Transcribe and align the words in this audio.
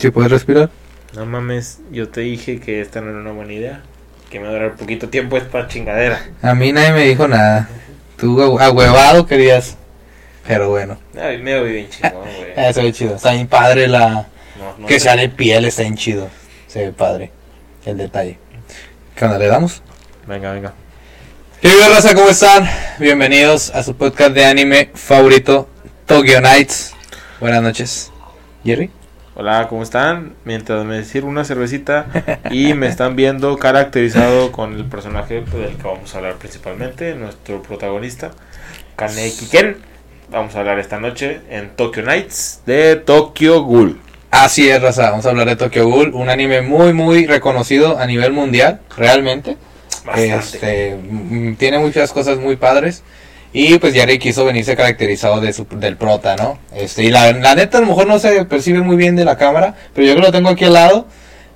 ¿Sí 0.00 0.10
puedes 0.10 0.30
respirar? 0.32 0.70
No 1.14 1.26
mames, 1.26 1.80
yo 1.90 2.08
te 2.08 2.22
dije 2.22 2.58
que 2.58 2.80
esta 2.80 3.02
no 3.02 3.10
era 3.10 3.18
una 3.20 3.32
buena 3.32 3.52
idea. 3.52 3.82
Que 4.30 4.38
me 4.40 4.46
va 4.46 4.50
a 4.52 4.54
durar 4.54 4.76
poquito 4.76 5.10
tiempo 5.10 5.36
es 5.36 5.42
para 5.44 5.68
chingadera. 5.68 6.24
A 6.40 6.54
mí 6.54 6.72
nadie 6.72 6.92
me 6.92 7.04
dijo 7.04 7.28
nada. 7.28 7.68
Tú 8.16 8.40
ahu- 8.40 8.58
ahuevado 8.58 9.26
querías. 9.26 9.76
Pero 10.46 10.70
bueno. 10.70 10.98
Ay, 11.20 11.36
me 11.36 11.52
veo 11.52 11.64
bien 11.64 11.90
chingón, 11.90 12.22
güey. 12.38 12.52
Eso 12.56 12.80
es 12.80 12.96
chido. 12.96 13.16
Está 13.16 13.32
bien 13.32 13.46
padre 13.46 13.88
la... 13.88 14.26
No, 14.58 14.78
no 14.78 14.86
que 14.86 14.98
sale 14.98 15.28
piel, 15.28 15.66
está 15.66 15.82
bien 15.82 15.96
chido. 15.96 16.30
Se 16.66 16.86
ve 16.86 16.92
padre. 16.92 17.30
El 17.84 17.98
detalle. 17.98 18.38
¿Qué 19.14 19.24
onda? 19.26 19.36
¿Le 19.38 19.48
damos? 19.48 19.82
Venga, 20.26 20.52
venga. 20.52 20.72
¿Qué 21.60 21.68
tal, 21.78 21.92
raza? 21.92 22.14
¿Cómo 22.14 22.30
están? 22.30 22.66
Bienvenidos 22.98 23.68
a 23.74 23.82
su 23.82 23.94
podcast 23.94 24.32
de 24.32 24.46
anime 24.46 24.90
favorito, 24.94 25.68
Tokyo 26.06 26.40
Nights. 26.40 26.94
Buenas 27.38 27.62
noches. 27.62 28.10
¿Jerry? 28.64 28.90
Hola, 29.36 29.68
¿cómo 29.68 29.84
están? 29.84 30.34
Mientras 30.44 30.84
me 30.84 31.04
sirvo 31.04 31.28
una 31.28 31.44
cervecita 31.44 32.06
y 32.50 32.74
me 32.74 32.88
están 32.88 33.14
viendo 33.14 33.56
caracterizado 33.58 34.50
con 34.50 34.74
el 34.74 34.84
personaje 34.86 35.42
del 35.42 35.76
que 35.76 35.82
vamos 35.84 36.12
a 36.12 36.18
hablar 36.18 36.34
principalmente, 36.34 37.14
nuestro 37.14 37.62
protagonista, 37.62 38.32
Kaneki 38.96 39.46
Ken. 39.46 39.76
Vamos 40.30 40.56
a 40.56 40.60
hablar 40.60 40.80
esta 40.80 40.98
noche 40.98 41.42
en 41.48 41.70
Tokyo 41.76 42.02
Nights 42.02 42.62
de 42.66 42.96
Tokyo 42.96 43.62
Ghoul. 43.62 44.00
Así 44.32 44.68
es, 44.68 44.82
raza. 44.82 45.10
Vamos 45.10 45.26
a 45.26 45.30
hablar 45.30 45.46
de 45.46 45.54
Tokyo 45.54 45.86
Ghoul, 45.86 46.12
un 46.12 46.28
anime 46.28 46.60
muy, 46.62 46.92
muy 46.92 47.26
reconocido 47.26 48.00
a 48.00 48.06
nivel 48.06 48.32
mundial, 48.32 48.80
realmente. 48.96 49.56
Bastante. 50.04 50.34
Este, 50.34 50.96
mm, 50.96 51.54
tiene 51.54 51.78
muchas 51.78 52.12
cosas 52.12 52.38
muy 52.38 52.56
padres. 52.56 53.04
Y 53.52 53.78
pues 53.78 53.94
Jerry 53.94 54.18
quiso 54.18 54.44
venirse 54.44 54.76
caracterizado 54.76 55.40
de 55.40 55.52
su, 55.52 55.66
del 55.70 55.96
prota, 55.96 56.36
¿no? 56.36 56.58
Este, 56.74 57.02
y 57.04 57.10
la, 57.10 57.32
la 57.32 57.54
neta 57.54 57.78
a 57.78 57.80
lo 57.80 57.88
mejor 57.88 58.06
no 58.06 58.18
se 58.18 58.44
percibe 58.44 58.80
muy 58.80 58.96
bien 58.96 59.16
de 59.16 59.24
la 59.24 59.36
cámara, 59.36 59.74
pero 59.94 60.06
yo 60.06 60.14
que 60.14 60.20
lo 60.20 60.30
tengo 60.30 60.50
aquí 60.50 60.66
al 60.66 60.74
lado, 60.74 61.06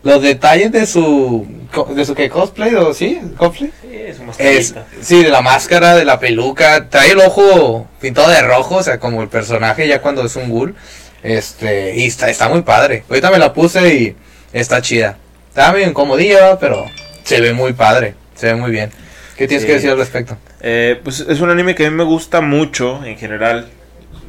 los 0.02 0.20
detalles 0.20 0.72
de 0.72 0.86
su, 0.86 1.46
de 1.94 2.04
su 2.04 2.14
que 2.14 2.28
cosplay, 2.28 2.74
o 2.74 2.92
sí, 2.92 3.20
cosplay. 3.36 3.70
Sí, 3.80 3.88
es 3.96 4.18
una 4.18 4.32
Es, 4.32 4.72
mascarita. 4.74 4.86
sí, 5.00 5.22
de 5.22 5.30
la 5.30 5.40
máscara, 5.40 5.94
de 5.94 6.04
la 6.04 6.18
peluca, 6.18 6.88
trae 6.88 7.12
el 7.12 7.20
ojo 7.20 7.86
pintado 8.00 8.28
de 8.28 8.42
rojo, 8.42 8.76
o 8.76 8.82
sea, 8.82 8.98
como 8.98 9.22
el 9.22 9.28
personaje 9.28 9.86
ya 9.86 10.02
cuando 10.02 10.24
es 10.26 10.34
un 10.36 10.50
ghoul. 10.50 10.74
Este, 11.22 11.96
y 11.96 12.04
está, 12.06 12.28
está 12.28 12.48
muy 12.50 12.62
padre. 12.62 13.04
Ahorita 13.08 13.30
me 13.30 13.38
la 13.38 13.54
puse 13.54 13.94
y 13.94 14.16
está 14.52 14.82
chida. 14.82 15.16
Está 15.48 15.72
medio 15.72 15.86
incomodilla, 15.88 16.58
pero 16.58 16.84
se 17.22 17.40
ve 17.40 17.54
muy 17.54 17.72
padre, 17.72 18.14
se 18.34 18.48
ve 18.48 18.56
muy 18.56 18.70
bien. 18.72 18.90
¿Qué 19.36 19.48
tienes 19.48 19.62
Sí. 19.62 19.66
que 19.66 19.74
decir 19.74 19.90
al 19.90 19.98
respecto? 19.98 20.36
Eh, 20.60 21.00
pues 21.02 21.20
es 21.20 21.40
un 21.40 21.50
anime 21.50 21.74
que 21.74 21.86
a 21.86 21.90
mí 21.90 21.96
me 21.96 22.04
gusta 22.04 22.40
mucho 22.40 23.04
en 23.04 23.16
general, 23.18 23.68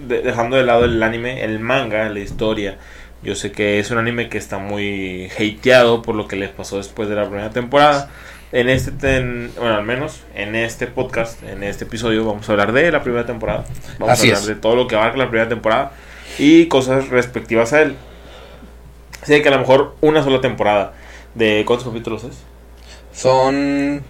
de- 0.08 0.22
dejando 0.22 0.58
de 0.58 0.64
lado 0.64 0.86
el 0.86 1.02
anime, 1.04 1.44
el 1.44 1.60
manga, 1.60 2.10
la 2.10 2.20
historia. 2.20 2.78
Yo 3.24 3.36
sé 3.36 3.52
que 3.52 3.80
es 3.80 3.90
un 3.92 3.98
anime 3.98 4.30
que 4.30 4.38
está 4.38 4.58
muy 4.58 5.30
hateado 5.38 6.02
por 6.02 6.16
lo 6.16 6.28
que 6.28 6.36
les 6.36 6.50
pasó 6.50 6.78
después 6.78 7.10
de 7.10 7.16
la 7.16 7.26
primera 7.28 7.50
temporada. 7.52 8.10
En 8.52 8.70
este, 8.70 8.92
ten- 8.92 9.52
bueno, 9.58 9.76
al 9.76 9.84
menos 9.84 10.22
en 10.36 10.56
este 10.56 10.88
podcast, 10.88 11.42
en 11.44 11.64
este 11.64 11.86
episodio, 11.86 12.24
vamos 12.26 12.48
a 12.48 12.52
hablar 12.54 12.72
de 12.72 12.92
la 12.92 13.02
primera 13.04 13.26
temporada. 13.26 13.66
Vamos 14.00 14.14
Así 14.14 14.28
a 14.30 14.36
hablar 14.36 14.42
es. 14.44 14.48
de 14.48 14.56
todo 14.56 14.76
lo 14.76 14.88
que 14.88 14.96
abarca 14.96 15.18
la 15.18 15.28
primera 15.30 15.50
temporada 15.50 15.92
y 16.38 16.68
cosas 16.68 17.10
respectivas 17.10 17.74
a 17.74 17.82
él. 17.82 17.96
Así 19.24 19.42
que 19.42 19.48
a 19.48 19.52
lo 19.52 19.60
mejor 19.60 19.96
una 20.02 20.24
sola 20.24 20.40
temporada. 20.42 20.94
¿De 21.34 21.64
cuántos 21.66 21.88
capítulos 21.88 22.24
es? 22.26 22.38
Son 23.12 24.04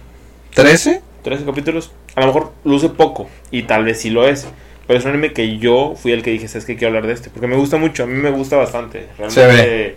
13. 0.56 1.02
13 1.22 1.44
capítulos, 1.44 1.92
a 2.14 2.20
lo 2.22 2.28
mejor 2.28 2.52
luce 2.64 2.88
poco 2.88 3.28
y 3.50 3.64
tal 3.64 3.84
vez 3.84 4.00
sí 4.00 4.08
lo 4.10 4.26
es. 4.26 4.46
Pero 4.86 4.98
es 4.98 5.04
un 5.04 5.10
anime 5.10 5.32
que 5.32 5.58
yo 5.58 5.94
fui 6.00 6.12
el 6.12 6.22
que 6.22 6.30
dije, 6.30 6.48
¿sabes 6.48 6.64
qué? 6.64 6.76
Quiero 6.76 6.88
hablar 6.94 7.06
de 7.06 7.12
este. 7.12 7.28
Porque 7.28 7.46
me 7.46 7.56
gusta 7.56 7.76
mucho, 7.76 8.04
a 8.04 8.06
mí 8.06 8.14
me 8.14 8.30
gusta 8.30 8.56
bastante. 8.56 9.08
Se 9.28 9.44
Realmente, 9.44 9.96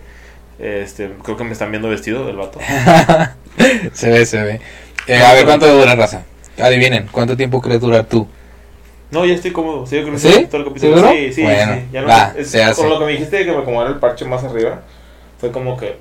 este, 0.58 1.10
creo 1.22 1.36
que 1.36 1.44
me 1.44 1.52
están 1.52 1.70
viendo 1.70 1.88
vestido 1.88 2.26
del 2.26 2.36
vato. 2.36 2.58
se 3.92 4.10
ve, 4.10 4.26
se 4.26 4.42
ve. 4.42 4.60
Eh, 5.06 5.16
a 5.16 5.32
ver 5.32 5.46
cuánto 5.46 5.66
dura 5.72 5.94
raza. 5.94 6.24
Adivinen, 6.60 7.08
¿cuánto 7.10 7.36
tiempo 7.36 7.62
crees 7.62 7.80
durar 7.80 8.04
tú? 8.04 8.26
No, 9.12 9.24
ya 9.24 9.34
estoy 9.34 9.52
cómodo. 9.52 9.86
Sí, 9.86 9.96
yo 9.96 10.02
creo 10.02 10.14
que 10.14 10.20
¿Sí? 10.20 10.46
todo 10.50 10.58
el 10.58 10.68
capítulo. 10.68 11.10
Sí, 11.12 11.32
sí, 11.32 11.42
Bueno, 11.42 11.74
sí. 11.74 11.80
Ya 11.92 12.02
no, 12.02 12.08
va, 12.08 12.34
es- 12.36 12.50
se 12.50 12.62
hace. 12.62 12.80
con 12.82 12.90
lo 12.90 12.98
que 12.98 13.04
me 13.06 13.12
dijiste 13.12 13.38
de 13.38 13.44
que 13.46 13.52
me 13.52 13.58
acomodara 13.58 13.90
el 13.90 13.98
parche 13.98 14.24
más 14.24 14.44
arriba, 14.44 14.82
fue 15.38 15.50
como 15.52 15.76
que. 15.76 15.86
eh, 15.86 15.96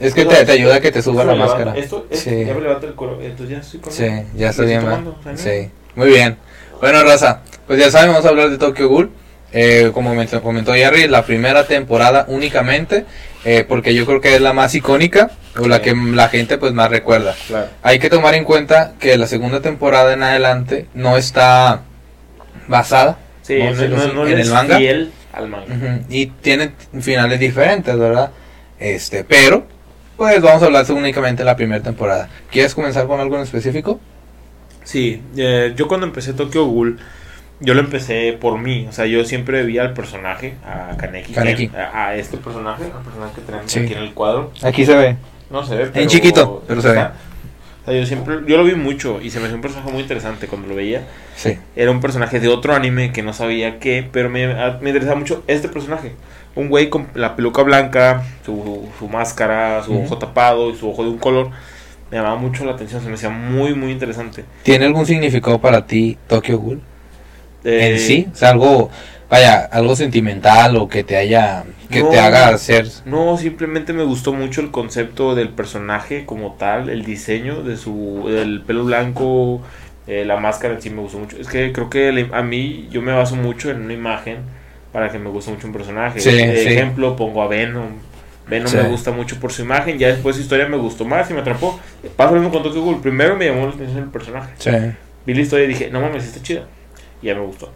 Es 0.00 0.14
que 0.14 0.24
te, 0.24 0.44
te 0.44 0.52
ayuda 0.52 0.76
a 0.76 0.80
que 0.80 0.92
te 0.92 1.02
suba 1.02 1.22
esto 1.22 1.26
la 1.26 1.32
levanta- 1.34 1.54
máscara. 1.64 1.78
Esto, 1.78 2.06
es- 2.10 2.20
Sí. 2.20 2.44
ya 2.44 2.54
me 2.54 2.60
levanta 2.60 2.86
el 2.86 2.94
cuero. 2.94 3.18
Entonces 3.20 3.48
ya 3.48 3.58
estoy. 3.58 3.80
Sí, 3.92 4.04
ya 4.04 4.22
bien, 4.34 4.48
estoy 4.50 4.74
¿va? 4.74 4.80
tomando. 4.80 5.18
Sí, 5.36 5.70
muy 5.94 6.08
bien. 6.08 6.36
Bueno, 6.80 7.02
raza, 7.02 7.40
pues 7.66 7.78
ya 7.80 7.90
saben, 7.90 8.10
vamos 8.10 8.24
a 8.24 8.28
hablar 8.28 8.50
de 8.50 8.58
Tokyo 8.58 8.88
Ghoul. 8.88 9.10
Eh, 9.50 9.90
como 9.94 10.14
me 10.14 10.26
comentó 10.26 10.74
Jerry, 10.74 11.08
la 11.08 11.24
primera 11.24 11.66
temporada 11.66 12.26
únicamente, 12.28 13.06
eh, 13.46 13.64
porque 13.66 13.94
yo 13.94 14.04
creo 14.04 14.20
que 14.20 14.34
es 14.34 14.42
la 14.42 14.52
más 14.52 14.74
icónica 14.74 15.30
o 15.58 15.66
la 15.66 15.80
que 15.80 15.94
la 15.96 16.28
gente 16.28 16.58
pues 16.58 16.74
más 16.74 16.90
recuerda. 16.90 17.34
Claro. 17.46 17.68
Hay 17.82 17.98
que 17.98 18.10
tomar 18.10 18.34
en 18.34 18.44
cuenta 18.44 18.92
que 19.00 19.16
la 19.16 19.26
segunda 19.26 19.60
temporada 19.62 20.12
en 20.12 20.22
adelante 20.22 20.86
no 20.94 21.16
está 21.16 21.80
basada 22.68 23.18
Sí, 23.42 23.58
No 23.58 23.72
no, 24.12 24.26
en 24.28 24.38
el 24.38 24.50
manga. 24.50 24.76
fiel 24.76 25.10
al 25.32 25.48
manga. 25.48 26.00
Y 26.10 26.26
tiene 26.26 26.72
finales 27.00 27.40
diferentes, 27.40 27.98
¿verdad? 27.98 28.30
Este, 28.78 29.24
pero 29.24 29.66
pues 30.18 30.42
vamos 30.42 30.62
a 30.62 30.66
hablar 30.66 30.84
únicamente 30.92 31.42
de 31.42 31.46
la 31.46 31.56
primera 31.56 31.82
temporada. 31.82 32.28
¿Quieres 32.50 32.74
comenzar 32.74 33.06
con 33.06 33.18
algo 33.20 33.36
en 33.36 33.42
específico? 33.42 33.98
Sí, 34.84 35.22
eh, 35.36 35.72
yo 35.76 35.88
cuando 35.88 36.06
empecé 36.06 36.32
Tokyo 36.34 36.66
Ghoul, 36.66 36.98
yo 37.60 37.74
lo 37.74 37.80
empecé 37.80 38.36
por 38.38 38.58
mí. 38.58 38.86
O 38.88 38.92
sea, 38.92 39.06
yo 39.06 39.24
siempre 39.24 39.62
vi 39.64 39.78
al 39.78 39.92
personaje, 39.94 40.54
a 40.66 40.96
Kaneki, 40.96 41.32
Kaneki. 41.32 41.68
Ken, 41.68 41.80
a, 41.80 42.06
a 42.08 42.14
este 42.16 42.36
personaje, 42.36 42.84
al 42.84 43.02
personaje 43.02 43.32
que 43.36 43.40
tenemos 43.42 43.70
Sí. 43.72 43.80
aquí 43.80 43.92
en 43.94 43.98
el 44.00 44.12
cuadro. 44.12 44.52
Aquí 44.62 44.84
se 44.84 44.94
ve. 44.96 45.16
No 45.50 45.64
se 45.64 45.76
ve, 45.76 45.86
pero. 45.92 46.06
chiquito, 46.08 46.64
pero 46.66 46.82
se 46.82 46.88
ve. 46.88 46.98
O 46.98 47.90
sea, 47.90 47.98
yo 48.00 48.04
siempre, 48.06 48.40
yo 48.46 48.56
lo 48.58 48.64
vi 48.64 48.74
mucho 48.74 49.20
y 49.22 49.30
se 49.30 49.40
me 49.40 49.46
hizo 49.46 49.54
un 49.54 49.62
personaje 49.62 49.90
muy 49.90 50.02
interesante 50.02 50.46
cuando 50.46 50.68
lo 50.68 50.74
veía. 50.74 51.06
Sí. 51.36 51.56
Era 51.74 51.90
un 51.90 52.00
personaje 52.00 52.38
de 52.40 52.48
otro 52.48 52.74
anime 52.74 53.12
que 53.12 53.22
no 53.22 53.32
sabía 53.32 53.78
qué, 53.78 54.06
pero 54.12 54.28
me 54.28 54.42
interesaba 54.88 55.14
mucho 55.16 55.42
este 55.46 55.68
personaje. 55.68 56.12
Un 56.58 56.68
güey 56.68 56.88
con 56.90 57.06
la 57.14 57.36
peluca 57.36 57.62
blanca, 57.62 58.24
su, 58.44 58.88
su 58.98 59.08
máscara, 59.08 59.80
su 59.84 59.96
ojo 60.02 60.18
tapado 60.18 60.70
y 60.70 60.74
su 60.76 60.90
ojo 60.90 61.04
de 61.04 61.10
un 61.10 61.18
color. 61.18 61.50
Me 62.10 62.16
llamaba 62.16 62.34
mucho 62.36 62.64
la 62.64 62.72
atención, 62.72 63.00
se 63.00 63.08
me 63.08 63.14
hacía 63.14 63.30
muy, 63.30 63.74
muy 63.74 63.92
interesante. 63.92 64.44
¿Tiene 64.64 64.86
algún 64.86 65.06
significado 65.06 65.60
para 65.60 65.86
ti 65.86 66.18
Tokyo 66.26 66.58
Ghoul? 66.58 66.80
Eh, 67.64 67.92
en 67.92 67.98
sí, 68.00 68.26
o 68.32 68.34
sea, 68.34 68.50
algo, 68.50 68.90
vaya, 69.30 69.60
algo 69.70 69.94
sentimental 69.94 70.76
o 70.78 70.88
que 70.88 71.04
te 71.04 71.16
haya, 71.16 71.62
que 71.90 72.02
No. 72.02 72.08
te 72.08 72.18
haga 72.18 72.58
ser, 72.58 72.88
No, 73.04 73.36
simplemente 73.36 73.92
me 73.92 74.02
gustó 74.02 74.32
mucho 74.32 74.60
el 74.60 74.72
concepto 74.72 75.36
del 75.36 75.50
personaje 75.50 76.24
como 76.26 76.54
tal, 76.54 76.88
el 76.88 77.04
diseño 77.04 77.62
de 77.62 77.76
su, 77.76 78.24
del 78.26 78.62
pelo 78.62 78.84
blanco, 78.84 79.60
eh, 80.08 80.24
la 80.24 80.38
máscara 80.38 80.74
en 80.74 80.82
sí 80.82 80.90
me 80.90 81.02
gustó 81.02 81.18
mucho. 81.18 81.36
Es 81.36 81.46
que 81.46 81.72
creo 81.72 81.88
que 81.88 82.10
le- 82.10 82.30
a 82.32 82.42
mí 82.42 82.88
yo 82.90 83.00
me 83.02 83.12
baso 83.12 83.36
mucho 83.36 83.70
en 83.70 83.82
una 83.82 83.92
imagen 83.92 84.38
para 84.92 85.10
que 85.10 85.18
me 85.18 85.28
guste 85.30 85.50
mucho 85.50 85.66
un 85.66 85.72
personaje. 85.72 86.20
Sí, 86.20 86.30
de 86.30 86.56
sí. 86.62 86.68
ejemplo, 86.68 87.16
pongo 87.16 87.42
a 87.42 87.48
Venom. 87.48 87.86
Venom 88.48 88.68
Sí. 88.68 88.76
me 88.78 88.88
gusta 88.88 89.10
mucho 89.10 89.38
por 89.38 89.52
su 89.52 89.62
imagen, 89.62 89.98
ya 89.98 90.08
después 90.08 90.36
su 90.36 90.42
historia 90.42 90.66
me 90.66 90.76
gustó 90.78 91.04
más 91.04 91.30
y 91.30 91.34
me 91.34 91.40
atrapó. 91.40 91.78
Pasa 92.16 92.30
lo 92.32 92.40
mismo 92.40 92.52
con 92.52 92.62
Tokyo 92.62 92.82
Ghoul. 92.82 93.00
Primero 93.00 93.36
me 93.36 93.46
llamó 93.46 93.66
la 93.66 93.72
atención 93.74 94.04
el 94.04 94.08
personaje. 94.10 94.94
Vi 95.26 95.34
la 95.34 95.40
historia 95.42 95.64
y 95.66 95.68
dije, 95.68 95.90
no 95.90 96.00
mames, 96.00 96.24
está 96.24 96.42
chida. 96.42 96.62
Y 97.20 97.26
ya 97.26 97.34
me 97.34 97.42
gustó. 97.42 97.70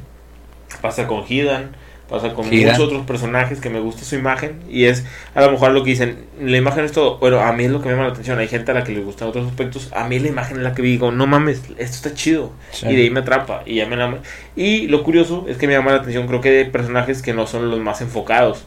Pasa 0.81 1.06
con 1.06 1.25
Hidan, 1.28 1.73
pasa 2.12 2.34
con 2.34 2.47
muchos 2.47 2.78
otros 2.78 3.06
personajes 3.06 3.59
que 3.59 3.71
me 3.71 3.81
gusta 3.81 4.05
su 4.05 4.17
imagen. 4.17 4.61
Y 4.69 4.84
es 4.84 5.05
a 5.34 5.41
lo 5.41 5.50
mejor 5.50 5.73
lo 5.73 5.83
que 5.83 5.91
dicen, 5.91 6.27
la 6.39 6.59
imagen 6.59 6.84
es 6.84 6.93
todo. 6.93 7.17
Bueno, 7.17 7.41
a 7.41 7.53
mí 7.55 7.65
es 7.65 7.71
lo 7.71 7.81
que 7.81 7.87
me 7.89 7.95
llama 7.95 8.06
la 8.06 8.12
atención. 8.12 8.39
Hay 8.39 8.49
gente 8.49 8.71
a 8.71 8.75
la 8.75 8.84
que 8.84 8.93
le 8.93 9.00
gustan 9.00 9.28
otros 9.28 9.49
aspectos. 9.49 9.91
A 9.95 10.06
mí 10.06 10.19
la 10.19 10.28
imagen 10.28 10.59
es 10.59 10.62
la 10.62 10.75
que 10.75 10.83
digo, 10.83 11.11
no 11.11 11.27
mames, 11.27 11.62
esto 11.78 11.97
está 11.97 12.15
chido. 12.15 12.53
Sí. 12.71 12.87
Y 12.87 12.97
de 12.97 13.03
ahí 13.03 13.11
me 13.11 13.21
atrapa. 13.21 13.62
Y 13.65 13.77
ya 13.77 13.87
me 13.87 13.97
la... 13.97 14.19
Y 14.55 14.89
lo 14.89 15.03
curioso 15.03 15.47
es 15.49 15.56
que 15.56 15.67
me 15.67 15.73
llama 15.73 15.93
la 15.93 15.99
atención, 15.99 16.27
creo 16.27 16.43
que 16.43 16.50
hay 16.50 16.65
personajes 16.67 17.23
que 17.23 17.33
no 17.33 17.47
son 17.47 17.71
los 17.71 17.81
más 17.81 18.03
enfocados. 18.03 18.67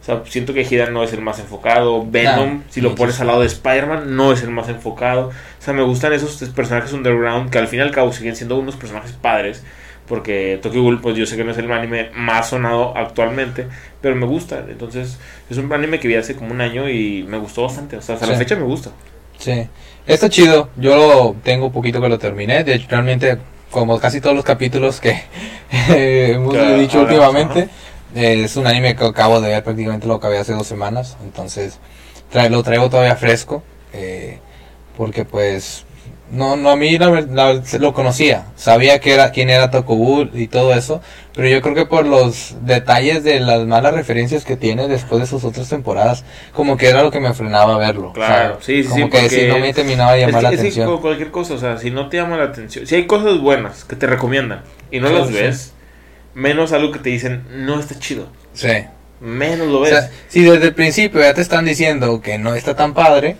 O 0.00 0.04
sea, 0.04 0.22
siento 0.26 0.52
que 0.52 0.62
Hidan 0.62 0.92
no 0.92 1.04
es 1.04 1.12
el 1.12 1.20
más 1.20 1.38
enfocado. 1.38 2.04
Venom, 2.10 2.54
No, 2.54 2.62
si 2.70 2.80
lo 2.80 2.96
pones 2.96 3.20
al 3.20 3.28
lado 3.28 3.40
de 3.42 3.46
Spider-Man, 3.46 4.16
no 4.16 4.32
es 4.32 4.42
el 4.42 4.50
más 4.50 4.68
enfocado. 4.68 5.28
O 5.28 5.62
sea, 5.62 5.74
me 5.74 5.82
gustan 5.82 6.12
esos 6.12 6.42
personajes 6.50 6.92
underground 6.92 7.50
que 7.50 7.58
al 7.58 7.68
fin 7.68 7.78
y 7.78 7.82
al 7.82 7.92
cabo 7.92 8.12
siguen 8.12 8.34
siendo 8.34 8.58
unos 8.58 8.74
personajes 8.74 9.12
padres. 9.12 9.62
Porque 10.10 10.58
Tokyo 10.60 10.82
Ghoul, 10.82 11.00
pues 11.00 11.16
yo 11.16 11.24
sé 11.24 11.36
que 11.36 11.44
no 11.44 11.52
es 11.52 11.58
el 11.58 11.70
anime 11.70 12.10
más 12.16 12.48
sonado 12.48 12.96
actualmente, 12.96 13.68
pero 14.00 14.16
me 14.16 14.26
gusta. 14.26 14.64
Entonces, 14.68 15.18
es 15.48 15.56
un 15.56 15.72
anime 15.72 16.00
que 16.00 16.08
vi 16.08 16.16
hace 16.16 16.34
como 16.34 16.50
un 16.50 16.60
año 16.60 16.88
y 16.88 17.22
me 17.22 17.38
gustó 17.38 17.62
bastante. 17.62 17.96
O 17.96 18.02
sea, 18.02 18.16
hasta 18.16 18.26
la 18.26 18.36
fecha 18.36 18.56
me 18.56 18.64
gusta. 18.64 18.90
sí. 19.38 19.68
Está 20.06 20.28
chido, 20.28 20.70
yo 20.76 20.96
lo 20.96 21.36
tengo 21.44 21.70
poquito 21.70 22.00
que 22.00 22.08
lo 22.08 22.18
terminé, 22.18 22.64
de 22.64 22.74
hecho, 22.74 22.86
realmente, 22.90 23.38
como 23.70 24.00
casi 24.00 24.20
todos 24.20 24.34
los 24.34 24.44
capítulos 24.44 25.00
que 25.00 25.22
hemos 25.88 26.52
Que 26.52 26.74
dicho 26.78 27.02
últimamente, 27.02 27.68
es 28.14 28.56
un 28.56 28.66
anime 28.66 28.96
que 28.96 29.04
acabo 29.04 29.40
de 29.40 29.50
ver, 29.50 29.62
prácticamente 29.62 30.08
lo 30.08 30.14
acabé 30.14 30.38
hace 30.38 30.52
dos 30.52 30.66
semanas, 30.66 31.16
entonces 31.22 31.78
trae, 32.30 32.50
lo 32.50 32.62
traigo 32.64 32.90
todavía 32.90 33.14
fresco, 33.14 33.62
eh, 33.92 34.40
porque 34.96 35.24
pues 35.24 35.84
no, 36.30 36.56
no, 36.56 36.70
a 36.70 36.76
mí 36.76 36.96
la 36.98 37.10
la- 37.22 37.62
lo 37.78 37.92
conocía, 37.94 38.46
sabía 38.56 39.00
que 39.00 39.12
era, 39.14 39.30
quién 39.32 39.50
era 39.50 39.70
Tokugul 39.70 40.30
y 40.34 40.46
todo 40.48 40.72
eso, 40.74 41.00
pero 41.34 41.48
yo 41.48 41.60
creo 41.62 41.74
que 41.74 41.86
por 41.86 42.06
los 42.06 42.54
detalles 42.62 43.24
de 43.24 43.40
las 43.40 43.66
malas 43.66 43.94
referencias 43.94 44.44
que 44.44 44.56
tiene 44.56 44.86
después 44.88 45.20
de 45.20 45.26
sus 45.26 45.44
otras 45.44 45.68
temporadas, 45.68 46.24
como 46.52 46.76
que 46.76 46.88
era 46.88 47.02
lo 47.02 47.10
que 47.10 47.20
me 47.20 47.34
frenaba 47.34 47.74
a 47.74 47.78
verlo. 47.78 48.12
Claro, 48.12 48.58
o 48.58 48.62
sea, 48.62 48.64
sí, 48.64 48.82
sí, 48.84 48.88
Como 48.90 49.06
sí, 49.06 49.10
que 49.10 49.28
si 49.28 49.46
no 49.46 49.58
me 49.58 49.72
terminaba 49.72 50.12
de 50.12 50.20
Es 50.22 50.26
llamar 50.26 50.42
la 50.44 50.48
es 50.50 50.54
que 50.56 50.60
atención. 50.60 50.86
con 50.90 51.00
cualquier 51.00 51.30
cosa, 51.30 51.54
o 51.54 51.58
sea, 51.58 51.78
si 51.78 51.90
no 51.90 52.08
te 52.08 52.16
llama 52.18 52.36
la 52.36 52.44
atención, 52.44 52.86
si 52.86 52.94
hay 52.94 53.06
cosas 53.06 53.38
buenas 53.40 53.84
que 53.84 53.96
te 53.96 54.06
recomiendan 54.06 54.62
y 54.90 55.00
no 55.00 55.08
Sí, 55.08 55.14
las 55.14 55.26
sí. 55.28 55.32
ves, 55.34 55.72
menos 56.34 56.72
algo 56.72 56.92
que 56.92 57.00
te 57.00 57.10
dicen 57.10 57.44
no 57.50 57.80
está 57.80 57.98
chido, 57.98 58.28
Sí. 58.52 58.68
menos 59.20 59.66
lo 59.68 59.78
O 59.78 59.80
ves. 59.82 59.90
sea, 59.90 60.10
si 60.28 60.42
desde 60.42 60.66
el 60.68 60.74
principio 60.74 61.20
ya 61.20 61.34
te 61.34 61.40
están 61.40 61.64
diciendo 61.64 62.20
que 62.20 62.38
no 62.38 62.54
está 62.54 62.76
tan 62.76 62.94
padre, 62.94 63.36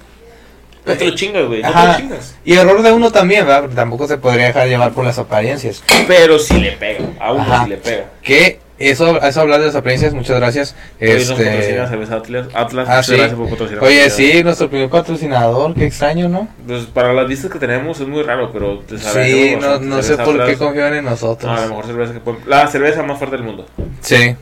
no 0.87 0.94
te 0.97 1.05
lo 1.06 1.15
chingas, 1.15 1.47
güey, 1.47 1.62
no 1.62 1.69
te 1.71 1.75
Ajá. 1.79 1.93
lo 1.93 1.99
chingas. 1.99 2.35
y 2.44 2.55
error 2.55 2.82
de 2.82 2.93
uno 2.93 3.11
también, 3.11 3.44
¿verdad? 3.47 3.61
Porque 3.62 3.77
tampoco 3.77 4.06
se 4.09 4.19
podría 4.19 4.47
dejar 4.47 4.69
llevar 4.69 4.93
por 4.93 5.05
las 5.05 5.19
apariencias. 5.19 5.82
Pero 6.09 6.38
si 6.38 6.59
le 6.61 6.73
pega, 6.73 7.05
a 7.21 7.32
uno 7.32 7.43
Ajá. 7.43 7.65
sí 7.65 7.71
le 7.71 7.77
pega. 7.77 8.05
Que 8.23 8.59
eso, 8.79 9.21
eso 9.23 9.41
hablar 9.43 9.61
de 9.61 9.67
las 9.67 9.75
apariencias, 9.77 10.15
muchas 10.15 10.37
gracias. 10.37 10.75
Hoy 10.99 11.09
nos 11.09 11.31
Este, 11.31 11.87
cerveza 11.87 12.17
Atlas, 12.17 12.47
Atlas 12.55 12.87
Ah, 12.88 12.93
muchas 12.97 13.06
sí. 13.06 13.12
gracias 13.17 13.38
por 13.38 13.50
patrocinar. 13.50 13.85
Oye, 13.85 14.09
sí, 14.11 14.43
nuestro 14.43 14.71
primer 14.71 14.88
patrocinador, 14.88 15.75
qué 15.75 15.85
extraño, 15.85 16.31
¿no? 16.31 16.49
Pues 16.67 16.87
para 16.87 17.12
las 17.12 17.29
vistas 17.29 17.50
que 17.50 17.59
tenemos 17.59 18.00
es 18.00 18.09
muy 18.09 18.23
raro, 18.23 18.50
pero 18.53 18.79
te 18.79 18.97
Sí, 18.99 19.56
no, 19.61 19.79
no 19.81 20.03
sé 20.03 20.17
por 20.17 20.47
qué 20.47 20.56
confían 20.56 20.94
en 20.94 21.05
no, 21.05 21.11
nosotros. 21.11 21.50
a 21.50 21.61
la 21.61 21.67
mejor 21.69 21.85
cerveza 21.85 22.15
que 22.15 22.21
pueden- 22.21 22.41
La 22.47 22.67
cerveza 22.69 23.03
más 23.03 23.19
fuerte 23.19 23.37
del 23.37 23.44
mundo, 23.44 23.67
Sí, 24.00 24.35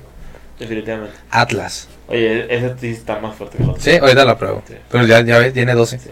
definitivamente. 0.59 1.17
Atlas. 1.31 1.89
Oye, 2.09 2.47
esa 2.55 2.77
sí 2.79 2.89
está 2.89 3.19
más 3.19 3.37
fuerte 3.37 3.59
que 3.59 3.65
la 3.65 3.71
otra. 3.71 3.83
Sí, 3.83 3.97
ahorita 3.97 4.25
la 4.25 4.39
pruebo. 4.39 4.63
Sí. 4.67 4.75
Pero 4.91 5.07
ya, 5.07 5.21
ya 5.21 5.39
ves, 5.39 5.53
tiene 5.53 5.75
12. 5.75 5.99
Sí. 5.99 6.09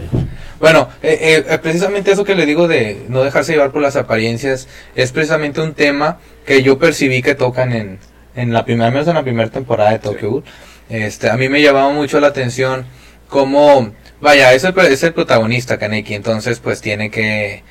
Bueno, 0.60 0.88
eh, 1.02 1.44
eh, 1.48 1.58
precisamente 1.58 2.12
eso 2.12 2.24
que 2.24 2.34
le 2.34 2.44
digo 2.44 2.68
de 2.68 3.04
no 3.08 3.22
dejarse 3.22 3.52
llevar 3.52 3.72
por 3.72 3.80
las 3.80 3.96
apariencias 3.96 4.68
es 4.94 5.12
precisamente 5.12 5.60
un 5.60 5.72
tema 5.74 6.18
que 6.44 6.62
yo 6.62 6.78
percibí 6.78 7.22
que 7.22 7.34
tocan 7.34 7.72
en, 7.72 7.98
en 8.34 8.52
la 8.52 8.64
primera, 8.64 8.90
menos 8.90 9.08
en 9.08 9.14
la 9.14 9.22
primera 9.22 9.50
temporada 9.50 9.90
de 9.90 9.98
Tokyo 9.98 10.30
Ghoul. 10.30 10.44
Este, 10.88 11.30
a 11.30 11.36
mí 11.36 11.48
me 11.48 11.62
llamaba 11.62 11.90
mucho 11.90 12.20
la 12.20 12.28
atención 12.28 12.86
cómo, 13.28 13.92
vaya, 14.20 14.52
es 14.52 14.64
el, 14.64 14.78
es 14.78 15.02
el 15.02 15.14
protagonista 15.14 15.78
Kaneki, 15.78 16.14
entonces 16.14 16.60
pues 16.60 16.80
tiene 16.80 17.10
que, 17.10 17.64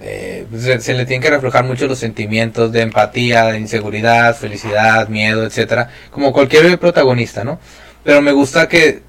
eh, 0.00 0.46
se, 0.58 0.80
se 0.80 0.94
le 0.94 1.06
tienen 1.06 1.22
que 1.22 1.30
reflejar 1.30 1.64
mucho 1.64 1.86
los 1.86 1.98
sentimientos 1.98 2.72
de 2.72 2.82
empatía, 2.82 3.46
de 3.46 3.58
inseguridad, 3.58 4.34
felicidad, 4.36 5.08
miedo, 5.08 5.44
etcétera, 5.44 5.90
como 6.10 6.32
cualquier 6.32 6.78
protagonista, 6.78 7.44
¿no? 7.44 7.58
Pero 8.04 8.22
me 8.22 8.32
gusta 8.32 8.68
que 8.68 9.02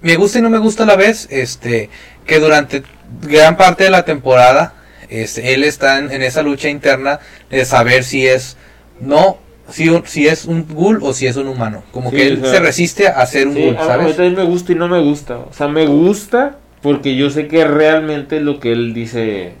me 0.00 0.16
gusta 0.16 0.38
y 0.38 0.42
no 0.42 0.50
me 0.50 0.58
gusta 0.58 0.84
a 0.84 0.86
la 0.86 0.96
vez, 0.96 1.26
este, 1.30 1.90
que 2.26 2.38
durante 2.38 2.82
gran 3.22 3.56
parte 3.56 3.84
de 3.84 3.90
la 3.90 4.04
temporada, 4.04 4.74
este, 5.08 5.54
él 5.54 5.64
está 5.64 5.98
en, 5.98 6.10
en 6.12 6.22
esa 6.22 6.42
lucha 6.42 6.68
interna 6.68 7.20
de 7.50 7.64
saber 7.64 8.04
si 8.04 8.26
es 8.26 8.56
no, 9.00 9.38
si, 9.68 9.88
un- 9.88 10.06
si 10.06 10.28
es 10.28 10.44
un 10.44 10.66
ghoul 10.68 11.00
o 11.02 11.12
si 11.12 11.26
es 11.26 11.36
un 11.36 11.48
humano, 11.48 11.82
como 11.92 12.10
Sí, 12.10 12.16
que 12.16 12.26
él 12.28 12.38
o 12.38 12.40
sea, 12.42 12.54
se 12.54 12.60
resiste 12.60 13.08
a 13.08 13.24
ser 13.26 13.48
un 13.48 13.54
Sí, 13.54 13.60
ghoul, 13.62 13.76
a- 13.76 13.94
a 13.94 13.98
mí 13.98 14.12
¿sabes? 14.12 14.16
también 14.16 14.34
me 14.36 14.44
gusta 14.44 14.72
y 14.72 14.74
no 14.74 14.88
me 14.88 15.00
gusta. 15.00 15.38
O 15.38 15.52
sea, 15.52 15.68
me 15.68 15.86
gusta 15.86 16.58
porque 16.82 17.16
yo 17.16 17.30
sé 17.30 17.48
que 17.48 17.64
realmente 17.64 18.40
lo 18.40 18.60
que 18.60 18.72
él 18.72 18.94
dice 18.94 19.54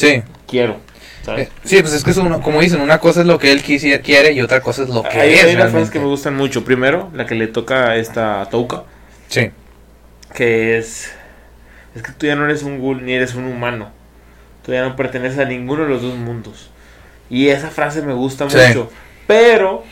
Sí, 0.00 0.22
quiero. 0.48 0.76
¿sabes? 1.24 1.48
eh, 1.48 1.52
sí, 1.64 1.80
pues 1.82 1.92
es 1.92 2.02
que 2.02 2.10
es 2.12 2.16
uno, 2.16 2.40
como 2.40 2.60
dicen, 2.62 2.80
una 2.80 2.98
cosa 2.98 3.20
es 3.20 3.26
lo 3.26 3.38
que 3.38 3.52
él 3.52 3.62
quisi- 3.62 4.00
quiere 4.00 4.32
y 4.32 4.40
otra 4.40 4.60
cosa 4.62 4.82
es 4.84 4.88
lo 4.88 5.02
que 5.02 5.18
hay, 5.20 5.34
es 5.34 5.44
hay 5.44 5.54
unas 5.54 5.70
frases 5.70 5.90
que 5.90 5.98
me 5.98 6.06
gustan 6.06 6.34
mucho. 6.34 6.64
Primero, 6.64 7.10
la 7.14 7.26
que 7.26 7.34
le 7.34 7.46
toca 7.46 7.90
a 7.90 7.96
esta 7.96 8.46
Touka, 8.50 8.84
Sí, 9.28 9.50
que 10.34 10.78
es... 10.78 11.12
Es 11.94 12.02
que 12.02 12.12
tú 12.12 12.26
ya 12.26 12.36
no 12.36 12.44
eres 12.44 12.62
un 12.62 12.78
ghoul 12.78 13.04
ni 13.04 13.12
eres 13.12 13.34
un 13.34 13.44
humano. 13.44 13.90
Tú 14.64 14.72
ya 14.72 14.82
no 14.82 14.96
perteneces 14.96 15.38
a 15.40 15.44
ninguno 15.44 15.82
de 15.84 15.88
los 15.90 16.02
dos 16.02 16.16
mundos. 16.16 16.70
Y 17.28 17.48
esa 17.48 17.70
frase 17.70 18.00
me 18.02 18.12
gusta 18.14 18.48
Sí. 18.48 18.56
mucho. 18.56 18.90
Pero 19.26 19.84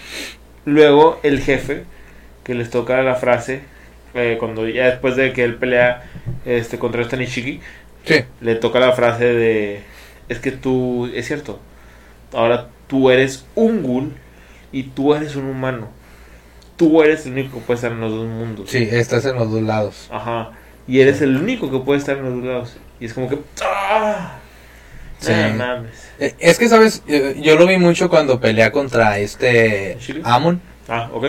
luego 0.65 1.21
el 1.23 1.41
jefe, 1.41 1.85
que 2.45 2.55
les 2.55 2.71
toca 2.71 3.03
la 3.03 3.17
frase, 3.17 3.61
eh, 4.15 4.37
cuando 4.39 4.67
ya 4.69 4.87
después 4.87 5.15
de 5.17 5.33
que 5.33 5.45
él 5.45 5.57
pelea 5.57 6.05
este, 6.47 6.79
contra 6.79 7.03
esta 7.03 7.17
Nishiki, 7.17 7.61
sí, 8.05 8.25
le 8.41 8.55
toca 8.55 8.81
la 8.81 8.93
frase 8.93 9.25
de 9.25 9.83
es 10.29 10.39
que 10.39 10.53
tú 10.53 11.11
es 11.15 11.27
cierto 11.27 11.59
ahora 12.33 12.69
tú 12.87 13.11
eres 13.11 13.47
un 13.55 13.83
ghoul 13.83 14.13
y 14.73 14.85
tú 14.85 15.15
eres 15.15 15.37
un 15.37 15.47
humano 15.47 15.89
tú 16.77 17.03
eres 17.03 17.27
el 17.27 17.33
único 17.33 17.59
que 17.59 17.65
puede 17.67 17.77
estar 17.77 17.93
en 17.93 18.01
los 18.01 18.13
dos 18.13 18.27
mundos 18.27 18.71
sí, 18.71 18.89
estás 18.91 19.25
en 19.25 19.37
los 19.37 19.51
dos 19.51 19.63
lados. 19.63 20.09
ajá 20.11 20.51
y 20.87 21.01
eres 21.01 21.21
el 21.21 21.37
único 21.37 21.71
que 21.71 21.79
puede 21.79 21.99
estar 21.99 22.17
en 22.17 22.25
los 22.25 22.35
dos 22.35 22.45
lados 22.45 22.77
y 23.01 23.07
es 23.07 23.15
como 23.15 23.29
que 23.29 23.39
¡ah! 23.63 24.39
Sí. 25.21 25.33
Mames 25.33 25.91
Eh, 26.21 26.35
Es 26.39 26.59
que, 26.59 26.69
¿sabes? 26.69 27.03
Eh, 27.09 27.41
Yo 27.43 27.57
lo 27.57 27.67
vi 27.67 27.77
mucho 27.77 28.09
cuando 28.09 28.39
pelea 28.41 28.71
contra 28.71 29.19
este. 29.19 29.99
Amon. 30.23 30.61
ah 30.89 31.11
ok 31.13 31.27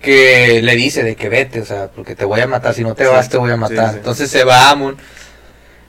que 0.00 0.60
le 0.62 0.76
dice 0.76 1.02
de 1.02 1.16
que 1.16 1.28
vete, 1.28 1.60
o 1.60 1.64
sea, 1.64 1.88
porque 1.88 2.14
te 2.14 2.24
voy 2.24 2.40
a 2.40 2.46
matar, 2.46 2.74
si 2.74 2.84
no 2.84 2.94
te 2.94 3.04
Sí, 3.04 3.10
vas 3.10 3.28
te 3.28 3.38
voy 3.38 3.50
a 3.50 3.56
matar. 3.56 3.96
Entonces 3.96 4.30
se 4.30 4.44
va 4.44 4.70
Amun, 4.70 4.96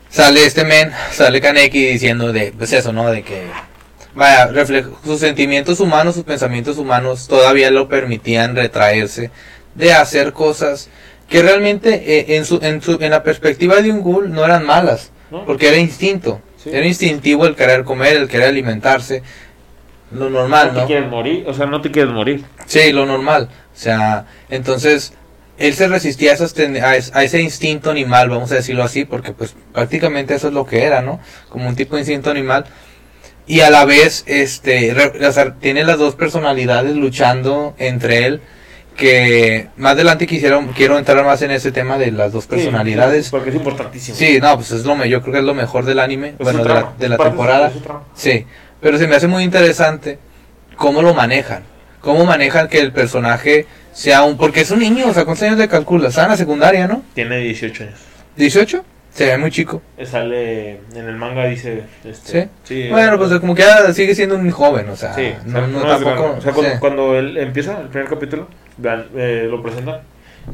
sale 0.09 0.45
este 0.45 0.63
men, 0.63 0.91
sale 1.11 1.41
Kaneki 1.41 1.85
diciendo 1.85 2.31
de, 2.33 2.53
pues 2.57 2.73
eso, 2.73 2.91
¿no? 2.93 3.09
De 3.11 3.23
que, 3.23 3.43
vaya, 4.15 4.49
refle- 4.49 4.89
sus 5.03 5.19
sentimientos 5.19 5.79
humanos, 5.79 6.15
sus 6.15 6.23
pensamientos 6.23 6.77
humanos 6.77 7.27
todavía 7.27 7.69
lo 7.71 7.87
permitían 7.87 8.55
retraerse 8.55 9.31
de 9.75 9.93
hacer 9.93 10.33
cosas 10.33 10.89
que 11.29 11.41
realmente 11.41 11.93
eh, 12.19 12.37
en, 12.37 12.45
su, 12.45 12.59
en, 12.61 12.81
su, 12.81 12.97
en 13.01 13.11
la 13.11 13.21
perspectiva 13.23 13.81
de 13.81 13.91
un 13.91 14.01
ghoul 14.01 14.31
no 14.31 14.43
eran 14.45 14.65
malas, 14.65 15.11
¿No? 15.29 15.45
porque 15.45 15.67
era 15.67 15.77
instinto, 15.77 16.41
Sí. 16.63 16.71
era 16.73 16.85
instintivo 16.87 17.45
el 17.45 17.55
querer 17.55 17.83
comer, 17.83 18.15
el 18.17 18.27
querer 18.27 18.47
alimentarse, 18.47 19.21
lo 20.11 20.29
normal, 20.29 20.67
no 20.69 20.73
te 20.73 20.79
¿no? 20.81 20.87
quieres 20.87 21.09
morir 21.09 21.43
o 21.47 21.53
sea 21.53 21.65
no 21.65 21.81
te 21.81 21.91
quieres 21.91 22.13
morir 22.13 22.43
Sí, 22.65 22.91
lo 22.93 23.05
normal. 23.05 23.49
O 23.75 23.77
sea, 23.79 24.25
entonces 24.49 25.13
él 25.57 25.73
se 25.73 25.87
resistía 25.87 26.33
a, 26.33 26.95
ese 27.23 27.41
instinto 27.41 27.89
animal, 27.89 28.29
vamos 28.29 28.51
a 28.51 28.55
decirlo 28.55 28.83
así, 28.83 29.05
porque 29.05 29.31
pues 29.31 29.55
prácticamente 29.73 30.35
eso 30.35 30.47
es 30.49 30.53
lo 30.53 30.65
que 30.65 30.83
era, 30.83 31.01
¿no? 31.01 31.19
Como 31.49 31.67
un 31.67 31.75
tipo 31.75 31.95
de 31.95 32.01
instinto 32.01 32.29
animal. 32.29 32.65
Y 33.47 33.61
a 33.61 33.69
la 33.69 33.85
vez, 33.85 34.23
este, 34.27 34.93
re- 34.93 35.25
o 35.25 35.31
sea, 35.31 35.55
tiene 35.55 35.83
las 35.83 35.97
dos 35.97 36.15
personalidades 36.15 36.95
luchando 36.95 37.75
entre 37.77 38.25
él, 38.25 38.41
que 38.97 39.67
más 39.77 39.93
adelante 39.93 40.27
quisiera, 40.27 40.59
quiero 40.75 40.97
entrar 40.97 41.23
más 41.23 41.41
en 41.43 41.51
ese 41.51 41.71
tema 41.71 41.97
de 41.97 42.11
las 42.11 42.33
dos 42.33 42.47
personalidades. 42.47 43.25
Sí, 43.25 43.31
porque 43.31 43.51
es 43.51 43.55
importantísimo 43.55 44.17
Sí, 44.17 44.39
no, 44.41 44.55
pues 44.55 44.71
es 44.71 44.85
lo 44.85 44.95
me, 44.95 45.07
yo 45.07 45.21
creo 45.21 45.33
que 45.33 45.39
es 45.39 45.45
lo 45.45 45.53
mejor 45.53 45.85
del 45.85 45.99
anime, 45.99 46.29
Es 46.29 46.37
bueno, 46.39 46.63
de 46.63 46.69
la, 46.69 46.93
de 46.97 47.17
temporada. 47.17 47.71
Sí, 48.15 48.45
pero 48.81 48.97
se 48.97 49.07
me 49.07 49.15
hace 49.15 49.27
muy 49.27 49.43
interesante 49.43 50.19
cómo 50.75 51.01
lo 51.01 51.13
manejan. 51.13 51.63
Cómo 52.01 52.25
manejan 52.25 52.67
que 52.67 52.79
el 52.79 52.91
personaje 52.91 53.65
sea 53.97 54.23
un... 54.23 54.37
Porque 54.37 54.61
es 54.61 54.71
un 54.71 54.79
niño, 54.79 55.07
o 55.07 55.13
sea, 55.13 55.25
¿cuántos 55.25 55.43
años 55.43 55.57
le 55.57 55.67
calculas? 55.67 56.09
Está 56.09 56.23
en 56.23 56.29
la 56.31 56.37
secundaria, 56.37 56.87
¿no? 56.87 57.03
tiene 57.13 57.37
18 57.39 57.83
años 57.83 57.99
¿18? 58.37 58.81
Se 59.13 59.25
ve 59.25 59.37
muy 59.39 59.49
chico. 59.49 59.81
sale 60.05 60.71
en 60.93 61.07
el 61.07 61.15
manga 61.15 61.45
dice 61.45 61.81
este, 62.05 62.49
¿Sí? 62.63 62.87
Bueno, 62.89 63.17
pues 63.17 63.31
como 63.39 63.55
que 63.55 63.63
ya 63.63 63.91
sigue 63.91 64.13
siendo 64.13 64.35
un 64.35 64.51
joven, 64.51 64.87
o 64.89 64.95
sea, 64.95 65.15
Sí, 65.15 65.33
no, 65.45 65.61
no 65.67 65.79
no 65.79 65.87
tampoco... 65.87 66.35
O 66.37 66.41
sea, 66.41 66.51
cuando, 66.53 66.71
sí. 66.73 66.77
cuando 66.79 67.17
él 67.17 67.37
empieza 67.37 67.81
el 67.81 67.87
primer 67.87 68.07
capítulo, 68.07 68.47
eh, 69.15 69.47
lo 69.49 69.63
presentan. 69.63 70.01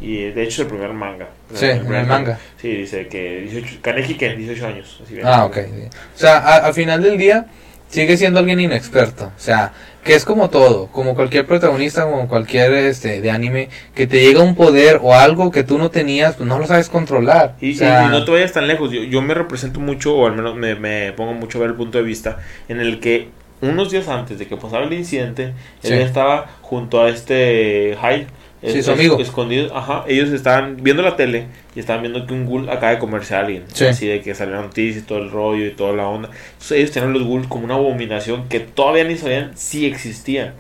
Y 0.02 0.24
de 0.32 0.44
hecho 0.44 0.54
es 0.54 0.60
el 0.62 0.68
primer 0.68 0.92
manga. 0.94 1.28
Sí, 1.54 1.66
en 1.66 1.94
el 1.94 2.08
manga. 2.08 2.40
Sí, 2.60 2.70
dice 2.70 3.08
que 3.08 3.42
18, 3.42 3.80
Kaneki 3.82 4.16
que 4.16 4.36
18 4.36 4.66
años. 4.68 5.02
Así 5.04 5.14
bien. 5.16 5.28
Ah, 5.28 5.46
ok. 5.46 5.56
sí. 5.56 5.84
O 6.16 6.18
sea, 6.18 6.38
a- 6.40 6.66
al 6.68 6.74
final 6.74 7.04
del 7.04 7.18
día 7.18 7.46
sigue 7.94 8.18
siendo 8.18 8.40
alguien 8.40 8.60
inexperto. 8.60 9.26
O 9.26 9.40
sea, 9.40 9.72
que 10.04 10.16
es 10.16 10.26
como 10.26 10.50
todo, 10.50 10.88
como 10.88 11.16
cualquier 11.16 11.46
protagonista, 11.46 12.04
como 12.04 12.28
cualquier 12.28 12.74
este 12.74 13.22
de 13.22 13.32
anime, 13.32 13.70
que 13.96 14.06
te 14.08 14.20
llega 14.20 14.42
un 14.42 14.56
poder 14.56 15.00
o 15.02 15.14
algo 15.14 15.52
que 15.52 15.64
tú 15.64 15.78
no 15.78 15.90
tenías, 15.92 16.36
pues 16.36 16.48
no 16.50 16.60
lo 16.60 16.68
sabes 16.68 16.90
controlar. 16.90 17.56
Y, 17.62 17.74
o 17.74 17.78
sea, 17.78 18.06
y 18.06 18.10
no 18.10 18.26
te 18.26 18.32
vayas 18.32 18.52
tan 18.52 18.68
lejos. 18.68 18.92
Yo, 18.92 19.04
yo 19.04 19.22
me 19.22 19.34
represento 19.34 19.80
mucho, 19.80 20.16
o 20.16 20.28
al 20.28 20.36
menos 20.36 20.56
me, 20.56 20.76
me 20.76 21.14
pongo 21.14 21.34
mucho 21.34 21.58
a 21.60 21.62
ver 21.62 21.70
el 21.70 21.76
punto 21.78 21.98
de 22.00 22.04
vista, 22.04 22.40
en 22.68 22.80
el 22.82 23.00
que 23.00 23.30
unos 23.62 23.92
días 23.92 24.10
antes 24.10 24.38
de 24.40 24.46
que 24.48 24.58
pasara 24.58 24.84
el 24.86 24.92
incidente, 24.94 25.54
Sí. 25.82 25.94
él 25.94 26.02
estaba 26.02 26.48
junto 26.62 27.02
a 27.02 27.08
este 27.10 27.96
Hyde. 28.02 28.28
Sí, 28.72 28.82
su 28.84 28.92
amigo. 28.92 29.20
Escondido, 29.20 29.76
ajá. 29.76 30.06
Ellos 30.08 30.30
estaban 30.30 30.78
viendo 30.82 31.04
la 31.04 31.16
tele 31.16 31.48
y 31.76 31.80
estaban 31.80 32.02
viendo 32.02 32.26
que 32.26 32.34
un 32.34 32.46
ghoul 32.46 32.70
acaba 32.70 32.92
de 32.94 33.00
comerse 33.00 33.36
a 33.36 33.40
alguien. 33.42 33.64
Sí. 33.74 33.86
Así 33.86 34.08
de 34.08 34.22
que 34.22 34.34
salieron 34.36 34.64
noticias 34.66 35.04
y 35.04 35.06
todo 35.06 35.18
el 35.20 35.32
rollo 35.32 35.66
y 35.66 35.72
toda 35.72 35.94
la 35.94 36.08
onda. 36.08 36.30
Entonces 36.54 36.78
ellos 36.78 36.92
tenían 36.92 37.14
los 37.14 37.24
ghouls 37.24 37.48
como 37.48 37.66
una 37.66 37.76
abominación 37.76 38.48
que 38.48 38.60
todavía 38.62 39.04
ni 39.04 39.18
sabían 39.18 39.52
si 39.58 39.86
existían. 39.86 40.54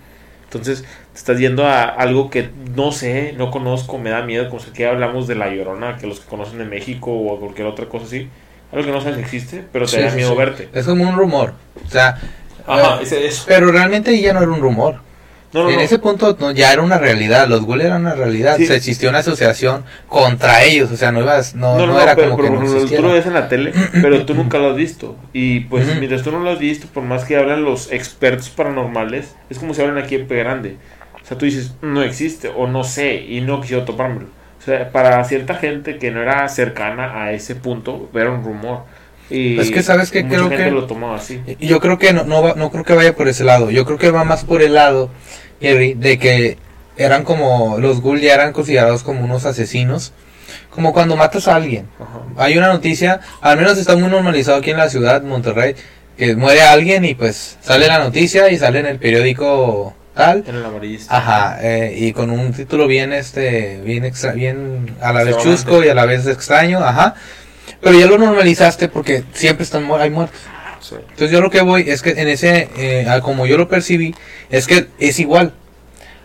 Entonces 0.46 0.82
te 1.14 1.18
estás 1.18 1.40
yendo 1.40 1.66
a 1.66 1.84
algo 1.84 2.30
que 2.30 2.50
no 2.76 2.92
sé, 2.92 3.34
no 3.38 3.52
conozco, 3.52 3.98
me 3.98 4.10
da 4.10 4.22
miedo. 4.24 4.50
Como 4.50 4.62
si 4.62 4.72
que 4.72 4.86
hablamos 4.86 5.28
de 5.28 5.36
la 5.36 5.50
llorona, 5.54 5.98
que 5.98 6.06
los 6.08 6.20
que 6.20 6.28
conocen 6.30 6.58
de 6.60 6.66
México 6.66 7.12
o 7.12 7.40
cualquier 7.40 7.68
otra 7.68 7.86
cosa 7.86 8.06
así. 8.06 8.28
Algo 8.72 8.86
que 8.86 8.92
no 8.92 9.00
sabes 9.02 9.16
si 9.18 9.22
existe, 9.22 9.64
pero 9.72 9.86
te 9.86 9.92
Sí, 9.98 10.02
da 10.04 10.12
miedo 10.12 10.32
sí. 10.32 10.36
verte. 10.38 10.70
Es 10.74 10.86
como 10.86 11.08
un 11.08 11.16
rumor. 11.16 11.54
O 11.86 11.90
sea, 11.90 12.18
Ajá, 12.68 12.96
eh, 13.00 13.04
ese- 13.04 13.28
eso. 13.28 13.46
pero 13.48 13.72
realmente 13.72 14.20
ya 14.20 14.34
no 14.34 14.42
era 14.42 14.52
un 14.52 14.62
rumor. 14.62 15.02
No, 15.54 15.64
no, 15.64 15.70
en 15.70 15.76
no. 15.76 15.82
ese 15.82 16.00
punto 16.00 16.36
no, 16.40 16.52
ya 16.52 16.74
era 16.74 16.82
una 16.82 16.98
realidad, 16.98 17.48
los 17.48 17.66
ghouls 17.66 17.84
eran 17.84 18.02
una 18.02 18.16
realidad, 18.16 18.58
Sí. 18.58 18.64
o 18.64 18.68
sea, 18.68 18.76
existió 18.76 19.10
una 19.10 19.20
asociación 19.20 19.84
contra 20.08 20.64
ellos, 20.64 20.92
o 20.92 20.98
sea, 20.98 21.12
no 21.12 21.22
ibas, 21.22 21.54
no, 21.56 21.78
no, 21.86 22.00
era 22.02 22.16
pero, 22.16 22.32
como 22.32 22.42
que 22.42 22.50
pero, 22.50 22.54
no 22.56 22.66
por 22.66 22.76
ejemplo, 22.78 22.98
tú 22.98 23.04
lo 23.04 23.14
ves 23.14 23.26
en 23.28 23.34
la 23.34 23.48
tele, 23.50 23.74
pero 24.02 24.26
tú 24.26 24.34
nunca 24.34 24.58
lo 24.58 24.72
has 24.72 24.76
visto. 24.76 25.16
Y 25.32 25.62
pues 25.62 25.86
mientras 25.98 26.24
tú 26.24 26.32
no 26.32 26.40
lo 26.40 26.50
has 26.52 26.60
visto, 26.60 26.88
por 26.88 27.04
más 27.04 27.26
que 27.26 27.38
hablan 27.38 27.64
los 27.64 27.92
expertos 27.92 28.50
paranormales, 28.50 29.36
es 29.50 29.60
como 29.60 29.74
si 29.74 29.82
hablan 29.82 30.04
aquí 30.04 30.16
en 30.16 30.28
P 30.28 30.36
grande. 30.36 30.78
O 31.22 31.26
sea, 31.26 31.38
tú 31.38 31.46
dices, 31.46 31.76
no 31.82 32.02
existe, 32.04 32.50
o 32.50 32.68
no 32.68 32.84
sé, 32.84 33.16
y 33.16 33.42
no 33.42 33.62
quisiera 33.62 33.86
topármelo. 33.86 34.28
O 34.60 34.62
sea, 34.66 34.92
para 34.92 35.24
cierta 35.26 35.56
gente 35.56 35.98
que 35.98 36.12
no 36.12 36.22
era 36.22 36.48
cercana 36.50 37.22
a 37.22 37.32
ese 37.32 37.56
punto, 37.56 38.10
era 38.14 38.32
un 38.32 38.44
rumor. 38.44 38.84
Y 39.30 39.60
Es 39.60 39.72
que, 39.72 39.82
¿sabes 39.84 40.12
mucha 40.24 40.36
Creo 40.36 40.50
que- 40.50 40.72
lo 40.72 40.86
así. 41.16 41.42
Yo 41.60 41.80
creo 41.80 41.98
que 41.98 42.14
no, 42.14 42.24
no, 42.24 42.42
va- 42.44 42.54
no 42.56 42.70
creo 42.72 42.84
que 42.84 42.94
vaya 42.94 43.16
por 43.16 43.28
ese 43.28 43.44
lado. 43.44 43.72
Yo 43.72 43.86
creo 43.86 43.98
que 43.98 44.12
va 44.12 44.24
más 44.24 44.44
por 44.44 44.62
el 44.62 44.74
lado, 44.74 45.10
Jerry, 45.62 45.94
de 45.94 46.20
que 46.20 46.58
eran 46.98 47.24
como, 47.24 47.78
los 47.80 48.02
ghouls 48.02 48.22
ya 48.22 48.34
eran 48.36 48.54
considerados 48.54 49.04
como 49.04 49.24
unos 49.24 49.46
asesinos. 49.46 50.14
Como 50.70 50.92
cuando 50.94 51.16
matas 51.16 51.48
a 51.48 51.56
alguien. 51.56 51.88
Ajá. 52.00 52.22
Hay 52.38 52.58
una 52.58 52.68
noticia, 52.68 53.22
al 53.42 53.58
menos 53.58 53.78
está 53.78 53.96
muy 53.96 54.10
normalizado 54.10 54.58
aquí 54.58 54.72
en 54.72 54.78
la 54.78 54.90
ciudad, 54.90 55.22
Monterrey, 55.24 55.76
que 56.18 56.36
muere 56.36 56.62
alguien 56.62 57.06
y 57.06 57.16
pues 57.16 57.58
sale 57.62 57.88
la 57.88 58.00
noticia 58.00 58.50
y 58.52 58.58
sale 58.58 58.80
en 58.80 58.86
el 58.88 59.00
periódico 59.00 59.96
tal. 60.16 60.44
En 60.48 60.56
el 60.56 60.66
amarillista. 60.66 61.16
Ajá, 61.16 61.58
eh, 61.62 61.96
y 61.98 62.12
con 62.14 62.30
un 62.30 62.52
título 62.54 62.88
bien, 62.88 63.14
este, 63.14 63.82
bien 63.84 64.06
extra, 64.06 64.34
bien 64.34 64.96
a 65.02 65.12
la 65.14 65.24
vez 65.24 65.38
chusco 65.38 65.84
y 65.84 65.90
a 65.90 65.96
la 65.96 66.06
vez 66.06 66.28
extraño, 66.28 66.80
ajá. 66.84 67.16
Pero 67.84 68.00
ya 68.00 68.06
lo 68.08 68.18
normalizaste 68.18 68.88
porque 68.88 69.24
siempre 69.34 69.64
están 69.64 69.84
mu- 69.84 69.96
hay 69.96 70.10
muertos. 70.10 70.40
Sí. 70.80 70.96
Entonces 71.00 71.32
yo 71.32 71.42
lo 71.42 71.50
que 71.50 71.62
voy 71.62 71.90
es 71.90 72.02
que 72.02 72.12
en 72.12 72.28
ese, 72.28 72.70
eh, 72.78 73.06
a 73.10 73.22
como 73.22 73.46
yo 73.46 73.58
lo 73.58 73.68
percibí, 73.68 74.16
es 74.50 74.68
que 74.68 74.88
es 75.00 75.20
igual. 75.20 75.54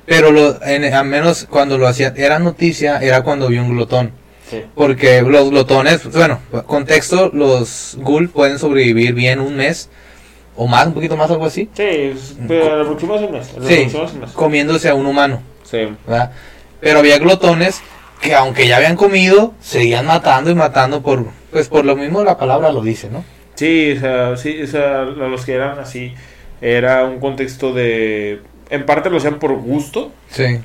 Pero 0.07 0.31
lo, 0.33 0.63
en, 0.65 0.85
al 0.93 1.05
menos 1.07 1.47
cuando 1.51 1.77
lo 1.79 1.87
hacía, 1.87 2.15
era 2.17 2.39
noticia, 2.39 2.99
era 2.99 3.23
cuando 3.23 3.49
vi 3.49 3.59
un 3.59 3.71
glotón. 3.71 4.13
Sí. 4.51 4.65
Porque 4.75 5.21
los 5.23 5.51
glotones, 5.51 6.11
bueno, 6.13 6.41
contexto, 6.67 7.31
los 7.35 7.97
ghoul 8.01 8.31
pueden 8.31 8.59
sobrevivir 8.59 9.13
bien 9.13 9.41
un 9.41 9.57
mes 9.57 9.91
o 10.57 10.67
más, 10.67 10.87
un 10.87 10.95
poquito 10.95 11.17
más, 11.17 11.31
algo 11.31 11.45
así, 11.47 11.69
Sí, 11.77 12.15
pero 12.49 12.97
es 12.97 13.03
un 13.05 13.31
mes. 13.33 13.47
Sí. 13.69 13.93
comiéndose 14.35 14.89
a 14.89 14.95
un 14.95 15.07
humano. 15.07 15.43
Sí. 15.71 15.89
¿verdad? 16.07 16.33
Pero 16.81 17.01
había 17.01 17.19
glotones 17.19 17.81
que 18.23 18.35
aunque 18.35 18.67
ya 18.67 18.79
habían 18.79 18.97
comido, 18.97 19.55
seguían 19.61 20.07
matando 20.07 20.51
y 20.51 20.55
matando 20.55 21.03
por, 21.03 21.27
pues 21.51 21.69
por 21.69 21.85
lo 21.85 21.97
mismo 21.97 22.23
la 22.25 22.37
palabra 22.39 22.71
lo 22.73 22.83
dice, 22.83 23.09
¿no? 23.11 23.25
Sí, 23.55 23.95
o 23.97 24.01
sea, 24.01 24.37
sí, 24.37 24.63
o 24.63 24.67
sea, 24.67 25.03
lo- 25.03 25.29
los 25.29 25.45
que 25.45 25.55
eran 25.55 25.79
así, 25.79 26.15
era 26.61 27.05
un 27.05 27.19
contexto 27.21 27.73
de... 27.73 28.41
En 28.71 28.85
parte 28.87 29.11
lo 29.11 29.17
hacían 29.17 29.39
por 29.39 29.55
gusto 29.57 30.13
Sí. 30.31 30.59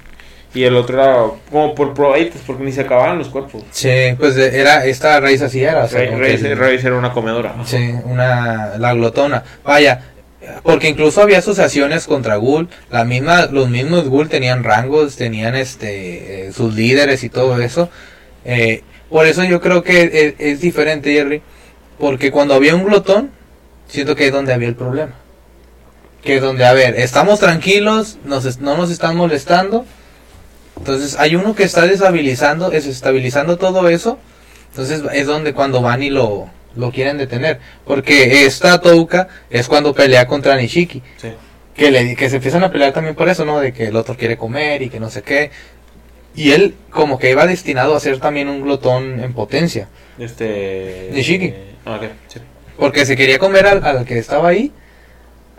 y 0.54 0.64
el 0.64 0.76
otro 0.76 1.02
era 1.02 1.16
como 1.52 1.74
por 1.74 1.94
probaditas, 1.94 2.42
porque 2.46 2.64
ni 2.64 2.72
se 2.72 2.82
acababan 2.82 3.18
los 3.18 3.30
cuerpos. 3.30 3.64
Sí, 3.72 3.90
pues 4.20 4.36
era 4.38 4.86
esta 4.86 5.20
raíz 5.20 5.42
así 5.42 5.64
era. 5.64 5.86
o 5.86 5.88
sea, 5.88 6.08
que 6.10 6.16
Raíz 6.18 6.58
Raíz 6.58 6.84
era 6.84 6.96
una 6.98 7.12
comedora. 7.14 7.56
Sí, 7.66 7.94
una, 8.06 8.78
la 8.78 8.94
glotona. 8.94 9.44
Vaya, 9.64 10.02
porque 10.64 10.90
incluso 10.90 11.22
había 11.22 11.40
asociaciones 11.40 12.06
contra 12.06 12.36
Ghoul, 12.36 12.68
la 12.92 13.06
misma, 13.06 13.46
los 13.48 13.70
mismos 13.70 14.10
Ghoul 14.10 14.28
tenían 14.30 14.64
rangos, 14.64 15.16
tenían 15.16 15.56
este, 15.56 16.48
eh, 16.48 16.52
sus 16.52 16.76
líderes 16.76 17.24
y 17.24 17.30
todo 17.30 17.60
eso. 17.62 17.90
Eh, 18.46 18.84
por 19.14 19.28
eso 19.28 19.44
yo 19.44 19.62
creo 19.62 19.84
que 19.84 20.10
es, 20.12 20.34
es 20.40 20.60
diferente, 20.60 21.14
Jerry, 21.14 21.44
porque 22.00 22.32
cuando 22.32 22.56
había 22.56 22.74
un 22.74 22.84
glotón, 22.84 23.30
siento 23.88 24.16
que 24.16 24.26
es 24.26 24.34
donde 24.34 24.54
había 24.54 24.68
el 24.68 24.74
problema. 24.74 25.14
Que 26.24 26.38
es 26.38 26.42
donde, 26.42 26.66
a 26.66 26.74
ver, 26.74 26.96
estamos 26.96 27.40
tranquilos, 27.40 28.18
nos, 28.26 28.60
no 28.60 28.76
nos 28.76 28.90
están 28.90 29.16
molestando. 29.16 29.86
Entonces 30.80 31.16
hay 31.20 31.36
uno 31.36 31.54
que 31.54 31.62
está 31.62 31.84
desestabilizando, 31.84 32.72
desestabilizando 32.72 33.58
todo 33.58 33.88
eso. 33.88 34.18
Entonces 34.72 35.04
es 35.14 35.28
donde 35.28 35.54
cuando 35.54 35.84
van 35.84 36.02
y 36.02 36.10
lo, 36.10 36.50
lo 36.76 36.92
quieren 36.92 37.20
detener. 37.20 37.60
Porque 37.86 38.48
esta 38.48 38.82
Touka 38.82 39.28
es 39.52 39.68
cuando 39.68 39.94
pelea 39.94 40.26
contra 40.26 40.58
Nishiki. 40.58 41.04
Sí. 41.18 41.34
Que, 41.76 41.92
le, 41.92 42.16
que 42.16 42.32
se 42.32 42.38
empiezan 42.38 42.64
a 42.64 42.72
pelear 42.72 42.94
también 42.94 43.14
por 43.14 43.30
eso, 43.30 43.46
¿no? 43.46 43.60
De 43.60 43.74
que 43.74 43.90
el 43.90 43.96
otro 43.96 44.18
quiere 44.18 44.38
comer 44.38 44.82
y 44.82 44.90
que 44.90 45.00
no 45.00 45.12
sé 45.12 45.22
qué. 45.22 45.52
Y 46.36 46.52
él 46.52 46.76
como 46.90 47.20
que 47.20 47.30
iba 47.32 47.46
destinado 47.46 47.96
a 47.96 48.00
ser 48.00 48.20
también 48.20 48.50
un 48.50 48.62
glotón 48.62 49.20
en 49.24 49.34
potencia. 49.34 49.88
Este... 50.18 51.10
Nishiki. 51.14 51.54
Ah, 51.86 51.96
ok, 51.96 52.04
sí. 52.28 52.40
Porque 52.78 53.06
se 53.06 53.16
quería 53.16 53.40
comer 53.40 53.68
al, 53.68 53.84
al 53.84 54.06
que 54.06 54.18
estaba 54.18 54.50
ahí. 54.50 54.72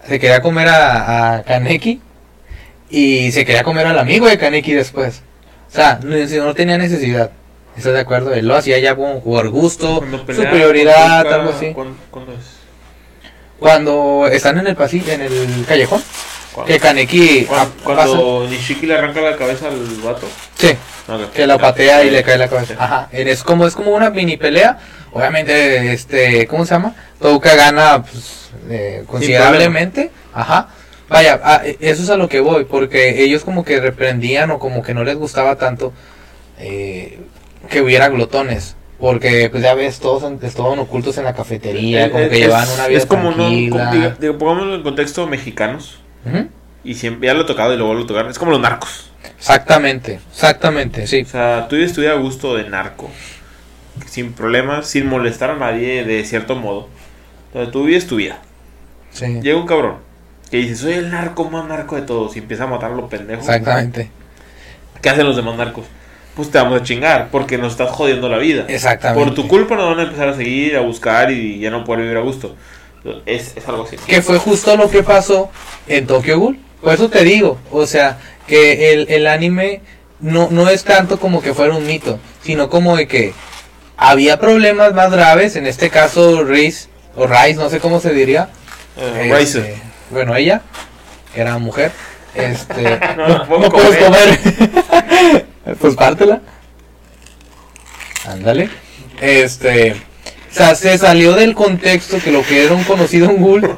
Se 0.06 0.18
quería 0.18 0.42
comer 0.42 0.68
a, 0.68 1.36
a 1.36 1.42
Kaneki. 1.44 2.00
Y 2.90 3.32
se 3.32 3.44
quería 3.44 3.62
comer 3.62 3.86
al 3.86 3.98
amigo 3.98 4.26
de 4.26 4.38
Kaneki 4.38 4.72
después. 4.72 5.22
O 5.68 5.74
sea, 5.74 6.00
no, 6.02 6.16
no 6.16 6.54
tenía 6.54 6.78
necesidad. 6.78 7.30
¿Estás 7.76 7.92
de 7.92 8.00
acuerdo? 8.00 8.32
Él 8.32 8.46
lo 8.46 8.54
hacía 8.54 8.78
ya 8.78 8.94
como 8.94 9.22
por 9.22 9.48
gusto, 9.50 10.00
pelea 10.26 10.44
superioridad, 10.44 11.32
algo 11.32 11.50
así. 11.50 11.72
¿cuándo, 11.72 11.96
cuándo 12.10 12.32
es? 12.32 12.38
Cuando 13.58 14.28
están 14.30 14.58
en 14.58 14.68
el 14.68 14.76
pasillo, 14.76 15.12
en 15.12 15.22
el 15.22 15.64
callejón, 15.66 16.00
Que 16.66 16.78
Kaneki 16.78 17.44
Cuando, 17.46 17.66
ah, 17.66 17.80
cuando 17.82 18.46
Nishiki 18.48 18.86
le 18.86 18.94
arranca 18.94 19.20
la 19.20 19.36
cabeza 19.36 19.68
al 19.68 19.78
vato. 20.02 20.26
sí, 20.56 20.68
que 21.34 21.46
la 21.46 21.58
patea 21.58 22.04
y 22.04 22.10
le 22.10 22.22
cae 22.22 22.38
la 22.38 22.48
cabeza. 22.48 22.74
Ajá, 22.78 23.08
es 23.12 23.42
como 23.42 23.66
es 23.66 23.74
como 23.74 23.90
una 23.92 24.10
mini 24.10 24.36
pelea. 24.36 24.78
Obviamente, 25.12 25.92
este, 25.92 26.46
¿cómo 26.46 26.64
se 26.64 26.74
llama? 26.74 26.94
Touka 27.20 27.54
gana 27.54 28.02
pues, 28.02 28.50
eh, 28.70 29.04
considerablemente. 29.06 30.10
Ajá. 30.32 30.68
Vaya, 31.08 31.40
ah, 31.44 31.60
e- 31.64 31.76
eso 31.80 32.02
es 32.02 32.10
a 32.10 32.16
lo 32.16 32.28
que 32.28 32.40
voy, 32.40 32.64
porque 32.64 33.22
ellos 33.22 33.44
como 33.44 33.64
que 33.64 33.78
reprendían 33.80 34.50
o 34.50 34.58
como 34.58 34.82
que 34.82 34.94
no 34.94 35.04
les 35.04 35.16
gustaba 35.16 35.56
tanto 35.56 35.92
eh, 36.58 37.18
que 37.70 37.80
hubiera 37.80 38.08
glotones. 38.08 38.76
Porque, 38.98 39.50
pues 39.50 39.62
ya 39.62 39.74
ves, 39.74 39.98
todos 39.98 40.22
estaban 40.42 40.78
ocultos 40.78 41.18
en 41.18 41.24
la 41.24 41.34
cafetería, 41.34 42.10
como 42.10 42.28
que 42.28 42.36
Es- 42.36 42.40
llevaban 42.42 42.68
una 42.70 42.86
vida 42.86 42.98
Es 42.98 43.06
como, 43.06 43.30
no, 43.32 43.36
tranquila. 43.36 43.70
como- 43.76 43.92
diga- 43.92 44.16
diga, 44.18 44.38
pongámoslo 44.38 44.74
en 44.76 44.82
contexto 44.82 45.26
mexicanos. 45.26 45.98
Y 46.84 46.94
siempre 46.94 47.26
ya 47.28 47.34
lo 47.34 47.42
he 47.42 47.46
tocado 47.46 47.72
y 47.74 47.76
lo 47.76 47.86
vuelvo 47.86 48.04
a 48.04 48.06
tocar. 48.06 48.26
Es 48.28 48.38
como 48.38 48.50
los 48.50 48.60
narcos. 48.60 49.10
Exactamente, 49.38 50.20
exactamente, 50.32 51.06
sí. 51.06 51.22
O 51.22 51.26
sea, 51.26 51.66
tú 51.68 51.76
vives 51.76 51.92
tu 51.92 52.00
vida 52.00 52.12
a 52.12 52.16
gusto 52.16 52.56
de 52.56 52.68
narco. 52.68 53.10
Sin 54.06 54.32
problemas, 54.32 54.86
sin 54.86 55.06
molestar 55.06 55.50
a 55.50 55.56
nadie 55.56 56.04
de 56.04 56.24
cierto 56.24 56.56
modo. 56.56 56.88
O 57.52 57.58
sea, 57.58 57.70
tú 57.70 57.84
vives 57.84 58.06
tu 58.06 58.16
vida. 58.16 58.38
sí. 59.10 59.40
Llega 59.40 59.56
un 59.56 59.66
cabrón 59.66 59.96
que 60.50 60.58
dice, 60.58 60.76
soy 60.76 60.92
el 60.94 61.10
narco 61.10 61.48
más 61.50 61.66
narco 61.66 61.96
de 61.96 62.02
todos. 62.02 62.36
Y 62.36 62.40
empieza 62.40 62.64
a 62.64 62.66
matar 62.66 62.92
a 62.92 62.94
los 62.94 63.08
pendejos. 63.10 63.44
Exactamente, 63.44 64.10
¿Qué 65.00 65.10
hacen 65.10 65.26
los 65.26 65.36
demás 65.36 65.56
narcos? 65.56 65.84
Pues 66.34 66.50
te 66.50 66.58
vamos 66.58 66.80
a 66.80 66.84
chingar 66.84 67.28
porque 67.30 67.58
nos 67.58 67.72
estás 67.72 67.90
jodiendo 67.90 68.28
la 68.28 68.38
vida. 68.38 68.64
exactamente. 68.68 69.24
Por 69.24 69.34
tu 69.34 69.46
culpa 69.46 69.76
nos 69.76 69.90
van 69.90 70.00
a 70.00 70.02
empezar 70.04 70.28
a 70.28 70.34
seguir, 70.34 70.76
a 70.76 70.80
buscar 70.80 71.30
y 71.30 71.60
ya 71.60 71.70
no 71.70 71.84
poder 71.84 72.02
vivir 72.02 72.16
a 72.16 72.20
gusto. 72.22 72.56
Es, 73.26 73.52
es 73.56 73.68
algo 73.68 73.84
así. 73.84 73.96
Que 74.06 74.22
fue 74.22 74.38
justo 74.38 74.76
lo 74.76 74.88
que 74.90 75.02
pasó 75.02 75.50
en 75.86 76.06
Tokyo 76.06 76.38
Ghoul. 76.38 76.58
Por 76.80 76.94
eso 76.94 77.08
te 77.08 77.22
digo, 77.24 77.58
o 77.70 77.86
sea, 77.86 78.18
que 78.46 78.92
el, 78.92 79.06
el 79.10 79.26
anime 79.26 79.80
no, 80.20 80.48
no 80.50 80.68
es 80.68 80.84
tanto 80.84 81.18
como 81.18 81.42
que 81.42 81.54
fuera 81.54 81.74
un 81.74 81.86
mito, 81.86 82.18
sino 82.42 82.68
como 82.70 82.96
de 82.96 83.06
que 83.08 83.32
había 83.96 84.38
problemas 84.38 84.92
más 84.94 85.10
graves, 85.10 85.56
en 85.56 85.66
este 85.66 85.90
caso 85.90 86.44
Rice, 86.44 86.88
o 87.16 87.26
Rice, 87.26 87.54
no 87.54 87.70
sé 87.70 87.80
cómo 87.80 88.00
se 88.00 88.12
diría. 88.12 88.48
Eh, 88.96 89.28
Este, 89.30 89.38
Riser. 89.38 89.74
bueno, 90.10 90.34
ella, 90.36 90.62
que 91.34 91.40
era 91.40 91.58
mujer, 91.58 91.92
este, 92.34 92.98
No, 93.16 93.28
no, 93.28 93.46
puedo 93.46 93.60
no 93.62 93.68
puedes 93.70 93.96
comer. 94.04 95.46
pues 95.80 95.94
pártela. 95.94 96.40
Ándale. 98.26 98.68
Este, 99.20 99.96
o 100.54 100.56
sea, 100.56 100.74
se 100.76 100.96
salió 100.98 101.32
del 101.32 101.52
contexto 101.52 102.18
que 102.22 102.30
lo 102.30 102.42
que 102.42 102.64
era 102.64 102.74
un 102.74 102.84
conocido 102.84 103.28
un 103.28 103.42
ghoul 103.42 103.74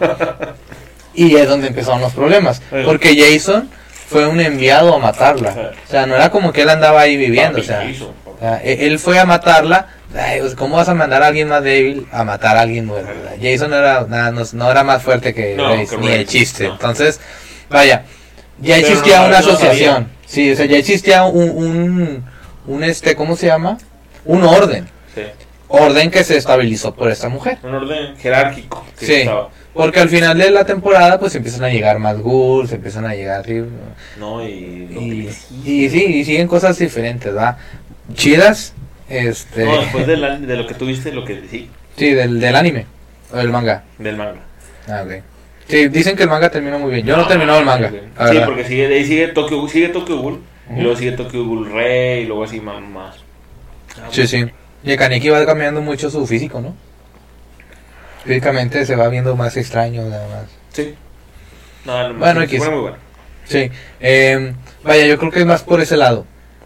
y 1.14 1.34
es 1.36 1.48
donde 1.48 1.68
empezaron 1.68 2.02
los 2.02 2.12
problemas, 2.12 2.60
porque 2.84 3.16
Jason 3.16 3.70
fue 4.10 4.26
un 4.26 4.40
enviado 4.40 4.94
a 4.94 4.98
matarla. 4.98 5.72
O 5.86 5.90
sea, 5.90 6.04
no 6.04 6.14
era 6.14 6.30
como 6.30 6.52
que 6.52 6.62
él 6.62 6.68
andaba 6.68 7.00
ahí 7.00 7.16
viviendo, 7.16 7.60
o 7.60 7.62
sea, 7.62 7.82
e- 8.62 8.86
él 8.86 8.98
fue 8.98 9.18
a 9.18 9.24
matarla. 9.24 9.86
Ay, 10.14 10.40
pues, 10.40 10.54
¿Cómo 10.54 10.76
vas 10.76 10.88
a 10.90 10.94
mandar 10.94 11.22
a 11.22 11.28
alguien 11.28 11.48
más 11.48 11.62
débil 11.62 12.06
a 12.12 12.24
matar 12.24 12.58
a 12.58 12.60
alguien 12.60 12.88
verdad? 12.88 13.32
Jason 13.40 13.70
no 13.70 13.76
era, 13.76 14.06
nada, 14.08 14.30
no, 14.30 14.42
no 14.52 14.70
era 14.70 14.84
más 14.84 15.02
fuerte 15.02 15.32
que 15.34 15.54
No, 15.56 15.72
Grace, 15.72 15.96
ni 15.96 16.08
Grace, 16.08 16.26
chiste. 16.26 16.66
Entonces, 16.66 17.20
vaya, 17.70 18.04
ya 18.60 18.76
existía 18.76 19.22
una 19.22 19.38
asociación. 19.38 20.08
Sí, 20.26 20.52
o 20.52 20.56
sea, 20.56 20.66
ya 20.66 20.76
existía 20.76 21.24
un, 21.24 21.50
un, 21.50 22.24
un, 22.66 22.84
este, 22.84 23.16
¿cómo 23.16 23.34
se 23.36 23.46
llama? 23.46 23.78
Un 24.24 24.44
orden. 24.44 24.88
Sí. 25.14 25.22
Orden 25.68 26.10
que 26.10 26.22
se 26.24 26.36
estabilizó 26.36 26.94
por 26.94 27.10
esta 27.10 27.28
mujer. 27.28 27.58
Un 27.62 27.74
orden 27.74 28.16
jerárquico. 28.16 28.84
que 28.98 29.06
Sí. 29.06 29.12
estaba. 29.14 29.50
Porque 29.74 30.00
al 30.00 30.08
final 30.08 30.38
de 30.38 30.50
la 30.50 30.64
temporada, 30.64 31.18
pues 31.20 31.34
empiezan 31.34 31.64
a 31.64 31.68
llegar 31.68 31.98
más 31.98 32.18
ghouls, 32.18 32.72
empiezan 32.72 33.04
a 33.04 33.14
llegar. 33.14 33.44
No, 34.18 34.42
y. 34.46 35.28
y, 35.64 35.88
sí, 35.90 36.04
y 36.04 36.24
siguen 36.24 36.48
cosas 36.48 36.78
diferentes, 36.78 37.36
¿va? 37.36 37.58
Chidas, 38.14 38.72
este. 39.08 39.64
No, 39.64 39.80
después 39.80 40.06
de, 40.06 40.16
la- 40.16 40.38
de 40.38 40.56
lo 40.56 40.66
que 40.66 40.74
tuviste, 40.74 41.12
lo 41.12 41.24
que 41.24 41.42
sí, 41.50 41.68
Sí, 41.96 42.10
del, 42.14 42.40
del 42.40 42.56
anime. 42.56 42.86
O 43.32 43.36
del 43.36 43.50
manga. 43.50 43.82
del 43.98 44.16
manga. 44.16 44.40
Ah, 44.88 45.02
ok. 45.04 45.22
Sí, 45.68 45.88
dicen 45.88 46.16
que 46.16 46.22
el 46.22 46.28
manga 46.30 46.48
terminó 46.48 46.78
muy 46.78 46.92
bien. 46.92 47.04
Yo 47.06 47.16
no 47.16 47.24
he 47.24 47.28
terminado 47.28 47.58
el 47.58 47.64
manga. 47.66 47.90
la 47.90 48.28
Sí, 48.28 48.34
verdad. 48.34 48.46
porque 48.46 48.64
sigue, 48.64 48.86
ahí 48.86 49.04
sigue 49.04 49.28
Tokyo, 49.28 49.66
sigue 49.68 49.88
Tokyo 49.88 50.16
Ghoul, 50.18 50.40
y 50.76 50.80
luego 50.80 50.96
sigue 50.96 51.12
Tokyo 51.12 51.44
Ghoul 51.44 51.72
Rey, 51.72 52.22
y 52.22 52.26
luego 52.26 52.44
así 52.44 52.60
más. 52.60 52.80
más. 52.82 53.16
Sí, 54.10 54.26
sí. 54.26 54.46
Y 54.86 54.92
el 54.92 54.96
Kaneki 54.98 55.28
va 55.28 55.44
cambiando 55.44 55.82
mucho 55.82 56.08
su 56.10 56.26
físico, 56.26 56.60
¿no? 56.62 56.74
Físicamente 58.24 58.84
se 58.86 58.96
va 58.96 59.08
viendo 59.08 59.36
más 59.36 59.56
extraño, 59.56 60.02
nada 60.08 60.26
más. 60.28 60.44
Sí. 60.72 60.94
No, 61.84 62.08
no, 62.12 62.18
Bueno, 62.18 62.42
X. 62.42 62.58
fue 62.58 62.70
muy 62.70 62.80
bueno. 62.80 62.96
Sí. 63.44 63.70
Eh, 64.00 64.52
vaya, 64.82 65.06
yo 65.06 65.18
creo 65.18 65.30
que 65.30 65.40
es 65.40 65.46
más 65.46 65.62
por 65.62 65.80
ese 65.80 65.96
lado. 65.96 66.24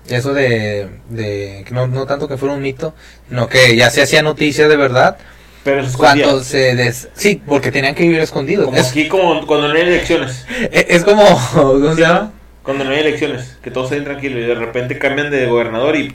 Eso 0.09 0.33
de, 0.33 0.89
de 1.11 1.65
que 1.67 1.75
no, 1.75 1.87
no 1.87 2.07
tanto 2.07 2.27
que 2.29 2.37
fuera 2.37 2.55
un 2.55 2.62
mito, 2.62 2.95
sino 3.29 3.49
que 3.49 3.77
ya 3.77 3.91
se 3.91 4.03
hacía 4.03 4.23
noticia 4.23 4.67
de 4.67 4.77
verdad 4.77 5.19
Pero 5.62 5.87
cuando 5.97 6.43
se 6.43 6.75
des... 6.75 7.09
Sí, 7.15 7.41
porque 7.47 7.71
tenían 7.71 7.95
que 7.95 8.03
vivir 8.05 8.21
escondidos. 8.21 8.65
Como 8.65 8.79
Es, 8.79 8.89
aquí, 8.91 9.09
como 9.09 9.47
cuando 9.47 9.69
no 9.69 9.75
hay 9.75 9.83
elecciones. 9.83 10.47
es- 10.73 10.87
es 10.89 11.05
como... 11.05 11.23
¿Cómo 11.55 11.95
se 11.95 12.00
llama? 12.00 12.33
Cuando 12.62 12.85
no 12.85 12.90
hay 12.90 12.99
elecciones, 13.00 13.57
que 13.62 13.71
todos 13.71 13.90
estén 13.90 14.05
tranquilos 14.05 14.38
y 14.38 14.47
de 14.47 14.55
repente 14.55 14.99
cambian 14.99 15.31
de 15.31 15.47
gobernador 15.47 15.97
y 15.97 16.00
y 16.00 16.11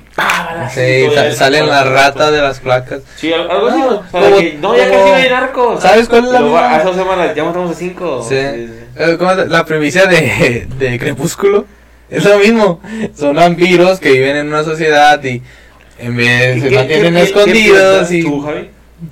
Sí, 0.74 1.04
todo 1.06 1.16
sa- 1.16 1.24
ya 1.26 1.32
se 1.32 1.38
salen 1.38 1.68
las 1.68 1.88
ratas 1.90 2.32
de 2.32 2.42
las 2.42 2.60
placas. 2.60 3.02
Sí, 3.16 3.34
al- 3.34 3.50
algo 3.50 3.68
así. 3.68 4.58
No, 4.62 4.78
ya 4.78 4.88
como- 4.90 5.00
casi 5.00 5.10
no 5.10 5.16
hay 5.16 5.30
narcos. 5.30 5.82
¿Sabes 5.82 6.08
cuál 6.08 6.26
es 6.26 6.32
la 6.32 6.42
misma? 6.42 6.84
Semanas 6.94 7.36
ya 7.36 7.44
matamos 7.44 7.72
a 7.72 7.74
cinco. 7.74 8.24
Sí. 8.28 8.36
Eh, 8.36 9.16
¿cómo 9.18 9.32
es? 9.32 9.48
La 9.50 9.66
premisa 9.66 10.06
de, 10.06 10.68
de 10.78 11.00
Crepúsculo 11.00 11.66
es 12.12 12.24
lo 12.24 12.38
mismo. 12.38 12.80
Son 13.18 13.36
vampiros 13.36 14.00
que 14.00 14.12
viven 14.12 14.36
en 14.38 14.48
una 14.48 14.64
sociedad 14.64 15.22
y 15.24 15.42
en 15.98 16.16
vez 16.16 16.62
se 16.62 16.70
mantienen 16.70 17.18
escondidos 17.18 18.12
y... 18.12 18.22
¿Tú, 18.24 18.42
Javi? 18.42 18.70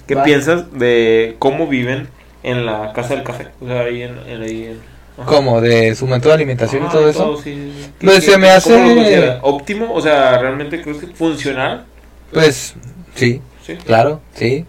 ¿Qué 0.08 0.16
Va. 0.16 0.24
piensas 0.24 0.72
de 0.78 1.36
cómo 1.40 1.66
viven 1.68 2.08
en 2.44 2.66
la 2.66 2.94
casa 2.94 3.16
del 3.16 3.24
café? 3.24 3.48
O 3.60 3.68
sea, 3.68 3.82
ahí 3.82 4.04
en... 4.04 4.20
en, 4.28 4.42
ahí 4.44 4.66
en 4.68 4.94
ajá. 5.18 5.26
¿Cómo? 5.28 5.62
¿De 5.62 5.96
su 5.96 6.08
método 6.08 6.30
de 6.30 6.36
alimentación 6.36 6.84
y 6.84 6.88
Ah, 6.88 6.92
todo 6.92 7.10
eso? 7.10 7.38
sí, 7.44 7.74
sí. 7.80 7.92
Pues 8.02 8.16
¿Qué- 8.26 8.32
se 8.32 8.38
me 8.38 8.50
hace-? 8.50 9.40
¿Óptimo? 9.42 9.94
O 9.94 10.02
sea, 10.02 10.38
¿realmente 10.38 10.82
crees 10.82 10.98
que 10.98 11.08
funcional? 11.08 11.86
Pues 12.32 12.74
sí, 13.16 13.42
Sí. 13.66 13.76
claro, 13.86 14.22
sí. 14.36 14.66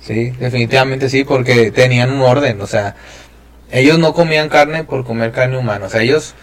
Sí, 0.00 0.30
definitivamente 0.38 1.08
sí, 1.10 1.24
porque 1.24 1.70
tenían 1.70 2.10
un 2.10 2.22
orden, 2.22 2.60
o 2.62 2.66
sea, 2.66 2.94
ellos 3.70 3.98
no 3.98 4.14
comían 4.14 4.48
carne 4.48 4.84
por 4.84 5.04
comer 5.04 5.32
carne 5.32 5.58
humana, 5.58 5.86
o 5.86 5.88
sea, 5.90 6.00
ellos 6.00 6.34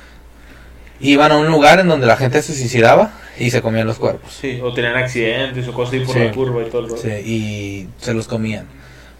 iban 1.00 1.32
a 1.32 1.38
un 1.38 1.48
lugar 1.48 1.80
en 1.80 1.88
donde 1.88 2.06
la 2.06 2.15
gente 2.18 2.42
se 2.44 2.54
suicidaba 2.54 3.13
y 3.39 3.50
se 3.50 3.62
comían 3.62 3.88
los 3.88 3.98
cuerpos. 3.98 4.32
Sí, 4.39 4.60
o 4.63 4.74
tenían 4.74 4.96
accidentes 4.98 5.68
o 5.68 5.74
cosas 5.74 5.96
así 5.96 6.06
por 6.06 6.13
Sí. 6.15 6.20
la 6.24 6.32
curva 6.32 6.62
y 6.62 6.70
todo 6.70 6.82
el 6.82 6.89
rollo. 6.89 7.01
Sí, 7.01 7.10
y 7.10 7.88
se 7.98 8.13
los 8.13 8.27
comían. 8.27 8.68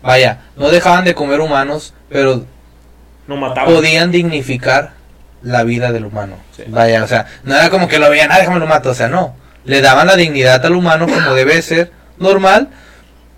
Vaya, 0.04 0.44
no 0.56 0.70
dejaban 0.70 1.04
de 1.06 1.16
comer 1.16 1.40
humanos, 1.42 1.94
pero 2.10 2.46
No 3.28 3.38
mataban. 3.38 3.74
podían 3.74 4.12
dignificar 4.12 4.94
la 5.42 5.64
vida 5.64 5.92
del 5.92 6.06
humano. 6.06 6.38
Sí. 6.56 6.64
Vaya, 6.68 7.04
o 7.04 7.08
sea, 7.08 7.28
no 7.44 7.56
era 7.56 7.70
como 7.70 7.88
que 7.88 8.00
lo 8.00 8.10
veían, 8.10 8.32
ah, 8.32 8.40
déjame 8.40 8.60
lo 8.60 8.68
mato, 8.68 8.92
o 8.92 8.94
sea, 8.94 9.08
no. 9.08 9.36
Le 9.64 9.82
daban 9.82 10.08
la 10.08 10.16
dignidad 10.16 10.64
al 10.66 10.76
humano 10.76 11.08
como 11.08 11.34
debe 11.34 11.62
ser, 11.62 11.92
normal, 12.18 12.70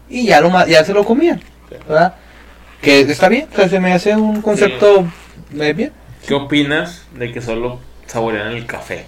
y 0.10 0.25
ya, 0.25 0.41
lo, 0.41 0.65
ya 0.67 0.84
se 0.84 0.94
lo 0.94 1.03
comían, 1.03 1.41
¿verdad? 1.70 2.15
Que 2.82 3.01
está 3.01 3.29
bien, 3.29 3.48
o 3.51 3.56
sea, 3.56 3.70
se 3.70 3.79
me 3.79 3.94
hace 3.94 4.15
un 4.15 4.41
concepto 4.41 5.08
eh, 5.60 5.74
bien. 5.74 5.91
¿Qué 6.27 6.34
opinas 6.34 7.03
de 7.13 7.32
que 7.32 7.41
solo 7.41 7.79
saborean 8.06 8.48
el 8.48 8.65
café? 8.65 9.06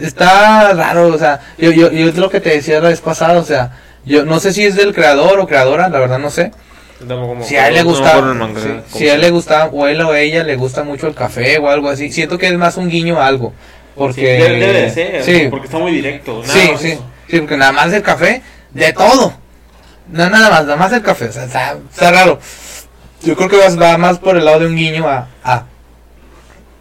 Está 0.00 0.72
raro, 0.74 1.08
o 1.08 1.18
sea, 1.18 1.40
yo, 1.58 1.70
yo, 1.72 1.90
yo 1.90 2.08
es 2.08 2.16
lo 2.16 2.30
que 2.30 2.40
te 2.40 2.50
decía 2.50 2.80
la 2.80 2.88
vez 2.88 3.00
pasada, 3.00 3.38
o 3.38 3.44
sea, 3.44 3.72
yo 4.04 4.24
no 4.24 4.40
sé 4.40 4.52
si 4.52 4.64
es 4.64 4.76
del 4.76 4.94
creador 4.94 5.40
o 5.40 5.46
creadora, 5.46 5.88
la 5.88 5.98
verdad 5.98 6.18
no 6.18 6.30
sé. 6.30 6.52
Si 7.44 7.56
a 7.56 7.68
él 7.68 7.74
le 7.74 7.80
acuerdo, 7.80 7.82
no 7.82 7.82
me 7.82 7.82
gusta, 7.84 8.10
acuerdo 8.10 8.32
el 8.32 8.38
manga, 8.38 8.60
sí, 8.60 8.68
¿cómo 8.68 8.98
si 8.98 9.08
a 9.08 9.14
él 9.14 9.20
le 9.20 9.26
llama? 9.26 9.36
gusta, 9.36 9.66
o 9.72 9.86
él 9.86 10.00
o 10.00 10.14
ella 10.14 10.42
le 10.44 10.56
gusta 10.56 10.82
mucho 10.82 11.06
el 11.06 11.14
café 11.14 11.58
o 11.58 11.68
algo 11.68 11.88
así, 11.90 12.10
siento 12.10 12.38
que 12.38 12.48
es 12.48 12.54
más 12.54 12.76
un 12.76 12.88
guiño 12.88 13.20
a 13.20 13.26
algo. 13.26 13.52
Porque, 13.94 14.20
Sí, 14.20 14.42
debe, 14.42 14.60
debe 14.60 14.82
de 14.82 14.90
ser, 14.90 15.22
sí, 15.24 15.46
porque 15.50 15.66
está 15.66 15.78
muy 15.78 15.92
directo. 15.92 16.42
nada 16.42 16.52
sí, 16.52 16.68
más 16.72 16.80
sí, 16.80 16.98
sí, 17.28 17.38
porque 17.40 17.56
nada 17.56 17.72
más 17.72 17.92
el 17.92 18.02
café, 18.02 18.42
de 18.72 18.92
todo. 18.92 19.32
No, 20.10 20.30
nada 20.30 20.50
más, 20.50 20.64
nada 20.64 20.76
más 20.76 20.92
el 20.92 21.02
café, 21.02 21.26
o 21.26 21.32
sea, 21.32 21.44
está, 21.44 21.76
está 21.90 22.10
raro. 22.10 22.40
Yo 23.22 23.36
creo 23.36 23.48
que 23.48 23.56
va, 23.76 23.98
más 23.98 24.18
por 24.18 24.36
el 24.36 24.44
lado 24.44 24.60
de 24.60 24.66
un 24.66 24.76
guiño 24.76 25.08
a, 25.08 25.28
a. 25.42 25.64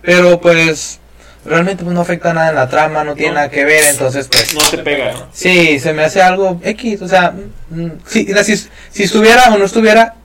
Pero 0.02 0.40
pues, 0.40 1.00
realmente 1.44 1.84
pues, 1.84 1.94
no 1.96 2.02
afecta 2.02 2.34
nada 2.34 2.50
en 2.50 2.56
la 2.56 2.70
trama, 2.70 3.04
no 3.04 3.16
tiene 3.16 3.30
No. 3.30 3.36
nada 3.36 3.50
que 3.50 3.66
ver, 3.66 3.84
entonces 3.90 4.28
pues... 4.32 4.54
No 4.54 4.62
te 4.70 4.78
pega, 4.78 5.14
¿no? 5.14 5.28
Sí, 5.34 5.80
se 5.80 5.94
me 5.94 6.04
hace 6.04 6.22
algo 6.22 6.60
X, 6.64 7.02
o 7.02 7.08
sea, 7.08 7.32
mm, 7.70 7.82
mm, 7.82 7.92
mira, 8.14 8.44
si, 8.44 8.56
si 8.92 9.04
estuviera 9.04 9.52
o 9.54 9.58
no 9.58 9.66
estuviera, 9.66 10.16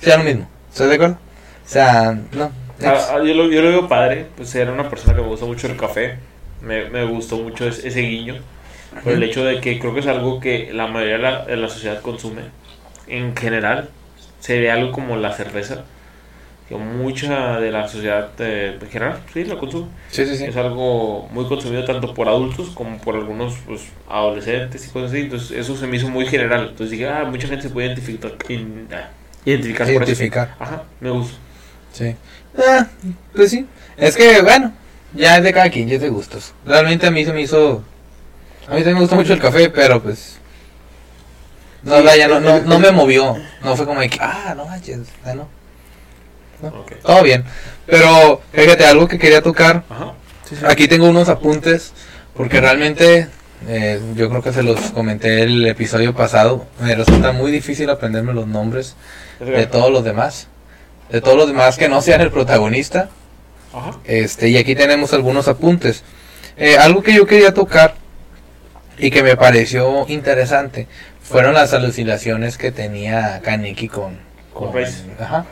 sería 0.00 0.18
lo 0.18 0.24
mismo, 0.24 0.48
¿estás 0.70 0.88
de 0.88 0.94
acuerdo? 0.94 1.14
O 1.16 1.68
sea, 1.68 2.18
no. 2.32 2.50
Ah, 2.80 3.08
ah, 3.14 3.18
yo, 3.24 3.34
lo, 3.34 3.50
yo 3.50 3.60
lo 3.62 3.68
veo 3.70 3.88
padre, 3.88 4.26
pues 4.36 4.54
era 4.54 4.72
una 4.72 4.88
persona 4.88 5.14
que 5.16 5.22
me 5.22 5.28
gusta 5.28 5.46
mucho 5.46 5.66
el 5.66 5.76
café, 5.76 6.18
me, 6.60 6.88
me 6.90 7.04
gustó 7.04 7.36
mucho 7.38 7.66
es- 7.68 7.84
ese 7.84 8.00
guiño, 8.02 8.36
por 9.02 9.12
el 9.14 9.22
hecho 9.22 9.44
de 9.44 9.60
que 9.60 9.78
creo 9.80 9.94
que 9.94 10.00
es 10.00 10.06
algo 10.06 10.40
que 10.40 10.72
la 10.72 10.86
mayoría 10.86 11.16
de 11.16 11.22
la, 11.22 11.44
de 11.46 11.56
la 11.56 11.68
sociedad 11.68 12.00
consume, 12.02 12.42
en 13.08 13.36
general, 13.36 13.90
se 14.40 14.60
ve 14.60 14.70
algo 14.70 14.92
como 14.92 15.16
la 15.16 15.32
cerveza, 15.32 15.84
que 16.68 16.76
mucha 16.76 17.60
de 17.60 17.72
la 17.72 17.88
sociedad 17.88 18.32
eh, 18.40 18.78
en 18.80 18.88
general, 18.90 19.20
sí, 19.32 19.44
la 19.44 19.58
consume. 19.58 19.88
Sí, 20.10 20.26
sí, 20.26 20.36
sí. 20.36 20.44
Es 20.44 20.56
algo 20.56 21.28
muy 21.32 21.46
consumido 21.46 21.84
tanto 21.84 22.14
por 22.14 22.28
adultos 22.28 22.70
como 22.70 22.98
por 23.00 23.16
algunos 23.16 23.54
pues, 23.66 23.92
adolescentes 24.08 24.86
y 24.86 24.90
cosas 24.90 25.10
así. 25.10 25.20
Entonces, 25.22 25.50
eso 25.52 25.76
se 25.76 25.86
me 25.86 25.96
hizo 25.96 26.08
muy 26.10 26.26
general. 26.26 26.68
Entonces 26.70 26.90
dije, 26.90 27.08
ah, 27.08 27.24
mucha 27.24 27.48
gente 27.48 27.62
se 27.64 27.70
puede 27.70 27.86
identificar, 27.88 28.32
ah, 28.92 29.08
identificar 29.50 29.86
por 29.86 29.94
eso. 29.94 30.02
Identificar. 30.04 30.54
Ajá, 30.58 30.82
me 31.00 31.10
gusta. 31.10 31.36
Sí. 31.92 32.14
Ah, 32.58 32.86
pues 33.34 33.50
sí. 33.50 33.66
Es 33.96 34.16
que, 34.16 34.42
bueno, 34.42 34.72
ya 35.14 35.36
es 35.38 35.42
de 35.44 35.52
cada 35.52 35.70
quien, 35.70 35.88
ya 35.88 35.96
es 35.96 36.00
de 36.00 36.08
gustos. 36.08 36.52
Realmente 36.64 37.06
a 37.06 37.10
mí 37.10 37.24
se 37.24 37.32
me 37.32 37.42
hizo. 37.42 37.82
A 38.66 38.70
mí 38.72 38.76
también 38.78 38.94
me 38.94 39.00
gusta 39.00 39.16
mucho 39.16 39.32
el 39.32 39.40
café, 39.40 39.70
pero 39.70 40.02
pues. 40.02 40.38
No, 41.82 42.00
Sí, 42.00 42.20
no, 42.28 42.40
no, 42.40 42.60
no 42.60 42.78
me 42.78 42.90
movió. 42.90 43.36
No 43.62 43.76
fue 43.76 43.86
como 43.86 44.00
de 44.00 44.10
que, 44.10 44.18
ah, 44.20 44.54
no 44.56 44.66
manches, 44.66 44.98
ah, 45.24 45.34
no. 45.34 45.48
No, 46.62 46.68
Ok. 46.80 46.92
Todo 47.02 47.22
bien. 47.22 47.44
Pero, 47.86 48.42
fíjate, 48.52 48.84
algo 48.84 49.06
que 49.06 49.18
quería 49.18 49.42
tocar. 49.42 49.84
Ajá. 49.88 50.12
Sí, 50.48 50.56
sí. 50.56 50.64
Aquí 50.66 50.88
tengo 50.88 51.08
unos 51.08 51.28
apuntes, 51.28 51.92
porque 52.34 52.60
realmente. 52.60 53.28
eh, 53.68 54.00
yo 54.16 54.28
creo 54.28 54.42
que 54.42 54.52
se 54.52 54.62
los 54.62 54.78
comenté 54.90 55.42
el 55.42 55.66
episodio 55.66 56.14
pasado. 56.14 56.66
Me 56.80 56.94
resulta 56.94 57.32
muy 57.32 57.50
difícil 57.52 57.88
aprenderme 57.90 58.32
los 58.34 58.46
nombres 58.46 58.96
de 59.44 59.66
todos 59.66 59.90
los 59.90 60.04
demás. 60.04 60.48
De 61.10 61.20
todos 61.20 61.36
los 61.36 61.46
demás 61.48 61.78
que 61.78 61.88
no 61.88 62.02
sean 62.02 62.20
el 62.20 62.30
protagonista. 62.30 63.08
Ajá. 63.72 63.92
Este, 64.04 64.48
y 64.48 64.56
aquí 64.56 64.74
tenemos 64.74 65.12
algunos 65.12 65.48
apuntes. 65.48 66.04
Eh, 66.56 66.76
algo 66.76 67.02
que 67.02 67.14
yo 67.14 67.26
quería 67.26 67.54
tocar 67.54 67.94
y 68.98 69.10
que 69.10 69.22
me 69.22 69.36
pareció 69.36 70.06
interesante 70.08 70.88
fueron 71.22 71.54
las 71.54 71.72
alucinaciones 71.72 72.58
que 72.58 72.72
tenía 72.72 73.40
Kaneki 73.42 73.88
con, 73.88 74.18
Con. 74.52 74.76
Ajá. 74.76 74.86
Ajá. 75.18 75.46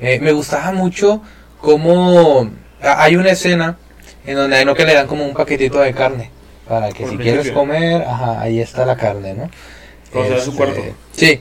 Eh, 0.00 0.20
me 0.20 0.32
gustaba 0.32 0.72
mucho 0.72 1.22
cómo 1.60 2.50
hay 2.80 3.16
una 3.16 3.30
escena 3.30 3.76
en 4.26 4.36
donde 4.36 4.56
hay 4.56 4.64
no 4.64 4.74
que 4.74 4.84
le 4.84 4.94
dan 4.94 5.06
como 5.06 5.24
un 5.24 5.34
paquetito 5.34 5.80
de 5.80 5.92
carne 5.92 6.30
para 6.68 6.90
que 6.90 7.04
Por 7.04 7.12
si 7.12 7.18
quieres 7.18 7.50
comer, 7.50 8.02
ajá, 8.02 8.40
ahí 8.40 8.60
está 8.60 8.86
la 8.86 8.96
carne, 8.96 9.34
¿no? 9.34 9.50
Su 10.12 10.20
Este, 10.20 10.50
cuerpo. 10.52 10.82
Sí. 11.12 11.40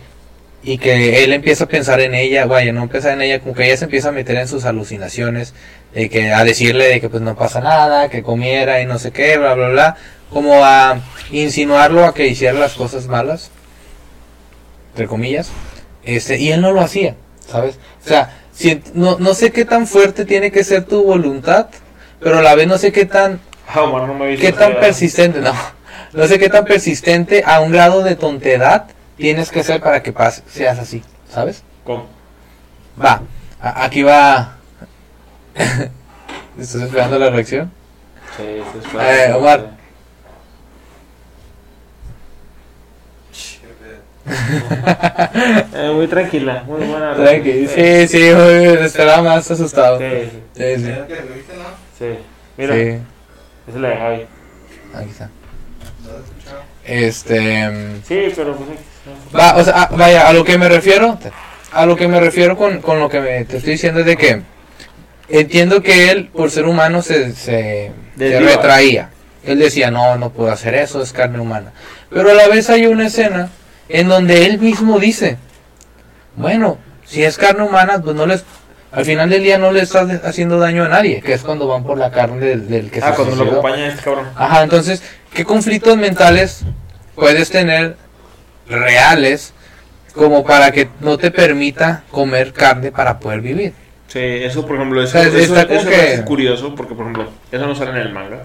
Y 0.64 0.78
que 0.78 1.24
él 1.24 1.34
empieza 1.34 1.66
a 1.66 1.68
pensar 1.68 2.00
en 2.00 2.16
ella, 2.16 2.46
vaya, 2.46 2.72
no 2.72 2.84
empieza 2.84 3.12
en 3.12 3.22
ella, 3.22 3.40
como 3.40 3.54
que 3.54 3.66
ella 3.66 3.76
se 3.76 3.86
empieza 3.86 4.10
a 4.10 4.12
meter 4.14 4.38
en 4.38 4.48
sus 4.48 4.64
alucinaciones, 4.66 5.54
de 5.94 6.10
que 6.10 6.32
a 6.32 6.44
decirle 6.44 6.88
de 6.88 7.02
que 7.02 7.10
pues 7.10 7.22
no 7.22 7.36
pasa 7.36 7.60
nada, 7.60 8.10
que 8.10 8.24
comiera 8.24 8.82
y 8.82 8.86
no 8.86 8.98
sé 8.98 9.12
qué, 9.12 9.38
bla 9.38 9.56
bla 9.56 9.70
bla, 9.70 9.98
como 10.30 10.64
a 10.64 11.02
insinuarlo 11.32 12.06
a 12.06 12.14
que 12.14 12.28
hiciera 12.28 12.58
las 12.58 12.74
cosas 12.74 13.08
malas, 13.08 13.52
entre 14.92 15.08
comillas, 15.08 15.50
este, 16.06 16.38
y 16.38 16.52
él 16.52 16.62
no 16.62 16.72
lo 16.72 16.80
hacía, 16.80 17.16
¿sabes? 17.46 17.78
O 18.06 18.08
sea, 18.08 18.40
si, 18.54 18.82
no, 18.94 19.20
no 19.20 19.34
sé 19.34 19.52
qué 19.52 19.66
tan 19.66 19.86
fuerte 19.86 20.24
tiene 20.24 20.52
que 20.52 20.64
ser 20.64 20.86
tu 20.86 21.04
voluntad, 21.04 21.68
pero 22.22 22.40
a 22.40 22.42
la 22.42 22.56
vez 22.56 22.68
no 22.68 22.78
sé 22.78 22.94
qué 22.94 23.06
tan 23.06 23.42
Ah, 23.68 23.86
no 23.86 24.14
me 24.14 24.38
¿Qué 24.38 24.52
tan 24.52 24.76
persistente? 24.76 25.40
No, 25.40 25.54
no 26.14 26.28
sé 26.28 26.38
qué 26.40 26.50
tan 26.50 26.66
persistente 26.66 27.44
a 27.46 27.60
un 27.60 27.72
grado 27.72 28.04
de 28.04 28.16
tontedad 28.16 28.86
tienes 29.18 29.52
que 29.52 29.64
ser 29.64 29.82
para 29.82 30.02
que 30.04 30.12
pase, 30.12 30.44
seas 30.48 30.80
así, 30.80 31.04
¿sabes? 31.30 31.64
¿Cómo? 31.84 32.08
Va, 33.02 33.22
a- 33.62 33.84
aquí 33.86 34.04
va. 34.04 34.58
¿Estás 36.60 36.82
esperando 36.82 37.18
la 37.20 37.30
reacción? 37.30 37.72
Sí, 38.38 38.44
es 38.44 39.28
Eh, 39.30 39.34
Omar. 39.34 39.72
Eh, 45.74 45.92
muy 45.94 46.08
tranquila, 46.08 46.64
muy 46.66 46.86
buena. 46.86 47.14
Tranqui, 47.16 47.68
sí, 47.68 48.08
sí, 48.08 48.32
muy 48.34 48.60
bien, 48.60 48.84
esperaba 48.84 49.22
más 49.22 49.50
asustado. 49.52 50.00
Sí, 50.00 50.06
sí, 50.56 50.76
Sí, 50.78 50.86
sí. 51.98 52.06
Mira, 52.58 52.74
Sí, 52.76 52.80
esa 52.80 53.02
es 53.68 53.76
la 53.76 53.90
de 53.90 53.96
Javi. 53.98 54.26
aquí 54.96 55.10
está. 55.10 55.30
¿No 56.04 56.12
lo 56.12 56.18
has 56.18 56.24
escuchado? 56.26 56.62
Este. 56.86 57.70
mm, 57.70 58.02
Sí, 58.08 58.34
pero 58.36 58.56
pues. 58.56 58.70
Va, 59.36 59.56
o 59.58 59.64
sea, 59.64 59.74
ah, 59.76 59.90
vaya, 59.96 60.28
a 60.28 60.34
lo 60.34 60.44
que 60.44 60.58
me 60.58 60.70
refiero. 60.70 61.18
a 61.72 61.86
lo 61.86 61.96
que 61.96 62.08
me 62.08 62.20
refiero 62.20 62.56
con, 62.56 62.82
con 62.82 63.00
lo 63.00 63.10
que 63.10 63.20
me- 63.20 63.46
te 63.46 63.58
estoy 63.58 63.74
diciendo 63.74 64.02
es 64.02 64.06
de 64.06 64.16
que 64.16 64.42
entiendo 65.30 65.82
que 65.82 66.12
él, 66.12 66.28
por 66.28 66.52
ser 66.52 66.66
humano, 66.66 67.02
se, 67.02 67.34
se, 67.34 67.92
retraía. 68.18 69.10
Él 69.44 69.60
decía, 69.60 69.90
no, 69.92 70.16
no 70.18 70.30
puedo 70.30 70.52
hacer 70.52 70.76
eso, 70.76 71.02
es 71.02 71.12
carne 71.12 71.40
humana. 71.40 71.72
Pero 72.10 72.30
a 72.30 72.34
la 72.34 72.48
vez 72.48 72.70
hay 72.70 72.86
una 72.86 73.08
escena 73.08 73.50
en 73.90 74.08
donde 74.08 74.46
él 74.46 74.60
mismo 74.60 75.00
dice, 75.00 75.38
bueno, 76.36 76.78
si 77.06 77.24
es 77.24 77.38
carne 77.38 77.64
humana, 77.64 78.00
pues 78.02 78.16
no 78.16 78.26
les... 78.26 78.44
Al 78.92 79.06
final 79.06 79.28
del 79.32 79.42
día 79.44 79.58
no 79.58 79.72
le 79.72 79.82
estás 79.82 80.08
haciendo 80.24 80.60
daño 80.60 80.84
a 80.86 80.88
nadie, 80.88 81.20
que 81.22 81.34
es 81.34 81.42
cuando 81.42 81.68
van 81.68 81.84
por 81.84 81.98
la 81.98 82.12
carne 82.12 82.46
del, 82.46 82.70
del 82.70 82.92
que 82.92 83.02
Ah, 83.02 83.10
se 83.10 83.16
cuando 83.16 83.44
lo 83.44 83.52
acompaña 83.52 83.88
este 83.88 84.04
cabrón. 84.04 84.28
Ajá, 84.36 84.62
entonces, 84.62 85.02
¿qué 85.34 85.44
conflictos 85.44 85.98
mentales 85.98 86.64
puedes 87.16 87.50
tener 87.50 87.98
reales 88.74 89.54
como 90.14 90.44
para 90.44 90.72
que 90.72 90.90
no 91.00 91.18
te 91.18 91.32
permita 91.32 92.04
comer 92.12 92.54
carne 92.54 92.92
para 92.92 93.20
poder 93.20 93.42
vivir? 93.42 93.74
Sí, 94.08 94.20
eso 94.20 94.66
por 94.66 94.76
ejemplo, 94.76 95.02
eso, 95.02 95.18
O 95.18 95.22
sea, 95.22 95.28
eso, 95.30 95.38
está 95.40 95.68
como 95.68 95.80
eso 95.80 95.90
que- 95.90 96.14
es 96.14 96.22
curioso 96.22 96.76
porque 96.76 96.94
por 96.94 97.04
ejemplo, 97.06 97.30
eso 97.52 97.66
no 97.66 97.74
sale 97.76 97.92
en 97.92 97.98
el 97.98 98.14
manga, 98.14 98.44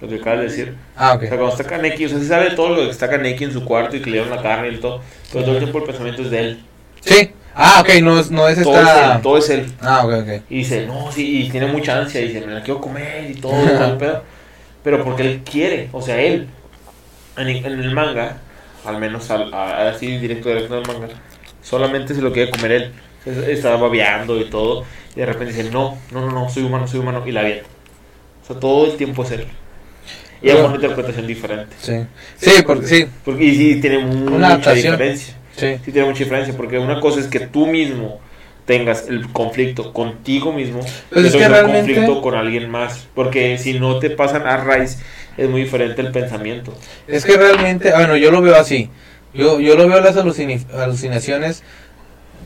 lo 0.00 0.08
que 0.08 0.14
acabas 0.16 0.38
de 0.40 0.44
decir. 0.46 0.74
Ah, 0.96 1.14
O 1.14 1.20
sea, 1.20 1.28
ok. 1.28 1.34
cuando 1.36 1.48
está 1.50 1.64
Kaneki, 1.64 2.06
o 2.06 2.08
sea, 2.08 2.18
se 2.18 2.26
sabe 2.26 2.50
todo 2.52 2.70
lo 2.70 2.76
que 2.84 2.90
está 2.90 3.10
Kaneki 3.10 3.44
en 3.44 3.52
su 3.52 3.64
cuarto 3.64 3.96
y 3.96 4.00
que 4.00 4.10
le 4.10 4.18
dieron 4.18 4.34
la 4.34 4.40
carne 4.42 4.68
y 4.70 4.76
todo, 4.76 5.02
pero 5.32 5.44
todo 5.44 5.54
el 5.54 5.58
tiempo 5.58 5.78
el 5.78 5.84
pensamiento 5.84 6.22
es 6.22 6.30
de 6.30 6.38
él. 6.40 6.64
Sí. 7.00 7.32
Ah, 7.60 7.80
ok, 7.80 7.88
no 8.02 8.20
es, 8.20 8.30
no 8.30 8.48
es 8.48 8.62
Todo 8.62 8.74
es 8.80 8.86
esta... 8.86 9.16
él, 9.16 9.22
todo 9.22 9.38
es 9.38 9.50
él. 9.50 9.72
Ah, 9.80 10.06
ok, 10.06 10.12
ok. 10.22 10.42
Y 10.48 10.58
dice, 10.58 10.86
no, 10.86 11.10
sí, 11.10 11.42
y 11.46 11.50
tiene 11.50 11.66
mucha 11.66 11.98
ansia, 11.98 12.20
y 12.20 12.28
dice, 12.28 12.46
me 12.46 12.52
la 12.54 12.62
quiero 12.62 12.80
comer 12.80 13.28
y 13.30 13.34
todo, 13.34 13.64
y 13.64 13.66
todo 13.76 13.84
el 13.86 13.96
pedo. 13.96 14.22
Pero 14.84 15.02
porque 15.04 15.22
él 15.22 15.42
quiere, 15.44 15.88
o 15.92 16.00
sea, 16.00 16.20
él, 16.20 16.46
en, 17.36 17.48
en 17.48 17.66
el 17.66 17.90
manga, 17.90 18.38
al 18.88 18.98
menos 18.98 19.30
al, 19.30 19.52
a- 19.54 19.88
así 19.90 20.16
directo 20.18 20.48
directo 20.48 20.74
del 20.74 20.86
manga, 20.86 21.08
solamente 21.62 22.14
se 22.14 22.22
lo 22.22 22.32
quiere 22.32 22.50
comer 22.50 22.72
él. 22.72 22.92
Estaba 23.48 23.76
babeando 23.76 24.40
y 24.40 24.44
todo, 24.44 24.84
y 25.14 25.20
de 25.20 25.26
repente 25.26 25.52
dice, 25.52 25.70
no, 25.70 25.98
no, 26.12 26.22
no, 26.22 26.32
no, 26.32 26.48
soy 26.48 26.62
humano, 26.62 26.88
soy 26.88 27.00
humano, 27.00 27.22
y 27.26 27.32
la 27.32 27.40
avienta. 27.40 27.66
O 28.42 28.46
sea, 28.46 28.58
todo 28.58 28.86
el 28.86 28.96
tiempo 28.96 29.22
es 29.24 29.32
él. 29.32 29.46
Y 30.40 30.48
es 30.50 30.54
una 30.56 30.76
interpretación 30.76 31.26
diferente. 31.26 31.74
Sí. 31.80 31.94
Sí, 32.36 32.62
porque 32.66 32.86
sí. 32.86 33.06
Porque, 33.24 33.44
y 33.44 33.54
sí, 33.56 33.80
tiene 33.80 33.98
Una 33.98 34.30
mucha 34.30 34.46
adaptación. 34.46 34.92
diferencia. 34.92 35.34
Sí. 35.56 35.76
Sí, 35.84 35.92
tiene 35.92 36.08
mucha 36.08 36.20
diferencia, 36.24 36.56
porque 36.56 36.78
una 36.78 37.00
cosa 37.00 37.20
es 37.20 37.26
que 37.26 37.40
tú 37.40 37.66
mismo 37.66 38.20
tengas 38.64 39.08
el 39.08 39.30
conflicto 39.32 39.92
contigo 39.92 40.52
mismo, 40.52 40.80
Pues 41.10 41.24
y 41.24 41.28
es 41.28 41.36
que 41.36 41.42
el 41.44 41.50
realmente- 41.50 41.94
conflicto 41.94 42.22
con 42.22 42.34
alguien 42.34 42.70
más, 42.70 43.08
porque 43.14 43.58
si 43.58 43.78
no 43.78 43.98
te 43.98 44.10
pasan 44.10 44.46
a 44.46 44.56
raíz, 44.58 45.00
es 45.38 45.48
muy 45.48 45.62
diferente 45.62 46.02
el 46.02 46.10
pensamiento. 46.10 46.76
Es 47.06 47.24
que 47.24 47.36
realmente, 47.36 47.92
bueno, 47.92 48.16
yo 48.16 48.30
lo 48.30 48.42
veo 48.42 48.56
así. 48.56 48.90
Yo, 49.32 49.60
yo 49.60 49.76
lo 49.76 49.88
veo 49.88 50.00
las 50.00 50.16
alucinaciones. 50.16 51.62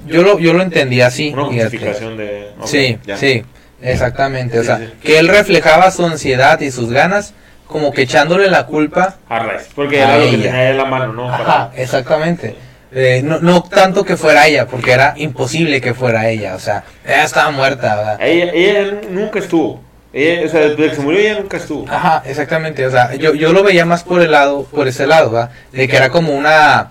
Yo 0.07 0.23
lo, 0.23 0.39
yo 0.39 0.53
lo 0.53 0.63
entendí 0.63 1.01
así. 1.01 1.31
Una 1.33 1.45
justificación 1.45 2.17
de... 2.19 2.51
Sí, 2.65 2.99
ya. 3.07 3.17
sí, 3.17 3.45
exactamente. 3.81 4.59
o 4.59 4.65
sea, 4.65 4.93
que 5.03 5.19
él 5.19 5.29
reflejaba 5.29 5.91
su 5.91 6.05
ansiedad 6.05 6.61
y 6.61 6.71
sus 6.71 6.91
ganas, 6.91 7.35
como 7.67 7.93
que 7.93 8.03
echándole 8.03 8.49
la 8.51 8.67
culpa. 8.67 9.17
A 9.29 9.47
porque 9.75 10.03
A 10.03 10.17
era 10.17 10.25
lo 10.25 10.31
que 10.31 10.37
tenía 10.37 10.71
en 10.71 10.77
la 10.77 10.85
mano, 10.85 11.13
¿no? 11.15 11.33
Ajá, 11.33 11.45
Para- 11.71 11.83
exactamente. 11.83 12.57
Eh, 12.95 13.23
no, 13.25 13.41
no 13.41 13.63
tanto 13.63 14.05
que 14.05 14.19
fuera 14.19 14.47
ella, 14.47 14.67
porque 14.67 14.93
era 14.93 15.15
imposible 15.17 15.81
que 15.81 15.95
fuera 15.95 16.29
ella. 16.29 16.55
O 16.55 16.59
sea, 16.59 16.85
ella 17.07 17.25
estaba 17.25 17.51
muerta, 17.51 17.97
¿verdad? 17.97 18.19
Ella, 18.21 18.53
ella 18.53 19.01
nunca 19.09 19.39
estuvo. 19.39 19.83
Ella, 20.13 20.47
o 20.47 20.49
sea, 20.51 20.61
desde 20.69 20.91
que 20.91 20.95
se 20.97 21.01
murió 21.01 21.21
ella 21.21 21.41
nunca 21.41 21.57
estuvo. 21.57 21.87
Ajá, 21.89 22.23
exactamente. 22.27 22.85
O 22.87 22.91
sea, 22.91 23.15
yo, 23.15 23.35
yo 23.35 23.53
lo 23.53 23.63
veía 23.63 23.85
más 23.87 24.05
por 24.05 24.21
el 24.21 24.31
lado, 24.31 24.65
por 24.65 24.87
ese 24.89 25.07
lado, 25.07 25.31
¿verdad? 25.31 25.51
De 25.73 25.89
que 25.89 25.97
era 25.97 26.11
como 26.11 26.35
una. 26.35 26.91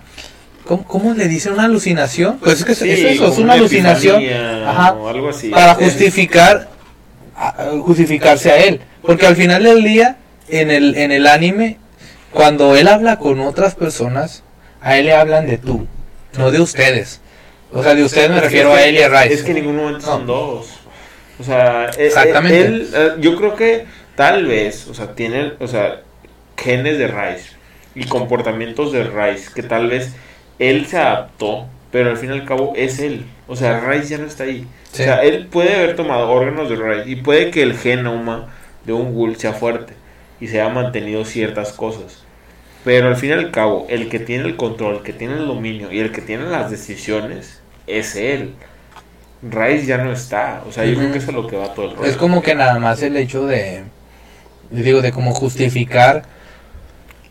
¿Cómo, 0.64 0.84
cómo 0.84 1.14
le 1.14 1.26
dicen 1.28 1.52
una 1.54 1.64
alucinación? 1.64 2.38
Pues 2.38 2.58
es 2.60 2.64
que 2.64 2.72
es- 2.72 2.78
Sí, 2.78 2.90
es 2.90 3.00
eso, 3.00 3.28
es 3.32 3.38
una 3.38 3.54
alucinación. 3.54 4.22
Ajá. 4.66 4.92
o 4.94 5.08
algo 5.08 5.28
así. 5.30 5.48
para 5.50 5.74
justificar 5.74 6.68
justificarse 7.84 8.50
a 8.52 8.58
él 8.58 8.80
porque 9.02 9.26
al 9.26 9.36
final 9.36 9.62
del 9.64 9.82
día 9.82 10.16
en 10.48 10.70
el 10.70 10.96
en 10.96 11.10
el 11.12 11.26
anime 11.26 11.78
cuando 12.30 12.76
él 12.76 12.86
habla 12.88 13.18
con 13.18 13.40
otras 13.40 13.74
personas 13.74 14.42
a 14.80 14.96
él 14.98 15.06
le 15.06 15.14
hablan 15.14 15.46
de 15.46 15.58
tú 15.58 15.86
no 16.38 16.50
de 16.50 16.60
ustedes 16.60 17.20
o 17.72 17.82
sea 17.82 17.94
de 17.94 18.04
ustedes 18.04 18.30
me 18.30 18.40
refiero 18.40 18.72
a 18.72 18.82
él 18.82 18.94
y 18.96 19.02
a 19.02 19.08
Rice 19.08 19.34
Es 19.34 19.42
que 19.42 19.50
en 19.50 19.56
ningún 19.56 19.76
momento 19.76 20.00
son 20.06 20.26
dos. 20.26 20.66
O 21.38 21.44
sea, 21.44 21.86
eh, 21.96 22.06
Exactamente. 22.06 22.60
él, 22.60 22.88
eh, 22.94 23.10
yo 23.20 23.36
creo 23.36 23.56
que 23.56 23.86
tal 24.14 24.46
vez, 24.46 24.86
o 24.88 24.94
sea, 24.94 25.14
tiene, 25.14 25.52
o 25.58 25.66
sea, 25.66 26.00
genes 26.56 26.98
de 26.98 27.08
Rice 27.08 27.50
y 27.94 28.04
comportamientos 28.04 28.92
de 28.92 29.04
Rice 29.04 29.50
que 29.54 29.62
tal 29.62 29.88
vez 29.88 30.14
él 30.58 30.86
se 30.86 30.98
adaptó, 30.98 31.66
pero 31.90 32.10
al 32.10 32.16
fin 32.16 32.30
y 32.30 32.32
al 32.34 32.44
cabo 32.44 32.72
es 32.76 33.00
él. 33.00 33.26
O 33.48 33.56
sea, 33.56 33.80
Rice 33.80 34.08
ya 34.08 34.18
no 34.18 34.26
está 34.26 34.44
ahí. 34.44 34.66
Sí. 34.92 35.02
O 35.02 35.04
sea, 35.04 35.22
él 35.22 35.46
puede 35.46 35.74
haber 35.74 35.96
tomado 35.96 36.30
órganos 36.30 36.68
de 36.68 36.76
Rice 36.76 37.10
y 37.10 37.16
puede 37.16 37.50
que 37.50 37.62
el 37.62 37.76
genoma 37.76 38.48
de 38.84 38.92
un 38.92 39.14
Ghoul 39.14 39.36
sea 39.36 39.52
fuerte 39.52 39.94
y 40.40 40.48
se 40.48 40.60
haya 40.60 40.72
mantenido 40.72 41.24
ciertas 41.24 41.72
cosas. 41.72 42.24
Pero 42.84 43.08
al 43.08 43.16
fin 43.16 43.30
y 43.30 43.32
al 43.34 43.50
cabo, 43.50 43.86
el 43.88 44.08
que 44.08 44.18
tiene 44.18 44.44
el 44.44 44.56
control, 44.56 44.96
el 44.96 45.02
que 45.02 45.12
tiene 45.12 45.34
el 45.34 45.46
dominio 45.46 45.92
y 45.92 46.00
el 46.00 46.10
que 46.10 46.20
tiene 46.20 46.46
las 46.46 46.70
decisiones 46.70 47.60
es 47.86 48.16
él. 48.16 48.54
Rice 49.42 49.86
ya 49.86 49.98
no 49.98 50.12
está. 50.12 50.62
O 50.68 50.72
sea, 50.72 50.84
yo 50.84 50.92
Ujú. 50.92 51.00
creo 51.00 51.12
que 51.12 51.18
eso 51.18 51.30
es 51.30 51.36
a 51.36 51.40
lo 51.40 51.46
que 51.48 51.56
va 51.56 51.74
todo 51.74 51.86
el 51.90 51.96
rollo. 51.96 52.08
es 52.08 52.16
como 52.16 52.42
que 52.42 52.54
nada 52.54 52.78
más 52.78 53.02
el 53.02 53.16
hecho 53.16 53.46
de 53.46 53.82
digo 54.70 55.02
de 55.02 55.12
como 55.12 55.34
justificar 55.34 56.22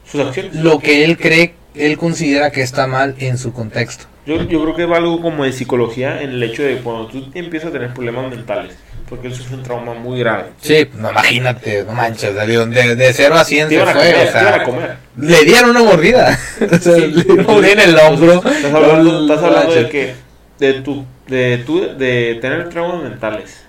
Sus 0.09 0.21
acciones. 0.21 0.55
lo 0.55 0.79
que 0.79 1.03
él 1.05 1.17
cree 1.17 1.53
él 1.73 1.97
considera 1.97 2.51
que 2.51 2.61
está 2.61 2.85
mal 2.85 3.15
en 3.19 3.37
su 3.37 3.53
contexto 3.53 4.05
Yo, 4.25 4.43
yo 4.43 4.61
creo 4.61 4.75
que 4.75 4.85
va 4.85 4.97
algo 4.97 5.21
como 5.21 5.45
de 5.45 5.53
psicología 5.53 6.21
en 6.21 6.31
el 6.31 6.43
hecho 6.43 6.63
de 6.63 6.77
cuando 6.79 7.07
tú 7.07 7.31
empiezas 7.33 7.69
a 7.69 7.71
tener 7.71 7.93
problemas 7.93 8.29
mentales. 8.29 8.75
Porque 9.09 9.27
él 9.27 9.35
sufre 9.35 9.55
un 9.57 9.63
trauma 9.63 9.93
muy 9.93 10.19
grave. 10.19 10.45
sí 10.61 10.87
no 10.95 11.11
imagínate 11.11 11.83
no 11.85 11.93
manches 11.93 12.35
de, 12.35 12.65
de, 12.67 12.95
de 12.95 13.13
0 13.13 13.35
a 13.35 13.43
100 13.45 13.69
Te 13.69 13.75
se 13.77 13.83
fue 13.85 13.93
comer, 13.93 14.27
o 14.27 14.31
sea 14.31 14.63
comer. 14.63 14.95
le 15.17 15.43
dieron 15.45 15.69
una 15.71 15.83
mordida 15.83 16.37
o 16.61 16.77
sea, 16.77 16.95
Sí. 16.95 17.01
le 17.07 17.23
dieron 17.23 17.65
en 17.65 17.79
el 17.79 17.97
hombro 17.97 18.33
Estás 18.35 18.65
hablando, 18.73 19.21
estás 19.23 19.43
hablando 19.43 19.73
de 19.75 19.89
que 19.89 20.13
de 20.59 20.73
tu, 20.81 21.05
de 21.31 21.57
tu, 21.65 21.79
de 21.97 22.37
tener 22.41 22.69
traumas 22.69 23.01
mentales 23.01 23.65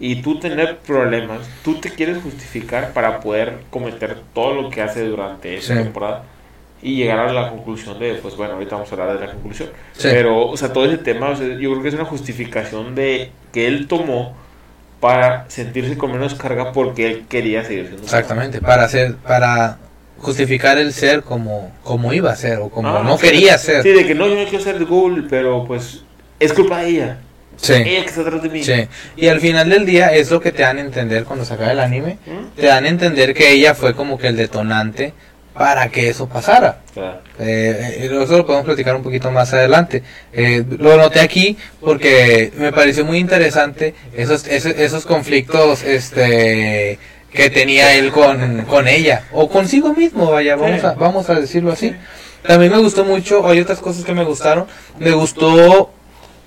y 0.00 0.16
tú 0.22 0.40
tener 0.40 0.78
problemas, 0.78 1.48
tú 1.62 1.74
te 1.80 1.90
quieres 1.90 2.18
justificar 2.22 2.92
para 2.92 3.20
poder 3.20 3.58
cometer 3.70 4.16
todo 4.34 4.60
lo 4.60 4.70
que 4.70 4.82
hace 4.82 5.04
durante 5.06 5.56
esa 5.56 5.76
Sí. 5.76 5.82
temporada 5.84 6.24
y 6.82 6.96
llegar 6.96 7.20
a 7.20 7.32
la 7.32 7.50
conclusión 7.50 8.00
de, 8.00 8.14
pues 8.14 8.34
bueno, 8.36 8.54
ahorita 8.54 8.74
vamos 8.74 8.90
a 8.90 8.94
hablar 8.96 9.16
de 9.20 9.26
la 9.26 9.32
conclusión. 9.32 9.68
Sí. 9.92 10.08
Pero, 10.10 10.48
o 10.48 10.56
sea, 10.56 10.72
todo 10.72 10.86
ese 10.86 10.98
tema, 10.98 11.28
o 11.30 11.36
sea, 11.36 11.46
yo 11.46 11.70
creo 11.70 11.82
que 11.82 11.88
es 11.88 11.94
una 11.94 12.04
justificación 12.04 12.96
de 12.96 13.30
que 13.52 13.68
él 13.68 13.86
tomó 13.86 14.34
para 14.98 15.44
sentirse 15.48 15.96
con 15.96 16.10
menos 16.10 16.34
carga 16.34 16.72
porque 16.72 17.06
él 17.06 17.24
quería 17.28 17.64
seguir 17.64 17.84
siendo. 17.86 18.02
Exactamente, 18.02 18.60
para 18.60 18.84
hacer, 18.84 19.14
para 19.16 19.78
justificar 20.18 20.78
el 20.78 20.92
ser 20.92 21.22
como, 21.22 21.70
como 21.84 22.12
iba 22.12 22.30
a 22.32 22.36
ser 22.36 22.58
o 22.58 22.68
como 22.70 22.88
Ah, 22.88 23.02
no 23.04 23.16
sí. 23.18 23.26
quería 23.26 23.58
ser. 23.58 23.82
Sí, 23.82 23.90
de 23.90 24.04
que 24.06 24.14
no, 24.16 24.26
yo 24.26 24.34
no 24.36 24.44
quiero 24.48 24.62
ser 24.64 24.84
Google, 24.84 25.24
pero 25.30 25.64
pues 25.64 26.04
es 26.44 26.52
culpa 26.52 26.82
de 26.82 26.88
ella. 26.88 27.18
Sí, 27.56 27.74
Ella 27.74 28.02
que 28.02 28.08
está 28.08 28.22
atrás 28.22 28.42
de 28.42 28.48
mí. 28.48 28.64
sí. 28.64 28.88
Y 29.16 29.28
al 29.28 29.40
final 29.40 29.68
del 29.70 29.86
día 29.86 30.12
es 30.12 30.30
lo 30.30 30.40
que 30.40 30.50
te 30.52 30.62
dan 30.62 30.78
a 30.78 30.80
entender 30.80 31.24
cuando 31.24 31.44
se 31.44 31.54
acaba 31.54 31.70
el 31.70 31.80
anime. 31.80 32.18
¿Mm? 32.26 32.56
Te 32.60 32.66
dan 32.66 32.84
a 32.86 32.88
entender 32.88 33.34
que 33.34 33.52
ella 33.52 33.74
fue 33.74 33.94
como 33.94 34.18
que 34.18 34.28
el 34.28 34.36
detonante 34.36 35.12
para 35.54 35.88
que 35.90 36.08
eso 36.08 36.28
pasara. 36.28 36.80
Claro. 36.94 37.20
Eh, 37.38 37.98
eh, 38.00 38.22
eso 38.22 38.38
lo 38.38 38.46
podemos 38.46 38.64
platicar 38.64 38.96
un 38.96 39.02
poquito 39.02 39.30
más 39.30 39.52
adelante. 39.52 40.02
Eh, 40.32 40.64
lo 40.78 40.96
noté 40.96 41.20
aquí 41.20 41.56
porque 41.80 42.52
me 42.56 42.72
pareció 42.72 43.04
muy 43.04 43.18
interesante 43.18 43.94
esos, 44.16 44.46
esos, 44.46 44.72
esos 44.72 45.06
conflictos 45.06 45.82
este, 45.82 46.98
que 47.32 47.50
tenía 47.50 47.94
él 47.94 48.10
con, 48.12 48.62
con 48.62 48.88
ella 48.88 49.24
o 49.32 49.48
consigo 49.48 49.94
mismo, 49.94 50.30
vaya, 50.30 50.56
vamos 50.56 50.84
a, 50.84 50.94
vamos 50.94 51.30
a 51.30 51.34
decirlo 51.34 51.72
así. 51.72 51.94
También 52.46 52.72
me 52.72 52.78
gustó 52.78 53.04
mucho, 53.04 53.46
hay 53.46 53.60
otras 53.60 53.78
cosas 53.78 54.04
que 54.04 54.14
me 54.14 54.24
gustaron. 54.24 54.66
Me 54.98 55.12
gustó 55.12 55.92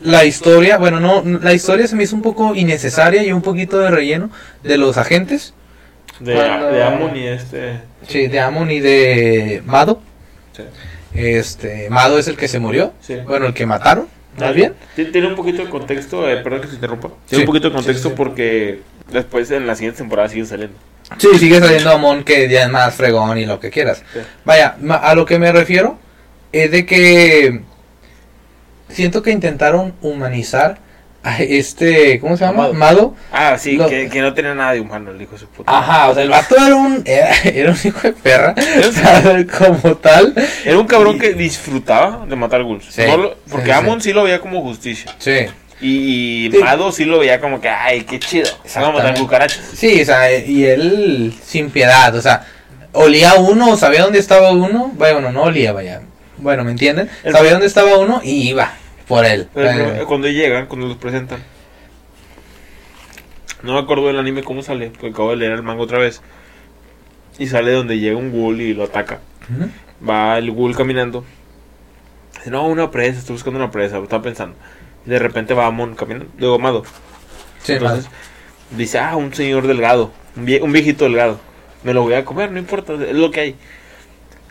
la 0.01 0.25
historia, 0.25 0.77
bueno, 0.77 0.99
no, 0.99 1.23
la 1.41 1.53
historia 1.53 1.87
se 1.87 1.95
me 1.95 2.03
hizo 2.03 2.15
un 2.15 2.21
poco 2.21 2.53
innecesaria 2.55 3.23
y 3.23 3.31
un 3.31 3.41
poquito 3.41 3.79
de 3.79 3.89
relleno 3.91 4.29
de 4.63 4.77
los 4.77 4.97
agentes. 4.97 5.53
De, 6.19 6.33
Cuando- 6.33 6.67
de 6.67 6.83
Amon 6.83 7.15
y 7.15 7.27
este. 7.27 7.79
Sí, 8.07 8.27
de 8.27 8.39
Amon 8.39 8.71
y 8.71 8.79
de 8.79 9.61
Mado. 9.65 10.01
Sí. 10.55 10.63
Este, 11.13 11.89
Mado 11.89 12.17
es 12.19 12.27
el 12.27 12.37
que 12.37 12.47
se 12.47 12.59
murió. 12.59 12.93
Sí. 13.01 13.15
Bueno, 13.25 13.47
el 13.47 13.53
que 13.53 13.65
mataron, 13.65 14.07
más 14.39 14.53
bien. 14.53 14.73
Ti- 14.95 15.05
Tiene 15.05 15.27
un 15.27 15.35
poquito 15.35 15.63
de 15.63 15.69
contexto, 15.69 16.29
eh, 16.29 16.37
perdón 16.37 16.61
que 16.61 16.67
se 16.67 16.75
interrumpa. 16.75 17.09
Tiene 17.27 17.41
Sí. 17.41 17.41
un 17.41 17.45
poquito 17.47 17.69
de 17.69 17.75
contexto 17.75 18.15
porque 18.15 18.81
después 19.11 19.49
en 19.51 19.67
la 19.67 19.75
siguiente 19.75 19.99
temporada 19.99 20.29
siguen 20.29 20.47
saliendo. 20.47 20.77
Sí, 21.17 21.27
sigue 21.37 21.59
saliendo 21.59 21.91
Amon 21.91 22.23
que 22.23 22.49
ya 22.49 22.63
es 22.63 22.69
más 22.69 22.95
fregón 22.95 23.37
y 23.37 23.45
lo 23.45 23.59
que 23.59 23.69
quieras. 23.69 24.03
Vaya, 24.43 24.75
a 25.01 25.15
lo 25.15 25.25
que 25.25 25.37
me 25.39 25.51
refiero 25.51 25.97
es 26.51 26.71
de 26.71 26.85
que 26.85 27.61
siento 28.89 29.21
que 29.21 29.31
intentaron 29.31 29.93
humanizar 30.01 30.77
a 31.23 31.39
este, 31.41 32.19
¿cómo 32.19 32.37
se 32.37 32.45
llama? 32.45 32.71
Mado. 32.71 33.15
Ah, 33.31 33.57
sí, 33.57 33.77
Lo- 33.77 33.89
que, 33.89 34.09
que 34.09 34.21
no 34.21 34.33
tenía 34.35 34.53
nada 34.53 34.73
de 34.73 34.79
humano 34.81 35.09
el 35.09 35.19
hijo 35.21 35.31
de 35.33 35.39
su 35.39 35.47
puta. 35.47 35.75
Ajá, 35.75 36.09
o 36.09 36.13
sea, 36.13 36.21
el 36.21 36.29
vato 36.29 36.55
era 36.55 36.75
un, 36.75 37.01
era, 37.03 37.33
era 37.43 37.71
un 37.71 37.77
hijo 37.83 37.99
de 38.01 38.13
perra, 38.13 38.53
como 39.57 39.95
tal. 39.97 40.33
Era 40.63 40.77
un 40.77 40.85
cabrón 40.85 41.15
Y- 41.15 41.19
que 41.19 41.33
disfrutaba 41.33 42.25
de 42.27 42.35
matar 42.35 42.63
ghouls. 42.63 42.85
Sí, 42.89 43.01
No 43.07 43.17
lo- 43.17 43.35
porque 43.49 43.65
sí. 43.67 43.71
Amon 43.71 44.01
sí 44.01 44.13
lo 44.13 44.23
veía 44.23 44.39
como 44.39 44.61
justicia. 44.61 45.15
Sí, 45.17 45.47
Y. 45.81 46.51
Mado 46.61 46.91
sí 46.91 47.05
lo 47.05 47.19
veía 47.19 47.41
como 47.41 47.59
que, 47.59 47.69
ay, 47.69 48.01
qué 48.03 48.19
chido. 48.19 48.47
Vamos 48.75 48.89
a 48.89 48.93
matar 49.03 49.17
cucarachas. 49.17 49.61
sí, 49.73 50.01
o 50.01 50.05
sea, 50.05 50.31
y 50.37 50.63
él 50.65 51.33
sin 51.43 51.69
piedad, 51.71 52.15
o 52.15 52.21
sea, 52.21 52.45
olía 52.93 53.33
uno, 53.33 53.75
sabía 53.77 54.03
dónde 54.03 54.19
estaba 54.19 54.51
uno, 54.51 54.91
vaya, 54.95 55.13
bueno, 55.13 55.31
no 55.31 55.43
olía, 55.43 55.73
vaya, 55.73 56.01
bueno, 56.37 56.63
¿me 56.63 56.71
entienden? 56.71 57.09
El- 57.23 57.33
Sabía 57.33 57.51
dónde 57.51 57.67
estaba 57.67 57.97
uno 57.97 58.21
y 58.23 58.49
iba 58.49 58.73
por 59.07 59.25
él. 59.25 59.47
Pero 59.53 59.69
Eh, 60.01 60.03
cuando 60.07 60.27
llegan, 60.27 60.67
cuando 60.67 60.87
los 60.87 60.97
presentan. 60.97 61.43
No 63.63 63.73
me 63.73 63.79
acuerdo 63.79 64.07
del 64.07 64.19
anime 64.19 64.43
cómo 64.43 64.61
sale, 64.61 64.89
porque 64.91 65.07
acabo 65.09 65.31
de 65.31 65.37
leer 65.37 65.53
el 65.53 65.63
manga 65.63 65.81
otra 65.81 65.97
vez. 65.97 66.21
Y 67.37 67.47
sale 67.47 67.71
donde 67.71 67.99
llega 67.99 68.15
un 68.17 68.31
ghoul 68.31 68.61
y 68.61 68.73
lo 68.73 68.83
ataca. 68.83 69.19
Va 70.07 70.37
el 70.37 70.51
ghoul 70.51 70.75
caminando. 70.75 71.25
Dice, 72.37 72.51
no, 72.51 72.67
una 72.67 72.91
presa, 72.91 73.19
estoy 73.19 73.33
buscando 73.33 73.59
una 73.59 73.71
presa, 73.71 73.97
estaba 73.97 74.21
pensando. 74.21 74.55
Y 75.05 75.09
de 75.09 75.19
repente 75.19 75.53
va 75.53 75.65
Amon 75.65 75.95
caminando, 75.95 76.27
luego 76.37 76.55
Amado. 76.55 76.83
Sí, 77.61 77.73
Entonces 77.73 78.07
dice, 78.71 78.99
ah, 78.99 79.15
un 79.15 79.33
señor 79.33 79.65
delgado, 79.67 80.11
un, 80.35 80.45
vie- 80.45 80.61
un 80.61 80.71
viejito 80.71 81.05
delgado. 81.05 81.39
Me 81.83 81.93
lo 81.93 82.01
voy 82.03 82.13
a 82.13 82.25
comer, 82.25 82.51
no 82.51 82.59
importa, 82.59 82.93
es 82.93 83.15
lo 83.15 83.31
que 83.31 83.39
hay. 83.39 83.55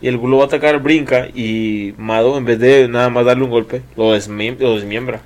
Y 0.01 0.07
el 0.07 0.15
lo 0.15 0.37
va 0.37 0.43
a 0.43 0.47
atacar, 0.47 0.79
brinca 0.79 1.27
y 1.33 1.93
Mado, 1.97 2.37
en 2.37 2.45
vez 2.45 2.59
de 2.59 2.87
nada 2.87 3.09
más 3.09 3.25
darle 3.25 3.43
un 3.43 3.49
golpe, 3.49 3.81
lo, 3.95 4.15
desmem- 4.15 4.57
lo 4.59 4.75
desmiembra. 4.75 5.21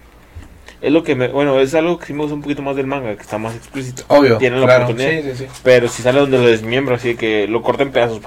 Es 0.82 0.92
lo 0.94 1.04
que 1.04 1.14
me, 1.16 1.28
bueno, 1.28 1.60
es 1.60 1.74
algo 1.76 2.00
que 2.00 2.06
sí 2.06 2.14
me 2.14 2.22
gusta 2.22 2.36
un 2.36 2.42
poquito 2.42 2.62
más 2.62 2.76
del 2.76 2.88
manga, 2.88 3.16
que 3.16 3.22
está 3.22 3.38
más 3.38 3.54
explícito. 3.56 4.04
obvio, 4.08 4.38
Tiene 4.38 4.58
la 4.58 4.66
claro, 4.66 4.84
oportunidad. 4.86 5.22
sí, 5.24 5.32
sí, 5.32 5.38
sí. 5.40 5.46
Pero 5.64 5.88
si 5.90 6.02
sale 6.04 6.20
donde 6.22 6.38
lo 6.38 6.46
desmiembra, 6.48 6.96
así 6.96 7.16
que 7.16 7.48
lo 7.48 7.62
corta 7.62 7.84
en 7.84 7.92
pedazos, 7.92 8.22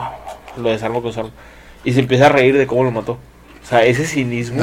lo 0.58 0.68
desarma 0.68 1.00
con 1.00 1.12
su 1.12 1.20
arma. 1.20 1.32
Y 1.84 1.92
se 1.94 2.00
empieza 2.00 2.26
a 2.26 2.28
reír 2.28 2.58
de 2.58 2.66
cómo 2.66 2.84
lo 2.84 2.90
mató. 2.90 3.12
O 3.12 3.66
sea, 3.66 3.84
ese 3.84 4.04
cinismo 4.04 4.62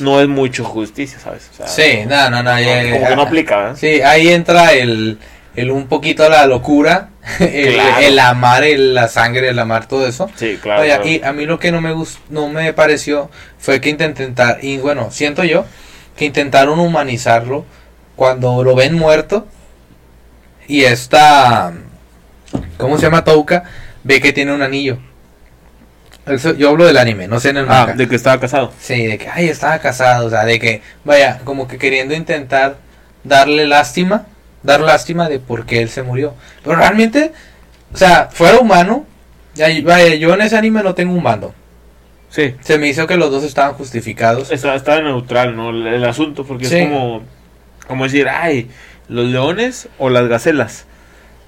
No, 0.00 0.20
es 0.20 0.28
mucho 0.28 0.64
justicia, 0.64 1.18
¿sabes? 1.18 1.50
O 1.52 1.56
sea, 1.56 1.66
Sí, 1.66 2.04
no, 2.08 2.30
no, 2.30 2.42
no, 2.42 2.58
ya- 2.60 2.90
como 2.92 3.08
que 3.08 3.16
no 3.16 3.22
aplica, 3.22 3.56
¿verdad? 3.56 3.76
Sí, 3.76 4.00
ahí 4.00 4.28
entra 4.28 4.72
el, 4.72 5.18
el 5.56 5.70
un 5.70 5.86
poquito 5.88 6.28
la 6.28 6.46
locura, 6.46 7.08
el, 7.40 7.74
Claro. 7.74 7.98
el 8.06 8.18
amar 8.18 8.64
el- 8.64 8.94
la 8.94 9.08
sangre, 9.08 9.48
el 9.48 9.58
amar 9.58 9.86
todo 9.88 10.06
eso. 10.06 10.30
Sí, 10.36 10.58
claro. 10.62 10.84
Y 11.04 11.20
a 11.22 11.32
mí 11.32 11.46
lo 11.46 11.58
que 11.58 11.72
no 11.72 11.80
me 11.80 11.92
gustó, 11.92 12.20
no 12.30 12.48
me 12.48 12.72
pareció 12.72 13.30
fue 13.58 13.80
que 13.80 13.88
intentar, 13.90 14.58
y 14.62 14.78
bueno, 14.78 15.10
siento 15.10 15.42
yo 15.44 15.64
que 16.16 16.24
intentaron 16.26 16.78
humanizarlo 16.78 17.64
cuando 18.16 18.62
lo 18.64 18.74
ven 18.74 18.94
muerto 18.94 19.46
y 20.68 20.84
esta, 20.84 21.72
¿cómo 22.78 22.96
se 22.96 23.02
llama? 23.04 23.24
Touka, 23.24 23.64
ve 24.04 24.20
que 24.20 24.32
tiene 24.32 24.52
un 24.54 24.62
anillo. 24.62 24.98
Eso- 26.26 26.54
yo 26.54 26.70
hablo 26.70 26.84
del 26.86 26.96
anime, 26.96 27.28
no 27.28 27.38
sé 27.38 27.50
en 27.50 27.58
el 27.58 27.64
Ah, 27.66 27.84
manga. 27.86 27.92
de 27.94 28.08
que 28.08 28.16
estaba 28.16 28.40
casado. 28.40 28.72
Sí, 28.80 29.06
de 29.06 29.16
que, 29.18 29.28
ay, 29.28 29.48
estaba 29.48 29.78
casado, 29.78 30.26
o 30.26 30.30
sea, 30.30 30.44
de 30.44 30.58
que, 30.58 30.82
vaya, 31.04 31.40
como 31.44 31.68
que 31.68 31.78
queriendo 31.78 32.14
intentar 32.14 32.78
darle 33.22 33.66
lástima, 33.66 34.26
dar 34.66 34.80
lástima 34.80 35.28
de 35.28 35.38
por 35.38 35.64
qué 35.64 35.80
él 35.80 35.88
se 35.88 36.02
murió. 36.02 36.34
Pero 36.62 36.76
realmente, 36.76 37.32
o 37.92 37.96
sea, 37.96 38.28
fuera 38.30 38.58
humano, 38.58 39.06
ya, 39.54 39.68
vaya, 39.84 40.14
yo 40.16 40.34
en 40.34 40.42
ese 40.42 40.56
anime 40.56 40.82
no 40.82 40.94
tengo 40.94 41.14
un 41.14 41.22
bando. 41.22 41.54
Sí. 42.28 42.54
Se 42.60 42.76
me 42.76 42.88
hizo 42.88 43.06
que 43.06 43.16
los 43.16 43.30
dos 43.30 43.44
estaban 43.44 43.72
justificados. 43.74 44.50
Está 44.50 45.00
neutral, 45.00 45.56
¿no? 45.56 45.70
El, 45.70 45.86
el 45.86 46.04
asunto, 46.04 46.44
porque 46.44 46.66
Sí. 46.66 46.76
es 46.76 46.88
como, 46.88 47.22
como 47.86 48.04
decir, 48.04 48.28
ay, 48.28 48.68
los 49.08 49.26
leones 49.26 49.88
o 49.98 50.10
las 50.10 50.28
gacelas. 50.28 50.84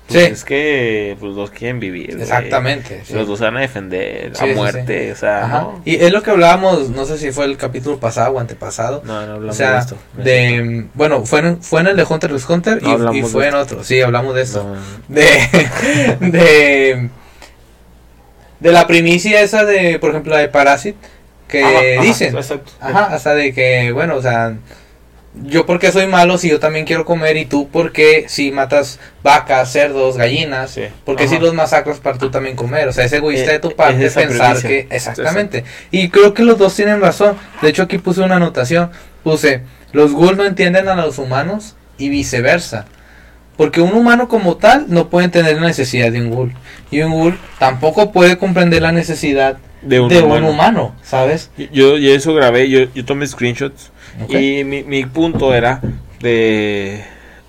Pues 0.09 0.25
Sí. 0.25 0.33
Es 0.33 0.44
que 0.44 1.16
pues, 1.21 1.29
los 1.29 1.37
dos 1.37 1.51
quieren 1.51 1.81
vivir. 1.81 2.16
Exactamente. 2.18 3.03
sí. 3.05 3.12
Los 3.12 3.29
dos 3.29 3.40
van 3.40 3.59
a 3.59 3.61
defender 3.61 4.33
Sí, 4.35 4.51
a 4.51 4.55
muerte, 4.55 5.12
o 5.12 5.16
sea. 5.16 5.68
Y 5.85 5.97
es 5.97 6.11
lo 6.12 6.23
que 6.23 6.31
hablábamos, 6.31 6.88
no 6.88 7.05
sé 7.05 7.18
si 7.18 7.31
fue 7.31 7.44
el 7.44 7.59
capítulo 7.59 7.99
pasado 8.01 8.33
o 8.37 8.40
antepasado. 8.40 9.03
No, 9.05 9.12
no 9.27 9.33
O 9.33 9.35
hablamos 9.35 9.57
sea, 9.57 9.73
de 9.75 9.79
esto. 9.81 9.97
de, 10.16 10.87
bueno, 10.94 11.27
fue 11.27 11.40
en, 11.40 11.62
fue 11.62 11.83
en 11.83 11.88
el 11.88 11.97
de 11.97 12.05
Hunter 12.09 12.31
x 12.31 12.49
Hunter 12.49 12.83
No 12.83 13.12
y- 13.12 13.23
fue 13.23 13.49
en 13.49 13.55
otro. 13.55 13.85
Sí, 13.85 14.01
hablamos 14.01 14.35
de. 14.35 14.47
No, 14.47 14.75
no. 14.75 14.81
de, 15.09 16.16
de 16.21 17.09
de 18.61 18.73
la 18.73 18.87
primicia 18.87 19.40
esa 19.42 19.64
de 19.64 19.99
por 20.01 20.11
ejemplo 20.11 20.33
la 20.33 20.40
de 20.40 20.49
Parasite 20.49 20.99
que 21.47 21.62
Ajá, 21.62 21.79
ajá, 21.79 22.03
dicen 22.03 22.37
Exacto. 22.37 22.73
ajá 22.81 23.05
hasta 23.14 23.35
de 23.35 23.53
que 23.55 23.92
bueno 23.92 24.16
o 24.16 24.23
sea 24.23 24.57
yo 25.45 25.67
porque 25.67 25.93
soy 25.93 26.07
malo 26.07 26.37
si 26.38 26.49
yo 26.49 26.59
también 26.59 26.85
quiero 26.85 27.05
comer 27.05 27.37
y 27.37 27.45
tú 27.45 27.69
porque 27.71 28.25
si 28.29 28.51
matas 28.51 28.99
vacas 29.23 29.71
cerdos 29.71 30.17
gallinas 30.17 30.71
Sí. 30.73 30.85
porque 31.05 31.25
Ajá. 31.25 31.35
si 31.35 31.38
los 31.41 31.55
masacras 31.55 31.99
para 32.01 32.19
tú 32.19 32.31
también 32.31 32.57
comer 32.57 32.88
o 32.88 32.93
sea 32.93 33.05
es 33.05 33.12
egoísta 33.12 33.51
Eh, 33.51 33.53
de 33.55 33.59
tu 33.61 33.69
es 33.69 33.75
parte 33.75 34.05
esa 34.07 34.21
pensar 34.21 34.57
premisa. 34.57 34.69
que 34.69 34.87
exactamente 34.91 35.64
y 35.91 36.09
creo 36.09 36.35
que 36.35 36.43
los 36.43 36.59
dos 36.59 36.75
tienen 36.75 37.01
razón 37.01 37.37
de 37.62 37.69
hecho 37.69 37.83
aquí 37.85 37.99
puse 37.99 38.21
una 38.23 38.37
anotación 38.37 38.91
puse 39.23 39.62
los 39.93 40.12
ghouls 40.12 40.37
no 40.37 40.45
entienden 40.45 40.88
a 40.88 40.97
los 40.97 41.19
humanos 41.19 41.77
y 41.99 42.09
viceversa 42.09 42.87
porque 43.57 43.81
un 43.81 43.93
humano 43.93 44.29
como 44.29 44.57
tal 44.57 44.87
no 44.88 45.09
puede 45.09 45.29
tener 45.29 45.57
la 45.61 45.67
necesidad 45.67 46.12
de 46.12 46.21
un 46.21 46.31
ghoul. 46.31 46.53
Y 46.93 47.01
un 47.03 47.11
ghoul 47.11 47.37
tampoco 47.59 48.12
puede 48.12 48.38
comprender 48.38 48.83
la 48.83 48.93
necesidad 48.93 49.57
De 49.83 50.01
un 50.01 50.09
de 50.09 50.21
humano. 50.21 50.47
un 50.49 50.55
humano, 50.55 50.95
¿sabes? 51.03 51.51
Yo, 51.57 51.97
yo 51.97 52.14
eso 52.14 52.35
grabé, 52.35 52.69
yo, 52.69 52.81
yo 52.95 53.05
tomé 53.05 53.27
screenshots 53.27 53.91
y 54.29 54.64
mi, 54.64 54.83
mi 54.83 55.05
punto 55.07 55.55
era 55.55 55.81
de 56.21 57.05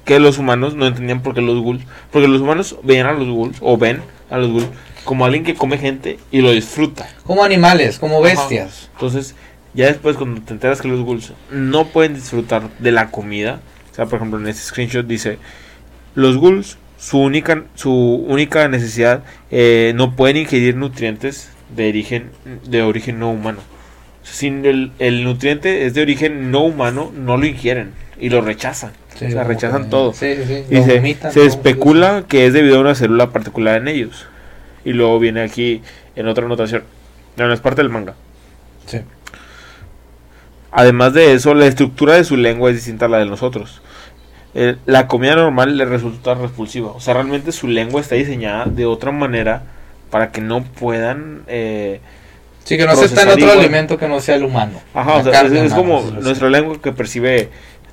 que 0.06 0.20
los 0.20 0.38
humanos 0.38 0.76
no 0.76 0.88
entendían 0.88 1.22
por 1.22 1.34
qué 1.34 1.42
los 1.42 1.62
ghouls, 1.62 1.84
porque 2.12 2.28
los 2.28 2.42
humanos 2.42 2.78
veían 2.84 3.08
a 3.08 3.14
los 3.14 3.28
ghouls 3.28 3.58
o 3.62 3.78
ven 3.78 4.02
a 4.30 4.38
los 4.38 4.50
ghouls 4.50 4.70
como 5.04 5.26
alguien 5.26 5.44
que 5.44 5.56
come 5.56 5.78
gente 5.78 6.20
y 6.32 6.42
lo 6.42 6.52
disfruta. 6.52 7.08
Como 7.26 7.44
animales, 7.44 8.00
como 8.00 8.22
bestias. 8.22 8.90
Entonces, 8.94 9.36
ya 9.74 9.88
después 9.88 10.18
cuando 10.18 10.42
te 10.42 10.54
enteras 10.54 10.82
que 10.82 10.88
los 10.88 11.02
ghouls 11.02 11.34
no 11.52 11.88
pueden 11.88 12.16
disfrutar 12.16 12.70
de 12.80 12.92
la 12.92 13.12
comida, 13.12 13.60
o 13.92 13.96
sea, 13.96 14.06
por 14.06 14.18
ejemplo, 14.18 14.40
en 14.40 14.48
este 14.48 14.64
screenshot 14.64 15.06
dice, 15.06 15.38
los 16.16 16.38
ghouls, 16.38 16.78
su 16.98 17.20
única, 17.20 17.64
su 17.76 17.92
única 17.92 18.68
necesidad, 18.68 19.24
eh, 19.52 19.94
no 19.96 20.16
pueden 20.16 20.38
ingerir 20.38 20.76
nutrientes 20.76 21.50
de 21.76 21.90
origen, 21.90 22.30
de 22.66 22.82
origen 22.82 23.20
no 23.20 23.32
humano. 23.32 23.60
Sin 24.24 24.66
el, 24.66 24.92
el 25.00 25.24
nutriente 25.24 25.86
es 25.86 25.94
de 25.94 26.02
origen 26.02 26.52
no 26.52 26.62
humano, 26.64 27.12
no 27.16 27.38
lo 27.38 27.46
ingieren 27.46 27.94
y 28.20 28.30
lo 28.30 28.42
rechazan. 28.42 28.92
Sí, 29.16 29.26
o 29.26 29.30
sea, 29.30 29.38
como 29.44 29.50
rechazan 29.50 29.84
que- 29.86 29.90
todo. 29.90 30.14
Sí, 30.14 30.36
sí, 30.36 30.44
sí. 30.46 30.64
lo 30.70 30.80
Dice, 30.80 30.96
vomitan, 30.98 31.32
se 31.32 31.46
especula 31.46 32.24
que 32.28 32.46
es 32.46 32.54
debido 32.54 32.78
a 32.78 32.82
una 32.82 32.96
célula 32.96 33.32
particular 33.32 33.82
en 33.82 33.88
ellos. 33.88 34.26
Y 34.86 34.94
luego 34.94 35.20
viene 35.20 35.42
aquí 35.42 35.82
en 36.16 36.28
otra 36.28 36.46
anotación. 36.46 36.84
No, 37.38 37.48
no 37.48 37.54
es 37.54 37.60
parte 37.60 37.82
del 37.82 37.90
manga. 37.90 38.16
Sí. 38.86 39.00
Además 40.72 41.14
de 41.14 41.34
eso, 41.34 41.54
la 41.54 41.66
estructura 41.66 42.16
de 42.16 42.24
su 42.24 42.38
lengua 42.38 42.70
es 42.70 42.76
distinta 42.76 43.06
a 43.06 43.10
la 43.10 43.18
de 43.20 43.26
nosotros. 43.26 43.82
La 44.86 45.08
comida 45.08 45.36
normal 45.36 45.78
le 45.78 45.86
resulta 45.86 46.34
repulsiva. 46.36 46.92
O 46.92 47.00
sea, 47.00 47.14
realmente 47.14 47.52
su 47.52 47.68
lengua 47.68 48.02
está 48.02 48.16
diseñada 48.16 48.66
de 48.66 48.86
otra 48.86 49.12
manera 49.12 49.64
para 50.10 50.32
que 50.32 50.42
no 50.42 50.64
puedan... 50.64 51.44
eh, 51.48 52.00
Sí, 52.64 52.78
que 52.78 52.86
no 52.86 52.92
aceptan 52.92 53.30
otro 53.30 53.40
igual. 53.40 53.60
alimento 53.60 53.98
que 53.98 54.08
no 54.08 54.22
sea 54.22 54.36
el 54.36 54.44
humano. 54.44 54.80
Ajá, 54.94 55.16
o 55.16 55.24
sea, 55.24 55.42
es, 55.42 55.52
es 55.52 55.72
humana, 55.72 55.76
como 55.76 55.98
así. 56.00 56.12
nuestra 56.22 56.50
lengua 56.50 56.80
que 56.82 56.92
percibe 56.92 57.50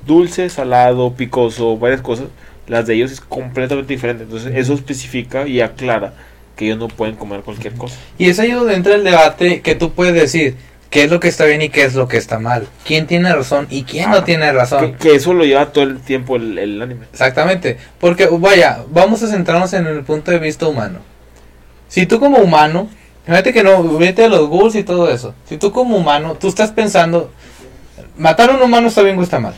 dulce, 0.07 0.51
salado, 0.51 1.15
picoso, 1.15 1.79
varias 1.79 2.03
cosas. 2.03 2.27
Las 2.67 2.87
de 2.87 2.95
ellos 2.95 3.11
es 3.13 3.21
completamente 3.23 3.95
diferente. 3.95 4.25
Entonces, 4.25 4.53
eso 4.55 4.75
especifica 4.75 5.47
y 5.47 5.61
aclara 5.63 6.13
que 6.57 6.67
ellos 6.67 6.79
no 6.79 6.89
pueden 6.89 7.17
comer 7.17 7.41
cualquier 7.41 7.73
cosa. 7.75 7.97
Y 8.19 8.29
es 8.29 8.39
ahí 8.39 8.51
donde 8.51 8.75
entra 8.75 8.95
el 8.97 9.05
debate 9.05 9.61
que 9.63 9.75
tú 9.77 9.93
puedes 9.93 10.15
decir 10.15 10.57
qué 10.91 11.05
es 11.05 11.11
lo 11.11 11.21
que 11.21 11.29
está 11.29 11.45
bien 11.47 11.63
y 11.63 11.69
qué 11.71 11.85
es 11.85 11.95
lo 11.95 12.07
que 12.09 12.17
está 12.19 12.39
mal. 12.39 12.67
¿Quién 12.85 13.07
tiene 13.07 13.33
razón 13.33 13.67
y 13.71 13.85
quién 13.85 14.11
no 14.11 14.19
Ah, 14.19 14.25
tiene 14.25 14.53
razón? 14.53 14.93
Que, 14.93 14.99
que 15.11 15.15
eso 15.15 15.33
lo 15.33 15.45
lleva 15.45 15.73
todo 15.73 15.85
el 15.85 16.01
tiempo 16.01 16.37
el, 16.37 16.59
el 16.59 16.83
anime. 16.83 17.07
Exactamente, 17.13 17.79
porque 17.99 18.27
vaya, 18.31 18.81
vamos 18.91 19.23
a 19.23 19.29
centrarnos 19.29 19.73
en 19.73 19.87
el 19.87 20.03
punto 20.03 20.31
de 20.33 20.39
vista 20.39 20.67
humano. 20.67 20.99
Si 21.89 22.07
tú 22.07 22.19
como 22.21 22.39
humano, 22.39 22.89
fíjate 23.25 23.53
que 23.53 23.63
no, 23.63 23.83
vete 23.99 24.25
a 24.25 24.29
los 24.29 24.49
ghouls 24.49 24.75
y 24.75 24.83
todo 24.85 25.11
eso. 25.11 25.35
Si 25.49 25.57
tú 25.59 25.73
como 25.73 25.97
humano, 25.97 26.35
tú 26.39 26.49
estás 26.49 26.71
pensando, 26.73 27.31
matar 28.17 28.51
a 28.51 28.55
un 28.55 28.63
humano 28.63 28.89
está 28.89 29.03
bien 29.03 29.19
o 29.19 29.23
está 29.23 29.39
mal. 29.41 29.55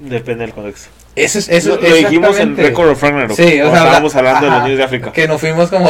Depende 0.00 0.44
del 0.44 0.52
contexto. 0.54 0.88
Eso 1.14 1.38
es, 1.38 1.48
eso 1.48 1.76
Lo, 1.76 1.88
lo 1.88 1.94
dijimos 1.96 2.38
en. 2.38 2.56
Record 2.56 2.90
of 2.90 3.02
Ragnarok. 3.02 3.34
Sí, 3.36 3.42
o 3.42 3.70
cuando 3.70 3.70
sea, 3.70 3.84
estábamos 3.84 4.14
habla- 4.16 4.30
hablando 4.36 4.46
de 4.46 4.52
ajá, 4.52 4.58
los 4.58 4.64
niños 4.64 4.78
de 4.78 4.84
África. 4.84 5.12
Que 5.12 5.26
nos 5.26 5.40
fuimos 5.40 5.70
como 5.70 5.88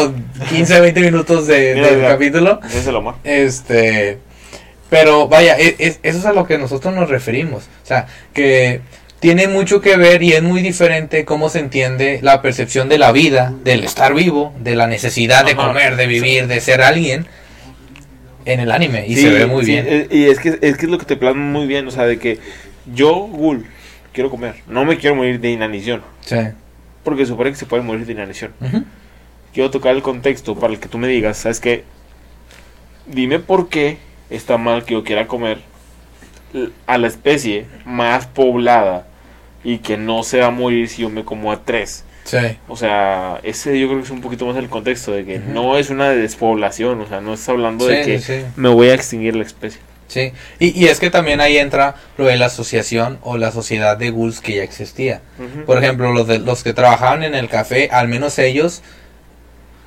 15, 0.51 0.81
20 0.81 1.01
minutos 1.11 1.47
de, 1.49 1.75
Mira, 1.75 1.87
del 1.89 1.97
mira. 1.97 2.09
capítulo. 2.11 2.61
Es 2.73 2.87
el 2.87 2.95
Omar. 2.95 3.17
Este, 3.25 4.19
pero 4.89 5.27
vaya, 5.27 5.59
e- 5.59 5.75
es- 5.81 5.99
eso 6.05 6.19
es 6.21 6.27
a 6.27 6.33
lo 6.33 6.47
que 6.47 6.59
nosotros 6.59 6.95
nos 6.95 7.09
referimos. 7.11 7.65
O 7.65 7.87
sea, 7.87 8.07
que 8.33 8.81
tiene 9.21 9.49
mucho 9.49 9.81
que 9.81 9.97
ver 9.97 10.23
y 10.23 10.33
es 10.33 10.43
muy 10.43 10.63
diferente 10.63 11.25
cómo 11.25 11.49
se 11.49 11.59
entiende 11.61 12.21
la 12.23 12.43
percepción 12.43 12.89
de 12.89 12.99
la 12.99 13.13
vida, 13.13 13.53
del 13.65 13.83
estar 13.85 14.15
vivo, 14.15 14.55
de 14.61 14.77
la 14.77 14.87
necesidad 14.87 15.45
de 15.45 15.57
comer, 15.57 15.97
de 15.97 16.07
vivir, 16.07 16.47
de 16.47 16.61
ser 16.61 16.83
alguien 16.83 17.27
en 18.45 18.61
el 18.61 18.71
anime 18.71 19.07
y 19.09 19.17
Sí, 19.17 19.23
se 19.23 19.31
ve 19.31 19.47
muy 19.47 19.65
sí, 19.65 19.73
bien. 19.73 19.87
eh, 19.89 20.07
Y 20.11 20.25
es 20.27 20.39
que, 20.39 20.59
es 20.61 20.77
que 20.77 20.87
es 20.87 20.91
lo 20.91 20.99
que 20.99 21.07
te 21.07 21.17
plasma 21.17 21.43
muy 21.43 21.67
bien, 21.67 21.89
o 21.89 21.91
sea, 21.91 22.05
de 22.05 22.19
que 22.19 22.39
yo, 22.95 23.15
Ghoul, 23.27 23.67
quiero 24.13 24.31
comer. 24.31 24.57
No 24.69 24.85
me 24.85 24.97
quiero 24.99 25.17
morir 25.17 25.41
de 25.41 25.51
inanición. 25.51 26.03
Sí. 26.21 26.37
Porque 27.03 27.27
supone 27.27 27.51
que 27.51 27.57
se 27.57 27.67
puede 27.67 27.83
morir 27.83 28.07
de 28.07 28.13
inanición. 28.13 28.53
Quiero 29.53 29.71
tocar 29.71 29.95
el 29.97 30.03
contexto 30.03 30.55
para 30.59 30.73
el 30.75 30.79
que 30.79 30.89
tú 30.89 30.99
me 30.99 31.09
digas, 31.09 31.39
¿sabes 31.39 31.59
qué? 31.61 31.85
Dime 33.07 33.39
por 33.39 33.69
qué 33.69 33.99
está 34.31 34.59
mal 34.59 34.85
que 34.85 34.95
yo 34.95 35.05
quiera 35.05 35.27
comer 35.27 35.59
a 36.87 36.99
la 36.99 37.07
especie 37.07 37.67
más 37.85 38.27
poblada 38.27 39.07
y 39.65 39.79
que 39.79 39.97
no 39.97 40.23
se 40.23 40.41
va 40.41 40.47
a 40.47 40.51
morir 40.51 40.89
si 40.89 41.03
yo 41.03 41.11
me 41.11 41.25
como 41.25 41.53
a 41.53 41.65
tres. 41.65 42.05
Sí. 42.25 42.39
O 42.69 42.77
sea, 42.77 43.39
ese 43.43 43.79
yo 43.79 43.87
creo 43.87 43.99
que 43.99 44.05
es 44.05 44.11
un 44.11 44.21
poquito 44.21 44.47
más 44.47 44.57
el 44.57 44.69
contexto 44.69 45.13
de 45.13 45.25
que 45.25 45.39
no 45.39 45.77
es 45.77 45.91
una 45.91 46.11
despoblación, 46.11 47.01
o 47.01 47.09
sea, 47.09 47.21
no 47.21 47.35
estás 47.35 47.51
hablando 47.51 47.87
de 47.87 48.03
que 48.03 48.19
sí. 48.21 48.45
me 48.57 48.69
voy 48.69 48.89
a 48.89 48.95
extinguir 48.95 49.37
la 49.37 49.45
especie. 49.45 49.81
Sí, 50.09 50.33
y, 50.61 50.81
y 50.81 50.87
es 50.87 51.01
que 51.01 51.11
también 51.11 51.41
ahí 51.41 51.59
entra 51.59 51.97
lo 52.17 52.27
de 52.27 52.37
la 52.37 52.47
asociación 52.47 53.19
o 53.23 53.39
la 53.39 53.51
sociedad 53.51 53.97
de 53.97 54.11
ghouls 54.11 54.41
que 54.41 54.57
ya 54.57 54.63
existía. 54.63 55.21
Por 55.67 55.79
ejemplo, 55.79 56.13
los, 56.13 56.29
de, 56.29 56.39
los 56.39 56.63
que 56.63 56.73
trabajaban 56.73 57.25
en 57.25 57.35
el 57.35 57.49
café, 57.49 57.89
al 57.91 58.07
menos 58.07 58.39
ellos 58.39 58.83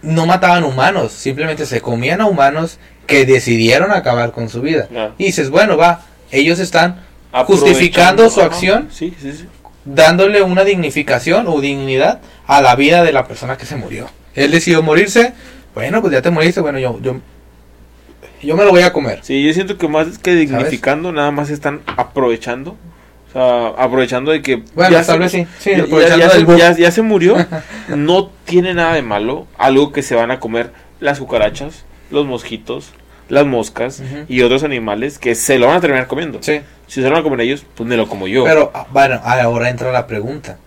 no 0.02 0.26
mataban 0.26 0.64
humanos, 0.66 1.14
simplemente 1.14 1.66
se 1.66 1.82
comían 1.82 2.22
a 2.22 2.26
humanos 2.26 2.80
que 3.08 3.26
decidieron 3.26 3.92
acabar 3.92 4.32
con 4.32 4.50
su 4.50 4.62
vida. 4.62 4.90
Y 5.18 5.26
dices, 5.26 5.50
bueno, 5.50 5.78
va, 5.78 6.06
ellos 6.32 6.60
están 6.60 7.02
justificando 7.46 8.30
su 8.30 8.42
acción. 8.42 8.90
Sí, 8.92 9.14
sí, 9.22 9.34
sí. 9.34 9.46
dándole 9.86 10.42
una 10.42 10.64
dignificación 10.64 11.48
o 11.48 11.60
dignidad 11.62 12.22
a 12.48 12.62
la 12.62 12.76
vida 12.76 13.04
de 13.04 13.12
la 13.12 13.26
persona 13.28 13.58
que 13.58 13.66
se 13.66 13.76
murió. 13.76 14.08
Él 14.36 14.52
decidió 14.52 14.82
morirse, 14.84 15.34
bueno, 15.74 16.02
pues 16.02 16.14
ya 16.14 16.22
te 16.22 16.30
moriste, 16.32 16.60
bueno, 16.62 16.80
yo, 16.80 17.00
yo, 17.02 17.18
yo 18.42 18.56
me 18.56 18.64
lo 18.64 18.72
voy 18.72 18.82
a 18.82 18.94
comer. 18.94 19.20
Sí, 19.24 19.44
yo 19.46 19.54
siento 19.54 19.78
que 19.78 19.88
más 19.88 20.18
que 20.18 20.36
dignificando, 20.36 21.12
nada 21.12 21.32
más 21.32 21.50
están 21.50 21.82
aprovechando. 21.98 22.78
O 23.30 23.32
sea, 23.32 23.68
aprovechando 23.84 24.32
de 24.32 24.42
que. 24.42 24.64
Bueno, 24.74 24.92
ya 24.92 25.04
tal 25.06 25.16
se- 25.16 25.20
vez 25.20 25.32
sí, 25.32 25.48
sí, 25.60 25.72
ya, 25.78 25.84
aprovechando 25.84 26.18
ya- 26.18 26.28
ya 26.28 26.34
del 26.34 26.40
se, 26.40 26.46
bug. 26.46 26.58
ya- 26.58 26.78
ya 26.78 26.92
se 26.92 27.02
murió. 27.04 27.36
no 27.90 28.32
tiene 28.46 28.74
nada 28.74 28.96
de 28.96 29.02
malo. 29.04 29.46
Algo 29.58 29.92
que 29.92 30.02
se 30.02 30.16
van 30.16 30.32
a 30.32 30.40
comer 30.40 30.72
las 31.00 31.20
cucarachas, 31.20 31.86
los 32.12 32.26
mosquitos, 32.26 32.92
las 33.30 33.46
moscas 33.46 34.02
y 34.28 34.42
otros 34.42 34.64
animales 34.64 35.18
que 35.20 35.36
se 35.36 35.58
lo 35.58 35.68
van 35.68 35.78
a 35.78 35.82
terminar 35.82 36.08
comiendo. 36.08 36.40
Sí, 36.42 36.62
Si 36.88 36.96
se 37.02 37.08
lo 37.08 37.12
van 37.12 37.20
a 37.20 37.24
comer 37.24 37.42
ellos, 37.42 37.66
pues 37.76 37.88
me 37.88 37.96
lo 37.96 38.08
como 38.10 38.28
yo. 38.28 38.44
pero 38.44 38.72
ah, 38.74 38.88
bueno, 38.92 39.22
ahora 39.24 39.70
entra 39.70 39.92
la 39.92 40.08
pregunta. 40.08 40.58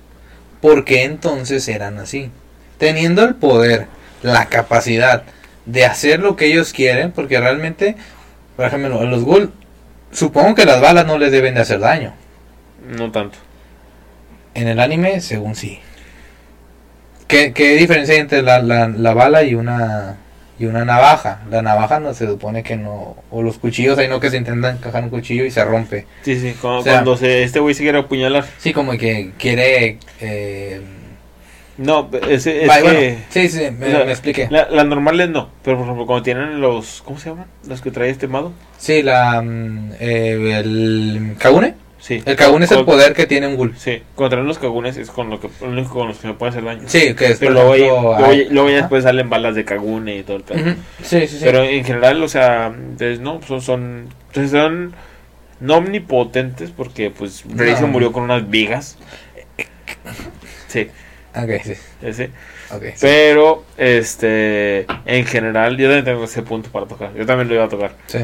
¿Por 0.60 0.84
qué 0.84 1.02
entonces 1.04 1.66
eran 1.68 1.98
así? 1.98 2.30
Teniendo 2.78 3.24
el 3.24 3.34
poder, 3.34 3.88
la 4.22 4.46
capacidad 4.46 5.24
de 5.66 5.84
hacer 5.84 6.20
lo 6.20 6.36
que 6.36 6.46
ellos 6.46 6.72
quieren, 6.72 7.10
porque 7.12 7.38
realmente, 7.40 7.96
por 8.56 8.66
ejemplo, 8.66 9.04
los 9.04 9.24
ghouls, 9.24 9.50
supongo 10.12 10.54
que 10.54 10.64
las 10.64 10.80
balas 10.80 11.04
no 11.06 11.18
les 11.18 11.32
deben 11.32 11.54
de 11.54 11.60
hacer 11.60 11.80
daño. 11.80 12.14
No 12.88 13.10
tanto. 13.10 13.38
En 14.54 14.68
el 14.68 14.78
anime, 14.80 15.20
según 15.20 15.54
sí. 15.56 15.80
¿Qué, 17.26 17.52
qué 17.52 17.76
diferencia 17.76 18.14
hay 18.14 18.20
entre 18.20 18.42
la, 18.42 18.60
la, 18.60 18.88
la 18.88 19.14
bala 19.14 19.42
y 19.42 19.54
una 19.54 20.16
y 20.62 20.66
una 20.68 20.84
navaja? 20.84 21.40
La 21.50 21.62
navaja 21.62 22.00
no 22.00 22.14
se 22.14 22.26
supone 22.26 22.62
que 22.62 22.76
no... 22.76 23.16
O 23.30 23.42
los 23.42 23.58
cuchillos, 23.58 23.98
ahí 23.98 24.08
no 24.08 24.20
que 24.20 24.30
se 24.30 24.36
intentan 24.36 24.76
encajar 24.76 25.02
un 25.04 25.10
cuchillo 25.10 25.44
y 25.44 25.50
se 25.50 25.64
rompe. 25.64 26.06
Sí, 26.22 26.38
sí. 26.38 26.54
Cuando, 26.60 26.80
O 26.80 26.82
sea- 26.84 26.92
cuando 26.94 27.16
se, 27.16 27.42
este 27.42 27.60
güey 27.60 27.74
se 27.74 27.82
quiere 27.82 27.98
apuñalar. 27.98 28.44
Sí, 28.58 28.72
como 28.72 28.92
que 28.92 29.32
quiere... 29.38 29.98
Eh, 30.20 30.80
No, 31.78 32.10
ese, 32.28 32.62
es 32.62 32.68
vaya, 32.68 32.82
que. 32.90 32.96
bueno, 32.96 33.18
sí, 33.30 33.48
sí, 33.48 33.60
me, 33.78 33.86
o 33.86 33.90
sea, 33.90 34.04
me 34.04 34.12
expliqué. 34.12 34.46
La, 34.50 34.68
las 34.70 34.86
normales 34.86 35.30
no, 35.30 35.48
pero 35.64 35.78
por 35.78 35.86
ejemplo, 35.86 36.06
cuando 36.06 36.22
tienen 36.22 36.60
los. 36.60 37.00
¿Cómo 37.02 37.18
se 37.18 37.30
llaman? 37.30 37.46
Los 37.66 37.80
que 37.80 37.90
trae 37.90 38.10
este 38.10 38.28
mado. 38.28 38.52
Sí, 38.76 39.02
la... 39.02 39.40
mm, 39.40 39.92
eh, 39.98 40.60
el 40.62 41.34
Kagune. 41.38 41.74
Sí. 42.02 42.20
El 42.26 42.34
Kagune 42.34 42.64
es 42.64 42.72
el 42.72 42.84
poder 42.84 43.12
que 43.12 43.26
tiene 43.28 43.46
un 43.46 43.54
ghoul. 43.56 43.74
Sí, 43.78 44.02
traen 44.16 44.44
los 44.44 44.58
kagunes 44.58 44.96
es 44.96 45.08
con 45.08 45.30
lo 45.30 45.38
que, 45.38 45.48
único 45.60 45.90
con 45.90 46.08
los 46.08 46.18
que 46.18 46.26
me 46.26 46.34
puede 46.34 46.50
hacer 46.50 46.64
daño. 46.64 46.82
Sí, 46.86 47.14
que 47.14 47.28
por 47.36 47.52
luego, 47.52 47.76
ya- 47.76 47.84
ejemplo, 47.84 48.02
luego, 48.02 48.16
hay- 48.26 48.44
ya- 48.46 48.50
luego 48.52 48.68
ya 48.68 48.74
Ajá. 48.74 48.82
después 48.82 49.04
salen 49.04 49.30
balas 49.30 49.54
de 49.54 49.64
kagune 49.64 50.16
y 50.16 50.22
todo 50.24 50.38
el 50.38 50.42
pedo. 50.42 50.60
Ujú, 50.60 50.70
Sí, 51.04 51.20
sí, 51.28 51.38
sí. 51.38 51.44
Pero 51.44 51.62
en 51.62 51.84
general, 51.84 52.20
o 52.20 52.26
sea, 52.28 52.66
entonces, 52.74 53.20
no, 53.20 53.40
son, 53.46 53.60
son, 53.62 54.08
entonces 54.26 54.50
son 54.50 54.94
no 55.60 55.76
omnipotentes 55.76 56.70
porque 56.76 57.10
pues 57.10 57.44
Rey 57.54 57.76
se 57.76 57.82
No. 57.82 57.86
murió 57.86 58.10
con 58.10 58.24
unas 58.24 58.50
vigas. 58.50 58.98
Sí, 60.66 60.88
Ok, 61.36 61.50
sí. 61.62 61.74
ese. 62.02 62.30
ok, 62.72 62.82
sí. 62.82 62.92
Pero, 63.00 63.62
este, 63.76 64.86
en 65.06 65.24
general, 65.24 65.76
yo 65.76 65.86
también 65.86 66.04
tengo 66.04 66.24
ese 66.24 66.42
punto 66.42 66.68
para 66.70 66.86
tocar. 66.86 67.14
Yo 67.14 67.24
también 67.26 67.48
lo 67.48 67.54
iba 67.54 67.64
a 67.64 67.68
tocar. 67.68 67.92
Sí. 68.06 68.18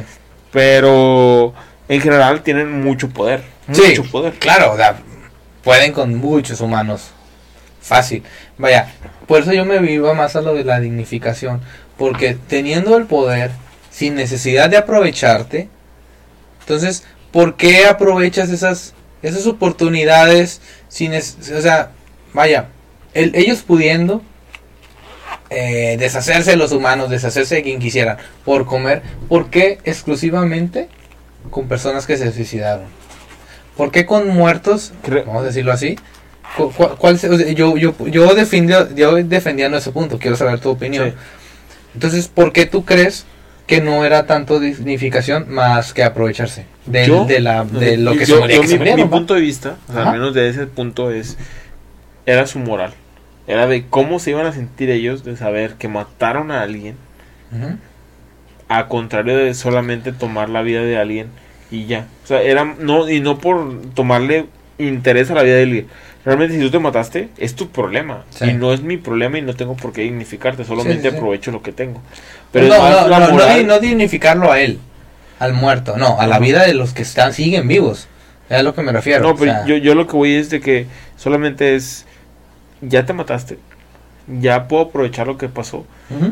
Pero, 0.51 1.55
en 1.89 2.01
general, 2.01 2.43
tienen 2.43 2.83
mucho 2.83 3.09
poder. 3.09 3.43
Sí, 3.73 3.83
Mucho 3.97 4.05
poder. 4.11 4.35
Claro, 4.35 4.73
o 4.73 4.77
sea, 4.77 4.97
pueden 5.65 5.93
con 5.93 6.15
muchos 6.17 6.61
humanos. 6.61 7.11
Fácil. 7.81 8.23
Vaya, 8.59 8.93
por 9.27 9.41
eso 9.41 9.53
yo 9.53 9.65
me 9.65 9.79
vivo 9.79 10.15
más 10.15 10.37
a 10.37 10.41
lo 10.41 10.55
de 10.55 10.65
la 10.65 10.81
dignificación. 10.81 11.61
Porque 11.97 12.37
teniendo 12.49 12.97
el 12.97 13.07
poder, 13.07 13.51
sin 13.91 14.15
necesidad 14.15 14.69
de 14.71 14.77
aprovecharte, 14.77 15.69
entonces, 16.61 17.05
¿por 17.33 17.57
qué 17.57 17.87
aprovechas 17.87 18.51
esas, 18.51 18.95
esas 19.23 19.47
oportunidades 19.47 20.61
sin 20.89 21.13
es- 21.15 21.37
o 21.57 21.61
sea, 21.63 21.91
vaya, 22.35 22.69
el- 23.15 23.35
ellos 23.35 23.63
pudiendo 23.67 24.23
eh, 25.51 25.97
deshacerse 25.99 26.51
de 26.51 26.57
los 26.59 26.73
humanos, 26.73 27.09
deshacerse 27.11 27.57
de 27.57 27.63
quien 27.63 27.79
quisieran 27.81 28.19
por 28.45 28.67
comer, 28.67 29.03
¿por 29.29 29.49
qué 29.51 29.79
exclusivamente 29.85 30.89
con 31.51 31.69
personas 31.69 32.07
que 32.07 32.17
se 32.17 32.33
suicidaron? 32.33 32.87
¿Por 33.77 33.91
qué 33.91 34.07
con 34.07 34.29
muertos, 34.29 34.93
Creo- 35.03 35.25
vamos 35.25 35.43
a 35.43 35.47
decirlo 35.47 35.73
así? 35.73 35.97
cu- 36.57 36.73
cu- 36.73 36.97
cuál 36.99 37.19
sea, 37.19 37.31
yo, 37.53 37.77
yo, 37.77 37.95
yo, 38.07 38.35
defendiendo, 38.35 38.95
yo 38.95 39.15
defendiendo 39.17 39.77
ese 39.79 39.93
punto, 39.93 40.19
quiero 40.19 40.37
saber 40.37 40.59
tu 40.61 40.71
opinión. 40.71 41.11
Sí. 41.11 41.15
Entonces, 41.95 42.29
¿por 42.29 42.53
qué 42.53 42.67
tú 42.67 42.85
crees 42.85 43.27
que 43.67 43.81
no 43.83 44.05
era 44.05 44.27
tanto 44.27 44.59
dignificación 44.61 45.47
más 45.51 45.93
que 45.93 46.03
aprovecharse 46.03 46.65
del- 46.87 47.07
Yo- 47.09 47.25
de, 47.27 47.41
la, 47.41 47.65
de 47.65 47.99
lo 47.99 48.13
que 48.13 48.25
yo- 48.25 48.35
se 48.37 48.41
moría 48.41 48.57
yo 48.57 48.63
que 48.63 48.67
mi, 48.69 48.73
se 48.73 48.79
murieron, 48.79 49.01
mi 49.03 49.09
punto 49.09 49.35
de 49.35 49.41
vista, 49.43 49.77
o 49.89 49.93
sea, 49.93 50.05
al 50.07 50.13
menos 50.13 50.33
de 50.35 50.49
ese 50.49 50.67
punto 50.67 51.11
es 51.11 51.37
era 52.27 52.47
su 52.47 52.59
moral. 52.59 52.93
Era 53.47 53.67
de 53.67 53.87
cómo 53.89 54.19
se 54.19 54.31
iban 54.31 54.45
a 54.47 54.53
sentir 54.53 54.91
ellos 54.91 55.25
de 55.25 55.37
saber 55.37 55.75
que 55.75 55.89
mataron 55.89 56.51
a 56.51 56.63
alguien, 56.63 56.97
Ujú. 57.53 57.77
A 58.69 58.87
contrario 58.89 59.37
de 59.37 59.55
solamente 59.55 60.13
tomar 60.13 60.49
la 60.51 60.63
vida 60.63 60.83
de 60.83 60.99
alguien 60.99 61.29
y 61.71 61.87
ya. 61.87 62.07
O 62.25 62.27
sea, 62.27 62.43
era 62.43 62.65
no 62.65 63.09
y 63.09 63.21
no 63.21 63.39
por 63.39 63.81
tomarle 63.95 64.47
interés 64.79 65.31
a 65.31 65.35
la 65.35 65.43
vida 65.43 65.55
de 65.57 65.63
alguien. 65.63 65.87
Realmente 66.25 66.55
si 66.57 66.61
tú 66.61 66.71
te 66.71 66.79
mataste, 66.79 67.31
es 67.39 67.55
tu 67.55 67.71
problema. 67.71 68.25
Sí. 68.31 68.47
Y 68.51 68.53
no 68.55 68.73
es 68.75 68.83
mi 68.83 68.97
problema 68.99 69.39
y 69.39 69.43
no 69.43 69.55
tengo 69.55 69.75
por 69.77 69.93
qué 69.93 70.03
dignificarte, 70.03 70.65
solamente 70.65 71.03
Sí, 71.03 71.09
sí, 71.09 71.11
sí. 71.11 71.17
aprovecho 71.17 71.51
lo 71.51 71.63
que 71.63 71.73
tengo. 71.73 72.03
Pero 72.53 72.69
no, 72.69 72.77
no, 72.79 73.09
no, 73.09 73.21
no, 73.21 73.31
moral. 73.33 73.59
di- 73.59 73.65
no 73.65 73.79
dignificarlo 73.79 74.53
a 74.53 74.61
él, 74.61 74.79
al 75.39 75.55
muerto, 75.55 75.97
no, 75.97 76.21
a 76.21 76.27
la 76.27 76.39
vida 76.39 76.67
de 76.67 76.75
los 76.75 76.93
que 76.93 77.03
están 77.03 77.33
siguen 77.33 77.67
vivos. 77.69 78.09
Es 78.51 78.59
a 78.59 78.63
lo 78.63 78.75
que 78.75 78.83
me 78.83 78.93
refiero. 78.93 79.23
No, 79.23 79.31
o 79.31 79.37
pero 79.37 79.53
sea, 79.53 79.67
yo, 79.67 79.77
yo 79.77 79.95
lo 79.95 80.07
que 80.07 80.17
voy 80.17 80.35
es 80.35 80.51
de 80.51 80.61
que 80.61 80.87
solamente 81.17 81.75
es, 81.77 82.05
ya 82.83 83.07
te 83.07 83.13
mataste, 83.15 83.59
ya 84.41 84.69
puedo 84.69 84.85
aprovechar 84.85 85.27
lo 85.27 85.39
que 85.39 85.49
pasó 85.49 85.87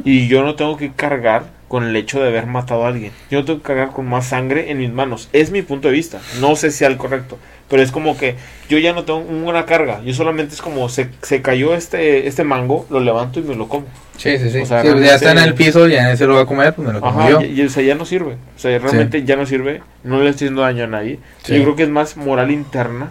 y 0.05 0.29
yo 0.29 0.43
no 0.43 0.55
tengo 0.57 0.77
que 0.77 0.93
cargar 0.93 1.45
con 1.69 1.85
el 1.85 1.97
hecho 1.97 2.21
de 2.21 2.29
haber 2.29 2.47
matado 2.47 2.85
a 2.85 2.89
alguien. 2.89 3.13
Yo 3.31 3.41
no 3.41 3.45
tengo 3.45 3.59
que 3.61 3.67
cargar 3.67 3.91
con 3.91 4.07
más 4.07 4.27
sangre 4.27 4.71
en 4.71 4.79
mis 4.79 4.93
manos. 4.93 5.29
Es 5.33 5.51
mi 5.51 5.63
punto 5.63 5.89
de 5.89 5.95
vista. 5.95 6.21
No 6.41 6.57
sé 6.57 6.71
si 6.71 6.79
sea 6.79 6.89
el 6.89 6.97
correcto, 6.97 7.39
pero 7.69 7.83
es 7.83 7.91
como 7.91 8.17
que 8.17 8.37
yo 8.69 8.79
ya 8.79 8.93
no 8.93 9.05
tengo 9.05 9.19
una 9.19 9.67
carga. 9.67 10.03
Yo 10.05 10.15
solamente 10.15 10.55
es 10.55 10.63
como 10.63 10.89
se, 10.89 11.09
se 11.23 11.43
cayó 11.43 11.75
este, 11.75 12.29
este 12.29 12.45
mango, 12.45 12.87
lo 12.91 13.01
levanto 13.01 13.41
y 13.41 13.43
me 13.43 13.57
lo 13.57 13.69
como. 13.69 13.87
Sí, 14.17 14.39
sí, 14.39 14.51
sí. 14.51 14.61
o 14.61 14.67
sea, 14.67 14.83
Sí, 14.83 14.89
ya 15.01 15.17
está 15.17 15.33
en 15.33 15.39
el 15.39 15.55
piso, 15.55 15.87
ya 15.89 16.17
se 16.17 16.27
lo 16.27 16.37
va 16.37 16.43
a 16.43 16.47
comer, 16.47 16.73
pues 16.75 16.87
me 16.89 16.95
lo 16.95 17.01
como 17.01 17.29
yo. 17.29 17.43
y, 17.43 17.61
y, 17.61 17.63
o 17.67 17.69
sea, 17.69 17.83
ya 17.83 17.95
no 17.95 18.07
sirve. 18.07 18.35
O 18.57 18.59
sea, 18.59 18.79
realmente 18.79 19.25
ya 19.25 19.37
no 19.37 19.45
sirve. 19.45 19.83
No 20.05 20.23
le 20.23 20.31
estoy 20.31 20.47
haciendo 20.47 20.63
daño 20.63 20.85
a 20.85 20.87
nadie. 20.87 21.19
Sí. 21.43 21.57
Yo 21.57 21.63
creo 21.63 21.77
que 21.77 21.83
es 21.83 21.89
más 21.91 22.17
moral 22.17 22.51
interna 22.51 23.11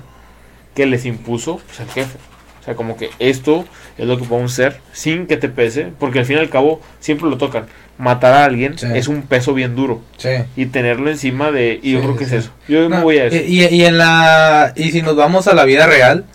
que 0.73 0.85
les 0.85 1.05
impuso 1.05 1.61
pues, 1.65 1.79
el 1.81 1.87
jefe. 1.89 2.17
O 2.61 2.63
sea, 2.65 2.75
como 2.75 2.97
que 2.97 3.11
esto 3.19 3.65
es 3.97 4.07
lo 4.07 4.17
que 4.17 4.25
podemos 4.25 4.51
ser 4.51 4.79
sin 4.91 5.27
que 5.27 5.37
te 5.37 5.49
pese, 5.49 5.91
porque 5.99 6.19
al 6.19 6.25
fin 6.25 6.37
y 6.37 6.39
al 6.39 6.49
cabo 6.49 6.81
siempre 6.99 7.29
lo 7.29 7.37
tocan. 7.37 7.67
Matar 7.97 8.34
a 8.34 8.43
alguien 8.45 8.77
Sí. 8.77 8.88
es 8.93 9.08
un 9.08 9.21
peso 9.21 9.53
bien 9.53 9.75
duro 9.75 10.01
Sí. 10.17 10.29
y 10.58 10.65
tenerlo 10.65 11.10
encima 11.10 11.51
de... 11.51 11.79
Y 11.81 11.93
yo 11.93 12.01
creo 12.01 12.17
que 12.17 12.25
es 12.25 12.31
eso. 12.34 12.49
Yo 12.67 12.89
me 12.89 12.97
No, 12.97 13.01
voy 13.03 13.19
a 13.19 13.25
eso. 13.25 13.38
Y, 13.38 13.63
y 13.65 13.86
en 13.86 13.97
la 13.97 14.73
y 14.75 14.91
si 14.91 15.01
nos 15.01 15.15
vamos 15.15 15.47
a 15.47 15.53
la 15.53 15.63
vida 15.63 15.88
real, 15.88 16.25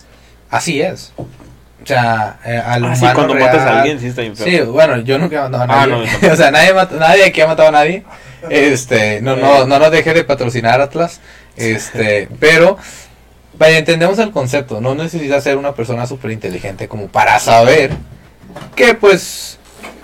así 0.50 0.80
es. 0.80 1.12
O 1.18 1.86
sea, 1.86 2.38
eh, 2.46 2.56
al 2.64 2.84
Ah, 2.86 2.94
sí, 2.96 3.06
cuando 3.14 3.34
real- 3.34 3.46
matas 3.52 3.66
a 3.66 3.78
alguien 3.80 4.00
sí 4.00 4.06
está. 4.06 4.22
Sí, 4.42 4.58
bueno, 4.60 4.98
yo 5.00 5.18
nunca 5.18 5.36
he 5.36 5.48
matado 5.50 5.62
a 5.70 5.82
Ah, 5.82 5.86
nadie. 5.86 6.08
no, 6.22 6.28
o 6.32 6.36
sea, 6.36 6.50
nadie, 6.50 6.72
nadie 6.98 7.24
aquí 7.26 7.40
ha 7.42 7.46
matado 7.46 7.68
a 7.68 7.72
nadie. 7.72 8.04
Este, 8.48 9.20
no, 9.20 9.36
no, 9.36 9.66
no 9.66 9.78
nos 9.78 9.90
deje 9.90 10.14
de 10.14 10.24
patrocinar 10.24 10.80
Atlas. 10.80 11.20
Este, 11.56 12.26
pero 12.38 12.78
vaya, 13.58 13.76
entendemos 13.76 14.18
el 14.18 14.30
concepto. 14.30 14.80
No 14.80 14.94
necesitas 14.94 15.44
ser 15.44 15.58
una 15.58 15.74
persona 15.74 16.06
súper 16.06 16.30
inteligente 16.30 16.88
como 16.88 17.08
para 17.08 17.38
saber 17.38 17.90
que 18.74 18.94
pues 18.94 19.58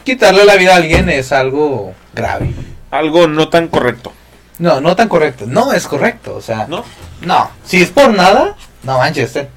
quitarle 0.07 0.46
la 0.46 0.54
vida 0.57 0.72
a 0.72 0.76
alguien 0.76 1.11
es 1.11 1.32
algo 1.32 1.92
grave. 2.14 2.50
Algo 2.90 3.26
no 3.26 3.48
tan 3.50 3.68
correcto, 3.68 4.12
No, 4.59 4.80
no 4.80 4.96
tan 4.96 5.09
correcto. 5.09 5.44
No 5.46 5.72
es 5.74 5.86
correcto. 5.86 6.34
O 6.36 6.40
sea, 6.40 6.66
¿no? 6.66 6.82
no. 7.20 7.50
Si 7.66 7.82
es 7.82 7.90
por 7.90 8.14
nada, 8.14 8.54
No 8.84 8.96
manches, 8.98 9.32
Ted. 9.34 9.48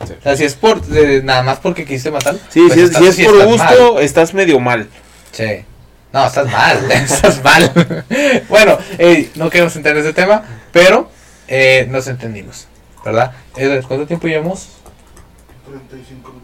Ah, 0.00 0.06
sí. 0.06 0.14
O 0.18 0.22
sea, 0.22 0.36
si 0.36 0.44
es 0.44 0.54
por, 0.54 0.80
eh, 0.92 1.20
nada 1.22 1.42
más 1.44 1.58
porque 1.60 1.84
quisiste 1.84 2.10
matar. 2.10 2.34
Sí, 2.48 2.60
pues 2.66 2.72
si 2.72 2.80
es, 2.80 2.90
estás- 2.90 3.14
si 3.14 3.22
es 3.22 3.28
por 3.28 3.36
estás 3.36 3.46
gusto, 3.48 3.94
mal. 3.94 4.02
estás 4.02 4.34
medio 4.34 4.58
mal. 4.58 4.88
Sí. 5.30 5.64
No, 6.12 6.26
estás 6.26 6.50
mal, 6.50 6.90
estás 6.90 7.42
mal. 7.44 8.04
bueno, 8.48 8.78
eh, 8.98 9.30
no 9.36 9.48
queremos 9.48 9.74
entrar 9.76 9.94
en 9.96 10.02
ese 10.02 10.12
tema, 10.12 10.42
pero 10.72 11.08
eh, 11.48 11.86
nos 11.90 12.06
entendimos, 12.08 12.66
¿verdad? 13.04 13.32
Eder, 13.56 13.82
¿Cuánto 13.86 14.06
tiempo 14.06 14.26
llevamos? 14.26 14.68
35 15.66 16.28
minutos. 16.32 16.41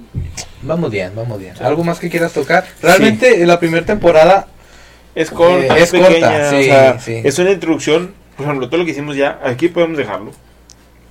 Vamos 0.62 0.90
bien, 0.90 1.12
vamos 1.14 1.38
bien. 1.38 1.54
¿Algo 1.60 1.84
más 1.84 1.98
que 2.00 2.10
quieras 2.10 2.32
tocar? 2.32 2.64
Realmente, 2.82 3.40
en 3.42 3.48
la 3.48 3.60
primera 3.60 3.84
temporada, 3.86 4.48
Es 5.14 5.30
corta, 5.30 5.76
Eh, 5.76 5.82
es, 5.82 5.92
es 5.94 6.00
corta, 6.00 6.08
pequeña, 6.08 6.50
sí, 6.50 6.56
o 6.56 6.62
sea, 6.62 6.98
sí. 7.00 7.20
es 7.24 7.38
una 7.38 7.50
introducción. 7.52 8.12
Por 8.36 8.46
ejemplo, 8.46 8.68
todo 8.68 8.78
lo 8.78 8.84
que 8.84 8.92
hicimos 8.92 9.16
ya, 9.16 9.40
aquí 9.42 9.68
podemos 9.68 9.96
dejarlo. 9.98 10.30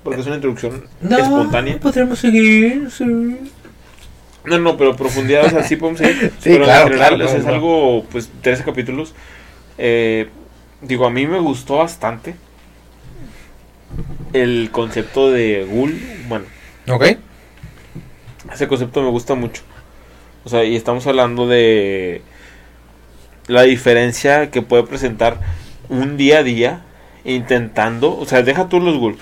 Porque 0.03 0.21
es 0.21 0.27
una 0.27 0.35
introducción 0.35 0.85
no, 1.01 1.17
espontánea. 1.17 1.77
podremos 1.79 2.19
seguir, 2.19 2.89
sí. 2.89 3.03
No, 4.45 4.57
no, 4.59 4.77
pero 4.77 4.95
profundidad, 4.95 5.45
o 5.45 5.49
sea, 5.49 5.63
sí 5.63 5.75
podemos 5.75 5.99
seguir. 5.99 6.31
Sí, 6.39 6.49
pero 6.51 6.63
claro, 6.63 6.87
en 6.87 6.93
general, 6.93 7.09
claro, 7.15 7.25
o 7.25 7.27
sea, 7.29 7.39
es 7.39 7.45
algo, 7.45 8.05
pues, 8.11 8.29
13 8.41 8.63
capítulos. 8.63 9.13
Eh, 9.77 10.29
digo, 10.81 11.05
a 11.05 11.09
mí 11.09 11.27
me 11.27 11.39
gustó 11.39 11.77
bastante 11.77 12.35
el 14.33 14.69
concepto 14.71 15.31
de 15.31 15.67
Ghoul. 15.69 15.99
Bueno, 16.27 16.45
¿Ok? 16.89 17.03
Ese 18.53 18.67
concepto 18.67 19.01
me 19.01 19.09
gusta 19.09 19.35
mucho. 19.35 19.61
O 20.43 20.49
sea, 20.49 20.63
y 20.63 20.75
estamos 20.75 21.05
hablando 21.07 21.47
de 21.47 22.21
la 23.47 23.63
diferencia 23.63 24.49
que 24.51 24.61
puede 24.61 24.83
presentar 24.83 25.39
un 25.89 26.17
día 26.17 26.39
a 26.39 26.43
día 26.43 26.81
intentando, 27.25 28.17
o 28.17 28.25
sea, 28.25 28.41
deja 28.41 28.69
tú 28.69 28.79
los 28.79 28.97
ghoul. 28.97 29.17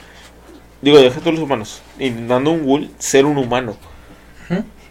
Digo, 0.82 1.00
deja 1.00 1.20
tú 1.22 1.32
los 1.32 1.42
humanos, 1.42 1.82
intentando 2.00 2.52
un 2.52 2.66
ghoul 2.66 2.90
ser 3.00 3.26
un 3.26 3.38
humano. 3.38 3.76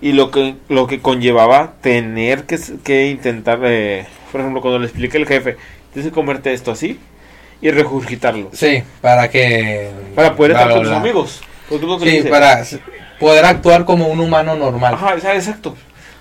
Y 0.01 0.13
lo 0.13 0.31
que 0.31 0.57
lo 0.69 0.87
que 0.87 1.01
conllevaba 1.01 1.75
tener 1.81 2.45
que, 2.45 2.59
que 2.83 3.07
intentar, 3.07 3.61
eh, 3.63 4.07
por 4.33 4.41
ejemplo, 4.41 4.61
cuando 4.61 4.81
le 4.81 4.87
explica 4.87 5.17
el 5.17 5.27
jefe, 5.27 5.57
tienes 5.93 6.11
que 6.11 6.15
comerte 6.15 6.53
esto 6.53 6.73
así 6.73 6.99
y 7.63 7.71
regurgitarlo 7.71 8.51
Sí, 8.53 8.83
para 9.01 9.31
que... 9.31 9.91
para 10.15 10.35
poder 10.37 10.53
estar 10.53 10.71
con 10.71 10.83
tus 10.83 10.93
amigos. 10.93 11.41
Porque 11.69 12.23
Sí, 12.23 12.29
para 12.29 12.63
poder 13.19 13.45
actuar 13.45 13.85
como 13.85 14.09
un 14.09 14.21
humano 14.21 14.57
normal. 14.57 14.95
Ajá, 14.95 15.15
o 15.15 15.21
sea, 15.21 15.35
exacto. 15.35 15.77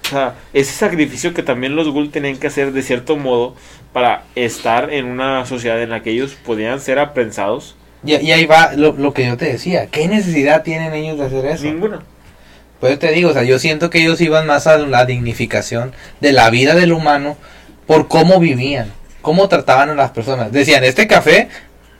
O 0.06 0.10
sea, 0.10 0.36
ese 0.54 0.74
sacrificio 0.74 1.34
que 1.34 1.44
también 1.44 1.76
los 1.76 1.89
Ghoul 1.89 2.12
tenían 2.12 2.38
que 2.38 2.48
hacer 2.48 2.72
de 2.72 2.82
cierto 2.82 3.16
modo 3.16 3.56
para 3.94 4.24
estar 4.36 4.91
en 4.91 5.06
una 5.06 5.46
sociedad 5.46 5.82
en 5.82 5.89
la 5.89 6.02
que 6.04 6.12
ellos 6.12 6.36
podían 6.46 6.80
ser 6.80 7.00
aprensados. 7.00 7.76
Y, 8.06 8.16
y 8.16 8.32
ahí 8.32 8.46
va 8.46 8.74
lo, 8.74 8.91
lo 8.94 9.14
que 9.14 9.26
yo 9.26 9.38
te 9.38 9.46
decía. 9.46 9.88
¿Qué 9.88 10.08
necesidad 10.08 10.64
tienen 10.64 10.94
ellos 10.94 11.18
de 11.18 11.26
hacer 11.26 11.46
eso? 11.46 11.64
Ninguna. 11.66 12.02
Pues 12.84 12.94
yo 12.94 13.00
te 13.00 13.12
digo, 13.12 13.30
o 13.30 13.34
sea, 13.34 13.44
yo 13.44 13.60
siento 13.60 13.89
que 13.89 14.02
ellos 14.02 14.20
iban 14.20 14.46
más 14.46 14.68
a 14.68 14.78
la 14.78 15.06
dignificación 15.06 15.94
de 16.20 16.34
la 16.34 16.50
vida 16.50 16.76
del 16.76 16.91
humano 16.91 17.38
por 17.88 18.10
cómo 18.10 18.39
vivían, 18.39 18.91
cómo 19.22 19.48
trataban 19.48 19.89
a 19.89 19.96
las 19.96 20.12
personas. 20.12 20.52
Decían, 20.52 20.84
este 20.84 21.08
café, 21.08 21.48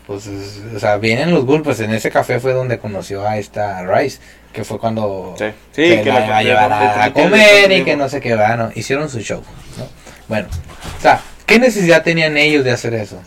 pues, 0.08 0.28
es- 0.28 0.62
o 0.76 0.80
sea, 0.80 0.98
vienen 0.98 1.32
los 1.32 1.46
Ghul, 1.46 1.62
pues 1.64 1.80
en 1.80 1.94
ese 1.94 2.12
café 2.12 2.40
fue 2.40 2.54
donde 2.54 2.80
conoció 2.80 3.28
a 3.28 3.38
esta 3.38 3.84
Rice, 3.86 4.20
que 4.52 4.64
fue 4.64 4.80
cuando 4.80 5.36
Sí, 5.38 5.46
sí 5.72 5.82
que 5.84 6.02
que 6.02 6.10
la, 6.10 6.20
la 6.20 6.26
iba 6.26 6.38
a 6.38 6.44
llevar 6.44 6.74
a, 7.02 7.14
comer 7.14 7.72
y 7.72 7.84
que 7.84 7.96
no 7.96 8.10
sé 8.10 8.20
qué, 8.22 8.36
va, 8.36 8.56
¿no? 8.56 8.72
Hicieron 8.76 9.10
su 9.10 9.20
show, 9.22 9.42
¿no? 9.78 9.88
Bueno, 10.28 10.48
o 10.98 11.02
sea, 11.02 11.22
¿qué 11.46 11.60
necesidad 11.60 12.04
tenían 12.04 12.38
ellos 12.38 12.64
de 12.64 12.72
hacer 12.72 12.94
eso? 12.94 13.20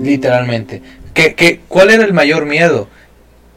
Literalmente. 0.00 0.82
¿Qué, 1.14 1.34
qué, 1.34 1.60
¿Cuál 1.68 1.90
era 1.90 2.04
el 2.04 2.12
mayor 2.12 2.46
miedo? 2.46 2.88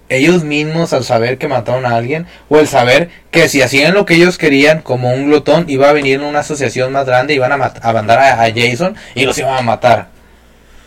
Ellos 0.08 0.44
mismos 0.44 0.94
al 0.94 1.04
saber 1.04 1.38
que 1.40 1.48
mataron 1.48 1.86
a 1.86 1.96
alguien 1.96 2.28
o 2.50 2.60
el 2.60 2.68
saber 2.68 3.10
que 3.32 3.50
si 3.50 3.62
hacían 3.64 3.96
lo 3.96 4.06
que 4.06 4.14
ellos 4.16 4.38
querían 4.38 4.82
como 4.82 5.12
un 5.12 5.28
glotón 5.28 5.66
iba 5.68 5.90
a 5.90 5.94
venir 5.94 6.20
una 6.22 6.40
asociación 6.40 6.92
más 6.92 7.08
grande 7.08 7.34
y 7.34 7.38
iban 7.38 7.52
a, 7.52 7.74
a 7.82 7.94
mandar 7.94 8.20
a, 8.20 8.44
a 8.44 8.52
Jason 8.54 8.96
y 9.16 9.26
los 9.26 9.38
iban 9.40 9.58
a 9.58 9.62
matar. 9.62 10.15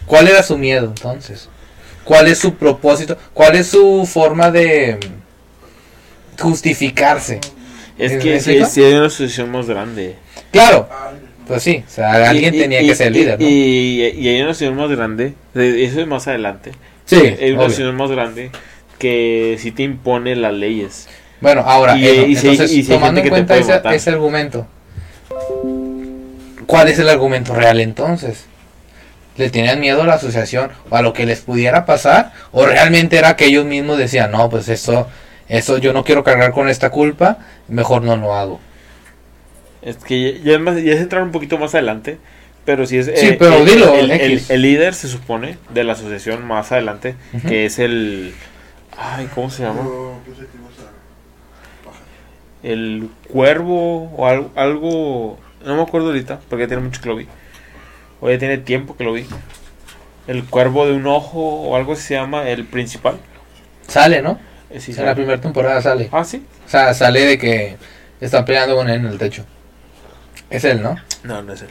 ¿Cuál 0.09 0.27
era 0.29 0.43
su 0.43 0.59
miedo 0.59 0.87
entonces? 0.87 1.49
¿Cuál 2.05 2.27
es 2.29 2.39
su 2.39 2.55
propósito? 2.55 3.17
¿Cuál 3.35 3.55
es 3.57 3.69
su 3.69 4.09
forma 4.11 4.51
de 4.51 4.99
mm, 4.99 6.43
justificarse? 6.43 7.41
Es 7.99 8.13
¿Me 8.13 8.19
que 8.19 8.41
si, 8.41 8.51
hay 8.83 8.93
una 8.95 9.07
asociación 9.07 9.51
más 9.51 9.67
grande. 9.67 10.17
Claro, 10.51 10.89
Ah, 10.91 11.11
pues 11.47 11.63
sí, 11.63 11.85
o 11.87 11.91
sea, 11.91 12.29
alguien 12.31 12.55
Y- 12.55 12.59
y- 12.59 12.61
tenía 12.61 12.81
y- 12.83 12.87
que 12.89 12.95
ser 12.95 13.11
y- 13.15 13.15
líder, 13.19 13.41
¿no? 13.41 13.47
Y, 13.47 14.13
y 14.17 14.29
hay 14.29 14.41
una 14.41 14.51
asociación 14.53 14.77
más 14.79 14.91
grande. 14.91 15.35
de- 15.55 15.85
Eso 15.85 16.01
es 16.01 16.07
más 16.07 16.27
adelante. 16.29 16.73
sí, 17.05 17.17
Hay 17.17 17.51
una 17.51 17.59
obvio. 17.61 17.67
asociación 17.67 17.97
más 17.97 18.11
grande 18.11 18.51
que 18.99 19.57
sí 19.61 19.73
te 19.73 19.83
impone 19.83 20.35
las 20.37 20.53
leyes. 20.55 21.09
Bueno, 21.41 21.63
ahora, 21.67 21.97
Y- 21.97 22.07
y 22.07 22.37
si 22.37 22.49
entonces, 22.49 22.89
tomando 22.89 23.21
en 23.21 23.29
cuenta 23.29 23.57
ese 23.95 24.11
argumento, 24.11 24.67
¿cuál 26.67 26.89
es 26.89 26.99
el 26.99 27.09
argumento 27.09 27.55
real 27.55 27.81
entonces? 27.81 28.47
¿Le 29.39 29.49
tenían 29.51 29.81
miedo 29.81 30.03
a 30.03 30.07
la 30.07 30.15
asociación 30.15 30.71
o 30.91 30.97
a 30.97 31.01
lo 31.03 31.13
que 31.15 31.25
les 31.25 31.41
pudiera 31.41 31.87
pasar? 31.87 32.33
¿O 32.53 32.67
realmente 32.67 33.17
era 33.17 33.37
que 33.37 33.47
ellos 33.47 33.65
mismos 33.65 33.97
decían, 33.97 34.31
no, 34.33 34.51
pues 34.51 34.69
eso, 34.69 35.09
eso 35.49 35.79
yo 35.79 35.93
no 35.93 36.05
quiero 36.05 36.23
cargar 36.25 36.53
con 36.53 36.69
esta 36.69 36.91
culpa, 36.91 37.39
mejor 37.69 38.03
no 38.03 38.17
lo 38.17 38.35
hago? 38.35 38.61
Es 39.81 39.97
que 39.99 40.35
ya, 40.41 40.45
ya 40.45 40.53
es 40.55 40.61
más- 40.61 40.83
ya 40.83 40.93
es 40.93 41.01
entrar 41.01 41.23
un 41.23 41.31
poquito 41.33 41.57
más 41.57 41.75
adelante. 41.75 42.19
Pero 42.65 42.85
si 42.85 42.99
es. 42.99 43.07
Sí, 43.07 43.29
eh, 43.29 43.37
pero 43.39 43.55
el, 43.59 43.65
dilo, 43.65 43.95
El, 43.95 44.11
el- 44.11 44.21
X. 44.33 44.51
el 44.51 44.61
líder 44.61 44.93
se 44.93 45.09
supone 45.09 45.57
de 45.71 45.85
la 45.85 45.95
asociación 45.95 46.45
más 46.47 46.71
adelante. 46.71 47.15
Que 47.47 47.65
es 47.65 47.79
el. 47.79 48.35
Ay, 48.99 49.27
¿cómo 49.35 49.49
se 49.51 49.63
llama? 49.63 49.81
El 52.63 53.09
cuervo 53.29 54.11
o 54.17 54.27
algo, 54.27 54.51
algo. 54.57 55.39
No 55.65 55.77
me 55.77 55.83
acuerdo 55.83 56.09
ahorita, 56.09 56.41
porque 56.49 56.67
tiene 56.67 56.83
mucho 56.83 57.01
que 57.01 57.09
lo 57.09 57.17
vi. 57.17 57.27
O 58.21 58.31
ya 58.31 58.39
tiene 58.39 58.59
tiempo 58.59 58.97
que 58.97 59.05
lo 59.05 59.13
vi. 59.13 59.27
El 60.27 60.45
cuervo 60.45 60.87
de 60.87 60.93
un 60.93 61.07
ojo 61.07 61.39
o 61.41 61.77
algo 61.77 61.93
así 61.95 62.03
se 62.03 62.15
llama 62.15 62.49
el 62.49 62.65
principal. 62.67 63.19
Sale, 63.87 64.21
¿no? 64.23 64.39
Eh, 64.71 64.81
sí, 64.81 64.93
en 64.97 65.07
la 65.07 65.15
primera 65.15 65.41
temporada 65.41 65.81
sale. 65.81 66.09
Ah, 66.13 66.25
sí. 66.25 66.45
O 66.67 66.69
sea, 66.69 66.93
sale 66.95 67.25
de 67.25 67.39
que 67.39 67.77
están 68.21 68.45
peleando 68.45 68.77
con 68.77 68.89
él 68.91 68.97
en 69.01 69.07
el 69.07 69.19
techo. 69.19 69.45
Es 70.51 70.65
él, 70.65 70.83
¿no? 70.83 70.97
No, 71.23 71.43
no 71.43 71.53
es 71.55 71.63
él. 71.63 71.69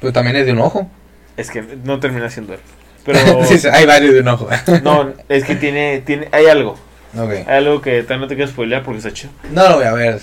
Pero 0.00 0.12
también 0.12 0.36
es 0.36 0.46
de 0.46 0.52
un 0.52 0.60
ojo. 0.60 0.90
Es 1.36 1.50
que 1.50 1.62
no 1.62 1.98
termina 2.00 2.28
siendo 2.28 2.54
él. 2.54 2.60
Pero. 3.04 3.44
sí, 3.46 3.58
sí, 3.58 3.68
hay 3.72 3.86
varios 3.86 4.12
de 4.14 4.20
un 4.20 4.28
ojo. 4.28 4.48
No, 4.82 5.12
es 5.28 5.44
que 5.44 5.54
tiene, 5.56 6.00
tiene, 6.04 6.28
hay 6.32 6.46
algo. 6.46 6.72
ok. 7.16 7.30
Hay 7.46 7.56
algo 7.56 7.80
que 7.80 8.00
también 8.02 8.20
no 8.22 8.28
te 8.28 8.34
quiero 8.36 8.50
spoilear 8.50 8.82
porque 8.82 8.98
está 8.98 9.12
chido. 9.12 9.32
No 9.50 9.66
lo 9.68 9.76
voy 9.76 9.86
a 9.86 9.92
ver. 9.92 10.20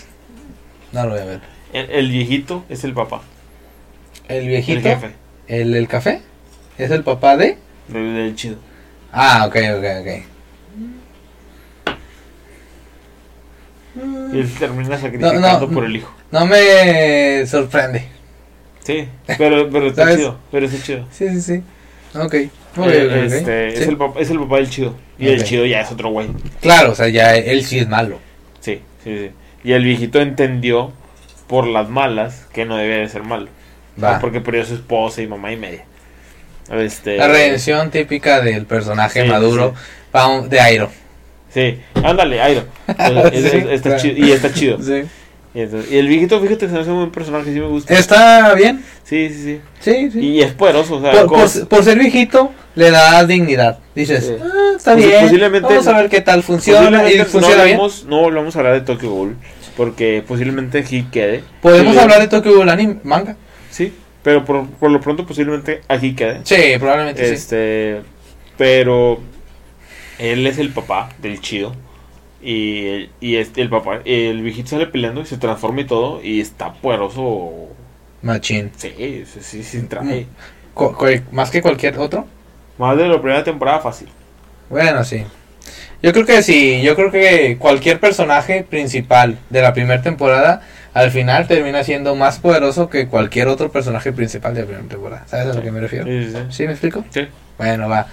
No 0.91 1.03
lo 1.05 1.11
voy 1.11 1.19
a 1.21 1.25
ver. 1.25 1.39
El, 1.73 1.89
el 1.89 2.11
viejito 2.11 2.63
es 2.69 2.83
el 2.83 2.93
papá. 2.93 3.21
El 4.27 4.37
El 4.43 4.47
viejito. 4.47 4.81
jefe. 4.87 5.11
El, 5.47 5.75
el 5.75 5.87
café. 5.87 6.21
¿Es 6.77 6.91
el 6.91 7.03
papá 7.03 7.37
de? 7.37 7.57
Del, 7.87 8.15
del 8.15 8.35
chido. 8.35 8.57
Ah, 9.11 9.45
ok, 9.47 9.55
ok, 9.77 9.85
ok. 10.01 10.07
Y 14.33 14.39
él 14.39 14.51
termina 14.59 14.97
sacrificando 14.97 15.67
no. 15.67 15.73
por 15.73 15.85
el 15.85 15.95
hijo. 15.95 16.13
No 16.31 16.45
me 16.45 17.45
sorprende. 17.47 18.07
Sí, 18.83 19.07
pero, 19.37 19.69
pero 19.69 19.87
está 19.87 20.03
¿Sabes? 20.03 20.17
chido. 20.17 20.37
Pero 20.51 20.65
está 20.65 20.83
chido. 20.83 21.07
Sí, 21.11 21.29
sí, 21.29 21.41
sí. 21.41 21.63
Ok. 22.13 22.23
Ok, 22.23 22.27
ok, 22.77 22.85
ok. 22.85 22.91
Eh, 22.91 23.25
este, 23.25 23.71
Sí. 23.71 23.83
es, 23.83 23.87
el 23.87 23.97
papá, 23.97 24.19
es 24.19 24.29
el 24.29 24.39
papá 24.39 24.55
del 24.57 24.69
chido. 24.69 24.95
Y 25.17 25.27
el 25.29 25.43
chido 25.43 25.65
ya 25.65 25.79
es 25.81 25.91
otro 25.91 26.09
güey. 26.09 26.27
Claro, 26.61 26.91
o 26.91 26.95
sea, 26.95 27.07
ya 27.07 27.35
él 27.35 27.63
sí 27.63 27.79
es 27.79 27.87
malo. 27.87 28.19
Sí, 28.59 28.81
sí, 29.03 29.17
sí. 29.17 29.31
Y 29.63 29.71
el 29.71 29.83
viejito 29.83 30.19
entendió 30.19 30.91
por 31.47 31.65
las 31.67 31.89
malas 31.89 32.47
que 32.51 32.65
no 32.65 32.75
debía 32.75 32.97
de 32.97 33.07
ser 33.07 33.23
malo. 33.23 33.47
Va. 34.03 34.19
Porque 34.19 34.41
perdió 34.41 34.61
a 34.63 34.65
su 34.65 34.75
esposa 34.75 35.21
y 35.21 35.27
mamá 35.27 35.51
y 35.51 35.57
media. 35.57 35.85
Este, 36.71 37.17
La 37.17 37.27
redención 37.27 37.91
típica 37.91 38.41
del 38.41 38.65
personaje 38.65 39.23
Sí, 39.23 39.29
maduro 39.29 39.73
de 40.49 40.59
Airo. 40.59 40.89
Sí, 41.53 41.79
ándale, 42.03 42.41
Airo. 42.41 42.63
Es- 42.87 43.43
es- 43.45 43.51
Sí, 43.51 43.57
está 43.69 43.89
claro. 43.89 44.01
chido, 44.01 44.25
y 44.27 44.31
está 44.31 44.53
chido. 44.53 44.77
Y, 45.53 45.61
entonces- 45.61 45.91
y 45.91 45.97
el 45.97 46.07
viejito, 46.07 46.41
fíjate, 46.41 46.67
se 46.67 46.73
me 46.73 46.79
hace 46.81 46.89
un 46.89 46.97
buen 46.97 47.11
personaje, 47.11 47.53
sí 47.53 47.59
me 47.59 47.67
gusta. 47.67 47.93
¿Está 47.93 48.53
bien? 48.55 48.83
Sí, 49.03 49.29
sí, 49.29 49.61
sí. 50.11 50.19
Y 50.19 50.41
es 50.41 50.51
poderoso, 50.53 50.95
o 50.97 51.01
sea, 51.01 51.11
por, 51.11 51.27
como- 51.27 51.45
por- 51.45 51.67
por 51.69 51.83
ser 51.83 51.97
viejito, 51.97 52.51
le 52.75 52.91
da 52.91 53.23
dignidad. 53.25 53.79
Dices. 53.93 54.33
"Ah, 54.41 54.73
está 54.75 54.95
Posi- 54.95 55.05
bien. 55.07 55.21
posiblemente- 55.23 55.69
Vamos 55.69 55.87
a 55.87 55.97
ver 55.97 56.09
qué 56.09 56.19
tal 56.21 56.43
funciona. 56.43 57.09
Y 57.09 57.19
funciona 57.19 57.47
no 57.57 57.63
bien. 57.63 57.75
hablamos, 57.75 58.05
no 58.05 58.19
volvamos 58.21 58.55
a 58.55 58.59
hablar 58.59 58.73
de 58.73 58.81
Tokyo 58.81 59.09
Ghoul, 59.11 59.35
porque 59.77 60.23
posiblemente 60.27 60.79
aquí 60.79 61.07
quede. 61.09 61.43
Podemos 61.61 61.95
Y- 61.95 61.99
hablar 61.99 62.19
de 62.19 62.27
Tokyo 62.27 62.53
Ghoul 62.55 62.67
anime, 62.69 62.97
manga. 63.03 63.37
Sí, 63.75 63.93
pero 64.23 64.45
por, 64.45 64.65
por 64.69 64.89
lo 64.89 65.01
pronto 65.01 65.25
posiblemente 65.25 65.81
aquí 65.89 66.15
quede. 66.15 66.39
Sí, 66.45 66.55
probablemente 66.79 67.27
sí. 67.27 67.33
Este, 67.33 68.01
pero 68.57 69.19
él 70.17 70.47
es 70.47 70.57
el 70.59 70.69
papá 70.69 71.09
del 71.17 71.41
chido. 71.41 71.75
Y, 72.41 73.09
y 73.19 73.35
este, 73.35 73.61
el 73.61 73.69
papá, 73.69 73.99
el 74.05 74.41
viejito 74.43 74.69
sale 74.69 74.87
peleando 74.87 75.19
y 75.21 75.25
se 75.25 75.37
transforma 75.37 75.81
y 75.81 75.85
todo. 75.85 76.23
Y 76.23 76.39
está 76.39 76.71
poderoso. 76.73 77.51
Machín. 78.21 78.71
Sí, 78.77 79.25
sí, 79.41 79.61
sí, 79.63 79.81
trae. 79.81 80.27
Cu- 80.73 80.93
cu- 80.93 81.21
más 81.31 81.51
que 81.51 81.61
cualquier 81.61 81.97
otro. 81.97 82.25
Más 82.77 82.95
de 82.97 83.07
la 83.09 83.21
primera 83.21 83.43
temporada 83.43 83.79
fácil. 83.79 84.07
Bueno, 84.69 85.03
sí. 85.03 85.23
Yo 86.01 86.13
creo 86.13 86.25
que 86.25 86.43
sí, 86.43 86.81
yo 86.81 86.95
creo 86.95 87.11
que 87.11 87.57
cualquier 87.59 87.99
personaje 87.99 88.63
principal 88.63 89.37
de 89.49 89.61
la 89.61 89.73
primera 89.73 90.01
temporada 90.01 90.61
al 90.95 91.11
final 91.11 91.45
termina 91.47 91.83
siendo 91.83 92.15
más 92.15 92.39
poderoso 92.39 92.89
que 92.89 93.07
cualquier 93.07 93.47
otro 93.49 93.71
personaje 93.71 94.11
principal 94.11 94.55
de 94.55 94.61
la 94.61 94.65
primera 94.67 94.87
temporada. 94.87 95.23
¿Sabes 95.27 95.47
a 95.51 95.53
lo 95.53 95.61
que 95.61 95.69
me 95.71 95.79
refiero? 95.81 96.05
Sí, 96.05 96.25
sí, 96.25 96.31
sí. 96.31 96.39
¿Sí 96.49 96.63
me 96.65 96.71
explico? 96.71 97.05
Sí. 97.11 97.27
Bueno, 97.59 97.87
va. 97.87 98.07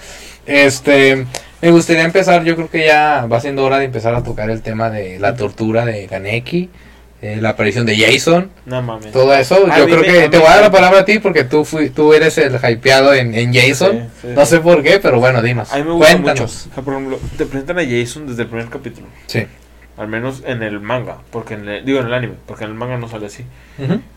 Este, 0.47 1.25
me 1.61 1.71
gustaría 1.71 2.03
empezar, 2.03 2.45
yo 2.45 2.57
creo 2.57 2.69
que 2.69 2.85
ya 2.87 3.27
va 3.27 3.41
siendo 3.41 3.65
hora 3.65 3.79
de 3.79 3.85
empezar 3.87 4.15
a 4.15 4.23
tocar 4.23 4.51
el 4.51 4.61
tema 4.63 4.91
de 4.91 5.19
la 5.21 5.35
tortura 5.37 5.85
de 5.85 6.07
Kaneki, 6.07 6.69
eh, 7.23 7.39
la 7.41 7.51
aparición 7.51 7.87
de 7.87 7.97
Jason, 7.97 8.51
No 8.67 8.83
mames. 8.83 9.13
todo 9.13 9.33
eso. 9.33 9.65
A 9.71 9.79
yo 9.79 9.85
creo 9.85 10.01
me- 10.01 10.07
que 10.07 10.29
te 10.29 10.39
voy 10.39 10.47
a 10.49 10.51
dar 10.55 10.61
la 10.63 10.71
palabra 10.73 11.01
a 11.01 11.05
ti 11.05 11.21
porque 11.21 11.45
tú 11.45 11.65
fui, 11.65 11.91
tú 11.91 12.13
eres 12.13 12.37
el 12.39 12.57
hypeado 12.57 13.15
en, 13.15 13.33
en 13.35 13.55
Jason. 13.55 13.93
Sí, 13.93 14.19
sí, 14.23 14.29
no 14.35 14.45
sé 14.45 14.59
por 14.59 14.83
qué, 14.83 14.99
pero 15.01 15.21
bueno, 15.21 15.41
dinos. 15.41 15.73
A 15.73 15.77
mí 15.79 15.85
me 15.85 15.93
gusta 15.93 16.17
mucho. 16.17 16.23
Cuéntanos. 16.25 16.67
O 16.71 16.75
sea, 16.75 16.83
por 16.83 16.95
ejemplo, 16.95 17.21
te 17.39 17.47
presentan 17.47 17.79
a 17.79 17.83
Jason 17.85 18.27
desde 18.27 18.43
el 18.43 18.49
primer 18.49 18.69
capítulo. 18.69 19.07
Sí. 19.27 19.47
Al 20.03 20.09
menos 20.09 20.43
en 20.47 20.63
el 20.63 20.81
manga. 20.81 21.19
Porque 21.31 21.55
en 21.55 21.69
el- 21.69 21.85
digo 21.85 22.01
en 22.01 22.07
el 22.07 22.15
anime. 22.15 22.35
Porque 22.47 22.65
en 22.65 22.71
el 22.71 22.77
manga 22.77 22.99
no 22.99 23.09
sale 23.09 23.27
así. 23.27 23.45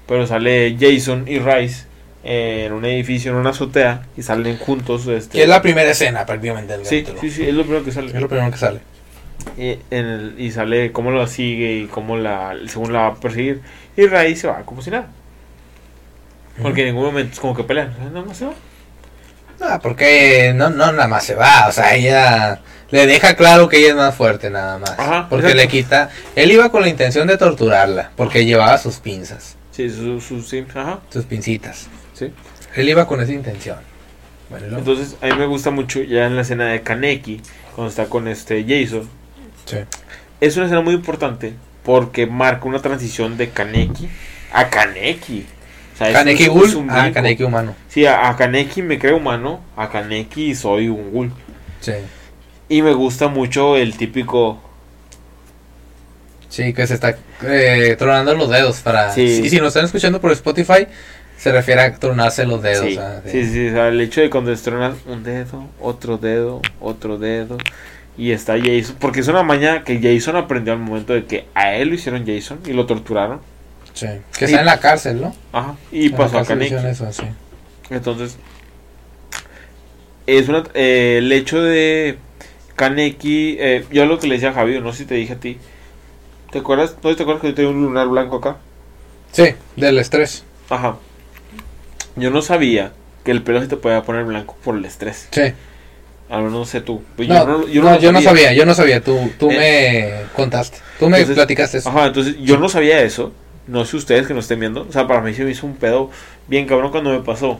Pero 0.07 0.25
sale 0.27 0.75
Jason 0.79 1.25
y 1.27 1.39
Rice 1.39 1.85
en 2.23 2.73
un 2.73 2.83
edificio, 2.85 3.31
en 3.31 3.37
una 3.37 3.51
azotea. 3.51 4.07
Y 4.17 4.23
salen 4.23 4.57
juntos. 4.57 5.05
Este, 5.07 5.37
Que 5.37 5.43
es 5.43 5.49
la 5.49 5.61
primera 5.61 5.89
escena 5.91 6.25
prácticamente 6.25 6.73
del 6.77 6.85
sí, 6.85 7.03
capítulo. 7.03 7.21
sí, 7.21 7.29
sí, 7.31 7.47
es 7.47 7.53
lo 7.53 7.63
primero 7.63 7.85
que 7.85 7.91
sale. 7.91 8.07
Es 8.07 8.19
lo 8.21 8.27
primero 8.27 8.51
que 8.51 8.57
sale. 8.57 8.79
Y, 9.57 9.69
en 9.91 10.05
el- 10.05 10.35
y 10.39 10.51
sale 10.51 10.91
cómo 10.91 11.11
la 11.11 11.27
sigue 11.27 11.73
y 11.77 11.85
cómo 11.85 12.17
la, 12.17 12.55
según 12.67 12.91
la 12.93 12.99
va 13.01 13.07
a 13.07 13.15
perseguir. 13.15 13.61
Y 13.95 14.07
Rice 14.07 14.35
se 14.37 14.47
va 14.47 14.63
como 14.63 14.81
si 14.81 14.89
nada. 14.91 15.07
Porque 16.61 16.81
en 16.81 16.87
ningún 16.87 17.05
momento 17.05 17.33
es 17.33 17.39
como 17.39 17.55
que 17.55 17.63
pelean. 17.63 17.93
Nada 18.11 18.25
más 18.25 18.37
se 18.37 18.45
va. 18.45 18.53
Ah, 19.61 19.79
porque 19.81 20.51
no, 20.55 20.69
no 20.69 20.91
nada 20.91 21.07
más 21.07 21.23
se 21.23 21.33
va, 21.35 21.67
o 21.69 21.71
sea, 21.71 21.95
ella 21.95 22.59
le 22.91 23.07
deja 23.07 23.35
claro 23.35 23.67
que 23.69 23.77
ella 23.79 23.89
es 23.89 23.95
más 23.95 24.15
fuerte 24.15 24.49
nada 24.49 24.77
más. 24.77 24.91
Ajá, 24.97 25.27
porque 25.29 25.47
exacto. 25.47 25.63
le 25.63 25.67
quita, 25.67 26.09
él 26.35 26.51
iba 26.51 26.69
con 26.69 26.81
la 26.81 26.89
intención 26.89 27.27
de 27.27 27.37
torturarla, 27.37 28.11
porque 28.15 28.45
llevaba 28.45 28.77
sus 28.77 28.97
pinzas, 28.97 29.55
Sí, 29.71 29.89
su, 29.89 30.21
su, 30.21 30.41
sí, 30.41 30.65
ajá. 30.73 30.99
sus 31.09 31.25
pincitas. 31.25 31.87
Sí. 32.13 32.31
Él 32.75 32.89
iba 32.89 33.05
con 33.07 33.21
esa 33.21 33.33
intención. 33.33 33.77
Bueno, 34.49 34.77
Entonces, 34.77 35.15
a 35.21 35.27
mí 35.27 35.33
me 35.37 35.45
gusta 35.47 35.71
mucho 35.71 36.01
ya 36.03 36.27
en 36.27 36.35
la 36.35 36.43
escena 36.43 36.67
de 36.67 36.81
Kaneki, 36.81 37.41
cuando 37.75 37.89
está 37.89 38.05
con 38.05 38.27
este 38.27 38.63
Jason. 38.67 39.09
Sí. 39.65 39.77
Es 40.39 40.55
una 40.55 40.65
escena 40.65 40.81
muy 40.81 40.93
importante 40.93 41.53
porque 41.83 42.27
marca 42.27 42.65
una 42.67 42.79
transición 42.81 43.37
de 43.37 43.49
Kaneki 43.49 44.07
a 44.53 44.69
Kaneki. 44.69 45.45
O 45.93 45.97
sea, 45.97 46.09
es- 46.09 46.13
Kaneki 46.13 46.43
es- 46.43 46.49
Ghoul, 46.49 46.65
es 46.69 46.75
un 46.75 46.89
ah. 46.91 47.11
Kaneki 47.13 47.43
humano. 47.43 47.75
Sí, 47.89 48.05
a, 48.05 48.29
a 48.29 48.35
Kaneki 48.37 48.81
me 48.81 48.99
creo 48.99 49.17
humano, 49.17 49.61
a 49.75 49.89
Kaneki 49.89 50.53
soy 50.55 50.87
un 50.89 51.11
ghoul. 51.11 51.31
Sí. 51.81 51.93
Y 52.69 52.81
me 52.81 52.93
gusta 52.93 53.27
mucho 53.27 53.75
el 53.77 53.95
típico... 53.97 54.59
Sí, 56.49 56.73
que 56.73 56.87
se 56.87 56.93
está 56.93 57.17
eh, 57.43 57.95
tronando 57.97 58.33
los 58.33 58.49
dedos 58.49 58.79
para... 58.79 59.11
Sí. 59.13 59.41
Y 59.43 59.49
si 59.49 59.57
nos 59.57 59.67
están 59.67 59.85
escuchando 59.85 60.21
por 60.21 60.31
Spotify, 60.31 60.87
se 61.37 61.51
refiere 61.51 61.81
a 61.81 61.93
tronarse 61.95 62.45
los 62.45 62.61
dedos. 62.61 62.85
sí, 62.85 62.97
ah, 62.97 63.19
de- 63.23 63.31
sí, 63.31 63.45
sí, 63.51 63.67
o 63.67 63.71
sea, 63.71 63.87
el 63.89 63.99
hecho 63.99 64.21
de 64.21 64.29
cuando 64.29 64.51
estronas 64.51 64.95
un 65.05 65.23
dedo, 65.23 65.67
otro 65.81 66.17
dedo, 66.17 66.61
otro 66.79 67.17
dedo... 67.17 67.57
Y 68.17 68.31
está 68.31 68.53
Jason, 68.57 68.95
porque 68.97 69.19
es 69.19 69.27
una 69.27 69.43
maña 69.43 69.83
que 69.83 69.99
Jason 70.01 70.37
aprendió 70.37 70.71
al 70.71 70.79
momento 70.79 71.11
de 71.11 71.25
que 71.25 71.47
a 71.53 71.73
él 71.75 71.89
lo 71.89 71.95
hicieron 71.95 72.25
Jason 72.25 72.59
y 72.65 72.71
lo 72.71 72.85
torturaron. 72.85 73.41
sí. 73.93 74.07
Que 74.37 74.45
está 74.45 74.61
en 74.61 74.65
la 74.65 74.79
cárcel, 74.79 75.19
¿no? 75.19 75.35
Ajá. 75.51 75.75
Y 75.91 76.05
En 76.05 76.11
pasó 76.15 76.37
a 76.37 76.41
eso, 76.43 77.11
sí. 77.11 77.23
Entonces, 77.89 78.37
es 80.27 80.47
una, 80.47 80.63
eh, 80.73 81.15
el 81.17 81.29
hecho 81.33 81.61
de 81.61 82.17
Kaneki, 82.75 83.57
eh, 83.59 83.85
yo 83.91 84.05
lo 84.05 84.19
que 84.19 84.27
le 84.27 84.35
decía 84.35 84.49
a 84.49 84.53
Javi, 84.53 84.79
no 84.79 84.91
sé 84.91 84.99
si 84.99 85.05
te 85.05 85.15
dije 85.15 85.33
a 85.33 85.39
ti, 85.39 85.57
¿te 86.51 86.59
acuerdas? 86.59 86.95
¿No 87.01 87.15
te 87.15 87.23
acuerdas 87.23 87.41
que 87.41 87.49
yo 87.49 87.55
tenía 87.55 87.71
un 87.71 87.81
lunar 87.83 88.07
blanco 88.07 88.37
acá? 88.37 88.57
Sí, 89.31 89.55
del 89.75 89.97
estrés. 89.97 90.43
Ajá. 90.69 90.97
Yo 92.15 92.31
no 92.31 92.41
sabía 92.41 92.93
que 93.23 93.31
el 93.31 93.41
pelo 93.41 93.61
se 93.61 93.67
te 93.67 93.77
podía 93.77 94.03
poner 94.03 94.23
blanco 94.25 94.55
por 94.63 94.75
el 94.75 94.85
estrés. 94.85 95.27
Sí. 95.31 95.53
Al 96.29 96.37
menos 96.39 96.53
no 96.53 96.65
sé 96.65 96.81
tú. 96.81 97.03
No, 97.17 97.23
yo 97.23 97.45
no, 97.45 97.67
yo 97.67 97.81
no 97.81 97.89
no, 97.89 97.95
lo 97.95 98.01
yo 98.01 98.11
no 98.11 98.21
sabía, 98.21 98.53
yo 98.53 98.65
no 98.65 98.73
sabía, 98.73 99.01
tú, 99.01 99.31
tú 99.37 99.49
me 99.49 100.23
contaste, 100.35 100.79
tú 100.97 101.07
me 101.07 101.17
Entonces, 101.17 101.35
platicaste 101.35 101.77
eso. 101.77 101.89
Ajá, 101.89 102.07
entonces 102.07 102.35
yo 102.39 102.57
no 102.57 102.67
sabía 102.67 103.01
eso. 103.01 103.31
No 103.67 103.83
sé 103.85 103.97
ustedes 103.97 104.27
que 104.27 104.33
nos 104.33 104.45
estén 104.45 104.59
viendo. 104.59 104.85
O 104.87 104.91
sea, 104.91 105.07
para 105.07 105.21
mí 105.21 105.33
se 105.33 105.43
me 105.43 105.51
hizo 105.51 105.65
un 105.65 105.75
pedo 105.75 106.09
bien 106.47 106.67
cabrón 106.67 106.91
cuando 106.91 107.11
me 107.11 107.19
pasó. 107.19 107.59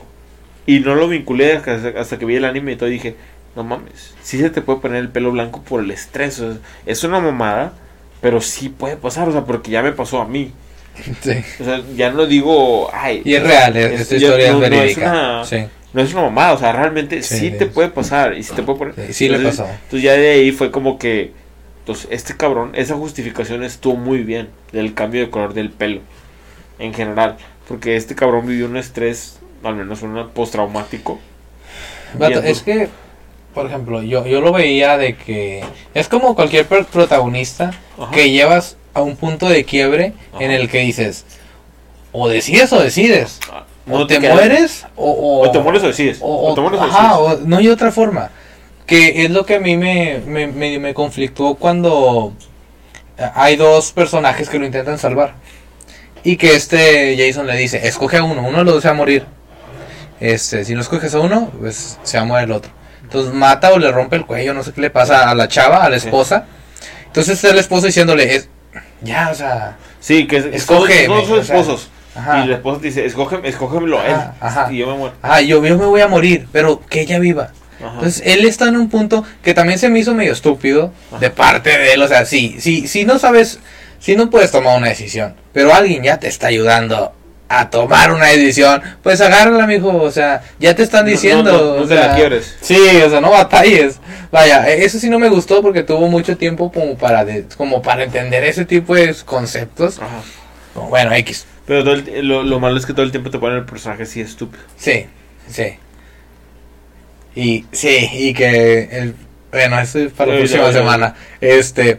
Y 0.66 0.80
no 0.80 0.94
lo 0.94 1.08
vinculé 1.08 1.52
hasta, 1.52 1.92
hasta 1.98 2.18
que 2.18 2.24
vi 2.24 2.36
el 2.36 2.44
anime 2.44 2.72
y 2.72 2.76
todo. 2.76 2.88
y 2.88 2.92
dije, 2.92 3.16
no 3.56 3.64
mames, 3.64 4.14
sí 4.22 4.38
se 4.38 4.50
te 4.50 4.60
puede 4.60 4.80
poner 4.80 4.98
el 4.98 5.08
pelo 5.08 5.32
blanco 5.32 5.62
por 5.62 5.82
el 5.82 5.90
estrés. 5.90 6.38
o 6.40 6.52
sea, 6.52 6.60
es 6.84 7.02
una 7.04 7.18
mamada, 7.20 7.72
pero 8.20 8.40
sí 8.40 8.68
puede 8.68 8.96
pasar. 8.96 9.28
O 9.28 9.32
sea, 9.32 9.44
porque 9.44 9.70
ya 9.70 9.82
me 9.82 9.92
pasó 9.92 10.20
a 10.20 10.26
mí. 10.28 10.52
Sí. 11.22 11.32
O 11.60 11.64
sea, 11.64 11.82
ya 11.96 12.10
no 12.10 12.26
digo, 12.26 12.88
ay. 12.92 13.22
Y 13.24 13.34
es 13.34 13.42
o 13.42 13.46
real, 13.46 13.76
es- 13.76 14.00
esta 14.02 14.16
historia 14.16 14.52
no- 14.52 14.62
es 14.64 14.70
no 14.70 14.76
verídica. 14.78 15.10
una- 15.10 15.44
sí. 15.44 15.66
no 15.92 16.02
es 16.02 16.12
una 16.12 16.22
mamada, 16.22 16.52
o 16.54 16.58
sea, 16.58 16.72
realmente 16.72 17.22
Sí, 17.22 17.38
sí, 17.38 17.50
te 17.50 17.66
puede 17.66 17.88
pasar 17.88 18.34
y 18.36 18.42
sí 18.42 18.54
te 18.54 18.62
puede 18.62 18.78
poner. 18.78 18.94
Sí, 19.08 19.12
sí 19.12 19.28
le 19.28 19.36
Entonces, 19.36 19.60
pasó. 19.60 19.72
Entonces 19.72 20.02
ya 20.02 20.12
de 20.12 20.30
ahí 20.30 20.52
fue 20.52 20.70
como 20.70 20.98
que, 20.98 21.32
entonces 21.80 22.08
este 22.10 22.36
cabrón, 22.36 22.72
esa 22.74 22.94
justificación 22.94 23.62
estuvo 23.62 23.96
muy 23.96 24.18
bien 24.22 24.48
del 24.72 24.94
cambio 24.94 25.20
de 25.22 25.30
color 25.30 25.52
del 25.54 25.70
pelo 25.70 26.00
en 26.78 26.92
general, 26.94 27.36
porque 27.68 27.96
este 27.96 28.14
cabrón 28.14 28.46
vivió 28.46 28.66
un 28.66 28.76
estrés, 28.76 29.38
al 29.64 29.74
menos 29.76 30.02
un 30.02 30.28
postraumático. 30.34 31.18
Vato, 32.18 32.40
es 32.42 32.62
que, 32.62 32.88
por 33.56 33.64
ejemplo, 33.66 34.02
yo, 34.02 34.26
yo 34.26 34.42
lo 34.42 34.52
veía 34.52 34.98
de 34.98 35.16
que 35.16 35.64
es 35.94 36.08
como 36.08 36.34
cualquier 36.34 36.66
protagonista 36.66 37.72
Ajá. 37.98 38.10
que 38.12 38.30
llevas 38.30 38.76
a 38.92 39.00
un 39.00 39.16
punto 39.16 39.48
de 39.48 39.64
quiebre 39.64 40.12
en 40.38 40.50
el 40.50 40.68
que 40.68 40.80
dices, 40.80 41.24
o 42.12 42.28
decides 42.28 42.70
o 42.74 42.80
decides, 42.82 43.40
Ah, 43.50 43.64
o 43.90 44.06
te, 44.06 44.20
mueres 44.20 44.84
o, 44.94 45.10
o, 45.10 45.48
O 45.48 45.50
te 45.50 45.58
mueres 45.58 45.82
o 45.82 45.86
decides. 45.86 46.18
o- 46.20 46.50
O, 46.50 46.54
te 46.54 46.60
mueres 46.60 46.80
o 46.80 46.84
decides. 46.86 47.46
no 47.46 47.56
hay 47.56 47.68
otra 47.68 47.90
forma. 47.90 48.30
Que 48.84 49.24
es 49.24 49.30
lo 49.30 49.46
que 49.46 49.54
a 49.54 49.58
mí 49.60 49.76
me, 49.78 50.20
me, 50.26 50.46
me, 50.48 50.78
me 50.78 50.92
conflictuó 50.92 51.54
cuando 51.54 52.34
hay 53.34 53.56
dos 53.56 53.92
personajes 53.92 54.50
que 54.50 54.58
lo 54.58 54.66
intentan 54.66 54.98
salvar. 54.98 55.32
Y 56.24 56.36
que 56.36 56.54
este 56.54 57.16
Jason 57.18 57.46
le 57.46 57.56
dice, 57.56 57.88
escoge 57.88 58.18
a 58.18 58.22
uno, 58.22 58.42
uno 58.46 58.58
de 58.58 58.64
los 58.64 58.74
dos 58.74 58.82
se 58.82 58.88
va 58.88 58.94
a 58.94 58.98
morir. 58.98 59.24
Este, 60.20 60.64
si 60.64 60.74
no 60.74 60.80
escoges 60.82 61.14
a 61.14 61.20
uno, 61.20 61.50
pues 61.58 61.98
se 62.02 62.16
va 62.18 62.22
a 62.24 62.26
morir 62.26 62.44
el 62.44 62.52
otro. 62.52 62.70
Entonces 63.06 63.32
mata 63.32 63.72
o 63.72 63.78
le 63.78 63.90
rompe 63.92 64.16
el 64.16 64.26
cuello, 64.26 64.52
no 64.52 64.62
sé 64.64 64.72
qué 64.72 64.80
le 64.80 64.90
pasa 64.90 65.30
a 65.30 65.34
la 65.34 65.46
chava, 65.46 65.84
a 65.84 65.88
la 65.88 65.98
Sí. 66.00 66.06
esposa. 66.08 66.44
Entonces 67.06 67.34
está 67.36 67.50
el 67.50 67.58
esposo 67.58 67.86
diciéndole, 67.86 68.34
es, 68.34 68.48
ya, 69.00 69.30
o 69.30 69.34
sea, 69.34 69.76
Sí, 70.00 70.26
que 70.26 70.36
es- 70.38 70.44
Escógeme, 70.46 71.06
todos 71.06 71.26
son 71.28 71.38
o 71.40 71.44
sea, 71.44 71.56
esposos. 71.56 71.88
ajá. 72.14 72.44
Y 72.44 72.48
la 72.48 72.56
esposa 72.56 72.80
te 72.80 72.86
dice, 72.88 73.06
escógeme, 73.06 73.48
escógemelo 73.48 74.00
a 74.00 74.06
él. 74.06 74.16
Ajá. 74.40 74.72
Y 74.72 74.78
yo 74.78 74.86
me 74.88 74.94
muero. 74.98 75.14
Ah, 75.22 75.40
yo, 75.40 75.64
yo 75.64 75.78
me 75.78 75.86
voy 75.86 76.00
a 76.00 76.08
morir, 76.08 76.46
pero 76.52 76.80
que 76.88 77.00
ella 77.02 77.18
viva. 77.18 77.50
Ajá. 77.80 77.90
Entonces 77.94 78.22
él 78.24 78.44
está 78.44 78.68
en 78.68 78.76
un 78.76 78.88
punto 78.88 79.24
que 79.42 79.52
también 79.54 79.78
se 79.78 79.88
me 79.88 79.98
hizo 80.00 80.14
medio 80.14 80.32
estúpido 80.32 80.92
de 81.20 81.30
parte 81.30 81.70
de 81.76 81.92
él. 81.94 82.02
O 82.02 82.08
sea, 82.08 82.24
sí, 82.24 82.56
sí, 82.60 82.86
sí 82.88 83.04
no 83.04 83.18
sabes, 83.18 83.58
si 83.98 84.14
no 84.16 84.30
puedes 84.30 84.50
tomar 84.50 84.76
una 84.78 84.88
decisión, 84.88 85.34
pero 85.52 85.72
alguien 85.74 86.02
ya 86.02 86.18
te 86.18 86.28
está 86.28 86.46
ayudando 86.48 87.12
a 87.48 87.70
tomar 87.70 88.12
una 88.12 88.26
decisión, 88.26 88.82
pues 89.02 89.20
agárrala, 89.20 89.66
mijo. 89.66 89.94
O 90.02 90.10
sea, 90.10 90.42
ya 90.58 90.74
te 90.74 90.82
están 90.82 91.04
No- 91.04 91.10
diciendo. 91.10 91.52
no- 91.52 91.76
no 91.76 91.82
o 91.82 91.86
te 91.86 91.94
la 91.94 92.04
sea, 92.06 92.14
quiebres. 92.16 92.56
Sí, 92.60 92.78
o 93.04 93.10
sea, 93.10 93.20
no 93.20 93.30
batalles. 93.30 94.00
Vaya, 94.32 94.68
e- 94.68 94.84
eso 94.84 94.98
sí 94.98 95.08
no 95.08 95.18
me 95.18 95.28
gustó 95.28 95.62
porque 95.62 95.82
tuvo 95.82 96.08
mucho 96.08 96.36
tiempo 96.36 96.72
como 96.72 96.96
para, 96.96 97.24
de- 97.24 97.46
como 97.56 97.82
para 97.82 98.02
entender 98.04 98.42
ese 98.44 98.64
tipo 98.64 98.94
de 98.94 99.14
conceptos. 99.24 99.98
Ajá. 99.98 100.22
Bueno, 100.88 101.12
X. 101.14 101.46
Pero 101.66 101.82
todo 101.84 101.94
el- 101.94 102.26
lo, 102.28 102.42
lo 102.42 102.60
malo 102.60 102.76
es 102.76 102.86
que 102.86 102.92
todo 102.92 103.04
el 103.04 103.10
tiempo 103.10 103.30
te 103.30 103.38
ponen 103.38 103.58
el 103.58 103.64
personaje 103.64 104.02
así 104.04 104.20
estúpido. 104.20 104.62
Sí, 104.76 105.06
sí. 105.48 105.76
Y 107.34 107.64
sí, 107.72 108.08
y 108.12 108.32
que 108.34 108.88
el 108.90 109.14
bueno, 109.52 109.78
eso 109.80 109.98
es 110.00 110.12
para 110.12 110.32
la 110.32 110.38
próxima 110.38 110.64
ya, 110.64 110.66
ya, 110.68 110.72
ya. 110.72 110.78
semana. 110.78 111.14
Este, 111.40 111.98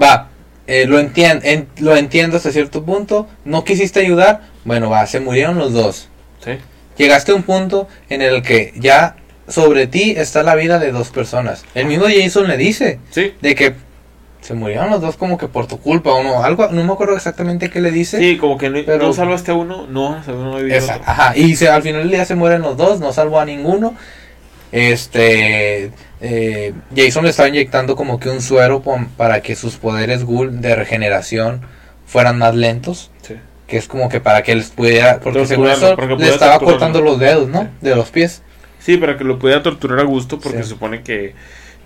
va, 0.00 0.28
eh, 0.66 0.86
lo 0.86 0.98
entiendo, 1.00 1.44
lo 1.78 1.96
entiendo 1.96 2.36
hasta 2.36 2.52
cierto 2.52 2.84
punto. 2.84 3.28
No 3.44 3.64
quisiste 3.64 4.00
ayudar, 4.00 4.42
bueno, 4.64 4.90
va, 4.90 5.06
se 5.06 5.20
murieron 5.20 5.58
los 5.58 5.72
dos. 5.72 6.08
Sí. 6.44 6.52
Llegaste 6.96 7.32
a 7.32 7.34
un 7.34 7.42
punto 7.42 7.88
en 8.08 8.22
el 8.22 8.42
que 8.42 8.72
ya 8.76 9.16
sobre 9.48 9.86
ti 9.86 10.14
está 10.16 10.42
la 10.42 10.54
vida 10.54 10.78
de 10.78 10.92
dos 10.92 11.10
personas. 11.10 11.64
El 11.74 11.86
mismo 11.86 12.04
Jason 12.06 12.48
le 12.48 12.56
dice 12.56 13.00
Sí. 13.10 13.34
de 13.40 13.54
que 13.54 13.74
se 14.40 14.54
murieron 14.54 14.90
los 14.90 15.00
dos 15.00 15.16
como 15.16 15.38
que 15.38 15.46
por 15.48 15.66
tu 15.68 15.78
culpa 15.78 16.10
o 16.10 16.22
no, 16.24 16.42
algo, 16.42 16.68
no 16.68 16.82
me 16.84 16.92
acuerdo 16.92 17.14
exactamente 17.16 17.70
qué 17.70 17.80
le 17.80 17.90
dice. 17.92 18.18
Sí, 18.18 18.36
como 18.36 18.58
que 18.58 18.70
no, 18.70 18.80
Pero- 18.84 19.06
no 19.06 19.12
salvaste 19.12 19.52
a 19.52 19.54
uno, 19.54 19.86
no 19.86 20.18
Esa- 20.68 20.96
otro. 20.96 21.04
ajá, 21.06 21.36
y 21.36 21.54
se, 21.56 21.68
al 21.68 21.82
final 21.82 22.02
del 22.02 22.10
día 22.10 22.24
se 22.24 22.34
mueren 22.34 22.62
los 22.62 22.76
dos, 22.76 22.98
no 23.00 23.12
salvó 23.12 23.38
a 23.40 23.44
ninguno. 23.44 23.94
Este 24.72 25.90
eh, 26.20 26.72
Jason 26.96 27.24
le 27.24 27.30
estaba 27.30 27.48
inyectando 27.48 27.94
como 27.94 28.18
que 28.18 28.30
un 28.30 28.40
suero 28.40 28.82
para 29.16 29.42
que 29.42 29.54
sus 29.54 29.76
poderes 29.76 30.24
ghoul 30.24 30.60
de 30.60 30.74
regeneración 30.74 31.62
fueran 32.06 32.38
más 32.38 32.54
lentos. 32.54 33.10
Sí. 33.22 33.34
Que 33.72 33.78
es 33.78 33.88
como 33.88 34.10
que 34.10 34.20
para 34.20 34.42
que 34.42 34.54
les 34.54 34.68
pudiera. 34.68 35.18
Porque 35.18 35.46
según 35.46 35.68
eso 35.68 35.96
que 35.96 36.04
le 36.04 36.12
estaba 36.28 36.58
torturarlo. 36.58 36.66
cortando 36.66 37.00
los 37.00 37.18
dedos, 37.18 37.48
¿no? 37.48 37.62
Sí. 37.62 37.68
De 37.80 37.96
los 37.96 38.10
pies. 38.10 38.42
Sí, 38.80 38.98
para 38.98 39.16
que 39.16 39.24
lo 39.24 39.38
pudiera 39.38 39.62
torturar 39.62 39.98
a 40.00 40.02
gusto, 40.02 40.38
porque 40.38 40.58
Sí. 40.58 40.64
se 40.64 40.68
supone 40.68 41.02
que 41.02 41.34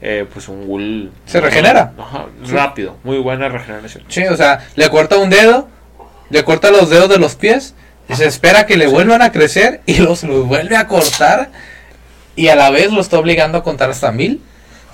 eh, 0.03 0.27
pues 0.33 0.49
un 0.49 0.67
ghoul... 0.67 1.13
Se 1.27 1.41
regenera. 1.41 1.93
Ajá, 1.97 2.27
Sí. 2.45 2.51
rápido, 2.53 2.97
muy 3.05 3.19
buena 3.19 3.49
regeneración. 3.49 4.03
Sí, 4.09 4.25
o 4.25 4.37
sea, 4.37 4.67
le 4.75 4.91
corta 4.91 5.17
un 5.17 5.31
dedo, 5.31 5.69
le 6.29 6.43
corta 6.43 6.71
los 6.73 6.91
dedos 6.91 7.09
de 7.09 7.19
los 7.19 7.37
pies, 7.37 7.75
y 8.09 8.15
se 8.15 8.27
espera 8.27 8.67
que 8.67 8.77
le 8.77 8.89
vuelvan 8.89 9.23
a 9.23 9.31
crecer 9.31 9.81
y 9.87 9.99
los, 9.99 10.25
los 10.25 10.45
vuelve 10.49 10.77
a 10.77 10.89
cortar 10.89 11.51
y 12.35 12.49
a 12.49 12.57
la 12.57 12.71
vez 12.71 12.91
lo 12.93 13.01
está 13.01 13.17
obligando 13.19 13.59
a 13.59 13.63
contar 13.63 13.91
hasta 13.91 14.11
mil. 14.11 14.43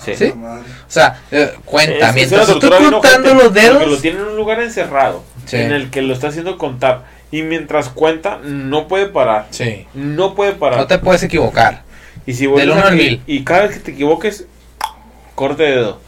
Sí. 0.04 0.12
O 0.34 0.60
sea, 0.88 1.20
eh, 1.30 1.52
cuenta, 1.64 2.10
Es- 2.10 2.14
mientras 2.14 2.48
estoy 2.48 2.68
ojete, 2.70 2.90
los 2.90 3.00
porque 3.44 3.60
dedos, 3.60 3.86
lo 3.88 3.96
tiene 3.98 4.18
en 4.20 4.26
un 4.26 4.36
lugar 4.36 4.60
encerrado, 4.60 5.24
Sí. 5.46 5.56
en 5.56 5.72
el 5.72 5.90
que 5.90 6.02
lo 6.02 6.12
está 6.14 6.28
haciendo 6.28 6.58
contar. 6.58 7.04
Y 7.30 7.42
mientras 7.42 7.88
cuenta, 7.88 8.38
no 8.42 8.88
puede 8.88 9.06
parar. 9.06 9.46
sí, 9.50 9.86
No 9.94 10.34
puede 10.34 10.52
parar. 10.52 10.78
no 10.80 10.86
te 10.86 10.98
puedes 10.98 11.22
equivocar. 11.22 11.82
Y 12.26 12.34
si 12.34 12.46
Del 12.46 12.72
al. 12.72 13.20
Y 13.26 13.42
cada 13.44 13.62
vez 13.62 13.72
que 13.78 13.80
te 13.80 13.90
equivoques, 13.92 14.46
corte 15.34 15.62
de 15.62 15.70
dedo. 15.76 16.00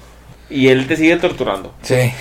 Y 0.51 0.69
él 0.69 0.87
te 0.87 0.97
sigue 0.97 1.17
torturando. 1.17 1.75
Sí. 1.83 2.13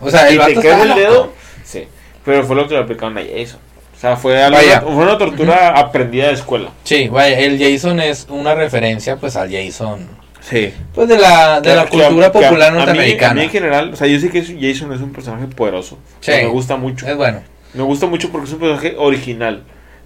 O 0.00 0.10
sea, 0.10 0.28
el 0.28 0.34
y 0.34 0.38
vato 0.38 0.54
te 0.54 0.60
queda 0.60 0.82
el 0.82 0.88
loco. 0.90 1.00
dedo. 1.00 1.32
Sí. 1.64 1.86
Pero 2.24 2.44
fue 2.44 2.54
lo 2.56 2.68
que 2.68 2.74
le 2.74 2.80
aplicaron 2.80 3.16
a 3.18 3.22
Jason. 3.22 3.58
O 3.96 4.00
sea, 4.00 4.16
fue, 4.16 4.42
algo- 4.42 4.58
fue 4.82 5.04
una 5.04 5.16
tortura 5.16 5.68
aprendida 5.78 6.26
de 6.28 6.34
escuela. 6.34 6.70
Sí, 6.84 7.08
vaya, 7.08 7.38
el 7.38 7.58
Jason 7.58 8.00
es 8.00 8.26
una 8.28 8.54
referencia 8.54 9.16
pues 9.16 9.36
al 9.36 9.50
Jason 9.50 10.08
Sí. 10.42 10.72
pues 10.94 11.08
de 11.08 11.18
la 11.18 11.60
de 11.60 11.74
la 11.76 11.84
que- 11.84 11.90
cultura 11.90 12.32
que 12.32 12.38
a- 12.38 12.42
popular 12.48 12.68
a 12.68 12.72
mí- 12.72 12.78
norteamericana. 12.78 13.30
A 13.30 13.34
mí 13.34 13.42
en 13.42 13.50
general, 13.50 13.90
o 13.92 13.96
sea, 13.96 14.06
yo 14.08 14.18
sé 14.18 14.28
que 14.30 14.42
Jason 14.42 14.92
es 14.92 15.00
un 15.00 15.12
personaje 15.12 15.46
poderoso. 15.46 15.98
Sí. 16.20 16.32
Me 16.32 16.46
gusta 16.46 16.76
mucho. 16.76 17.06
Es 17.06 17.16
bueno. 17.16 17.42
Me 17.74 17.82
gusta 17.84 18.06
mucho 18.06 18.30
porque 18.30 18.48
es 18.48 18.52
un 18.52 18.58
personaje 18.58 18.94
original. 18.98 19.62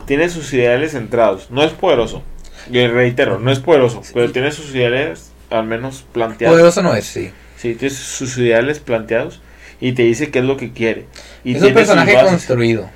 Tiene 0.07 0.29
sus 0.29 0.53
ideales 0.53 0.93
centrados. 0.93 1.51
No 1.51 1.65
es 1.65 1.73
poderoso. 1.73 2.23
Y 2.71 2.87
reitero, 2.87 3.39
no 3.39 3.51
es 3.51 3.59
poderoso. 3.61 4.03
Pero 4.15 4.31
tiene 4.31 4.53
sus 4.53 4.75
ideales 4.75 5.33
al 5.51 5.65
menos 5.65 6.05
planteados. 6.13 6.55
Poderoso 6.55 6.83
no 6.83 6.95
es, 6.95 7.05
sí. 7.07 7.31
Sí, 7.57 7.75
tiene 7.75 7.95
sus 7.95 8.37
ideales 8.39 8.79
planteados. 8.79 9.41
Y 9.81 9.93
te 9.93 10.03
dice 10.03 10.31
qué 10.31 10.39
es 10.41 10.45
lo 10.45 10.57
que 10.57 10.73
quiere. 10.73 11.07
Y 11.45 11.55
es 11.57 11.63
un 11.63 11.73
personaje 11.75 12.15
construido. 12.23 12.89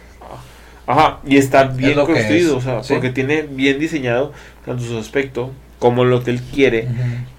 Ajá, 0.86 1.20
y 1.26 1.36
está 1.36 1.64
bien 1.64 1.95
construido, 1.95 2.57
o 2.57 2.61
sea, 2.61 2.82
sí. 2.82 2.93
porque 2.95 3.11
tiene 3.11 3.43
bien 3.43 3.78
diseñado 3.78 4.32
tanto 4.66 4.82
su 4.84 4.99
aspecto 4.99 5.51
como 5.81 6.05
lo 6.05 6.22
que 6.22 6.31
él 6.31 6.41
quiere 6.55 6.87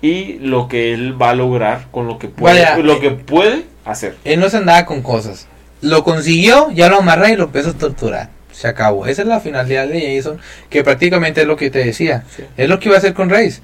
y 0.01 0.39
lo 0.39 0.67
que 0.67 0.93
él 0.93 1.19
va 1.19 1.29
a 1.29 1.35
lograr 1.35 1.85
con 1.91 2.07
lo 2.07 2.17
que 2.17 2.27
puede, 2.27 2.63
Vaya, 2.63 2.77
lo 2.77 2.93
eh, 2.95 2.99
que 2.99 3.11
puede 3.11 3.65
hacer. 3.85 4.17
Él 4.25 4.39
no 4.41 4.49
se 4.49 4.57
andaba 4.57 4.85
con 4.85 5.01
cosas. 5.01 5.47
Lo 5.81 6.03
consiguió, 6.03 6.69
ya 6.71 6.89
lo 6.89 6.97
amarré 6.97 7.33
y 7.33 7.35
lo 7.37 7.45
empezó 7.45 7.69
a 7.69 7.73
torturar. 7.73 8.29
Se 8.51 8.67
acabó. 8.67 9.05
Esa 9.05 9.21
es 9.21 9.27
la 9.27 9.39
finalidad 9.39 9.87
de 9.87 10.17
Jason, 10.17 10.39
que 10.69 10.83
prácticamente 10.83 11.41
es 11.41 11.47
lo 11.47 11.55
que 11.55 11.69
te 11.69 11.79
decía. 11.79 12.23
Sí. 12.35 12.43
Es 12.57 12.67
lo 12.67 12.79
que 12.79 12.89
iba 12.89 12.95
a 12.95 12.97
hacer 12.97 13.13
con 13.13 13.29
Reis. 13.29 13.61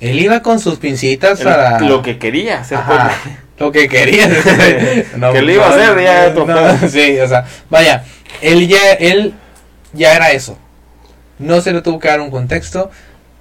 Él 0.00 0.18
iba 0.18 0.40
con 0.40 0.58
sus 0.60 0.78
pincitas 0.78 1.40
Él- 1.40 1.48
a... 1.48 1.80
Lo 1.80 2.00
que 2.02 2.18
quería 2.18 2.60
hacer 2.60 2.78
pues, 2.86 3.00
lo 3.58 3.72
que 3.72 3.88
quería. 3.88 4.28
Que 5.32 5.42
le 5.42 5.54
iba 5.54 5.66
a 5.66 5.70
hacer 5.70 6.02
ya 6.02 6.28
otro 6.30 6.46
pedo. 6.46 6.78
Sí, 6.88 7.18
o 7.18 7.28
sea, 7.28 7.44
vaya, 7.68 8.04
él 8.40 8.68
ya, 8.68 8.92
él 8.98 9.34
ya 9.92 10.14
era 10.14 10.30
eso. 10.30 10.56
No 11.38 11.60
se 11.60 11.72
le 11.72 11.82
tuvo 11.82 11.98
que 11.98 12.08
dar 12.08 12.20
un 12.20 12.30
contexto 12.30 12.90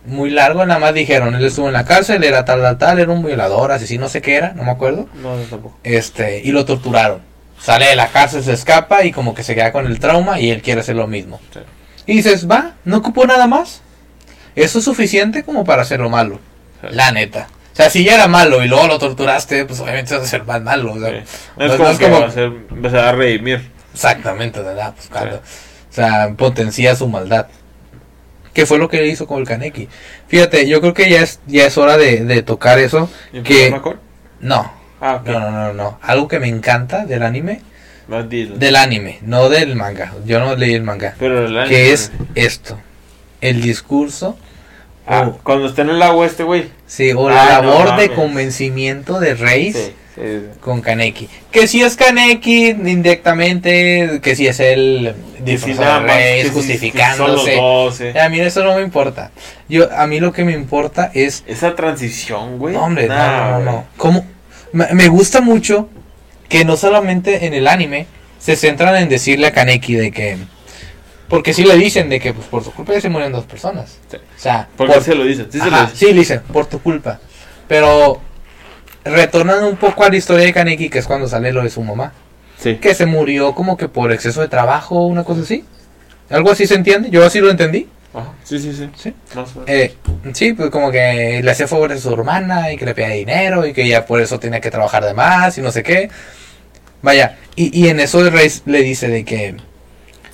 muy 0.06 0.30
largo, 0.32 0.66
nada 0.66 0.80
más 0.80 0.94
dijeron, 0.94 1.36
él 1.36 1.46
estuvo 1.46 1.68
en 1.68 1.74
la 1.74 1.86
cárcel, 1.86 2.24
era 2.24 2.44
tal, 2.46 2.62
tal, 2.62 2.78
tal, 2.78 3.00
era 3.00 3.12
un 3.12 3.24
violador, 3.24 3.72
asesino, 3.72 4.04
no 4.04 4.10
sé 4.10 4.22
qué 4.22 4.36
era, 4.36 4.54
no 4.54 4.64
me 4.64 4.72
acuerdo. 4.72 5.08
No, 5.22 5.36
no, 5.36 5.44
tampoco. 5.44 5.78
Este, 5.84 6.42
y 6.44 6.52
lo 6.52 6.66
torturaron. 6.66 7.22
Sale 7.60 7.86
de 7.86 7.96
la 7.96 8.08
cárcel, 8.08 8.44
se 8.44 8.54
escapa 8.54 9.04
y 9.06 9.12
como 9.12 9.36
que 9.36 9.44
se 9.44 9.54
queda 9.54 9.72
con 9.72 9.86
el 9.86 10.00
trauma 10.00 10.40
y 10.40 10.50
él 10.50 10.62
quiere 10.64 10.82
hacer 10.82 10.96
lo 10.96 11.06
mismo. 11.08 11.40
Sí. 11.54 11.60
Y 12.08 12.16
dices, 12.18 12.50
va, 12.50 12.74
no 12.86 12.98
ocupó 12.98 13.26
nada 13.28 13.46
más. 13.46 13.82
Eso 14.56 14.80
es 14.80 14.86
suficiente 14.86 15.44
como 15.44 15.64
para 15.64 15.84
hacerlo 15.84 16.10
malo. 16.10 16.40
Sí. 16.82 16.88
La 16.92 17.12
neta. 17.12 17.48
O 17.72 17.76
sea, 17.76 17.90
si 17.92 18.04
ya 18.04 18.16
era 18.16 18.28
malo 18.28 18.64
y 18.64 18.68
luego 18.68 18.88
lo 18.88 18.98
torturaste, 19.00 19.66
pues 19.66 19.80
obviamente 19.80 20.14
vas 20.16 20.24
a 20.24 20.28
ser 20.28 20.44
más 20.44 20.62
malo. 20.62 20.94
o 20.94 21.00
sea, 21.00 21.10
Sí. 21.10 21.16
no- 21.58 21.66
Es 21.66 21.72
no 21.72 21.78
como 21.78 21.90
es 21.92 21.98
que 22.00 22.06
como- 22.06 22.20
va 22.22 22.26
a 22.28 22.32
ser, 22.32 22.50
vas 22.72 22.94
a 22.96 23.12
redimir. 23.12 23.72
Exactamente, 23.94 24.60
¿verdad? 24.62 24.94
Pues 24.96 25.08
cuando- 25.10 25.36
O 25.38 25.94
sea, 25.94 26.34
potencia 26.36 26.96
su 26.96 27.08
maldad. 27.08 27.48
¿Qué 28.54 28.66
fue 28.66 28.78
lo 28.78 28.90
que 28.90 29.06
hizo 29.08 29.28
con 29.28 29.40
el 29.40 29.48
Kaneki? 29.48 29.88
Fíjate, 30.28 30.68
yo 30.68 30.82
creo 30.82 30.94
que 30.94 31.10
ya 31.10 31.22
es, 31.22 31.40
ya 31.48 31.66
es 31.66 31.78
hora 31.78 31.98
de, 31.98 32.26
de 32.26 32.42
tocar 32.44 32.80
eso. 32.80 33.10
¿Y 33.32 33.42
Que-? 33.42 33.74
No, 34.42 34.72
Ah, 35.00 35.22
no, 35.26 35.40
no, 35.40 35.52
no, 35.52 35.74
no. 35.74 36.00
Algo 36.04 36.28
que 36.28 36.40
me 36.40 36.48
encanta 36.48 37.06
del 37.06 37.24
anime. 37.24 37.62
Del 38.60 38.76
anime, 38.76 39.20
no 39.22 39.50
del 39.50 39.76
manga. 39.76 40.14
Yo 40.26 40.40
no 40.40 40.56
leí 40.56 40.74
el 40.74 40.84
manga. 40.84 41.16
Pero 41.18 41.46
el 41.46 41.58
anime- 41.58 41.70
Que 41.70 41.92
es 41.94 42.12
esto. 42.36 42.78
El 43.40 43.62
discurso. 43.62 44.38
Ah, 45.08 45.28
o, 45.30 45.38
cuando 45.44 45.68
está 45.68 45.82
en 45.82 45.90
el 45.92 46.02
agua 46.04 46.26
este 46.28 46.44
güey. 46.44 46.70
sí, 46.86 47.12
o 47.16 47.30
la 47.30 47.58
Ah, 47.58 47.62
no 47.64 47.70
labor 47.74 47.96
de 48.00 48.12
convencimiento 48.12 49.20
de 49.20 49.34
Reis. 49.34 49.76
Sí, 49.76 49.94
sí. 50.16 50.22
con 50.60 50.82
Kaneki. 50.82 51.28
Que 51.52 51.68
si 51.68 51.82
es 51.82 51.96
Kaneki 51.96 52.70
indirectamente, 52.70 54.20
que 54.22 54.36
si 54.36 54.48
es 54.48 54.58
si 54.58 55.10
disfrazado 55.44 56.08
justificándose. 56.54 57.56
dos, 57.56 58.02
eh. 58.02 58.20
A 58.20 58.30
mí 58.30 58.40
eso 58.40 58.64
no 58.64 58.76
me 58.76 58.82
importa. 58.82 59.32
Yo, 59.70 59.90
a 59.96 60.08
mí 60.08 60.20
lo 60.20 60.32
que 60.34 60.44
me 60.44 60.54
importa 60.54 61.12
es, 61.14 61.44
Esa 61.48 61.76
transición, 61.76 62.58
güey. 62.60 62.74
no, 62.74 62.84
hombre, 62.84 63.08
no, 63.08 63.16
Nah, 63.16 63.52
no, 63.52 63.60
no. 63.60 63.86
¿Cómo? 63.98 64.26
Me, 64.74 65.08
gusta 65.10 65.42
mucho 65.42 65.90
que 66.48 66.64
no 66.66 66.78
solamente 66.78 67.46
en 67.46 67.54
el 67.54 67.68
anime 67.68 68.08
se 68.40 68.56
centran 68.56 68.96
en 68.96 69.10
decirle 69.10 69.48
a 69.48 69.52
Kaneki 69.52 69.96
de 69.96 70.12
que, 70.12 70.38
porque 71.28 71.54
si 71.54 71.64
le 71.64 71.76
dicen 71.76 72.10
de 72.10 72.20
que 72.20 72.34
pues, 72.34 72.48
por 72.48 72.64
tu 72.64 72.72
culpa 72.72 72.94
ya 72.94 73.02
se 73.02 73.10
murieron 73.10 73.34
dos 73.34 73.46
personas. 73.46 74.00
Sí. 74.10 74.18
O 74.18 74.40
sea, 74.40 74.68
Porque 74.78 74.94
por- 74.96 75.04
se 75.04 75.16
lo 75.16 75.24
dicen. 75.26 75.48
Sí, 75.52 75.60
se 75.60 75.66
lo 75.70 75.76
Ajá, 75.76 75.82
dicen. 75.92 75.98
sí, 75.98 76.06
le 76.14 76.20
dicen, 76.20 76.42
por 76.54 76.66
tu 76.68 76.80
culpa. 76.82 77.20
Pero 77.68 78.22
retornando 79.06 79.68
un 79.68 79.78
poco 79.78 80.04
a 80.04 80.10
la 80.10 80.16
historia 80.18 80.46
de 80.46 80.54
Kaneki, 80.54 80.90
que 80.90 81.00
es 81.00 81.08
cuando 81.08 81.28
sale 81.28 81.52
lo 81.52 81.64
de 81.64 81.70
su 81.70 81.82
mamá, 81.84 82.14
Sí. 82.58 82.76
que 82.76 82.94
se 82.94 83.06
murió 83.06 83.54
como 83.56 83.76
que 83.78 83.88
por 83.90 84.12
exceso 84.12 84.42
de 84.42 84.48
trabajo, 84.48 85.06
una 85.08 85.24
cosa 85.24 85.42
así. 85.42 85.66
Algo 86.30 86.52
así 86.52 86.68
se 86.68 86.76
entiende, 86.76 87.10
yo 87.10 87.26
así 87.26 87.40
lo 87.40 87.50
entendí. 87.50 87.88
Ajá. 88.14 88.34
Sí, 88.44 88.60
sí, 88.60 88.74
sí. 88.96 89.14
Eh, 89.68 89.96
sí, 90.34 90.54
pues 90.54 90.70
como 90.70 90.92
que 90.92 91.42
le 91.44 91.52
hacía 91.52 91.68
favores 91.68 91.98
a 92.00 92.02
su 92.10 92.14
hermana 92.14 92.72
y 92.72 92.78
que 92.78 92.86
le 92.86 92.94
pedía 92.94 93.10
dinero 93.10 93.66
y 93.66 93.74
que 93.74 93.84
ella 93.84 94.06
por 94.06 94.22
eso 94.22 94.38
tenía 94.40 94.60
que 94.62 94.70
trabajar 94.70 95.04
de 95.06 95.14
más 95.14 95.58
y 95.58 95.62
no 95.62 95.72
sé 95.72 95.82
qué. 95.82 96.10
Vaya, 97.02 97.38
y, 97.56 97.78
y 97.78 97.88
en 97.90 98.00
eso 98.00 98.20
el 98.22 98.32
rey 98.32 98.52
le 98.66 98.82
dice 98.84 99.08
de 99.08 99.26
que 99.26 99.56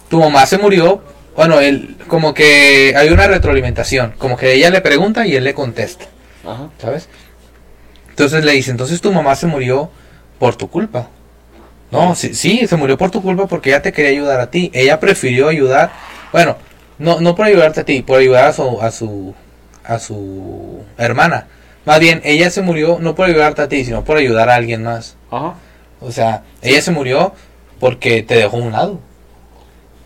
tu 0.10 0.20
mamá 0.20 0.46
se 0.46 0.58
murió. 0.58 1.02
Bueno, 1.36 1.60
él 1.62 1.96
como 2.08 2.34
que 2.34 2.94
hay 2.98 3.10
una 3.10 3.28
retroalimentación, 3.28 4.16
como 4.18 4.36
que 4.38 4.54
ella 4.54 4.70
le 4.72 4.82
pregunta 4.82 5.26
y 5.28 5.36
él 5.36 5.44
le 5.44 5.54
contesta. 5.54 6.06
Ajá. 6.46 6.70
¿sabes? 6.82 7.08
Entonces 8.18 8.44
le 8.44 8.54
dice, 8.54 8.72
entonces 8.72 9.00
tu 9.00 9.14
mamá 9.14 9.36
se 9.36 9.46
murió 9.46 9.92
por 10.40 10.56
tu 10.56 10.72
culpa. 10.72 11.08
No, 11.92 12.16
sí, 12.16 12.34
sí, 12.34 12.66
se 12.66 12.76
murió 12.76 12.98
por 12.98 13.12
tu 13.12 13.22
culpa 13.22 13.46
porque 13.46 13.70
ella 13.70 13.84
te 13.84 13.94
quería 13.94 14.10
ayudar 14.10 14.40
a 14.40 14.50
ti. 14.50 14.72
Ella 14.74 15.00
prefirió 15.00 15.50
ayudar, 15.50 15.92
bueno, 16.32 16.58
no, 16.98 17.22
no 17.22 17.36
por 17.36 17.46
ayudarte 17.46 17.82
a 17.82 17.86
ti, 17.86 18.02
por 18.02 18.18
ayudar 18.18 18.46
a 18.46 18.54
su, 18.54 18.82
a 18.82 18.90
su, 18.90 19.36
a 19.84 20.00
su 20.00 20.84
hermana. 20.98 21.46
Más 21.86 22.00
bien, 22.00 22.20
ella 22.24 22.50
se 22.50 22.64
murió 22.64 22.98
no 23.00 23.14
por 23.14 23.28
ayudarte 23.28 23.62
a 23.62 23.70
ti, 23.70 23.86
sino 23.86 24.04
por 24.04 24.18
ayudar 24.18 24.50
a 24.50 24.56
alguien 24.56 24.82
más. 24.82 25.16
Ajá. 25.30 25.54
O 26.02 26.12
sea, 26.12 26.42
ella 26.64 26.82
se 26.82 26.90
murió 26.90 27.36
porque 27.80 28.24
te 28.24 28.34
dejó 28.34 28.58
a 28.58 28.62
un 28.62 28.72
lado. 28.72 29.00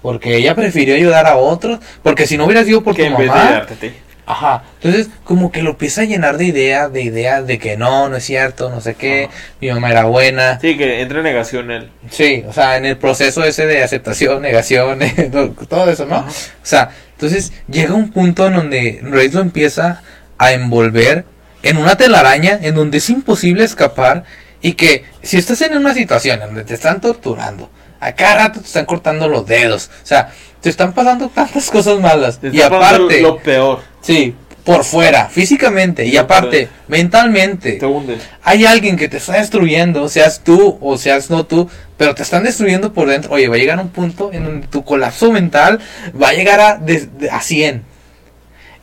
Porque 0.02 0.36
ella 0.36 0.54
prefirió 0.54 0.96
ayudar 0.96 1.28
a 1.28 1.38
otros. 1.38 1.80
Porque 2.04 2.28
si 2.28 2.38
no 2.38 2.44
hubiera 2.44 2.66
sido 2.66 2.84
por 2.84 2.94
Que 2.94 3.06
tu 3.06 3.12
mamá, 3.12 3.24
ayudarte 3.24 3.74
a 3.74 3.78
ti. 3.78 3.94
Ajá, 4.26 4.64
entonces 4.76 5.10
como 5.24 5.52
que 5.52 5.62
lo 5.62 5.72
empieza 5.72 6.02
a 6.02 6.06
llenar 6.06 6.38
de 6.38 6.46
ideas, 6.46 6.94
de 6.94 7.02
ideas 7.02 7.46
de 7.48 7.58
que 7.60 7.76
no, 7.76 8.08
no 8.08 8.16
es 8.16 8.24
cierto, 8.24 8.70
no 8.70 8.80
sé 8.80 8.94
qué, 8.94 9.26
Ajá. 9.26 9.34
mi 9.60 9.70
mamá 9.72 9.90
era 9.90 10.06
buena. 10.06 10.60
Sí, 10.60 10.78
que 10.78 11.02
entra 11.02 11.18
en 11.18 11.24
negación 11.26 11.72
él. 11.72 11.92
Sí, 12.10 12.44
o 12.48 12.54
sea, 12.54 12.78
en 12.78 12.86
el 12.86 12.98
proceso 12.98 13.44
ese 13.44 13.66
de 13.66 13.84
aceptación, 13.84 14.42
negación, 14.44 15.00
todo 15.70 15.90
eso, 15.90 16.06
¿no? 16.06 16.18
Ajá. 16.18 16.30
O 16.30 16.66
sea, 16.66 16.92
entonces 17.14 17.52
llega 17.68 17.94
un 17.94 18.12
punto 18.12 18.48
en 18.48 18.54
donde 18.54 19.00
Reis 19.04 19.34
lo 19.34 19.42
empieza 19.42 20.02
a 20.38 20.54
envolver 20.54 21.26
en 21.64 21.78
una 21.78 21.96
telaraña 21.96 22.60
en 22.62 22.76
donde 22.76 22.98
es 22.98 23.10
imposible 23.10 23.64
escapar 23.64 24.24
y 24.62 24.74
que 24.74 25.06
si 25.22 25.38
estás 25.38 25.62
en 25.62 25.78
una 25.78 25.94
situación 25.94 26.42
en 26.42 26.48
donde 26.48 26.64
te 26.64 26.74
están 26.74 27.02
torturando, 27.02 27.70
a 28.00 28.14
cada 28.14 28.36
rato 28.36 28.60
te 28.60 28.66
están 28.66 28.86
cortando 28.86 29.28
los 29.28 29.46
dedos, 29.46 29.92
o 30.04 30.06
sea, 30.06 30.32
te 30.62 30.70
están 30.70 30.94
pasando 30.94 31.30
tantas 31.30 31.70
cosas 31.70 32.00
malas 32.00 32.40
Te 32.40 32.50
y 32.50 32.62
aparte... 32.62 33.22
Lo 33.22 33.38
peor. 33.38 33.91
Sí, 34.02 34.36
por 34.64 34.84
fuera, 34.84 35.28
físicamente 35.28 36.06
y 36.06 36.18
aparte, 36.18 36.70
mentalmente. 36.88 37.74
Te. 37.74 38.20
Hay 38.44 38.66
alguien 38.66 38.96
que 38.98 39.08
te 39.10 39.18
está 39.18 39.34
destruyendo, 39.34 40.08
seas 40.10 40.44
tú 40.44 40.78
o 40.82 40.98
seas 40.98 41.30
no 41.30 41.46
tú, 41.46 41.70
pero 41.98 42.14
te 42.16 42.22
están 42.24 42.44
destruyendo 42.44 42.94
por 42.94 43.08
dentro. 43.08 43.32
Oye, 43.34 43.48
va 43.48 43.56
a 43.56 43.60
llegar 43.60 43.80
un 43.80 43.90
punto 43.90 44.32
en 44.34 44.44
donde 44.44 44.68
tu 44.68 44.84
colapso 44.84 45.32
mental 45.32 45.80
va 46.20 46.30
a 46.30 46.34
llegar 46.34 46.60
a, 46.60 46.78
de- 46.78 47.08
de- 47.08 47.30
a 47.32 47.42
100. 47.42 47.84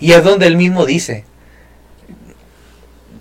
Y 0.01 0.13
es 0.13 0.23
donde 0.25 0.47
él 0.47 0.57
mismo 0.57 0.85
dice. 0.87 1.25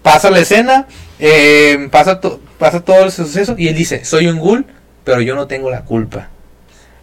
Pasa 0.01 0.29
la 0.29 0.39
escena, 0.39 0.87
eh, 1.19 1.87
pasa, 1.91 2.21
to- 2.21 2.39
pasa 2.57 2.79
todo 2.81 3.03
el 3.03 3.11
suceso 3.11 3.55
y 3.57 3.67
él 3.67 3.75
dice, 3.75 4.05
soy 4.05 4.27
un 4.27 4.39
ghoul, 4.39 4.65
pero 5.03 5.21
yo 5.21 5.35
no 5.35 5.47
tengo 5.47 5.69
la 5.69 5.81
culpa. 5.83 6.29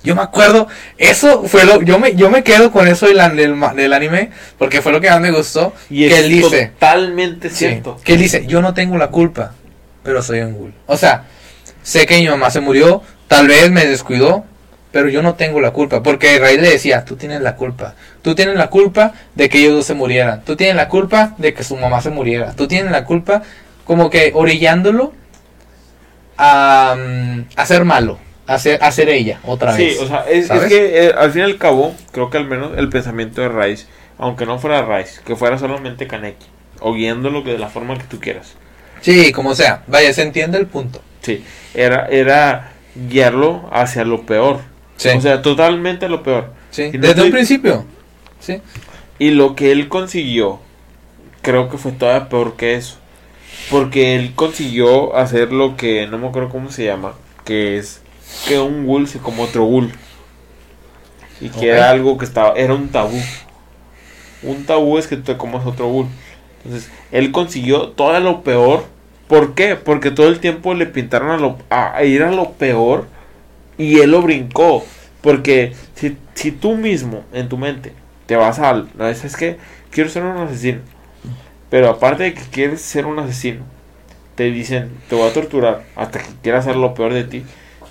Yo 0.04 0.14
me 0.14 0.20
acuerdo, 0.20 0.68
eso 0.98 1.44
fue 1.44 1.64
lo, 1.64 1.80
yo 1.80 1.98
me, 1.98 2.14
yo 2.14 2.30
me 2.30 2.44
quedo 2.44 2.70
con 2.70 2.86
eso 2.86 3.06
del, 3.06 3.16
del, 3.36 3.58
del 3.74 3.92
anime, 3.94 4.30
porque 4.58 4.82
fue 4.82 4.92
lo 4.92 5.00
que 5.00 5.08
más 5.08 5.20
me 5.20 5.30
gustó. 5.30 5.72
Y 5.88 6.06
que 6.08 6.18
es 6.18 6.24
él 6.24 6.28
dice, 6.28 6.66
totalmente 6.74 7.48
sí, 7.48 7.56
cierto. 7.56 7.98
que 8.04 8.12
él 8.12 8.20
dice, 8.20 8.44
yo 8.46 8.60
no 8.60 8.74
tengo 8.74 8.98
la 8.98 9.08
culpa, 9.08 9.54
pero 10.02 10.22
soy 10.22 10.40
un 10.40 10.52
ghoul. 10.52 10.74
O 10.86 10.98
sea, 10.98 11.24
sé 11.82 12.04
que 12.04 12.18
mi 12.18 12.28
mamá 12.28 12.50
se 12.50 12.60
murió, 12.60 13.02
tal 13.28 13.48
vez 13.48 13.70
me 13.70 13.86
descuidó, 13.86 14.44
pero 14.92 15.08
yo 15.08 15.22
no 15.22 15.34
tengo 15.34 15.60
la 15.60 15.72
culpa, 15.72 16.02
porque 16.02 16.38
Ray 16.38 16.58
le 16.58 16.70
decía, 16.70 17.04
tú 17.04 17.16
tienes 17.16 17.40
la 17.40 17.56
culpa, 17.56 17.94
tú 18.20 18.34
tienes 18.34 18.56
la 18.56 18.68
culpa 18.68 19.14
de 19.34 19.48
que 19.48 19.58
ellos 19.58 19.72
dos 19.72 19.86
se 19.86 19.94
murieran, 19.94 20.42
tú 20.44 20.54
tienes 20.54 20.76
la 20.76 20.88
culpa 20.88 21.34
de 21.38 21.54
que 21.54 21.64
su 21.64 21.76
mamá 21.76 22.02
se 22.02 22.10
muriera, 22.10 22.52
tú 22.52 22.68
tienes 22.68 22.92
la 22.92 23.04
culpa, 23.04 23.42
como 23.86 24.10
que 24.10 24.32
orillándolo 24.34 25.12
a, 26.36 26.94
mm, 26.96 27.40
a 27.56 27.66
ser 27.66 27.84
malo, 27.84 28.18
a 28.46 28.58
ser 28.92 29.08
ella 29.08 29.40
otra 29.44 29.74
Sí, 29.76 29.84
vez. 29.84 30.00
o 30.00 30.06
sea, 30.06 30.24
es, 30.28 30.50
es 30.50 30.64
que 30.64 31.06
eh, 31.06 31.12
al 31.16 31.30
fin 31.32 31.42
y 31.42 31.44
al 31.44 31.56
cabo, 31.58 31.94
creo 32.12 32.30
que 32.30 32.38
al 32.38 32.46
menos 32.46 32.72
el 32.76 32.88
pensamiento 32.88 33.40
de 33.40 33.48
Rice, 33.48 33.86
aunque 34.18 34.46
no 34.46 34.58
fuera 34.58 34.82
Rice, 34.84 35.20
que 35.24 35.34
fuera 35.36 35.58
solamente 35.58 36.06
Kaneki, 36.06 36.46
o 36.80 36.92
guiándolo 36.94 37.42
de 37.42 37.58
la 37.58 37.68
forma 37.68 37.96
que 37.96 38.04
tú 38.04 38.20
quieras. 38.20 38.54
Sí, 39.00 39.32
como 39.32 39.54
sea, 39.54 39.82
vaya, 39.86 40.12
se 40.12 40.22
entiende 40.22 40.58
el 40.58 40.66
punto. 40.66 41.00
Sí, 41.22 41.42
era, 41.74 42.06
era 42.08 42.72
guiarlo 43.08 43.68
hacia 43.72 44.04
lo 44.04 44.22
peor. 44.26 44.60
Sí, 44.96 45.08
O 45.08 45.20
sea, 45.20 45.42
totalmente 45.42 46.08
lo 46.08 46.22
peor. 46.22 46.52
sí. 46.70 46.84
no 46.92 47.00
desde 47.00 47.08
estoy- 47.10 47.26
un 47.26 47.32
principio. 47.32 47.84
Sí. 48.40 48.60
Y 49.18 49.30
lo 49.30 49.54
que 49.56 49.72
él 49.72 49.88
consiguió, 49.88 50.60
creo 51.42 51.68
que 51.70 51.78
fue 51.78 51.92
todavía 51.92 52.28
peor 52.28 52.56
que 52.56 52.74
eso. 52.74 52.96
Porque 53.70 54.16
él 54.16 54.32
consiguió 54.34 55.16
hacer 55.16 55.52
lo 55.52 55.76
que 55.76 56.06
no 56.06 56.18
me 56.18 56.28
acuerdo 56.28 56.50
cómo 56.50 56.70
se 56.70 56.84
llama, 56.84 57.14
que 57.44 57.78
es 57.78 58.02
que 58.46 58.58
un 58.58 58.86
ghoul 58.86 59.08
se 59.08 59.18
como 59.18 59.44
otro 59.44 59.64
ghoul. 59.64 59.92
Y 61.40 61.48
que 61.48 61.68
era 61.68 61.90
algo 61.90 62.16
que 62.16 62.24
estaba, 62.24 62.54
era 62.56 62.74
un 62.74 62.88
tabú. 62.88 63.20
Un 64.42 64.64
tabú 64.64 64.98
es 64.98 65.06
que 65.06 65.16
tú 65.16 65.22
te 65.22 65.36
comas 65.36 65.66
otro 65.66 65.88
ghoul. 65.88 66.06
Entonces, 66.64 66.90
él 67.12 67.32
consiguió 67.32 67.88
todo 67.88 68.18
lo 68.20 68.42
peor. 68.42 68.84
¿Por 69.28 69.54
qué? 69.54 69.76
Porque 69.76 70.10
todo 70.10 70.28
el 70.28 70.40
tiempo 70.40 70.74
le 70.74 70.86
pintaron 70.86 71.30
a, 71.30 71.36
lo, 71.36 71.58
a, 71.70 71.96
a 71.96 72.04
ir 72.04 72.22
a 72.22 72.30
lo 72.30 72.52
peor 72.52 73.06
y 73.78 74.00
él 74.00 74.10
lo 74.10 74.22
brincó. 74.22 74.84
Porque 75.20 75.72
si, 75.94 76.16
si 76.34 76.52
tú 76.52 76.76
mismo 76.76 77.24
en 77.32 77.48
tu 77.48 77.56
mente 77.56 77.92
te 78.26 78.36
vas 78.36 78.58
al. 78.58 78.88
No, 78.94 79.08
es 79.08 79.24
es 79.24 79.36
que 79.36 79.58
quiero 79.90 80.10
ser 80.10 80.22
un 80.22 80.36
asesino. 80.36 80.80
Pero 81.70 81.90
aparte 81.90 82.24
de 82.24 82.34
que 82.34 82.42
quieres 82.42 82.80
ser 82.82 83.06
un 83.06 83.18
asesino, 83.18 83.64
te 84.34 84.44
dicen, 84.44 84.90
te 85.08 85.16
voy 85.16 85.28
a 85.28 85.32
torturar 85.32 85.84
hasta 85.96 86.20
que 86.20 86.28
quieras 86.42 86.66
hacer 86.66 86.76
lo 86.76 86.94
peor 86.94 87.12
de 87.12 87.24
ti. 87.24 87.44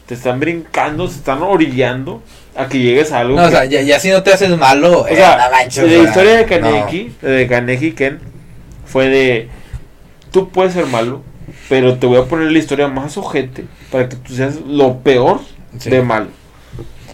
Te 0.08 0.16
están 0.16 0.40
brincando, 0.40 1.08
se 1.08 1.18
están 1.18 1.42
orillando 1.42 2.22
a 2.56 2.68
que 2.68 2.80
llegues 2.80 3.12
a 3.12 3.20
algo. 3.20 3.38
No, 3.38 3.48
o 3.48 3.50
sea, 3.50 3.66
ya, 3.66 3.82
ya 3.82 4.00
si 4.00 4.10
no 4.10 4.22
te 4.24 4.34
haces 4.34 4.56
malo, 4.58 5.02
o 5.02 5.08
eh, 5.08 5.16
sea, 5.16 5.50
la 5.50 5.64
historia 5.66 6.46
de 6.46 6.60
no. 6.60 6.70
Kaneki, 6.70 7.16
de 7.22 7.48
Kaneki 7.48 7.92
Ken, 7.94 8.20
fue 8.86 9.08
de, 9.10 9.48
tú 10.32 10.50
puedes 10.50 10.74
ser 10.74 10.86
malo, 10.88 11.22
pero 11.70 11.98
te 11.98 12.06
voy 12.06 12.20
a 12.20 12.26
poner 12.26 12.52
la 12.52 12.60
historia 12.60 12.88
más 12.88 13.18
ojete 13.18 13.66
para 13.92 14.10
que 14.10 14.18
tú 14.18 14.34
seas 14.34 14.56
lo 14.68 15.00
peor 15.00 15.40
Sí. 15.80 15.90
de 15.90 16.02
malo. 16.02 16.28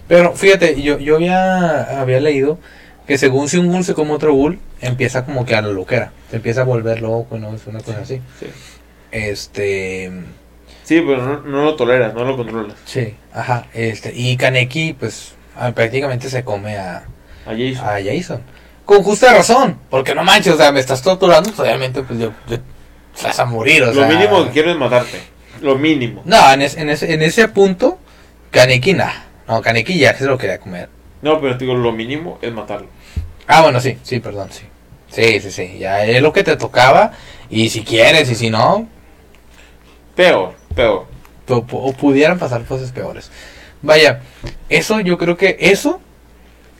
Pero 0.07 0.33
fíjate, 0.33 0.81
yo, 0.81 0.97
yo 0.97 1.15
había, 1.15 2.01
había 2.01 2.19
leído 2.19 2.57
que 3.07 3.17
según 3.17 3.47
si 3.47 3.57
un 3.57 3.71
ghoul 3.71 3.83
se 3.83 3.93
come 3.93 4.11
otro 4.11 4.33
ghoul, 4.33 4.59
empieza 4.81 5.23
como 5.23 5.45
que 5.45 5.55
a 5.55 5.61
la 5.61 5.69
loquera. 5.69 6.11
Se 6.29 6.37
empieza 6.37 6.61
a 6.61 6.63
volver 6.65 7.01
loco, 7.01 7.37
¿no? 7.37 7.53
Es 7.55 7.65
una 7.67 7.79
cosa 7.79 7.99
así. 8.01 8.21
Sí. 8.39 8.47
Este. 9.11 10.11
Sí, 10.89 11.03
pero 11.05 11.21
no, 11.23 11.41
no 11.41 11.65
lo 11.65 11.75
toleras, 11.75 12.15
no 12.15 12.23
lo 12.23 12.35
controlas. 12.35 12.75
Sí, 12.83 13.13
ajá. 13.31 13.67
Este, 13.75 14.11
y 14.11 14.35
Kaneki, 14.37 14.93
pues, 14.93 15.35
ah, 15.55 15.71
prácticamente 15.71 16.31
se 16.31 16.43
come 16.43 16.77
a, 16.79 17.03
A 17.45 17.51
Jason. 17.51 17.85
a 17.87 17.97
Jason. 18.03 18.41
Con 18.85 19.03
justa 19.03 19.31
razón. 19.31 19.77
Porque 19.91 20.15
no 20.15 20.23
manches, 20.23 20.55
o 20.55 20.57
sea, 20.57 20.71
me 20.71 20.79
estás 20.79 21.03
torturando, 21.03 21.51
pues 21.51 21.59
obviamente, 21.59 22.01
pues 22.01 22.19
yo. 22.19 22.31
yo- 22.47 22.57
vas 23.21 23.37
a 23.39 23.45
morir, 23.45 23.83
o 23.83 23.93
lo 23.93 23.93
sea. 23.93 24.07
mínimo 24.07 24.45
que 24.45 24.49
quiero 24.49 24.71
es 24.71 24.77
matarte. 24.77 25.21
Lo 25.61 25.75
mínimo. 25.77 26.23
No, 26.25 26.51
en, 26.51 26.63
es- 26.63 26.75
en, 26.75 26.89
ese, 26.89 27.13
en 27.13 27.21
ese 27.21 27.47
punto, 27.49 27.99
Kaneki, 28.49 28.93
nah. 28.93 29.13
No, 29.47 29.61
Kaneki 29.61 29.95
ya 29.99 30.15
se 30.17 30.25
lo 30.25 30.39
quería 30.39 30.57
comer. 30.59 30.89
No, 31.21 31.39
pero 31.39 31.55
te 31.55 31.65
digo, 31.65 31.77
lo 31.77 31.91
mínimo 31.91 32.39
es 32.41 32.51
matarlo. 32.51 32.87
Ah, 33.45 33.61
bueno, 33.61 33.79
sí, 33.79 33.95
sí, 34.01 34.19
perdón, 34.21 34.49
sí. 34.51 34.63
Sí, 35.11 35.39
sí, 35.39 35.51
sí. 35.51 35.77
Ya 35.77 36.03
es 36.03 36.19
lo 36.19 36.33
que 36.33 36.43
te 36.43 36.57
tocaba. 36.57 37.11
Y 37.47 37.69
si 37.69 37.83
quieres, 37.83 38.27
y 38.31 38.33
si 38.33 38.49
no, 38.49 38.87
Peor, 40.15 40.55
peor. 40.79 41.07
o 41.47 41.93
pudieran 41.93 42.39
pasar 42.39 42.63
cosas 42.63 42.91
peores. 42.91 43.31
Vaya, 43.81 44.21
eso 44.67 44.99
yo 44.99 45.17
creo 45.17 45.37
que 45.37 45.57
eso, 45.59 46.01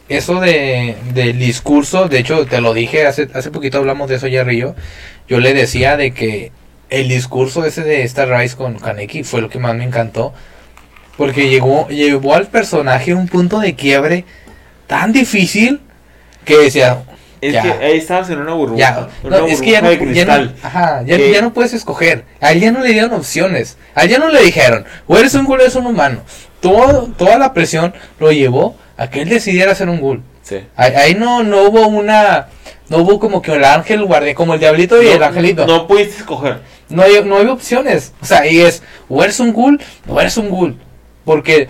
eso 0.10 0.40
de, 0.40 0.98
del 1.14 1.40
discurso, 1.40 2.08
de 2.08 2.20
hecho 2.20 2.46
te 2.46 2.62
lo 2.62 2.74
dije, 2.74 3.06
hace, 3.06 3.30
hace 3.34 3.52
poquito 3.52 3.78
hablamos 3.78 4.10
de 4.10 4.16
eso 4.16 4.28
Jerry 4.28 4.58
yo, 4.58 4.76
yo 5.28 5.40
le 5.40 5.54
decía 5.54 5.96
de 5.96 6.12
que 6.12 6.52
el 6.90 7.08
discurso 7.08 7.66
ese 7.66 7.84
de 7.84 8.04
Star 8.04 8.30
Rise 8.30 8.58
con 8.58 8.80
Kaneki 8.80 9.24
fue 9.24 9.42
lo 9.42 9.50
que 9.50 9.60
más 9.60 9.76
me 9.76 9.86
encantó, 9.86 10.34
porque 11.18 11.50
llegó, 11.50 11.88
llevó 11.88 12.36
al 12.36 12.48
personaje 12.48 13.12
a 13.12 13.16
un 13.16 13.28
punto 13.28 13.60
de 13.60 13.76
quiebre 13.76 14.26
tan 14.88 15.14
difícil 15.14 15.82
que 16.44 16.58
decía, 16.58 17.04
Es 17.42 17.54
Ya. 17.54 17.62
que 17.62 17.70
ahí 17.86 17.98
estabas 17.98 18.30
en 18.30 18.40
una 18.40 18.54
burbuja. 18.54 18.80
ya, 18.80 19.08
en 19.24 19.30
no, 19.30 19.44
una 19.46 19.54
es 19.54 19.62
que 19.62 19.72
ya 19.72 19.82
no, 19.82 19.92
ya 19.94 20.26
no- 20.26 20.52
ajá, 20.62 21.04
ya, 21.06 21.16
Que- 21.18 21.32
ya 21.32 21.42
no 21.42 21.54
puedes 21.54 21.74
escoger. 21.74 22.26
A 22.42 22.52
él 22.52 22.60
ya 22.60 22.72
no 22.72 22.82
le 22.82 22.92
dieron 22.92 23.14
opciones. 23.14 23.78
A 23.96 24.04
él 24.04 24.10
ya 24.10 24.18
no 24.20 24.30
le 24.30 24.42
dijeron, 24.44 24.86
o 25.08 25.18
eres 25.18 25.34
un 25.36 25.46
ghoul 25.46 25.60
o 25.60 25.64
eres 25.64 25.76
un 25.76 25.86
humano. 25.86 26.22
Todo, 26.60 27.10
toda 27.18 27.38
la 27.38 27.54
presión 27.54 27.94
lo 28.20 28.32
llevó 28.32 28.76
a 28.98 29.10
que 29.10 29.22
él 29.22 29.30
decidiera 29.30 29.74
ser 29.76 29.88
un 29.90 30.02
ghoul. 30.02 30.22
Sí. 30.44 30.58
Ahí, 30.76 30.94
ahí 30.96 31.16
no, 31.16 31.44
no 31.44 31.64
hubo 31.64 31.88
una, 31.88 32.48
no 32.90 32.98
hubo 32.98 33.20
como 33.20 33.42
que 33.42 33.54
el 33.54 33.64
ángel 33.64 34.04
guardián, 34.04 34.36
como 34.36 34.56
el 34.56 34.60
diablito 34.60 35.02
y 35.02 35.08
el 35.08 35.24
angelito. 35.24 35.66
No, 35.66 35.78
No 35.78 35.88
pudiste 35.88 36.18
escoger. 36.18 36.60
hay, 36.90 37.24
no 37.24 37.38
hay 37.38 37.46
opciones. 37.48 38.12
O 38.22 38.26
sea, 38.26 38.40
ahí 38.40 38.60
es, 38.60 38.84
o 39.08 39.24
eres 39.24 39.40
un 39.40 39.54
ghoul 39.54 39.80
o 40.08 40.20
eres 40.20 40.36
un 40.38 40.50
ghoul. 40.50 40.78
Porque, 41.24 41.70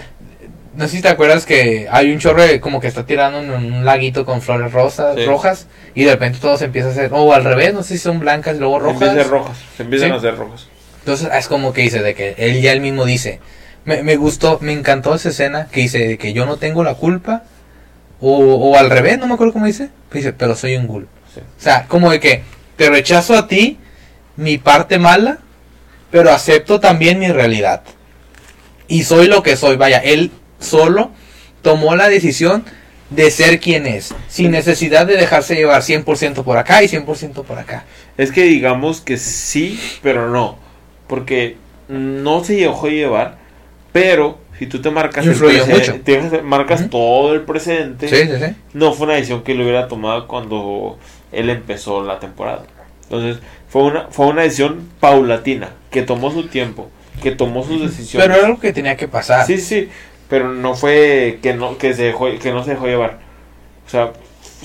no 0.76 0.88
sé 0.88 0.98
si 0.98 1.02
te 1.02 1.10
acuerdas 1.10 1.46
que 1.46 1.88
hay 1.92 2.12
un 2.12 2.20
chorro 2.20 2.44
de- 2.44 2.60
como 2.60 2.80
que 2.80 2.88
está 2.88 3.06
tirando 3.06 3.40
en 3.40 3.50
un 3.74 3.86
laguito 3.86 4.26
con 4.26 4.42
flores 4.42 4.72
rosas, 4.72 5.16
Sí. 5.16 5.26
rojas, 5.26 5.68
y 5.96 6.04
de 6.04 6.12
repente 6.12 6.40
todo 6.40 6.58
se 6.58 6.66
empieza 6.66 6.90
a 6.90 6.92
hacer, 6.92 7.10
o 7.14 7.34
al 7.34 7.44
revés, 7.44 7.74
no 7.74 7.84
sé 7.84 7.94
si 7.96 8.00
son 8.00 8.20
blancas 8.20 8.56
y 8.56 8.60
luego 8.60 8.80
rojas. 8.80 9.16
de 9.16 9.24
rojas. 9.24 9.58
Se 9.78 9.84
empiezan 9.84 10.10
Sí. 10.10 10.14
a 10.14 10.18
hacer 10.18 10.38
rojas. 10.38 10.68
Entonces 11.00 11.30
es 11.34 11.48
como 11.48 11.74
que 11.74 11.82
dice 11.82 12.02
de 12.02 12.14
que 12.14 12.36
él 12.38 12.62
ya 12.62 12.72
él 12.74 12.82
mismo 12.82 13.06
dice, 13.06 13.40
me, 13.86 14.04
me 14.04 14.16
gustó, 14.16 14.60
me 14.62 14.74
encantó 14.74 15.16
esa 15.16 15.30
escena 15.30 15.68
que 15.72 15.82
dice 15.82 16.00
de 16.08 16.18
que 16.18 16.34
yo 16.34 16.46
no 16.46 16.58
tengo 16.58 16.84
la 16.84 16.94
culpa, 16.96 17.44
o, 18.22 18.38
o 18.38 18.78
al 18.78 18.90
revés, 18.90 19.18
no 19.18 19.28
me 19.28 19.34
acuerdo 19.34 19.54
cómo 19.54 19.66
dice, 19.66 19.90
dice, 20.12 20.34
pero 20.34 20.56
soy 20.56 20.76
un 20.76 20.88
ghoul. 20.88 21.08
Sí. 21.34 21.40
O 21.42 21.62
sea, 21.62 21.86
como 21.88 22.12
de 22.12 22.20
que 22.20 22.44
te 22.76 22.90
rechazo 22.90 23.36
a 23.36 23.48
ti, 23.48 23.78
mi 24.36 24.58
parte 24.58 25.00
mala, 25.00 25.40
pero 26.12 26.32
acepto 26.32 26.80
también 26.80 27.18
mi 27.20 27.30
realidad. 27.30 27.82
Y 28.88 29.04
soy 29.04 29.28
lo 29.28 29.42
que 29.44 29.56
soy, 29.56 29.76
vaya, 29.78 30.00
él 30.00 30.32
solo 30.60 31.12
tomó 31.62 31.96
la 31.96 32.10
decisión 32.10 32.64
de 33.10 33.32
ser 33.32 33.60
quien 33.60 33.88
es, 33.88 34.14
sin 34.28 34.52
necesidad 34.52 35.08
de 35.08 35.18
dejarse 35.18 35.56
llevar 35.56 35.82
100% 35.82 36.44
por 36.44 36.58
acá 36.58 36.84
y 36.84 36.88
100% 36.88 37.44
por 37.44 37.58
acá. 37.58 37.86
Es 38.18 38.32
que 38.32 38.44
digamos 38.44 39.02
que 39.02 39.18
sí, 39.18 39.80
pero 40.04 40.30
no. 40.30 40.58
Porque 41.08 41.58
no 41.88 42.44
se 42.44 42.54
dejó 42.56 42.88
llevar, 42.88 43.38
pero 43.92 44.38
si 44.60 44.68
tú 44.68 44.80
te 44.82 44.92
marcas 44.92 45.26
el 45.26 45.32
Influyó 45.32 45.66
mucho. 45.66 46.00
te 46.04 46.42
marcas 46.44 46.90
todo 46.90 47.34
el 47.34 47.42
precedente, 47.42 48.08
Sí, 48.10 48.30
sí, 48.32 48.46
sí. 48.46 48.56
no 48.74 48.94
fue 48.94 49.08
una 49.08 49.16
decisión 49.16 49.44
que 49.44 49.54
él 49.54 49.62
hubiera 49.62 49.88
tomado 49.88 50.28
cuando 50.28 51.00
él 51.32 51.50
empezó 51.50 52.04
la 52.04 52.20
temporada. 52.20 52.66
Entonces, 53.04 53.42
fue 53.70 53.84
una, 53.84 54.08
fue 54.12 54.28
una 54.28 54.44
decisión 54.44 54.88
paulatina, 55.00 55.70
que 55.90 56.04
tomó 56.04 56.32
su 56.32 56.48
tiempo, 56.48 56.92
que 57.24 57.32
tomó 57.32 57.64
sus 57.66 57.82
decisiones. 57.82 58.28
Pero 58.28 58.40
era 58.40 58.48
lo 58.50 58.60
que 58.60 58.72
tenía 58.72 58.96
que 58.96 59.08
pasar. 59.08 59.48
Sí, 59.48 59.58
sí, 59.58 59.90
pero 60.30 60.50
no 60.50 60.76
fue 60.76 61.40
que 61.42 61.54
no, 61.54 61.78
que 61.78 61.94
se 61.94 62.04
dejó, 62.04 62.28
que 62.40 62.52
no 62.52 62.64
se 62.64 62.72
dejó 62.72 62.86
llevar. 62.88 63.20
O 63.86 63.90
sea, 63.90 64.12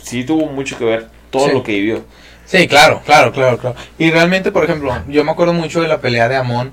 sí 0.03 0.25
tuvo 0.25 0.47
mucho 0.47 0.77
que 0.79 0.85
ver 0.85 1.09
todo 1.31 1.47
Sí. 1.49 1.53
lo 1.53 1.63
que 1.63 1.73
vivió. 1.73 2.05
Sí, 2.45 2.69
claro, 2.69 3.01
claro, 3.07 3.33
claro, 3.33 3.57
claro. 3.59 3.75
Y 3.99 4.11
realmente, 4.11 4.53
por 4.53 4.65
ejemplo, 4.65 4.93
yo 5.09 5.25
me 5.25 5.31
acuerdo 5.33 5.55
mucho 5.55 5.81
de 5.81 5.89
la 5.89 6.01
pelea 6.01 6.29
de 6.29 6.37
Amon 6.37 6.73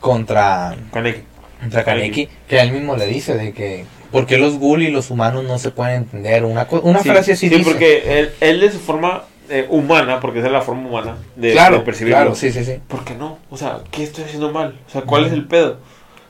contra, 0.00 0.76
Kaneki. 0.92 1.22
contra 1.60 1.84
Kaneki, 1.84 2.28
que 2.48 2.60
él 2.60 2.72
mismo 2.72 2.96
le 2.96 3.06
dice 3.06 3.34
de 3.36 3.52
que 3.52 3.84
¿por 4.12 4.26
qué 4.26 4.38
los 4.38 4.58
ghoul 4.58 4.82
y 4.82 4.90
los 4.90 5.10
humanos 5.10 5.44
no 5.44 5.58
se 5.58 5.70
pueden 5.70 5.96
entender? 5.96 6.44
Una, 6.44 6.66
una 6.82 7.00
Sí, 7.02 7.08
frase 7.10 7.32
así 7.32 7.48
sí, 7.48 7.56
dice. 7.56 7.70
porque 7.70 8.18
él, 8.20 8.30
él 8.40 8.60
de 8.60 8.70
su 8.70 8.78
forma 8.78 9.24
eh, 9.50 9.66
humana, 9.68 10.20
porque 10.20 10.38
esa 10.38 10.48
es 10.48 10.52
la 10.52 10.62
forma 10.62 10.88
humana 10.88 11.16
de, 11.36 11.52
claro, 11.52 11.78
de 11.78 11.84
percibirlo. 11.84 12.16
claro, 12.18 12.34
sí, 12.34 12.52
sí, 12.52 12.64
sí. 12.64 12.80
¿Por 12.88 13.04
qué 13.04 13.14
no? 13.14 13.38
O 13.50 13.56
sea, 13.56 13.80
¿qué 13.90 14.02
estoy 14.04 14.24
haciendo 14.24 14.52
mal? 14.52 14.78
O 14.86 14.90
sea, 14.90 15.02
¿cuál 15.02 15.24
es 15.26 15.32
el 15.32 15.46
pedo? 15.46 15.78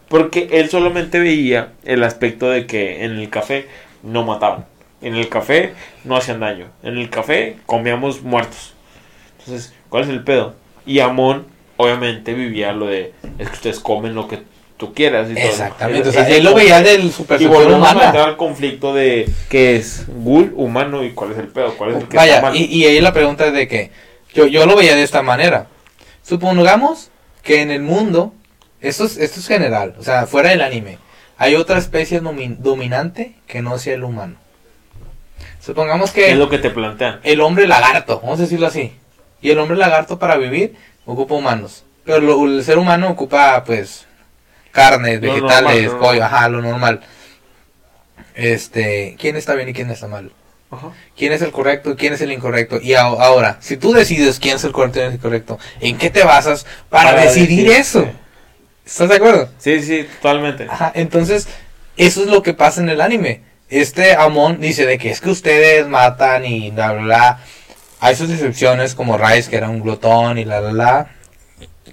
Porque 0.09 0.49
él 0.53 0.71
solamente 0.71 1.19
veía 1.19 1.73
el 1.85 2.03
aspecto 2.03 2.49
de 2.51 2.67
que 2.67 3.05
en 3.05 3.13
el 3.19 3.29
café 3.31 3.67
no 4.03 4.25
mataban. 4.25 4.65
En 5.03 5.15
el 5.15 5.29
café 5.29 5.75
no 6.05 6.17
hacían 6.17 6.41
daño. 6.41 6.67
En 6.83 6.97
el 6.99 7.11
café 7.11 7.57
comíamos 7.67 8.23
muertos. 8.23 8.73
Entonces, 9.41 9.75
¿cuál 9.89 10.05
es 10.05 10.09
el 10.11 10.25
pedo? 10.25 10.55
Y 10.87 11.01
Amon, 11.01 11.47
obviamente, 11.77 12.33
vivía 12.35 12.73
lo 12.73 12.87
de, 12.87 13.13
es 13.39 13.49
que 13.49 13.55
ustedes 13.55 13.81
comen 13.81 14.15
lo 14.15 14.27
que 14.29 14.41
tú 14.79 14.95
quieras. 14.95 15.31
Y 15.31 15.35
todo. 15.35 15.45
Exactamente, 15.45 16.09
o 16.09 16.11
Es- 16.11 16.15
sea, 16.15 16.29
es 16.29 16.37
él 16.37 16.45
lo 16.45 16.55
veía 16.55 16.81
de 16.81 16.97
su 17.11 17.27
Y 17.39 17.47
volvemos 17.47 17.75
a 17.89 17.93
humana. 17.93 18.07
entrar 18.07 18.29
al 18.31 18.37
conflicto 18.37 18.95
de 18.95 19.29
qué 19.51 19.77
es 19.77 20.07
ghoul 20.09 20.53
humano 20.57 21.05
y 21.05 21.11
cuál 21.11 21.33
es 21.33 21.39
el 21.39 21.49
pedo, 21.49 21.75
cuál 21.77 21.91
es 21.91 21.97
el 21.97 22.03
que 22.03 22.17
está 22.17 22.21
Vaya, 22.21 22.41
mal. 22.41 22.57
y, 22.57 22.65
y 22.65 22.87
ahí 22.87 23.01
la 23.01 23.13
pregunta 23.13 23.47
es 23.47 23.53
de 23.53 23.69
que 23.69 23.91
yo, 24.35 24.47
yo 24.47 24.65
lo 24.67 24.75
veía 24.77 24.97
de 24.97 25.03
esta 25.03 25.23
manera. 25.23 25.67
Supongamos 26.23 27.11
que 27.43 27.63
en 27.63 27.71
el 27.71 27.83
mundo, 27.83 28.33
esto 28.81 29.05
es, 29.05 29.17
esto 29.17 29.41
es 29.41 29.47
general, 29.49 29.95
o 29.99 30.03
sea, 30.03 30.27
fuera 30.27 30.51
del 30.51 30.61
anime, 30.63 30.99
hay 31.37 31.55
otra 31.55 31.79
especie 31.79 32.21
domi- 32.23 32.57
dominante 32.59 33.35
que 33.47 33.63
no 33.63 33.79
sea 33.79 33.95
el 33.95 34.05
humano. 34.05 34.37
Supongamos 35.61 36.11
¿Qué 36.13 36.23
que 36.23 36.31
es 36.33 36.37
lo 36.39 36.49
que 36.49 36.59
te 36.59 36.71
plantean? 36.71 37.21
el 37.23 37.41
hombre 37.41 37.67
lagarto, 37.67 38.21
vamos 38.21 38.39
a 38.39 38.43
decirlo 38.43 38.67
así, 38.67 38.93
y 39.41 39.51
el 39.51 39.59
hombre 39.59 39.77
lagarto 39.77 40.19
para 40.19 40.37
vivir 40.37 40.77
ocupa 41.07 41.35
humanos, 41.35 41.85
pero 42.05 42.21
lo- 42.21 42.45
el 42.47 42.65
ser 42.65 42.79
humano 42.79 43.09
ocupa 43.11 43.63
pues 43.65 44.07
carnes, 44.73 45.21
Lo 45.21 45.33
vegetales, 45.33 45.85
normal, 45.85 45.99
pollo, 46.01 46.21
normal. 46.21 46.35
ajá, 46.35 46.49
lo 46.49 46.63
normal. 46.63 47.01
Este, 48.35 49.17
¿quién 49.19 49.37
está 49.37 49.55
bien 49.55 49.69
y 49.69 49.73
quién 49.73 49.91
está 49.91 50.07
mal? 50.07 50.33
Ajá. 50.71 50.89
quién 51.17 51.33
es 51.33 51.41
el 51.41 51.51
correcto 51.51 51.93
y 51.93 51.97
quién 51.97 52.13
es 52.13 52.21
el 52.21 52.31
incorrecto. 52.31 52.79
Y 52.79 52.93
a- 52.93 53.01
ahora, 53.01 53.57
si 53.61 53.79
tú 53.79 53.95
decides 53.95 54.39
quién 54.39 54.57
es 54.57 54.65
el 54.65 54.73
correcto 54.73 54.99
y 54.99 55.01
quién 55.01 55.07
es 55.07 55.13
el 55.15 55.19
incorrecto, 55.19 55.59
¿en 55.81 55.97
qué 55.97 56.11
te 56.11 56.25
basas 56.25 56.67
para, 56.91 57.13
Para 57.13 57.23
decidir 57.23 57.67
decir, 57.69 57.81
eso? 57.81 58.09
¿Estás 58.89 59.09
de 59.11 59.17
acuerdo? 59.17 59.49
Sí, 59.59 59.83
sí, 59.83 60.07
totalmente. 60.23 60.67
Ajá, 60.69 60.91
entonces, 60.95 61.47
eso 61.99 62.23
es 62.23 62.29
lo 62.29 62.43
que 62.43 62.55
pasa 62.55 62.81
en 62.81 62.89
el 62.89 63.01
anime. 63.03 63.43
Este 63.69 64.15
Amon 64.15 64.61
dice 64.61 64.87
de 64.87 64.97
que 64.97 65.11
es 65.11 65.21
que 65.21 65.29
ustedes 65.31 65.87
matan 65.87 66.47
y 66.47 66.71
bla, 66.71 66.93
bla, 66.93 67.03
bla. 67.03 67.41
Hay 68.01 68.17
sus 68.17 68.31
excepciones 68.31 68.95
como 68.95 69.19
Rice, 69.19 69.51
que 69.51 69.57
era 69.57 69.69
un 69.69 69.83
glotón 69.83 70.39
y 70.39 70.45
la, 70.47 70.61
la, 70.61 70.73
la. 70.73 71.11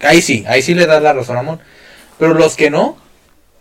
Ahí 0.01 0.21
sí, 0.21 0.45
ahí 0.47 0.61
sí 0.61 0.73
le 0.73 0.85
das 0.85 1.01
la 1.01 1.11
razón 1.13 1.35
a 1.35 1.41
Amon. 1.41 1.59
Pero 2.17 2.33
los 2.33 2.55
que 2.55 2.69
no, 2.69 2.97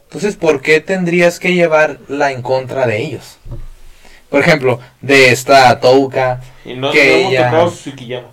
entonces, 0.05 0.37
¿por 0.37 0.63
qué 0.63 0.81
tendrías 0.81 1.41
que 1.41 1.55
llevarla 1.55 2.31
en 2.31 2.41
contra 2.43 2.87
de 2.87 3.03
ellos? 3.03 3.39
Por 4.31 4.41
ejemplo, 4.41 4.79
de 5.01 5.31
esta 5.31 5.81
Touka, 5.81 6.41
Y 6.65 6.75
no, 6.75 6.93
que 6.93 7.05
no 7.09 7.15
hemos 7.15 7.33
ella- 7.33 7.51
tocado 7.51 7.71
Tsukiyama. 7.71 8.29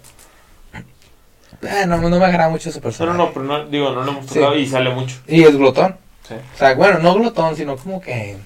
Eh, 1.64 1.86
no, 1.88 1.97
no 1.97 2.09
me 2.20 2.26
agrada 2.26 2.49
mucho 2.49 2.72
su 2.72 2.80
No, 2.80 2.84
personaje. 2.84 3.18
no, 3.18 3.26
no, 3.26 3.34
pero 3.34 3.45
no, 3.45 3.66
digo, 3.66 3.91
no 3.91 4.03
lo 4.03 4.12
hemos 4.12 4.26
Sí. 4.28 4.36
tocado 4.36 4.55
y 4.57 4.68
sale 4.68 4.89
mucho. 4.89 5.16
Y 5.28 5.43
es 5.43 5.55
glotón. 5.55 5.95
Sí. 6.28 6.34
O 6.34 6.57
sea, 6.57 6.74
bueno, 6.76 6.99
no 6.99 7.14
glotón, 7.16 7.55
sino 7.55 7.76
como 7.78 8.01
que... 8.01 8.38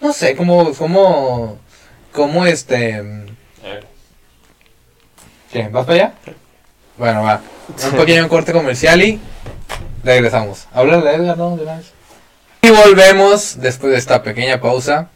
No 0.00 0.12
sé, 0.12 0.36
como... 0.36 0.72
Como... 0.74 1.58
Como 2.12 2.46
este... 2.46 2.98
Eh, 3.62 3.80
¿Qué? 5.52 5.68
¿Vas 5.68 5.86
para 5.86 5.94
allá? 5.98 6.14
Bueno, 6.98 7.22
va. 7.22 7.40
Un 7.90 7.96
pequeño 7.98 8.28
corte 8.28 8.52
comercial 8.52 9.02
y... 9.02 9.20
Regresamos. 10.02 10.66
Háblale 10.72 11.08
a 11.08 11.14
Edgar, 11.14 11.38
¿no? 11.38 11.56
De 11.56 11.62
una 11.62 11.76
vez. 11.76 11.86
Y 12.62 12.70
volvemos 12.70 13.58
después 13.60 13.92
de 13.92 13.98
esta 13.98 14.22
pequeña 14.22 14.60
pausa. 14.60 15.08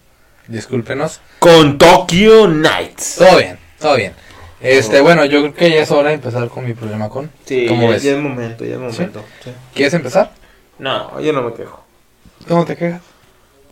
Discúlpenos. 0.47 1.21
Con 1.41 1.77
Tokyo 1.77 2.49
Nights. 2.49 3.17
Todo 3.19 3.37
bien, 3.37 3.59
todo 3.79 3.97
bien. 3.97 4.15
Este, 4.61 5.01
bueno, 5.01 5.25
yo 5.25 5.41
creo 5.43 5.55
que 5.55 5.71
ya 5.71 5.83
es 5.83 5.91
hora 5.91 6.09
de 6.09 6.17
empezar 6.17 6.49
con 6.49 6.65
mi 6.65 6.75
problema 6.75 7.09
con... 7.09 7.31
Sí, 7.45 7.67
¿Cómo 7.69 7.83
ya, 7.83 7.91
ves? 7.91 8.03
ya 8.03 8.13
es 8.13 8.19
momento, 8.23 8.65
ya 8.65 8.75
es 8.75 8.81
momento. 8.81 9.25
Sí. 9.43 9.51
¿Quieres 9.75 9.95
empezar? 9.95 10.33
No, 10.79 11.21
yo 11.21 11.33
no 11.33 11.43
me 11.43 11.55
quejo. 11.55 11.85
¿Cómo 12.49 12.65
te 12.65 12.77
quejas? 12.77 13.03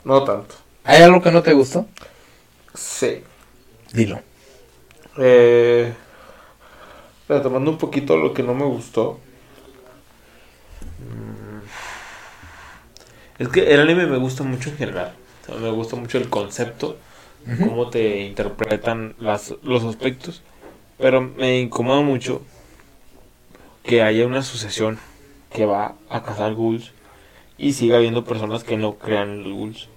No 0.05 0.25
tanto. 0.25 0.55
¿Hay 0.85 1.03
algo 1.03 1.21
que 1.23 1.33
no 1.33 1.43
te 1.43 1.53
gustó? 1.53 1.87
Sí. 2.75 3.25
Dilo. 3.93 4.21
Eh, 5.19 5.93
retomando 7.29 7.71
un 7.71 7.79
poquito 7.79 8.17
lo 8.17 8.33
que 8.35 8.43
no 8.43 8.55
me 8.55 8.65
gustó. 8.65 9.21
Mm, 10.99 11.61
Es 13.39 13.49
que 13.49 13.73
el 13.73 13.81
anime 13.81 14.07
me 14.07 14.19
gusta 14.19 14.45
mucho 14.45 14.71
en 14.71 14.77
general. 14.77 15.13
O 15.43 15.47
sea, 15.47 15.57
me 15.57 15.71
gusta 15.71 15.97
mucho 15.97 16.19
el 16.19 16.29
concepto, 16.31 16.97
cómo 17.59 17.91
te 17.91 18.21
interpretan 18.23 19.15
las, 19.19 19.55
los 19.63 19.85
aspectos. 19.85 20.43
Pero 20.99 21.21
me 21.21 21.61
incomoda 21.61 22.01
mucho 22.01 22.43
que 23.83 24.03
haya 24.03 24.27
una 24.27 24.43
sucesión 24.43 24.99
que 25.53 25.67
va 25.67 25.95
a 26.09 26.23
cazar 26.23 26.55
ghouls 26.55 26.93
y 27.59 27.73
siga 27.73 27.97
habiendo 27.97 28.25
personas 28.25 28.65
que 28.65 28.77
no 28.77 28.97
crean 28.97 29.31
en 29.31 29.43
los 29.45 29.53
ghouls. 29.53 29.89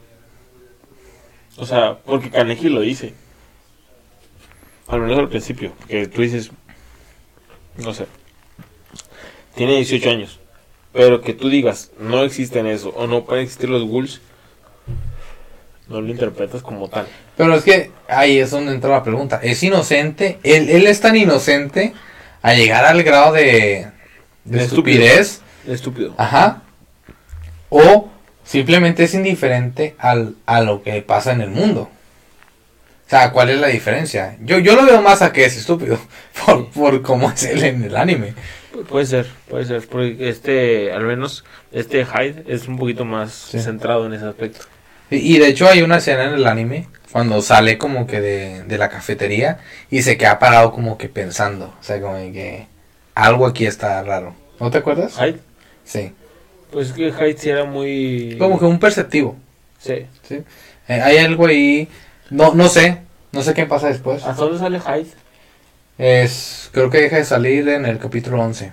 O 1.58 1.66
sea, 1.66 2.00
porque 2.06 2.30
Kaneki 2.30 2.70
lo 2.70 2.82
dice. 2.82 3.14
Al 4.88 5.02
menos 5.02 5.20
al 5.20 5.30
principio, 5.30 5.74
que 5.88 6.08
tú 6.08 6.22
dices, 6.22 6.52
no 7.78 7.94
sé, 7.94 8.08
tiene 9.54 9.76
18 9.76 10.10
años, 10.10 10.40
pero 10.94 11.22
que 11.22 11.34
tú 11.34 11.50
digas, 11.50 11.92
no 12.00 12.24
existen 12.24 12.66
eso, 12.66 12.90
o 12.96 13.06
no 13.06 13.24
pueden 13.24 13.44
existir 13.44 13.70
los 13.70 13.84
ghouls, 13.84 14.20
no 15.90 16.02
lo 16.02 16.08
interpretas 16.10 16.62
como 16.62 16.88
tal. 16.88 17.08
Pero 17.36 17.56
es 17.56 17.64
que 17.64 17.92
ahí 18.08 18.40
es 18.40 18.52
donde 18.52 18.72
entra 18.74 18.90
la 18.92 19.04
pregunta. 19.04 19.40
¿Es 19.44 19.62
inocente? 19.64 20.40
¿Él, 20.44 20.70
él 20.70 20.88
es 20.88 21.02
tan 21.02 21.16
inocente 21.16 21.94
a 22.42 22.54
llegar 22.54 22.86
al 22.86 23.02
grado 23.04 23.34
de, 23.34 23.88
de 24.46 24.58
De 24.58 24.64
estupidez? 24.64 25.42
Estúpido. 25.68 26.14
Ajá. 26.18 26.62
O 27.70 28.10
simplemente 28.44 29.04
es 29.04 29.14
indiferente 29.14 29.96
al, 30.00 30.36
a 30.46 30.62
lo 30.62 30.82
que 30.84 31.02
pasa 31.02 31.32
en 31.32 31.42
el 31.42 31.50
mundo. 31.50 31.90
O 33.06 33.10
sea, 33.10 33.32
¿cuál 33.32 33.50
es 33.50 33.60
la 33.60 33.68
diferencia? 33.68 34.38
Yo, 34.42 34.60
yo 34.60 34.76
lo 34.76 34.86
veo 34.86 35.02
más 35.02 35.22
a 35.24 35.32
que 35.34 35.44
es 35.46 35.58
estúpido. 35.58 35.98
Por, 36.46 36.70
por 36.70 37.02
cómo 37.02 37.30
es 37.32 37.44
él 37.44 37.64
en 37.64 37.84
el 37.84 37.96
anime. 37.98 38.34
Pu- 38.74 38.86
Puede 38.86 39.06
ser, 39.08 39.28
puede 39.50 39.66
ser, 39.66 39.86
porque 39.88 40.30
este, 40.30 40.92
al 40.94 41.04
menos, 41.04 41.44
este 41.72 42.06
Hyde 42.06 42.44
es 42.48 42.68
un 42.68 42.78
poquito 42.78 43.04
más 43.04 43.32
Sí. 43.34 43.60
centrado 43.60 44.06
en 44.06 44.14
ese 44.14 44.26
aspecto. 44.26 44.66
Y, 45.12 45.40
de 45.40 45.48
hecho 45.48 45.68
hay 45.68 45.82
una 45.82 45.98
escena 45.98 46.26
en 46.26 46.34
el 46.34 46.46
anime 46.48 46.88
cuando 47.12 47.42
sale 47.42 47.78
como 47.78 48.06
que 48.06 48.22
de, 48.22 48.64
de 48.64 48.78
la 48.78 48.90
cafetería 48.90 49.58
y 49.90 50.04
se 50.04 50.18
queda 50.18 50.38
parado 50.40 50.72
como 50.72 50.98
que 50.98 51.10
pensando. 51.10 51.74
O 51.80 51.84
sea, 51.84 52.00
como 52.00 52.16
que 52.32 52.68
algo 53.16 53.48
aquí 53.48 53.66
está 53.66 54.02
raro. 54.04 54.36
¿No 54.60 54.70
te 54.70 54.78
acuerdas? 54.80 55.16
Hyde, 55.18 55.40
Sí. 55.84 56.14
pues 56.72 56.90
es 56.90 56.94
que 56.94 57.12
Hyde 57.12 57.38
sí 57.38 57.50
era 57.50 57.66
muy... 57.66 58.36
Como 58.38 58.60
que 58.60 58.66
un 58.66 58.80
perceptivo. 58.80 59.36
Sí. 59.80 60.06
¿sí? 60.28 60.44
Eh, 60.88 61.02
hay 61.02 61.18
algo 61.18 61.48
ahí. 61.48 61.88
No, 62.30 62.54
no 62.54 62.68
sé. 62.70 63.00
No 63.32 63.42
sé 63.42 63.54
qué 63.54 63.66
pasa 63.66 63.88
después. 63.88 64.24
¿Hasta 64.24 64.44
dónde 64.44 64.60
sale 64.60 64.80
Hyde? 64.80 65.10
Es, 65.98 66.70
creo 66.72 66.90
que 66.90 67.00
deja 67.02 67.18
de 67.18 67.26
salir 67.26 67.68
en 67.70 67.86
el 67.86 68.00
capítulo 68.00 68.42
11. 68.42 68.72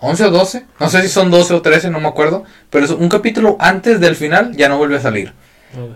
11 0.00 0.24
o 0.24 0.30
12. 0.30 0.64
No 0.78 0.88
sé 0.88 1.02
si 1.02 1.08
son 1.08 1.30
12 1.30 1.54
o 1.54 1.62
13, 1.62 1.90
no 1.90 2.00
me 2.00 2.08
acuerdo. 2.08 2.44
Pero 2.70 2.84
es 2.84 2.90
un 2.90 3.08
capítulo 3.08 3.56
antes 3.58 4.00
del 4.00 4.16
final 4.16 4.56
ya 4.56 4.68
no 4.68 4.78
vuelve 4.78 4.96
a 4.96 5.00
salir. 5.00 5.32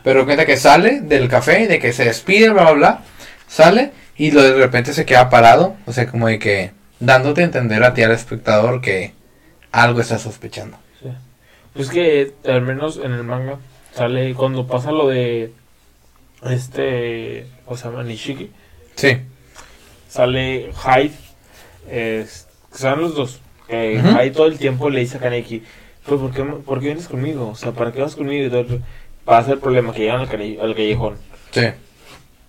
Pero 0.05 0.25
cuenta 0.25 0.47
que 0.47 0.57
sale 0.57 1.01
del 1.01 1.29
café 1.29 1.63
y 1.63 1.67
de 1.67 1.79
que 1.79 1.93
se 1.93 2.05
despide, 2.05 2.51
bla, 2.51 2.63
bla, 2.65 2.73
bla. 2.73 3.03
Sale 3.49 3.93
y 4.17 4.31
lo 4.31 4.43
de 4.43 4.55
repente 4.55 4.93
se 4.93 5.05
queda 5.07 5.31
parado. 5.31 5.77
O 5.87 5.93
sea, 5.93 6.07
como 6.07 6.29
de 6.29 6.39
que 6.39 6.73
dándote 7.01 7.41
a 7.41 7.45
entender 7.45 7.83
a 7.83 7.95
ti 7.95 8.03
al 8.03 8.13
espectador 8.13 8.81
que 8.81 9.13
algo 9.73 10.01
está 10.01 10.19
sospechando. 10.19 10.77
Pues 11.75 11.89
que 11.89 12.33
al 12.47 12.61
menos 12.63 13.01
en 13.03 13.13
el 13.13 13.25
manga 13.25 13.57
sale 13.95 14.35
cuando 14.35 14.67
pasa 14.67 14.93
lo 14.93 15.09
de 15.09 15.53
este 16.45 17.47
o 17.67 17.77
sea 17.77 17.91
Nishiki 18.03 18.51
Sí. 18.97 19.17
sale 20.09 20.71
Hyde 20.73 21.13
es, 21.91 22.47
son 22.75 23.01
los 23.01 23.15
dos 23.15 23.41
Ujú. 23.69 23.73
Hyde 24.19 24.31
todo 24.33 24.47
el 24.47 24.59
tiempo 24.59 24.91
le 24.91 25.01
dice 25.01 25.17
a 25.17 25.21
Kaneki 25.21 25.63
pues 26.05 26.21
¿por 26.21 26.33
qué, 26.33 26.43
por 26.43 26.81
qué 26.81 26.87
vienes 26.87 27.09
conmigo? 27.09 27.49
o 27.49 27.55
sea 27.55 27.73
¿para 27.73 27.93
qué 27.93 28.03
vas 28.03 28.17
conmigo? 28.17 28.47
y 28.47 28.51
todo 28.51 28.61
eso? 28.61 28.79
Pasa 29.25 29.53
el 29.53 29.59
problema 29.59 29.93
que 29.93 30.01
llegan 30.01 30.21
al, 30.21 30.29
callejón 30.29 31.17
Sí. 31.53 31.67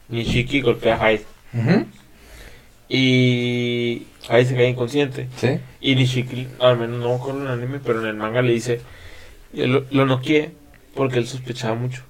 Nishiki 0.10 0.62
golpea 0.62 0.96
a 0.96 1.12
Hyde 1.12 1.26
Ujú, 1.54 1.86
y 2.90 4.08
Hyde 4.30 4.46
se 4.46 4.56
cae 4.56 4.70
inconsciente 4.70 5.28
Sí. 5.38 5.60
y 5.82 5.96
Nishiki 5.96 6.48
al 6.60 6.78
menos 6.78 7.00
no 7.00 7.30
en 7.30 7.42
el 7.42 7.48
anime 7.48 7.80
pero 7.84 8.02
en 8.02 8.08
el 8.08 8.16
manga 8.16 8.42
le 8.42 8.54
dice 8.54 8.82
lo, 9.54 9.86
lo 9.92 10.06
noqueé 10.06 10.52
porque 10.96 11.20
él 11.20 11.28
sospechaba 11.28 11.76
mucho 11.76 12.04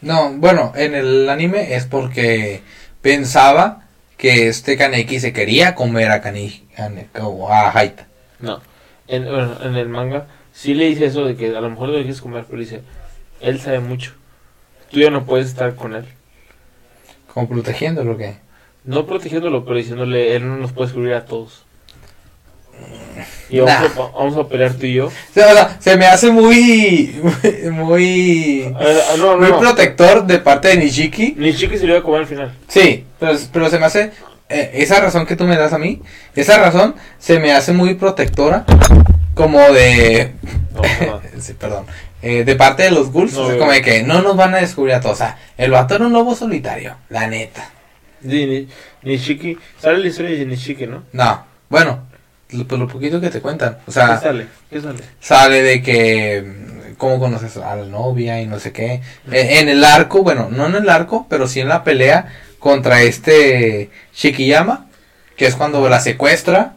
No, 0.00 0.32
bueno, 0.34 0.72
en 0.76 0.94
el 0.94 1.28
anime 1.28 1.74
es 1.74 1.86
porque 1.86 2.62
pensaba 3.02 3.84
que 4.16 4.48
este 4.48 4.76
Kaneki 4.76 5.20
se 5.20 5.32
quería 5.32 5.74
comer 5.74 6.10
a 6.10 6.20
Kaneki 6.20 6.64
o 7.22 7.48
a 7.52 7.70
Haita. 7.76 8.06
No. 8.40 8.60
En, 9.06 9.24
bueno, 9.24 9.56
en 9.62 9.76
el 9.76 9.88
manga 9.88 10.26
sí 10.52 10.74
le 10.74 10.86
dice 10.86 11.06
eso 11.06 11.24
de 11.24 11.36
que 11.36 11.56
a 11.56 11.60
lo 11.60 11.70
mejor 11.70 11.88
lo 11.88 11.98
dejes 11.98 12.20
comer, 12.20 12.44
pero 12.48 12.60
dice, 12.60 12.82
él 13.40 13.60
sabe 13.60 13.80
mucho. 13.80 14.12
Tú 14.90 15.00
ya 15.00 15.10
no 15.10 15.24
puedes 15.24 15.46
estar 15.48 15.74
con 15.74 15.94
él. 15.94 16.04
Como 17.32 17.48
protegiéndolo, 17.48 18.16
¿qué? 18.16 18.36
No 18.84 19.06
protegiéndolo, 19.06 19.64
pero 19.64 19.76
diciéndole, 19.76 20.34
él 20.36 20.48
no 20.48 20.56
nos 20.56 20.72
puede 20.72 20.86
descubrir 20.88 21.14
a 21.14 21.24
todos. 21.24 21.64
Y 23.50 23.58
vamos, 23.60 23.96
Nah. 23.96 24.02
a, 24.04 24.10
vamos 24.12 24.36
a 24.36 24.48
pelear 24.48 24.72
tú 24.74 24.86
y 24.86 24.94
yo. 24.94 25.06
O 25.06 25.08
o 25.08 25.12
sea, 25.34 25.76
se 25.80 25.96
me 25.96 26.06
hace 26.06 26.30
muy. 26.30 27.20
Muy. 27.72 28.72
Ah, 28.78 29.14
no, 29.18 29.32
no, 29.32 29.38
Muy 29.38 29.50
no. 29.50 29.58
protector 29.58 30.24
de 30.26 30.38
parte 30.38 30.68
de 30.68 30.76
Nishiki. 30.76 31.34
Nishiki 31.36 31.76
se 31.78 31.84
lo 31.86 31.90
iba 31.94 31.98
a 32.00 32.02
comer 32.02 32.20
al 32.20 32.26
final. 32.26 32.54
Sí, 32.68 33.04
pero, 33.18 33.36
pero 33.52 33.68
se 33.70 33.78
me 33.78 33.86
hace. 33.86 34.12
eh, 34.48 34.70
esa 34.74 35.00
razón 35.00 35.26
que 35.26 35.34
tú 35.36 35.44
me 35.44 35.56
das 35.56 35.72
a 35.72 35.78
mí, 35.78 36.00
esa 36.36 36.58
razón 36.58 36.94
se 37.18 37.38
me 37.40 37.52
hace 37.52 37.72
muy 37.72 37.94
protectora 37.94 38.64
como 39.34 39.58
de 39.72 40.32
sí, 41.40 41.54
perdón. 41.54 41.86
Eh, 42.22 42.44
de 42.44 42.56
parte 42.56 42.82
de 42.82 42.90
los 42.90 43.12
ghouls, 43.12 43.32
No, 43.34 43.40
o 43.42 43.46
sea, 43.46 43.54
güey. 43.54 43.58
como 43.58 43.72
de 43.72 43.82
que 43.82 44.02
no 44.02 44.22
nos 44.22 44.36
van 44.36 44.54
a 44.54 44.58
descubrir 44.58 44.94
a 44.94 45.00
todos. 45.00 45.14
O 45.14 45.18
sea, 45.18 45.38
el 45.56 45.70
vato 45.70 45.94
era 45.94 46.06
un 46.06 46.12
lobo 46.12 46.34
solitario, 46.34 46.96
la 47.10 47.26
neta. 47.28 47.70
Sí, 48.22 48.46
ni, 48.46 48.68
Nishiki. 49.12 49.56
Sale 49.80 49.98
la 49.98 50.08
historia 50.08 50.36
de 50.36 50.44
Nishiki, 50.44 50.86
¿no? 50.86 51.04
No, 51.12 51.44
bueno, 51.68 52.06
lo, 52.50 52.66
pues 52.66 52.80
lo 52.80 52.88
poquito 52.88 53.20
que 53.20 53.30
te 53.30 53.40
cuentan. 53.40 53.78
O 53.82 53.86
¿Qué 53.86 53.92
sea, 53.92 54.18
sale? 54.18 54.46
¿Qué 54.68 54.80
sale? 54.80 54.98
sale 55.20 55.62
de 55.62 55.80
que 55.82 56.42
mm, 56.44 56.94
cómo 56.96 57.20
conoces 57.20 57.56
a 57.58 57.76
la 57.76 57.84
novia 57.84 58.40
y 58.42 58.46
no 58.46 58.58
sé 58.58 58.72
qué. 58.72 58.94
Eh, 59.30 59.58
en 59.60 59.68
el 59.68 59.84
arco, 59.84 60.24
bueno, 60.24 60.48
no 60.50 60.66
en 60.66 60.74
el 60.74 60.88
arco, 60.88 61.26
pero 61.30 61.46
sí 61.46 61.60
en 61.60 61.68
la 61.68 61.84
pelea 61.84 62.26
contra 62.58 63.02
este 63.02 63.90
Shikiyama, 64.12 64.86
que 65.36 65.46
es 65.46 65.54
cuando 65.54 65.88
la 65.88 66.00
secuestra. 66.00 66.74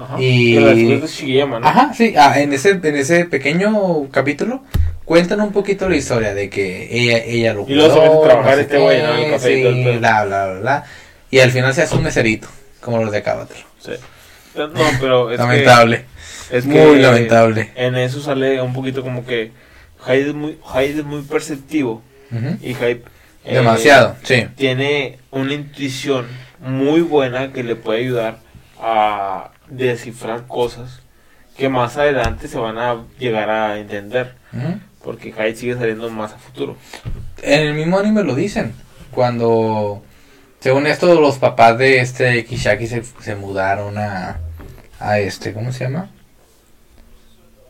Ajá. 0.00 0.20
Y- 0.20 0.56
es 0.56 1.10
Shigeyama, 1.10 1.60
¿no? 1.60 1.66
Ajá, 1.66 1.92
sí, 1.94 2.14
ah, 2.16 2.40
en 2.40 2.52
ese 2.52 2.70
en 2.70 2.96
ese 2.96 3.24
pequeño 3.26 4.08
capítulo 4.10 4.62
cuentan 5.04 5.40
un 5.40 5.52
poquito 5.52 5.88
la 5.88 5.96
historia 5.96 6.34
de 6.34 6.48
que 6.48 6.88
ella 6.90 7.18
ella 7.18 7.54
lo 7.54 7.66
Y 7.68 7.74
luego 7.74 7.94
se 7.94 8.00
mete 8.00 8.16
a 8.16 8.22
trabajar 8.22 8.58
este 8.58 8.78
güey, 8.78 9.02
¿no? 9.02 9.14
El 9.14 9.30
café 9.32 9.58
y 9.58 9.62
todo 9.62 9.72
el 9.72 9.78
sí, 9.78 9.84
pedo. 9.84 9.98
bla 9.98 10.24
bla 10.24 10.46
bla 10.46 10.60
bla. 10.60 10.84
Y 11.30 11.38
al 11.40 11.50
final 11.50 11.74
se 11.74 11.82
hace 11.82 11.94
un 11.96 12.02
meserito, 12.02 12.48
como 12.80 12.98
los 13.02 13.12
de 13.12 13.22
Cabatel. 13.22 13.58
Sí. 13.80 13.92
No, 14.56 14.68
pero 15.00 15.30
es 15.30 15.38
Lamentable. 15.38 16.04
que... 16.50 16.56
Es 16.58 16.66
Muy 16.66 16.74
que 16.74 16.96
lamentable. 16.96 17.70
En 17.76 17.94
eso 17.94 18.20
sale 18.20 18.60
un 18.60 18.72
poquito 18.72 19.02
como 19.02 19.24
que... 19.24 19.52
Hyde 20.06 20.28
es 20.30 20.34
muy, 20.34 20.58
Hyde 20.74 20.98
es 21.00 21.04
muy 21.04 21.22
perceptivo. 21.22 22.02
Y 22.60 22.74
Hyde... 22.74 23.02
eh, 23.44 23.54
Demasiado, 23.54 24.16
sí. 24.24 24.46
tiene 24.56 25.18
una 25.30 25.54
intuición 25.54 26.26
muy 26.58 27.00
buena 27.02 27.52
que 27.52 27.62
le 27.62 27.76
puede 27.76 28.00
ayudar 28.00 28.38
a 28.80 29.50
descifrar 29.70 30.46
cosas 30.46 31.00
que 31.56 31.68
más 31.68 31.96
adelante 31.96 32.48
se 32.48 32.58
van 32.58 32.78
a 32.78 33.04
llegar 33.18 33.50
a 33.50 33.78
entender. 33.78 34.34
Porque 35.02 35.32
Hyde 35.32 35.56
sigue 35.56 35.74
saliendo 35.74 36.10
más 36.10 36.32
a 36.32 36.38
futuro. 36.38 36.76
En 37.42 37.60
el 37.60 37.74
mismo 37.74 37.98
anime 37.98 38.22
lo 38.22 38.34
dicen. 38.34 38.74
Cuando, 39.10 40.02
según 40.60 40.86
esto, 40.86 41.20
los 41.20 41.38
papás 41.38 41.78
de 41.78 42.00
este 42.00 42.44
Kishaki 42.44 42.86
se, 42.86 43.02
se 43.20 43.34
mudaron 43.34 43.96
a, 43.98 44.38
a 44.98 45.18
este, 45.18 45.52
¿cómo 45.52 45.72
se 45.72 45.84
llama? 45.84 46.10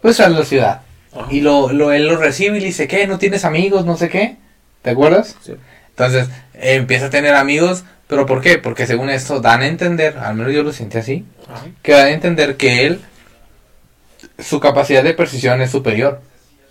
Pues 0.03 0.19
a 0.21 0.29
la 0.29 0.45
ciudad. 0.45 0.83
Ajá. 1.13 1.27
Y 1.31 1.41
lo, 1.41 1.73
lo, 1.73 1.93
él 1.93 2.07
lo 2.07 2.17
recibe 2.17 2.57
y 2.57 2.61
le 2.61 2.67
dice, 2.67 2.89
¿qué? 2.89 3.07
¿No 3.07 3.19
tienes 3.19 3.45
amigos? 3.45 3.85
No 3.85 3.97
sé 3.97 4.09
qué. 4.09 4.37
¿Te 4.83 4.91
acuerdas? 4.91 5.37
Sí. 5.41 5.55
Entonces, 5.91 6.29
eh, 6.55 6.75
empieza 6.75 7.07
a 7.07 7.11
tener 7.11 7.35
amigos. 7.35 7.85
¿Pero 8.11 8.27
por 8.27 8.41
qué? 8.41 8.59
Porque 8.59 8.89
según 8.89 9.09
esto 9.09 9.41
dan 9.41 9.63
a 9.63 9.69
entender, 9.69 10.19
al 10.19 10.35
menos 10.35 10.53
yo 10.53 10.65
lo 10.65 10.73
sentí 10.73 10.99
así, 10.99 11.25
Ajá. 11.49 11.65
que 11.81 11.93
dan 11.93 12.07
a 12.07 12.11
entender 12.11 12.57
que 12.57 12.85
él, 12.87 13.01
su 14.41 14.59
capacidad 14.59 15.05
de 15.05 15.15
precisión 15.15 15.63
es 15.63 15.71
superior. 15.71 16.21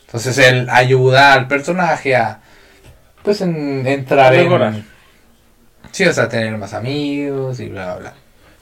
Entonces 0.06 0.38
él 0.38 0.68
ayuda 0.70 1.32
al 1.32 1.48
personaje 1.48 2.18
a, 2.18 2.42
pues, 3.24 3.40
en, 3.40 3.88
entrar 3.88 4.34
Mejorar. 4.34 4.74
en... 4.74 4.86
Sí, 5.92 6.04
o 6.06 6.12
sea, 6.12 6.28
tener 6.28 6.58
más 6.58 6.74
amigos 6.74 7.62
y 7.62 7.70
bla, 7.70 7.86
bla, 7.96 8.00
bla. 8.00 8.14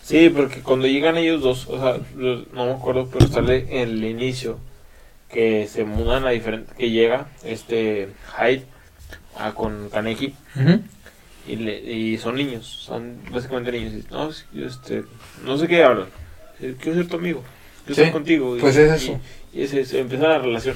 Sí, 0.03 0.29
porque 0.29 0.61
cuando 0.61 0.85
llegan 0.87 1.17
ellos 1.17 1.41
dos, 1.41 1.67
o 1.67 1.79
sea, 1.81 1.97
no 2.53 2.65
me 2.65 2.71
acuerdo, 2.73 3.09
pero 3.11 3.27
sale 3.27 3.65
en 3.81 3.89
el 3.89 4.03
inicio 4.03 4.59
que 5.31 5.67
se 5.67 5.83
mudan 5.83 6.27
a 6.27 6.29
diferente, 6.29 6.71
que 6.77 6.91
llega 6.91 7.25
este 7.43 8.09
Hyde 8.37 8.65
a, 9.37 9.51
con 9.53 9.89
Kaneki 9.89 10.35
Ujú. 10.55 10.81
Y, 11.47 11.55
le, 11.57 11.79
y 11.81 12.17
son 12.17 12.35
niños, 12.35 12.65
son 12.65 13.17
básicamente 13.31 13.71
niños. 13.71 13.93
Y, 13.93 14.11
no, 14.13 14.29
este, 14.65 15.03
no 15.43 15.57
sé 15.57 15.67
qué 15.67 15.83
hablan. 15.83 16.07
Quiero 16.59 16.95
ser 16.95 17.07
tu 17.07 17.17
amigo, 17.17 17.43
quiero 17.85 17.95
Sí, 17.95 18.01
estar 18.01 18.11
contigo. 18.13 18.57
y- 18.57 18.59
pues 18.59 18.75
es 18.77 18.91
eso. 19.03 19.19
Y, 19.53 19.67
se 19.67 19.99
empieza 19.99 20.27
la 20.27 20.39
relación. 20.39 20.75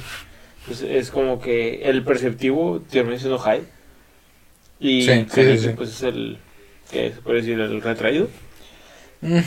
Pues 0.65 0.81
es 0.81 1.09
como 1.11 1.41
que 1.41 1.81
el 1.83 2.03
perceptivo 2.03 2.81
termina 2.89 3.17
siendo 3.17 3.39
Hyde. 3.39 3.63
Y 4.79 5.03
Sí, 5.03 5.25
sí, 5.31 5.57
sí, 5.57 5.69
pues 5.75 5.89
es 5.89 6.03
el, 6.03 6.37
que 6.91 7.11
se 7.13 7.21
puede 7.21 7.37
decir, 7.41 7.59
el 7.59 7.81
retraído. 7.81 8.27
Mm, 9.21 9.39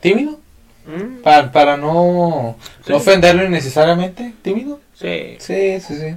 ¿Tímido? 0.00 0.40
Mm, 0.86 1.22
Para, 1.22 1.52
para 1.52 1.76
no, 1.76 2.56
no 2.88 2.96
ofenderlo 2.96 3.44
innecesariamente. 3.44 4.34
¿Tímido? 4.42 4.80
Sí, 4.94 5.36
Sí, 5.38 5.80
sí, 5.80 5.96
sí. 5.96 6.14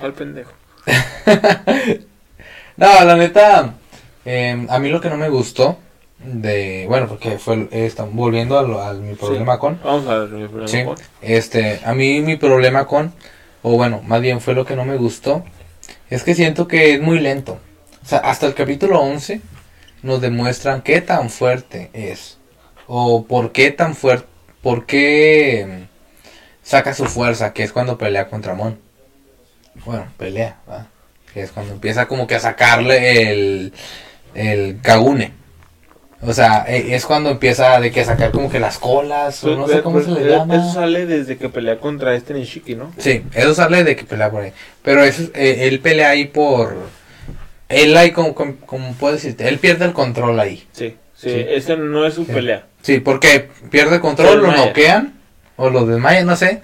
al 0.00 0.12
pendejo. 0.12 0.52
No, 2.76 3.04
la 3.04 3.16
neta, 3.16 3.74
eh, 4.24 4.66
a 4.68 4.78
mí 4.78 4.88
lo 4.88 5.00
que 5.00 5.10
no 5.10 5.16
me 5.16 5.28
gustó 5.28 5.78
de, 6.18 6.86
bueno, 6.88 7.06
porque 7.08 7.38
fue, 7.38 7.68
volviendo 8.12 8.58
a, 8.58 8.62
lo- 8.62 8.80
a 8.82 8.94
mi 8.94 9.14
problema 9.14 9.58
con, 9.58 9.78
Vamos 9.84 10.06
a 10.08 10.18
ver 10.20 10.28
mi 10.30 10.48
problema 10.48 10.68
Sí. 10.68 10.84
con- 10.84 10.96
este, 11.20 11.80
a 11.84 11.94
mí 11.94 12.20
mi 12.20 12.36
problema 12.36 12.86
con, 12.86 13.12
o 13.62 13.76
bueno, 13.76 14.00
más 14.04 14.20
bien 14.20 14.40
fue 14.40 14.54
lo 14.54 14.64
que 14.64 14.76
no 14.76 14.84
me 14.84 14.96
gustó, 14.96 15.44
es 16.10 16.22
que 16.24 16.34
siento 16.34 16.66
que 16.66 16.94
es 16.94 17.00
muy 17.00 17.18
lento. 17.20 17.58
O 18.02 18.06
sea, 18.06 18.18
hasta 18.18 18.46
el 18.46 18.54
capítulo 18.54 19.00
11 19.00 19.40
nos 20.02 20.20
demuestran 20.20 20.82
qué 20.82 21.00
tan 21.00 21.30
fuerte 21.30 21.90
es, 21.92 22.38
o 22.86 23.24
por 23.24 23.52
qué 23.52 23.70
tan 23.70 23.94
fuerte, 23.94 24.26
por 24.62 24.84
qué 24.86 25.66
mm, 25.86 26.66
saca 26.66 26.92
su 26.94 27.04
fuerza, 27.06 27.52
que 27.52 27.62
es 27.62 27.72
cuando 27.72 27.98
pelea 27.98 28.28
contra 28.28 28.54
Mon. 28.54 28.78
Bueno, 29.84 30.06
pelea, 30.18 30.58
¿va? 30.68 30.88
Que 31.34 31.42
es 31.42 31.50
cuando 31.50 31.72
empieza 31.74 32.06
como 32.06 32.26
que 32.28 32.36
a 32.36 32.40
sacarle 32.40 33.32
el, 33.32 33.72
el 34.34 34.78
Kagune. 34.80 35.32
O 36.22 36.32
sea, 36.32 36.64
e- 36.66 36.94
es 36.94 37.04
cuando 37.04 37.28
empieza 37.30 37.78
de 37.80 37.90
que 37.90 38.00
a 38.00 38.04
sacar 38.04 38.30
como 38.30 38.48
que 38.50 38.60
las 38.60 38.78
colas, 38.78 39.42
o 39.44 39.48
Pues, 39.48 39.58
no 39.58 39.68
sé 39.68 39.82
cómo 39.82 39.96
pues, 39.96 40.06
se 40.06 40.12
le 40.12 40.30
llama. 40.30 40.54
Eso 40.56 40.72
sale 40.72 41.04
desde 41.06 41.36
que 41.36 41.48
pelea 41.50 41.78
contra 41.78 42.14
este 42.14 42.32
Nishiki, 42.34 42.76
¿no? 42.76 42.92
Sí, 42.98 43.24
eso 43.34 43.54
sale 43.54 43.82
de 43.84 43.96
que 43.96 44.04
pelea 44.04 44.30
por 44.30 44.42
ahí. 44.44 44.52
Pero 44.82 45.02
eso, 45.04 45.24
eh, 45.34 45.66
él 45.68 45.80
pelea 45.80 46.10
ahí 46.10 46.26
por... 46.26 46.76
Él 47.68 47.96
ahí, 47.96 48.12
como, 48.12 48.34
como, 48.34 48.56
como 48.64 48.92
puedo 48.94 49.14
decirte, 49.14 49.48
él 49.48 49.58
pierde 49.58 49.84
el 49.86 49.92
control 49.92 50.38
ahí. 50.38 50.66
Sí, 50.72 50.96
sí, 51.16 51.30
Sí. 51.30 51.44
ese 51.48 51.76
no 51.76 52.06
es 52.06 52.14
su 52.14 52.24
Sí. 52.24 52.32
pelea. 52.32 52.64
Sí, 52.82 53.00
porque 53.00 53.48
pierde 53.70 53.96
el 53.96 54.00
control, 54.00 54.40
lo 54.42 54.52
noquean, 54.52 55.14
o 55.56 55.68
lo 55.68 55.84
desmayan, 55.84 56.26
no 56.26 56.36
sé. 56.36 56.60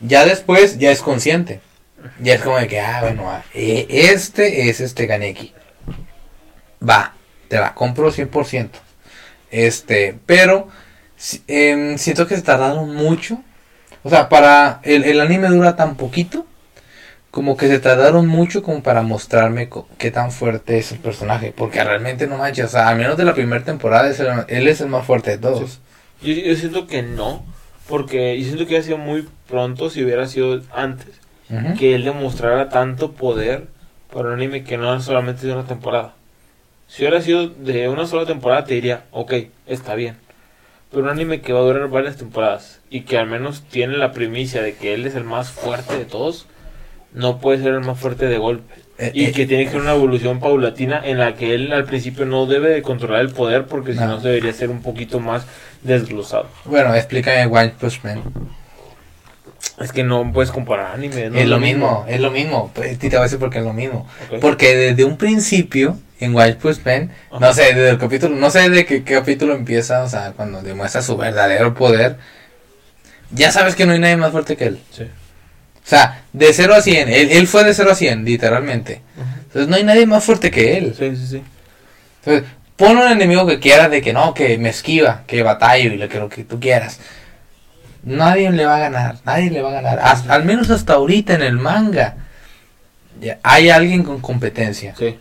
Ya 0.00 0.24
después, 0.24 0.78
ya 0.78 0.90
es 0.90 1.02
consciente. 1.02 1.60
Ya 2.20 2.34
es 2.34 2.42
como 2.42 2.58
de 2.58 2.68
que, 2.68 2.80
ah, 2.80 3.00
bueno, 3.02 3.28
ah, 3.30 3.42
eh, 3.54 3.86
este 3.88 4.68
es 4.68 4.80
este 4.80 5.06
Ganeki. 5.06 5.52
Va, 6.86 7.14
te 7.48 7.58
la 7.58 7.74
compro 7.74 8.10
100%. 8.10 8.78
Este, 9.50 10.18
pero 10.26 10.68
em, 11.48 11.98
siento 11.98 12.26
que 12.26 12.36
se 12.36 12.42
tardaron 12.42 12.94
mucho. 12.94 13.42
O 14.02 14.10
sea, 14.10 14.28
para 14.28 14.80
el, 14.82 15.04
el 15.04 15.20
anime 15.20 15.48
dura 15.48 15.76
tan 15.76 15.96
poquito. 15.96 16.46
Como 17.30 17.56
que 17.56 17.68
se 17.68 17.78
tardaron 17.78 18.26
mucho 18.26 18.60
como 18.62 18.82
para 18.82 19.02
mostrarme 19.02 19.68
co- 19.68 19.86
qué 19.98 20.10
tan 20.10 20.32
fuerte 20.32 20.78
es 20.78 20.90
el 20.90 20.98
personaje. 20.98 21.52
Porque 21.56 21.82
realmente 21.84 22.26
no 22.26 22.38
manches, 22.38 22.74
al 22.74 22.96
menos 22.96 23.16
de 23.16 23.24
la 23.24 23.34
primera 23.34 23.64
temporada 23.64 24.08
él 24.48 24.66
es 24.68 24.80
el 24.80 24.88
más 24.88 25.06
fuerte 25.06 25.30
de 25.32 25.38
todos. 25.38 25.78
Yo, 26.22 26.32
yo 26.34 26.56
siento 26.56 26.88
que 26.88 27.02
no, 27.02 27.44
porque 27.88 28.36
yo 28.36 28.44
siento 28.44 28.64
que 28.64 28.70
hubiera 28.70 28.84
sido 28.84 28.98
muy 28.98 29.28
pronto 29.48 29.90
si 29.90 30.02
hubiera 30.02 30.26
sido 30.26 30.60
antes. 30.72 31.19
Que 31.78 31.94
él 31.94 32.04
demostrara 32.04 32.68
tanto 32.68 33.12
poder 33.12 33.64
para 34.12 34.28
un 34.28 34.34
anime 34.34 34.62
que 34.64 34.76
no 34.76 35.00
solamente 35.00 35.46
de 35.46 35.52
una 35.52 35.64
temporada. 35.64 36.14
Si 36.86 37.02
hubiera 37.02 37.20
sido 37.20 37.48
de 37.48 37.88
una 37.88 38.06
sola 38.06 38.26
temporada, 38.26 38.64
te 38.64 38.74
diría, 38.74 39.04
ok, 39.12 39.32
está 39.66 39.94
bien. 39.94 40.16
Pero 40.90 41.04
un 41.04 41.08
anime 41.08 41.40
que 41.40 41.52
va 41.52 41.60
a 41.60 41.62
durar 41.62 41.88
varias 41.88 42.16
temporadas 42.16 42.80
y 42.90 43.02
que 43.02 43.16
al 43.18 43.26
menos 43.28 43.62
tiene 43.62 43.96
la 43.96 44.12
primicia 44.12 44.62
de 44.62 44.74
que 44.74 44.94
él 44.94 45.06
es 45.06 45.14
el 45.14 45.24
más 45.24 45.50
fuerte 45.50 45.96
de 45.96 46.04
todos, 46.04 46.46
no 47.12 47.38
puede 47.38 47.62
ser 47.62 47.74
el 47.74 47.80
más 47.80 47.98
fuerte 47.98 48.26
de 48.26 48.38
golpe. 48.38 48.74
Eh, 48.98 49.12
Y 49.14 49.24
eh, 49.26 49.32
que 49.32 49.46
tiene 49.46 49.64
que 49.64 49.70
ser 49.70 49.80
una 49.80 49.94
evolución 49.94 50.40
paulatina 50.40 51.00
en 51.04 51.18
la 51.18 51.34
que 51.34 51.54
él 51.54 51.72
al 51.72 51.84
principio 51.84 52.26
no 52.26 52.46
debe 52.46 52.68
de 52.70 52.82
controlar 52.82 53.20
el 53.22 53.30
poder 53.30 53.66
porque 53.66 53.92
si 53.94 54.00
No. 54.00 54.18
debería 54.18 54.52
ser 54.52 54.68
un 54.70 54.82
poquito 54.82 55.20
más 55.20 55.46
desglosado. 55.82 56.48
Bueno, 56.64 56.94
explícame 56.94 57.46
One 57.46 57.72
Punch 57.80 58.02
Man. 58.04 58.22
Es 59.78 59.92
que 59.92 60.04
no 60.04 60.30
puedes 60.32 60.50
comparar 60.50 60.94
anime. 60.94 61.30
no 61.30 61.38
es 61.38 61.46
lo 61.46 61.58
mismo, 61.58 62.04
es 62.08 62.20
lo 62.20 62.30
mismo. 62.30 62.70
Pues, 62.74 62.98
te 62.98 63.08
voy 63.08 63.18
a 63.18 63.22
decir 63.22 63.38
por 63.38 63.50
qué 63.50 63.58
es 63.58 63.64
lo 63.64 63.72
mismo. 63.72 64.06
Porque 64.40 64.74
desde 64.76 65.04
un 65.04 65.16
principio, 65.16 65.98
en 66.18 66.34
Wild 66.34 66.56
Push 66.56 66.78
Man, 66.84 67.10
no 67.30 67.38
Ajá. 67.38 67.54
sé, 67.54 67.62
desde 67.74 67.90
el 67.90 67.98
capítulo, 67.98 68.36
no 68.36 68.50
sé 68.50 68.68
de 68.68 68.84
qué, 68.84 69.02
qué 69.04 69.14
capítulo 69.14 69.54
empieza, 69.54 70.02
o 70.02 70.08
sea, 70.08 70.32
cuando 70.36 70.62
demuestra 70.62 71.02
su 71.02 71.16
verdadero 71.16 71.74
poder, 71.74 72.16
ya 73.30 73.52
sabes 73.52 73.74
que 73.74 73.86
no 73.86 73.92
hay 73.92 73.98
nadie 73.98 74.16
más 74.16 74.32
fuerte 74.32 74.56
que 74.56 74.64
él. 74.64 74.80
Sí. 74.90 75.04
O 75.04 75.88
sea, 75.90 76.24
de 76.32 76.52
0 76.52 76.74
a 76.74 76.82
100, 76.82 77.08
él, 77.08 77.30
él 77.32 77.46
fue 77.46 77.64
de 77.64 77.74
0 77.74 77.90
a 77.90 77.94
100, 77.94 78.24
literalmente. 78.24 79.00
Entonces 79.44 79.68
no 79.68 79.76
hay 79.76 79.82
nadie 79.82 80.06
más 80.06 80.22
fuerte 80.22 80.50
que 80.50 80.76
él. 80.76 80.94
Sí, 80.96 81.16
sí, 81.16 81.26
sí. 81.26 81.42
Entonces, 82.22 82.48
pon 82.76 82.96
un 82.96 83.10
enemigo 83.10 83.46
que 83.46 83.58
quiera 83.58 83.88
de 83.88 84.02
que 84.02 84.12
no, 84.12 84.34
que 84.34 84.58
me 84.58 84.68
esquiva, 84.68 85.24
que 85.26 85.42
batallo 85.42 85.92
y 85.92 85.96
lo 85.96 86.08
que, 86.08 86.18
lo 86.18 86.28
que 86.28 86.44
tú 86.44 86.60
quieras. 86.60 87.00
Nadie 88.02 88.50
le 88.50 88.64
va 88.64 88.76
a 88.76 88.80
ganar, 88.80 89.16
nadie 89.24 89.50
le 89.50 89.60
va 89.62 89.70
a 89.70 89.72
ganar. 89.82 90.00
Al 90.28 90.44
menos 90.44 90.70
hasta 90.70 90.94
ahorita 90.94 91.34
en 91.34 91.42
el 91.42 91.58
manga. 91.58 92.16
hay 93.42 93.68
alguien 93.70 94.02
con 94.02 94.20
competencia. 94.20 94.94
Sí. 94.98 95.18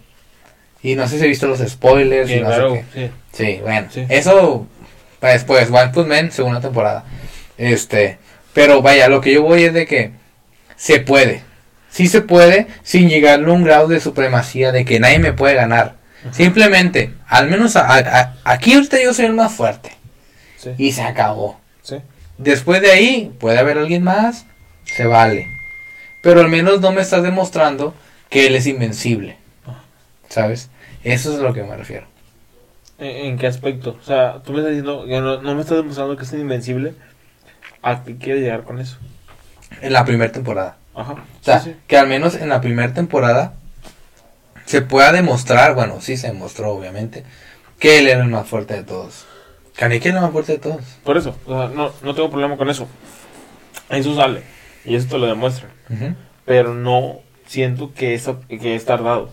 Y 0.81 0.95
no 0.95 1.07
sé 1.07 1.19
si 1.19 1.25
he 1.25 1.27
visto 1.27 1.47
los 1.47 1.59
spoilers 1.59 2.29
y 2.29 2.35
sé 2.35 2.39
claro, 2.39 2.73
qué. 2.73 2.85
sí. 2.93 3.11
Sí, 3.33 3.59
bueno, 3.61 3.87
Sí. 3.91 4.05
eso 4.07 4.65
para 5.19 5.33
después, 5.33 5.69
One 5.69 5.89
Punch 5.89 6.07
Man, 6.07 6.31
segunda 6.31 6.61
temporada. 6.61 7.03
Este, 7.57 8.17
Pero 8.53 8.81
vaya, 8.81 9.09
lo 9.09 9.19
que 9.21 9.33
yo 9.33 9.43
voy 9.43 9.63
es 9.63 9.73
de 9.73 9.85
que 9.85 10.11
se 10.77 10.99
puede. 11.01 11.43
Sí 11.91 12.07
se 12.07 12.21
puede 12.21 12.67
sin 12.83 13.09
llegar 13.09 13.43
a 13.43 13.51
un 13.51 13.63
grado 13.63 13.87
de 13.89 13.99
supremacía 13.99 14.71
de 14.71 14.85
que 14.85 14.99
nadie 14.99 15.19
me 15.19 15.33
puede 15.33 15.55
ganar. 15.55 15.95
Simplemente, 16.31 17.13
al 17.27 17.49
menos 17.49 17.75
a- 17.75 17.95
a- 17.97 18.35
aquí 18.45 18.73
ahorita 18.73 18.97
yo 19.03 19.13
soy 19.13 19.25
el 19.25 19.33
más 19.33 19.51
fuerte. 19.53 19.91
Sí. 20.57 20.71
Y 20.77 20.91
se 20.93 21.01
acabó. 21.03 21.59
Después 22.39 22.81
de 22.81 22.89
ahí, 22.89 23.35
puede 23.37 23.59
haber 23.59 23.77
alguien 23.77 24.01
más, 24.01 24.45
se 24.85 25.05
vale. 25.05 25.49
Pero 26.23 26.39
al 26.39 26.47
menos 26.47 26.79
no 26.79 26.93
me 26.93 27.01
estás 27.01 27.21
demostrando 27.21 27.93
que 28.29 28.47
él 28.47 28.55
es 28.55 28.65
invencible. 28.65 29.35
¿Sabes? 30.29 30.69
Eso 31.03 31.33
es 31.33 31.39
a 31.39 31.43
lo 31.43 31.53
que 31.53 31.63
me 31.63 31.75
refiero. 31.75 32.07
¿En, 32.97 33.37
qué 33.37 33.45
aspecto? 33.45 33.97
O 34.01 34.05
sea, 34.05 34.41
tú 34.41 34.53
me 34.53 34.59
estás 34.59 34.71
diciendo 34.71 35.05
que 35.05 35.19
no, 35.19 35.41
no 35.41 35.53
me 35.53 35.61
estás 35.61 35.77
demostrando 35.77 36.15
que 36.15 36.23
es 36.23 36.31
invencible. 36.31 36.93
¿A 37.81 38.05
qué 38.05 38.15
quieres 38.17 38.41
llegar 38.41 38.63
con 38.63 38.79
eso? 38.79 38.97
En 39.81 39.91
la 39.91 40.05
primera 40.05 40.31
temporada. 40.31 40.77
Ajá. 40.95 41.13
O 41.13 41.43
sea, 41.43 41.59
sí, 41.59 41.71
sí. 41.71 41.75
que 41.87 41.97
al 41.97 42.07
menos 42.07 42.35
en 42.35 42.47
la 42.47 42.61
primera 42.61 42.93
temporada 42.93 43.53
se 44.65 44.81
pueda 44.81 45.11
demostrar, 45.11 45.75
bueno, 45.75 45.99
sí 45.99 46.15
se 46.15 46.27
demostró 46.27 46.71
obviamente, 46.71 47.25
que 47.79 47.99
él 47.99 48.07
era 48.07 48.23
el 48.23 48.29
más 48.29 48.47
fuerte 48.47 48.75
de 48.75 48.83
todos. 48.83 49.25
Kaneki 49.75 50.09
era 50.09 50.21
más 50.21 50.31
fuerte 50.31 50.53
de 50.53 50.57
todos. 50.59 50.81
Por 51.03 51.17
eso, 51.17 51.35
o 51.45 51.57
sea, 51.57 51.69
no, 51.69 51.91
no 52.03 52.13
tengo 52.15 52.29
problema 52.29 52.57
con 52.57 52.69
eso. 52.69 52.87
Eso 53.89 54.15
sale. 54.15 54.43
Y 54.85 54.95
eso 54.95 55.07
te 55.07 55.17
lo 55.17 55.27
demuestra. 55.27 55.69
Ujú. 55.89 56.15
Pero 56.45 56.73
no 56.73 57.19
siento 57.47 57.93
que, 57.93 58.13
eso, 58.13 58.39
que 58.47 58.75
es 58.75 58.85
tardado. 58.85 59.31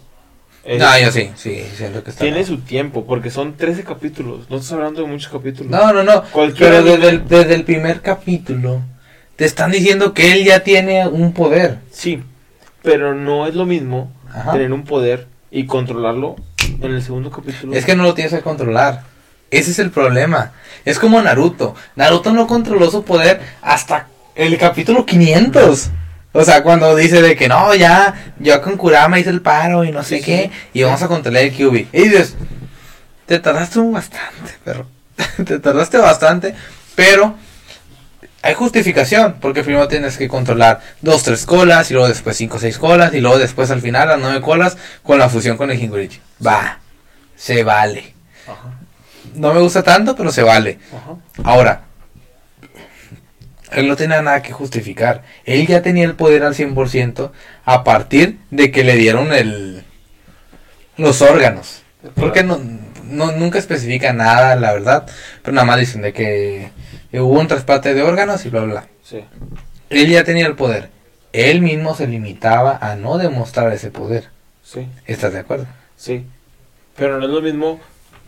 Es- 0.64 0.80
No, 0.80 0.98
yo 0.98 1.12
sí, 1.12 1.30
sí, 1.36 1.62
siento 1.76 2.02
que 2.02 2.10
está. 2.10 2.24
Tiene 2.24 2.44
su 2.44 2.58
tiempo, 2.58 3.04
porque 3.06 3.30
son 3.30 3.56
13 3.56 3.84
capítulos. 3.84 4.48
No 4.50 4.56
estás 4.56 4.72
hablando 4.72 5.02
de 5.02 5.08
muchos 5.08 5.30
capítulos. 5.30 5.70
No, 5.70 5.92
no, 5.92 6.02
no. 6.02 6.22
Cualquier 6.32 6.70
Pero 6.70 6.82
desde 6.84 7.08
el, 7.10 7.28
desde 7.28 7.54
el 7.54 7.64
primer 7.64 8.00
capítulo 8.02 8.82
te 9.36 9.44
están 9.44 9.70
diciendo 9.70 10.14
que 10.14 10.32
él 10.32 10.44
ya 10.44 10.60
tiene 10.64 11.06
un 11.06 11.32
poder. 11.32 11.78
Sí, 11.90 12.22
pero 12.82 13.14
no 13.14 13.46
es 13.46 13.54
lo 13.54 13.66
mismo 13.66 14.12
Ajá. 14.32 14.52
tener 14.52 14.72
un 14.72 14.84
poder 14.84 15.26
y 15.50 15.66
controlarlo 15.66 16.36
en 16.80 16.92
el 16.92 17.02
segundo 17.02 17.30
capítulo. 17.30 17.74
Es 17.74 17.84
que 17.84 17.94
no 17.94 18.02
lo 18.02 18.14
tienes 18.14 18.32
que 18.32 18.40
controlar. 18.40 19.02
Ese 19.50 19.70
es 19.70 19.78
el 19.78 19.90
problema. 19.90 20.52
Es 20.84 20.98
como 20.98 21.20
Naruto. 21.20 21.74
Naruto 21.96 22.32
no 22.32 22.46
controló 22.46 22.90
su 22.90 23.04
poder 23.04 23.40
hasta 23.62 24.06
el 24.34 24.56
capítulo 24.58 25.04
500. 25.06 25.90
O 26.32 26.44
sea, 26.44 26.62
cuando 26.62 26.94
dice 26.94 27.22
de 27.22 27.34
que 27.34 27.48
no, 27.48 27.74
ya, 27.74 28.32
yo 28.38 28.60
con 28.60 28.76
Kurama 28.76 29.18
hice 29.18 29.30
el 29.30 29.40
paro 29.40 29.84
y 29.84 29.90
no 29.92 30.02
sé 30.02 30.18
Sí, 30.18 30.24
qué, 30.24 30.50
sí. 30.52 30.68
y 30.74 30.82
vamos 30.82 31.02
a 31.02 31.08
controlar 31.08 31.44
el 31.44 31.52
Kyubi. 31.52 31.88
Y 31.92 32.02
dices, 32.02 32.36
te 33.24 33.38
tardaste 33.38 33.78
bastante, 33.80 34.54
perro. 34.62 34.86
te 35.46 35.58
tardaste 35.58 35.96
bastante, 35.96 36.54
pero 36.94 37.34
hay 38.42 38.52
justificación, 38.54 39.36
porque 39.40 39.64
primero 39.64 39.88
tienes 39.88 40.18
que 40.18 40.28
controlar 40.28 40.80
dos, 41.00 41.22
tres 41.22 41.46
colas, 41.46 41.90
y 41.90 41.94
luego 41.94 42.08
después 42.08 42.36
cinco, 42.36 42.58
seis 42.58 42.76
colas, 42.78 43.14
y 43.14 43.20
luego 43.22 43.38
después 43.38 43.70
al 43.70 43.80
final 43.80 44.08
las 44.08 44.18
nueve 44.20 44.42
colas 44.42 44.76
con 45.02 45.18
la 45.18 45.30
fusión 45.30 45.56
con 45.56 45.70
el 45.70 45.82
Hingorichi. 45.82 46.20
Va, 46.46 46.78
se 47.34 47.64
vale. 47.64 48.14
Ajá, 48.46 48.75
No 49.36 49.52
me 49.54 49.60
gusta 49.60 49.82
tanto, 49.82 50.16
pero 50.16 50.30
se 50.32 50.42
vale. 50.42 50.78
ajá. 50.92 51.16
Ahora, 51.44 51.82
él 53.72 53.88
no 53.88 53.96
tenía 53.96 54.22
nada 54.22 54.42
que 54.42 54.52
justificar. 54.52 55.22
Él 55.44 55.66
ya 55.66 55.82
tenía 55.82 56.04
el 56.04 56.14
poder 56.14 56.42
al 56.44 56.54
100% 56.54 57.30
a 57.64 57.84
partir 57.84 58.38
de 58.50 58.70
que 58.70 58.84
le 58.84 58.96
dieron 58.96 59.32
el 59.32 59.82
los 60.96 61.20
órganos. 61.22 61.82
Porque 62.14 62.42
no, 62.44 62.58
no 63.04 63.32
nunca 63.32 63.58
especifica 63.58 64.12
nada, 64.12 64.56
la 64.56 64.72
verdad, 64.72 65.06
pero 65.42 65.54
nada 65.54 65.66
más 65.66 65.78
dicen 65.80 66.02
de 66.02 66.12
que 66.12 66.70
hubo 67.12 67.38
un 67.40 67.48
trasplante 67.48 67.92
de 67.94 68.02
órganos 68.02 68.46
y 68.46 68.50
bla 68.50 68.60
bla. 68.60 68.72
bla. 68.72 68.86
Sí, 69.02 69.24
Él 69.90 70.08
ya 70.10 70.24
tenía 70.24 70.46
el 70.46 70.54
poder. 70.54 70.90
Él 71.32 71.60
mismo 71.60 71.94
se 71.94 72.06
limitaba 72.06 72.78
a 72.80 72.94
no 72.96 73.18
demostrar 73.18 73.72
ese 73.72 73.90
poder. 73.90 74.28
sí, 74.62 74.88
¿Estás 75.06 75.32
de 75.32 75.40
acuerdo? 75.40 75.66
sí. 75.96 76.24
Pero 76.96 77.18
no 77.18 77.26
es 77.26 77.30
lo 77.30 77.42
mismo 77.42 77.78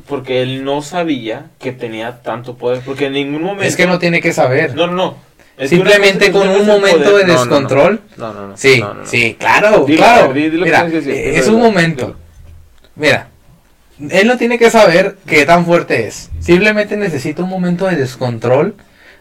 porque 0.06 0.42
él 0.42 0.64
no 0.64 0.82
sabía 0.82 1.46
que 1.58 1.72
tenía 1.72 2.22
tanto 2.22 2.56
poder. 2.56 2.82
Porque 2.84 3.06
en 3.06 3.12
ningún 3.14 3.42
momento. 3.42 3.64
Es 3.64 3.76
que 3.76 3.86
no 3.86 3.98
tiene 3.98 4.20
que 4.20 4.32
saber. 4.32 4.74
No, 4.74 4.86
no, 4.86 4.92
no. 4.94 5.28
Es 5.56 5.70
Simplemente 5.70 6.30
con 6.30 6.48
un 6.48 6.60
es 6.60 6.66
momento 6.66 7.10
poder- 7.10 7.26
de 7.26 7.32
No, 7.32 7.38
no, 7.38 7.44
no. 7.44 7.50
descontrol. 7.50 8.00
No, 8.16 8.32
no, 8.32 8.46
no. 8.48 8.56
Sí, 8.56 8.78
No, 8.80 8.94
no, 8.94 9.00
no. 9.00 9.06
sí, 9.06 9.36
claro, 9.38 9.84
Dilo, 9.86 9.98
claro. 9.98 10.32
di- 10.32 10.50
di 10.50 10.56
lo 10.56 10.64
que 10.64 10.70
Mira, 10.70 10.86
que 10.86 10.90
decir, 11.00 11.12
dilo, 11.14 11.36
es 11.36 11.48
un 11.48 11.56
dilo, 11.56 11.66
momento. 11.66 12.06
dilo. 12.06 12.18
Mira, 12.94 13.28
él 14.10 14.26
no 14.28 14.36
tiene 14.38 14.58
que 14.58 14.70
saber 14.70 15.16
qué 15.26 15.44
tan 15.44 15.66
fuerte 15.66 16.06
es. 16.06 16.30
Simplemente 16.38 16.96
necesita 16.96 17.42
un 17.42 17.48
momento 17.50 17.86
de 17.86 17.96
descontrol. 17.96 18.76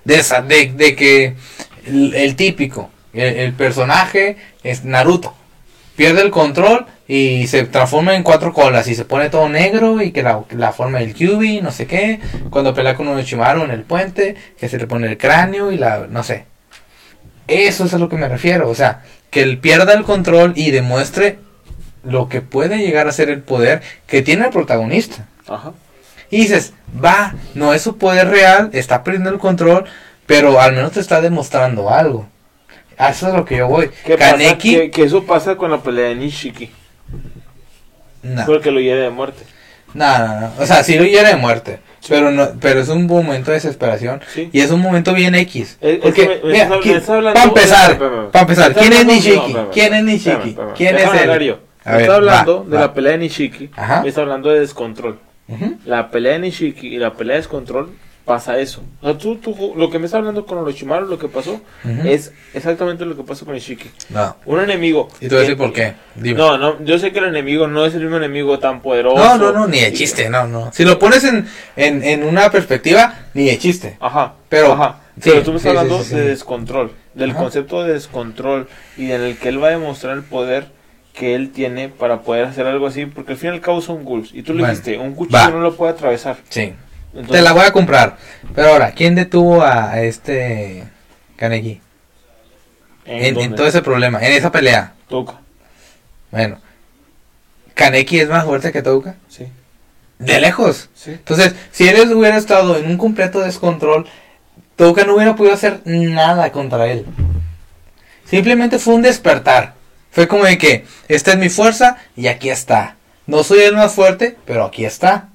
De, 0.06 0.16
esa- 0.20 0.42
de, 0.42 0.72
de 0.74 0.96
que 0.96 1.36
el, 1.88 2.14
el 2.14 2.36
típico, 2.36 2.92
el, 3.14 3.36
el 3.38 3.54
personaje 3.54 4.38
es 4.64 4.86
Naruto. 4.86 5.34
Pierde 5.98 6.22
el 6.22 6.32
control 6.32 6.86
y 7.08 7.48
se 7.48 7.64
transforma 7.64 8.16
en 8.16 8.24
cuatro 8.24 8.54
colas 8.54 8.88
y 8.88 8.96
se 8.96 9.04
pone 9.04 9.30
todo 9.30 9.50
negro 9.50 10.02
y 10.02 10.12
que 10.12 10.24
la, 10.24 10.44
la 10.52 10.72
forma 10.72 11.00
del 11.00 11.14
Kyubi, 11.14 11.60
no 11.60 11.72
sé 11.72 11.88
qué. 11.88 12.22
Cuando 12.50 12.74
pelea 12.74 12.96
con 12.96 13.08
un 13.08 13.16
Orochimaru 13.16 13.64
en 13.64 13.72
el 13.72 13.82
puente, 13.82 14.36
que 14.60 14.70
se 14.70 14.78
le 14.78 14.88
pone 14.88 15.08
el 15.08 15.18
cráneo 15.18 15.72
y 15.72 15.78
la, 15.78 16.06
no 16.08 16.24
sé. 16.24 16.46
Eso 17.48 17.86
es 17.86 17.94
a 17.94 17.98
lo 17.98 18.10
que 18.10 18.16
me 18.16 18.30
refiero. 18.30 18.70
O 18.70 18.76
sea, 18.76 19.04
que 19.32 19.42
él 19.42 19.58
pierda 19.58 19.94
el 19.94 20.04
control 20.04 20.54
y 20.56 20.72
demuestre 20.72 21.40
lo 22.04 22.30
que 22.30 22.42
puede 22.42 22.78
llegar 22.78 23.08
a 23.08 23.12
ser 23.12 23.30
el 23.30 23.42
poder 23.42 23.82
que 24.06 24.22
tiene 24.22 24.46
el 24.46 24.52
protagonista. 24.52 25.26
Ajá. 25.48 25.74
Y 26.30 26.42
dices, 26.42 26.74
va, 27.04 27.34
no 27.56 27.74
es 27.74 27.82
su 27.82 27.98
poder 27.98 28.28
real, 28.28 28.70
está 28.74 29.04
perdiendo 29.04 29.30
el 29.30 29.40
control, 29.40 29.86
pero 30.26 30.60
al 30.60 30.74
menos 30.74 30.92
te 30.92 31.00
está 31.00 31.22
demostrando 31.22 31.90
algo. 31.90 32.28
A 32.98 33.10
eso 33.10 33.28
es 33.28 33.34
lo 33.34 33.46
que 33.46 33.58
yo 33.58 33.68
voy. 33.68 33.90
¿Qué 34.06 34.18
pasa? 34.18 34.32
Kaneki, 34.32 34.76
Que, 34.76 34.92
que 34.92 35.04
eso 35.04 35.24
pasa 35.24 35.56
con 35.56 35.70
la 35.72 35.78
pelea 35.80 36.10
de 36.10 36.16
Nishiki. 36.16 36.72
no, 38.24 38.46
Porque 38.46 38.72
lo 38.72 38.80
hiere 38.80 39.02
de 39.02 39.10
muerte. 39.10 39.44
no, 39.94 40.18
no, 40.20 40.40
no. 40.42 40.52
O 40.60 40.66
sea, 40.66 40.84
sí 40.84 40.98
lo 40.98 41.06
hiere 41.06 41.30
de 41.30 41.36
muerte, 41.36 41.80
pero 42.10 42.32
no, 42.32 42.50
pero 42.60 42.80
es 42.82 42.90
un 42.90 43.06
momento 43.06 43.52
de 43.52 43.56
desesperación 43.58 44.22
Sí. 44.34 44.50
y 44.52 44.60
es 44.62 44.72
un 44.72 44.82
momento 44.82 45.14
bien 45.14 45.36
X. 45.36 45.78
Es- 45.80 46.00
Porque, 46.00 46.42
me- 46.44 46.52
mira, 46.52 46.70
¿quién- 46.82 47.02
hablando- 47.08 47.34
para 47.34 47.46
empezar, 47.46 47.92
espérame. 47.92 48.32
para 48.32 48.42
empezar, 48.42 48.74
¿quién 48.74 48.94
es 48.94 49.06
Nishiki? 49.06 49.56
¿Quién 49.72 49.94
es 49.94 50.04
Nishiki? 50.04 50.58
¿Quién 50.76 50.96
es 50.98 51.04
él? 51.14 51.58
Me 51.86 52.02
está 52.02 52.16
hablando 52.16 52.64
va, 52.66 52.70
de 52.70 52.76
va. 52.76 52.82
la 52.82 52.94
pelea 52.94 53.12
de 53.14 53.18
Nishiki. 53.20 53.70
Ajá. 53.76 54.02
Me 54.02 54.10
está 54.10 54.22
hablando 54.22 54.50
de 54.50 54.60
descontrol. 54.60 55.20
Ujú. 55.48 55.78
La 55.86 56.12
pelea 56.12 56.34
de 56.34 56.40
Nishiki 56.40 56.88
y 56.88 56.98
la 56.98 57.14
pelea 57.14 57.36
de 57.36 57.42
descontrol 57.42 57.92
pasa 58.28 58.60
eso. 58.60 58.84
O 59.02 59.06
sea, 59.08 59.18
tú, 59.18 59.38
tú, 59.38 59.74
lo 59.76 59.90
que 59.90 59.98
me 60.00 60.06
está 60.06 60.18
hablando 60.18 60.46
con 60.46 60.58
Orochimaru, 60.60 61.08
lo 61.08 61.18
que 61.18 61.30
pasó, 61.30 61.62
es 62.06 62.34
exactamente 62.54 63.06
lo 63.06 63.16
que 63.16 63.24
pasó 63.24 63.46
con 63.46 63.56
Nishiki. 63.56 63.90
No. 64.10 64.36
Un 64.46 64.60
enemigo. 64.60 65.08
Y 65.22 65.28
te 65.28 65.30
voy 65.30 65.38
a 65.38 65.42
decir 65.42 65.58
por 65.58 65.72
qué. 65.74 65.94
Dime. 66.16 66.38
No, 66.38 66.58
no, 66.58 66.84
yo 66.84 67.00
sé 67.00 67.12
que 67.14 67.20
el 67.20 67.26
enemigo 67.26 67.68
no 67.68 67.86
es 67.86 67.96
el 67.96 68.02
mismo 68.02 68.18
enemigo 68.18 68.60
tan 68.60 68.82
poderoso. 68.82 69.18
No, 69.18 69.38
no, 69.38 69.52
no, 69.54 69.68
ni 69.68 69.80
de 69.80 69.94
chiste, 69.94 70.30
no, 70.30 70.46
no. 70.46 70.72
Si 70.74 70.84
lo 70.84 71.00
pones 71.00 71.24
en, 71.24 71.48
en, 71.78 72.04
en 72.04 72.24
una 72.24 72.52
perspectiva, 72.52 73.16
ni 73.34 73.46
de 73.46 73.58
chiste. 73.58 73.98
Ajá, 74.02 74.34
Pero- 74.50 74.74
ajá. 74.74 75.00
sí, 75.16 75.30
Pero 75.32 75.44
tú 75.44 75.52
me 75.52 75.58
estás 75.58 75.72
sí, 75.72 75.78
hablando 75.78 76.04
sí, 76.04 76.16
de 76.16 76.22
descontrol, 76.28 76.92
del 77.14 77.32
Ajá. 77.32 77.40
concepto 77.40 77.84
de 77.84 77.94
descontrol 77.94 78.68
y 78.98 79.10
en 79.12 79.22
el 79.22 79.38
que 79.38 79.50
él 79.50 79.64
va 79.64 79.68
a 79.70 79.72
demostrar 79.72 80.16
el 80.18 80.24
poder 80.24 80.68
que 81.14 81.34
él 81.34 81.50
tiene 81.52 81.90
para 81.90 82.22
poder 82.22 82.46
hacer 82.46 82.68
algo 82.68 82.86
así, 82.88 83.06
porque 83.08 83.32
al 83.32 83.38
fin 83.40 83.50
y 83.50 83.54
al 83.54 83.62
cabo 83.62 83.82
son 83.82 84.04
ghouls. 84.04 84.30
Y 84.34 84.44
tú 84.44 84.54
le 84.54 84.60
Bueno, 84.60 84.74
dijiste, 84.74 85.00
un 85.00 85.16
cuchillo 85.16 85.40
va. 85.40 85.50
no 85.50 85.62
lo 85.62 85.76
puede 85.76 85.94
atravesar. 85.94 86.38
Sí. 86.50 86.74
Entonces, 87.18 87.32
Te 87.38 87.42
la 87.42 87.52
voy 87.54 87.66
a 87.66 87.72
comprar. 87.72 88.18
Pero 88.54 88.70
ahora, 88.70 88.92
¿quién 88.92 89.16
detuvo 89.16 89.64
a 89.64 90.00
este 90.02 90.84
Kaneki? 91.36 91.82
¿en, 93.06 93.18
En, 93.18 93.26
en 93.26 93.34
dónde? 93.36 93.56
todo 93.58 93.68
ese 93.68 93.82
problema, 93.82 94.20
en 94.26 94.34
esa 94.34 94.52
pelea. 94.52 94.94
Toca, 95.10 95.40
Bueno. 96.32 96.60
¿Kaneki 97.74 98.20
es 98.20 98.30
más 98.30 98.44
fuerte 98.46 98.72
que 98.72 98.82
Touka? 98.82 99.16
sí, 99.30 99.48
De 100.20 100.40
lejos. 100.42 100.90
sí. 100.96 101.12
Entonces, 101.12 101.54
si 101.72 101.88
él 101.88 102.12
hubiera 102.14 102.38
estado 102.38 102.76
en 102.78 102.88
un 102.88 102.98
completo 102.98 103.40
descontrol, 103.42 104.08
Touka 104.76 105.04
no 105.06 105.16
hubiera 105.16 105.36
podido 105.36 105.54
hacer 105.54 105.82
nada 105.86 106.52
contra 106.52 106.88
él. 106.88 107.06
Simplemente 108.26 108.80
fue 108.80 108.96
un 108.96 109.02
despertar. 109.04 109.74
Fue 110.12 110.28
como 110.28 110.46
de 110.46 110.58
que, 110.58 110.86
esta 111.08 111.32
es 111.32 111.38
mi 111.38 111.50
fuerza 111.50 111.98
y 112.16 112.28
aquí 112.28 112.50
está. 112.50 112.96
No 113.28 113.44
soy 113.44 113.60
el 113.60 113.76
más 113.76 113.94
fuerte, 113.94 114.38
pero 114.46 114.66
aquí 114.66 114.84
está. 114.86 115.30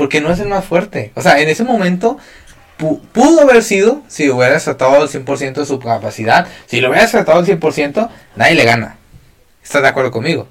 Porque 0.00 0.20
no 0.20 0.32
es 0.32 0.40
el 0.40 0.48
más 0.48 0.64
fuerte. 0.64 1.12
O 1.14 1.22
sea, 1.22 1.38
en 1.40 1.48
ese 1.48 1.62
momento 1.62 2.18
pu- 2.78 3.00
pudo 3.12 3.42
haber 3.42 3.62
sido, 3.62 4.02
si 4.08 4.28
hubiera 4.30 4.54
desatado 4.54 5.02
el 5.02 5.08
100% 5.08 5.60
de 5.60 5.66
su 5.66 5.78
capacidad, 5.78 6.46
si 6.66 6.80
lo 6.80 6.88
hubiera 6.88 7.04
desatado 7.04 7.38
al 7.38 7.46
100%, 7.46 8.08
nadie 8.36 8.54
le 8.54 8.64
gana. 8.64 8.96
¿Estás 9.62 9.82
de 9.82 9.88
acuerdo 9.88 10.10
conmigo? 10.10 10.48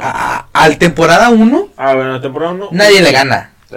A- 0.00 0.46
al 0.52 0.78
temporada 0.78 1.28
1, 1.28 1.68
Ah, 1.76 1.94
bueno, 1.94 2.12
la 2.14 2.20
temporada 2.22 2.52
1. 2.52 2.68
nadie 2.72 3.02
le 3.02 3.12
gana. 3.12 3.50
Sí. 3.68 3.76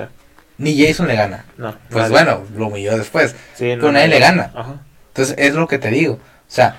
Ni 0.57 0.81
Jason 0.81 1.07
le 1.07 1.15
gana. 1.15 1.45
No, 1.57 1.75
Pues 1.89 2.09
nadie. 2.09 2.11
bueno, 2.11 2.43
lo 2.55 2.67
humilló 2.67 2.97
después. 2.97 3.31
Sí, 3.55 3.73
pero 3.75 3.91
nadie 3.91 4.07
le 4.07 4.19
gana. 4.19 4.51
Ajá. 4.55 4.75
Entonces 5.09 5.35
es 5.37 5.53
lo 5.53 5.67
que 5.67 5.77
te 5.79 5.89
digo. 5.89 6.13
O 6.13 6.19
sea, 6.47 6.77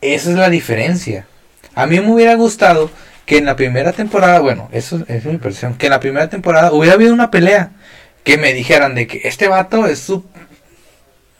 esa 0.00 0.30
es 0.30 0.36
la 0.36 0.48
diferencia. 0.48 1.26
A 1.74 1.86
mí 1.86 1.98
me 2.00 2.12
hubiera 2.12 2.34
gustado 2.36 2.90
que 3.26 3.38
en 3.38 3.44
la 3.46 3.56
primera 3.56 3.92
temporada, 3.92 4.40
bueno, 4.40 4.68
eso 4.72 5.02
es 5.08 5.24
mi 5.24 5.32
impresión, 5.32 5.74
que 5.74 5.86
en 5.86 5.90
la 5.90 6.00
primera 6.00 6.28
temporada 6.28 6.72
hubiera 6.72 6.94
habido 6.94 7.12
una 7.14 7.30
pelea. 7.30 7.70
Que 8.24 8.38
me 8.38 8.52
dijeran 8.54 8.94
de 8.94 9.08
que 9.08 9.22
este 9.24 9.48
vato 9.48 9.84
es 9.86 9.98
su... 9.98 10.24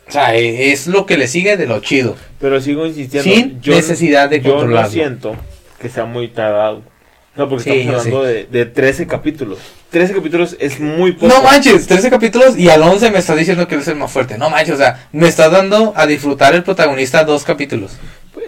O 0.09 0.11
sea, 0.11 0.35
e- 0.35 0.73
es 0.73 0.89
lo 0.89 1.07
que 1.07 1.17
le 1.17 1.29
sigue 1.29 1.57
de 1.57 1.67
lo 1.67 1.79
chido. 1.81 2.17
Pero 2.41 2.61
sigo 2.61 2.87
insistiendo. 2.87 3.31
Sin 3.31 3.61
yo- 3.61 3.75
necesidad 3.75 4.29
de 4.29 4.41
Yo 4.41 4.51
no 4.51 4.57
controlarlo. 4.59 4.91
siento 4.91 5.37
que 5.81 5.89
sea 5.89 6.05
muy 6.07 6.29
tardado. 6.29 6.83
No, 7.37 7.49
porque 7.49 7.65
Sí, 7.65 7.71
estamos 7.81 7.93
yo 7.93 7.99
hablando 8.19 8.23
de, 8.25 8.45
de 8.47 8.67
13 8.67 9.07
capítulos. 9.07 9.59
13 9.91 10.13
capítulos 10.15 10.57
es 10.59 10.81
muy 10.81 11.13
poco. 11.13 11.29
No 11.29 11.43
manches, 11.43 11.87
13 11.87 12.11
capítulos 12.11 12.59
y 12.59 12.69
al 12.69 12.83
11 12.83 13.11
me 13.11 13.19
estás 13.19 13.37
diciendo 13.39 13.67
que 13.69 13.77
es 13.77 13.89
el 13.89 13.95
más 13.97 14.11
fuerte. 14.11 14.37
No 14.37 14.51
manches, 14.51 14.75
o 14.75 14.79
sea, 14.79 15.07
me 15.13 15.29
estás 15.29 15.51
dando 15.53 15.93
a 15.97 16.07
disfrutar 16.07 16.55
el 16.55 16.63
protagonista 16.65 17.25
dos 17.25 17.45
capítulos. 17.45 17.93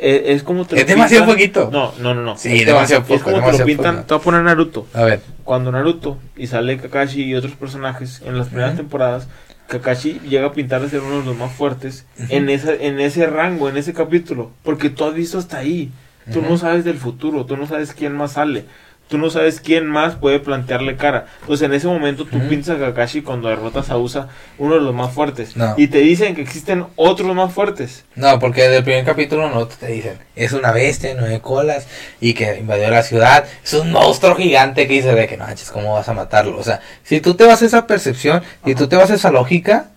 Es, 0.05 0.36
es 0.36 0.43
como 0.43 0.66
te 0.66 0.74
lo 0.74 0.81
Es 0.82 0.86
demasiado 0.86 1.24
poquito. 1.24 1.70
No, 1.72 1.93
no, 1.98 2.14
no, 2.14 2.20
no. 2.20 2.36
Sí, 2.36 2.59
te 2.59 2.66
demasiado 2.66 3.05
poco, 3.05 3.14
Es 3.14 3.22
como 3.22 3.51
te 3.51 3.59
lo 3.59 3.64
pintan. 3.64 3.94
poco. 3.97 4.06
Te 4.06 4.14
voy 4.14 4.20
a 4.20 4.24
poner 4.24 4.43
Naruto. 4.43 4.86
A 4.93 5.05
ver. 5.05 5.20
Cuando 5.44 5.72
Naruto 5.72 6.18
y 6.36 6.47
sale 6.47 6.76
Kakashi 6.76 7.22
y 7.22 7.35
otros 7.35 7.55
personajes 7.55 8.20
en 8.26 8.36
las 8.36 8.48
primeras 8.48 8.76
temporadas, 8.76 9.28
Kakashi 9.68 10.20
llega 10.28 10.48
a 10.48 10.52
pintar 10.52 10.82
de 10.82 10.90
ser 10.90 11.01
uno 11.01 11.20
de 11.20 11.24
los 11.24 11.36
más 11.36 11.52
fuertes 11.52 12.05
en, 12.28 12.51
esa, 12.51 12.74
en 12.74 13.01
ese 13.01 13.26
rango, 13.26 13.70
en 13.70 13.78
ese 13.78 13.94
capítulo. 13.94 14.51
Porque 14.62 14.90
tú 14.90 15.05
has 15.05 15.14
visto 15.14 15.39
hasta 15.39 15.59
ahí. 15.59 15.90
Tú 16.32 16.43
no 16.43 16.56
sabes 16.59 16.85
del 16.85 16.97
futuro, 16.97 17.44
tú 17.47 17.56
no 17.56 17.66
sabes 17.66 17.93
quién 17.94 18.14
más 18.14 18.32
sale. 18.32 18.64
Tú 19.09 19.18
no 19.18 19.28
sabes 19.28 19.60
quién 19.60 19.86
más 19.86 20.16
puede 20.16 20.40
plantearle 20.40 20.97
cara. 20.97 21.26
Entonces 21.43 21.66
en 21.66 21.74
ese 21.74 21.86
momento 21.86 22.24
tú 22.24 22.39
Ujú. 22.39 22.48
piensas 22.48 22.76
a 22.81 22.86
Kakashi 22.86 23.20
cuando 23.20 23.48
derrotas 23.48 23.90
a 23.90 23.98
Usa, 23.98 24.28
uno 24.59 24.74
de 24.74 24.81
los 24.81 24.94
más 24.94 25.12
fuertes. 25.12 25.56
No. 25.56 25.74
Y 25.76 25.89
te 25.89 25.98
dicen 25.98 26.35
que 26.35 26.40
existen 26.40 26.86
otros 26.97 27.35
más 27.35 27.52
fuertes. 27.52 28.06
No, 28.14 28.39
porque 28.39 28.62
desde 28.62 28.78
el 28.78 28.85
primer 28.85 29.05
capítulo 29.05 29.51
no 29.51 29.66
te 29.66 29.89
dicen, 29.89 30.18
es 30.35 30.52
una 30.52 30.72
bestia, 30.72 31.14
nueve 31.18 31.40
colas, 31.40 31.86
y 32.20 32.32
que 32.32 32.56
invadió 32.59 32.89
la 32.90 33.02
ciudad, 33.02 33.44
es 33.62 33.74
un 33.74 33.93
monstruo 33.93 34.35
gigante 34.36 34.89
que 34.89 34.94
dice 34.94 35.14
de 35.14 35.26
que 35.26 35.36
no 35.36 35.44
manches, 35.44 35.70
¿cómo 35.70 35.93
vas 35.93 36.09
a 36.09 36.14
matarlo? 36.14 36.59
O 36.59 36.64
sea, 36.64 36.81
si 37.02 37.20
tú 37.20 37.35
te 37.35 37.44
vas 37.44 37.60
a 37.62 37.66
esa 37.66 37.86
percepción, 37.86 38.43
y 38.64 38.74
tú 38.74 38.89
te 38.89 38.97
vas 38.97 39.10
a 39.10 39.14
esa 39.14 39.31
lógica, 39.31 39.90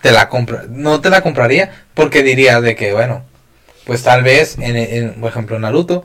te 0.00 0.10
la 0.12 0.28
compra, 0.28 0.64
no 0.68 1.00
te 1.00 1.10
la 1.10 1.20
compraría, 1.20 1.84
porque 1.94 2.22
diría 2.22 2.60
de 2.60 2.74
que, 2.74 2.92
bueno, 2.92 3.22
pues 3.84 4.02
tal 4.02 4.22
vez, 4.22 4.58
en, 4.58 4.76
en, 4.76 5.20
por 5.20 5.30
ejemplo, 5.30 5.58
Naruto, 5.58 6.04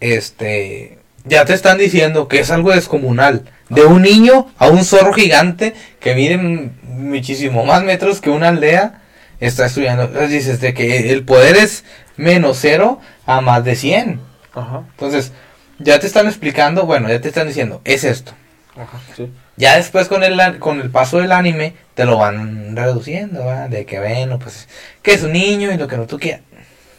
este, 0.00 0.98
ya 1.24 1.44
te 1.44 1.54
están 1.54 1.78
diciendo 1.78 2.28
que 2.28 2.40
es 2.40 2.50
algo 2.50 2.72
descomunal, 2.72 3.44
de 3.68 3.84
un 3.84 4.02
niño 4.02 4.48
a 4.58 4.68
un 4.68 4.84
zorro 4.84 5.12
gigante 5.12 5.74
que 6.00 6.14
mide 6.14 6.36
muchísimo 6.82 7.64
más 7.64 7.82
metros 7.84 8.20
que 8.20 8.30
una 8.30 8.48
aldea, 8.48 9.02
está 9.38 9.66
estudiando. 9.66 10.04
Entonces 10.04 10.30
dices 10.30 10.60
de 10.60 10.74
que 10.74 11.12
el 11.12 11.24
poder 11.24 11.56
es 11.56 11.84
menos 12.16 12.58
cero 12.60 13.00
a 13.26 13.40
más 13.40 13.64
de 13.64 13.76
100. 13.76 14.20
Ajá. 14.54 14.82
Entonces, 14.90 15.32
ya 15.78 15.98
te 15.98 16.06
están 16.06 16.26
explicando, 16.26 16.84
bueno, 16.84 17.08
ya 17.08 17.20
te 17.20 17.28
están 17.28 17.46
diciendo, 17.46 17.80
es 17.84 18.04
esto. 18.04 18.32
Ajá. 18.76 18.98
Sí. 19.16 19.30
Ya 19.56 19.76
después 19.76 20.08
con 20.08 20.24
el, 20.24 20.58
con 20.58 20.80
el 20.80 20.90
paso 20.90 21.18
del 21.18 21.32
anime 21.32 21.74
te 21.94 22.04
lo 22.04 22.16
van 22.18 22.74
reduciendo. 22.76 23.44
De 23.68 23.84
que, 23.84 23.98
bueno, 23.98 24.38
pues, 24.38 24.68
que 25.02 25.12
es 25.12 25.22
un 25.22 25.32
niño 25.32 25.70
y 25.70 25.76
lo 25.76 25.86
que 25.86 25.96
no 25.96 26.06
tú 26.06 26.18
quieras. 26.18 26.40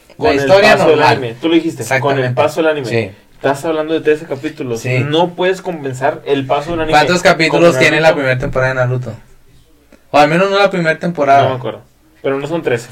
La 0.09 0.15
Con 0.15 0.35
historia 0.35 0.73
el 0.73 0.77
paso 0.77 0.89
del 0.89 0.99
normal. 0.99 1.17
anime. 1.17 1.35
Tú 1.41 1.47
lo 1.49 1.55
dijiste. 1.55 1.99
Con 1.99 2.19
el 2.19 2.33
paso 2.33 2.61
del 2.61 2.71
anime. 2.71 2.87
Sí. 2.87 3.11
Estás 3.41 3.65
hablando 3.65 3.95
de 3.95 4.01
13 4.01 4.27
capítulos. 4.27 4.81
Sí. 4.81 4.99
No 4.99 5.33
puedes 5.33 5.63
compensar 5.63 6.21
el 6.25 6.45
paso 6.45 6.71
del 6.71 6.81
anime. 6.81 6.95
¿Cuántos 6.95 7.23
capítulos 7.23 7.75
tiene 7.79 7.99
la 7.99 8.13
primera 8.13 8.37
temporada 8.37 8.71
de 8.71 8.75
Naruto? 8.75 9.15
O 10.11 10.19
al 10.19 10.29
menos 10.29 10.51
no 10.51 10.59
la 10.59 10.69
primera 10.69 10.99
temporada. 10.99 11.45
No 11.45 11.49
me 11.49 11.55
acuerdo. 11.55 11.81
Pero 12.21 12.37
no 12.39 12.45
son 12.45 12.61
13. 12.61 12.89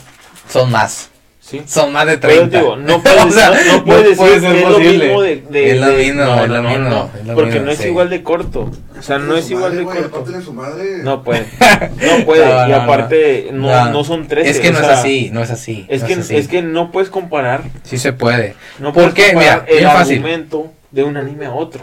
Son 0.49 0.71
más. 0.71 1.11
¿Sí? 1.49 1.63
Son 1.65 1.91
más 1.91 2.05
de 2.05 2.19
Pero 2.19 2.47
30. 2.47 2.59
digo, 2.59 2.75
no 2.75 3.01
puedes, 3.01 3.23
O 3.25 3.31
sea, 3.31 3.49
no, 3.49 3.73
no 3.77 3.85
puedes 3.85 4.03
decir 4.03 4.17
puede 4.17 4.33
que 4.35 4.39
ser 4.41 4.55
es 4.55 4.63
posible. 4.65 4.93
lo 4.93 5.03
mismo 5.03 5.21
de, 5.23 5.35
de- 5.49 5.71
Es 5.71 5.79
lo 5.79 5.87
mismo, 5.93 6.23
no, 6.23 6.43
es 6.43 6.49
lo 6.49 6.61
no, 6.61 6.69
mismo, 6.69 6.89
no, 6.89 7.09
es 7.19 7.25
lo 7.27 7.33
porque 7.35 7.51
mismo, 7.51 7.65
no 7.65 7.71
es 7.71 7.77
sí. 7.79 7.87
igual 7.87 8.09
de 8.11 8.23
corto. 8.23 8.71
O 8.99 9.01
sea, 9.01 9.17
no 9.17 9.35
es 9.35 9.49
igual 9.49 9.71
madre, 9.73 9.77
de 9.79 9.83
corto. 9.85 10.05
aparte 10.19 10.31
de 10.37 10.41
su 10.43 10.53
madre. 10.53 10.83
No 11.03 11.23
puede. 11.23 11.45
No 11.49 12.25
puede. 12.25 12.45
No, 12.45 12.67
y 12.67 12.69
no, 12.69 12.75
aparte, 12.75 13.49
no, 13.51 13.67
No. 13.67 13.89
no 13.91 14.03
son 14.03 14.27
13. 14.27 14.49
Es 14.49 14.59
que 14.59 14.69
o 14.69 14.73
no 14.73 14.79
sea, 14.79 14.93
es 14.93 14.99
así, 14.99 15.29
no 15.33 15.41
es 15.41 15.49
así. 15.49 15.85
Es 15.89 16.01
no 16.01 16.07
que, 16.07 16.13
así. 16.13 16.35
es 16.35 16.47
que 16.47 16.61
no 16.61 16.91
puedes 16.91 17.09
comparar. 17.09 17.63
Sí 17.83 17.97
se 17.97 18.13
puede. 18.13 18.53
No 18.77 18.93
¿Por 18.93 19.11
puedes 19.11 19.13
qué? 19.15 19.33
comparar 19.33 19.65
Mira, 19.67 19.79
el 19.79 19.85
fácil. 19.87 20.17
argumento 20.17 20.71
de 20.91 21.03
un 21.03 21.17
anime 21.17 21.47
a 21.47 21.53
otro. 21.53 21.81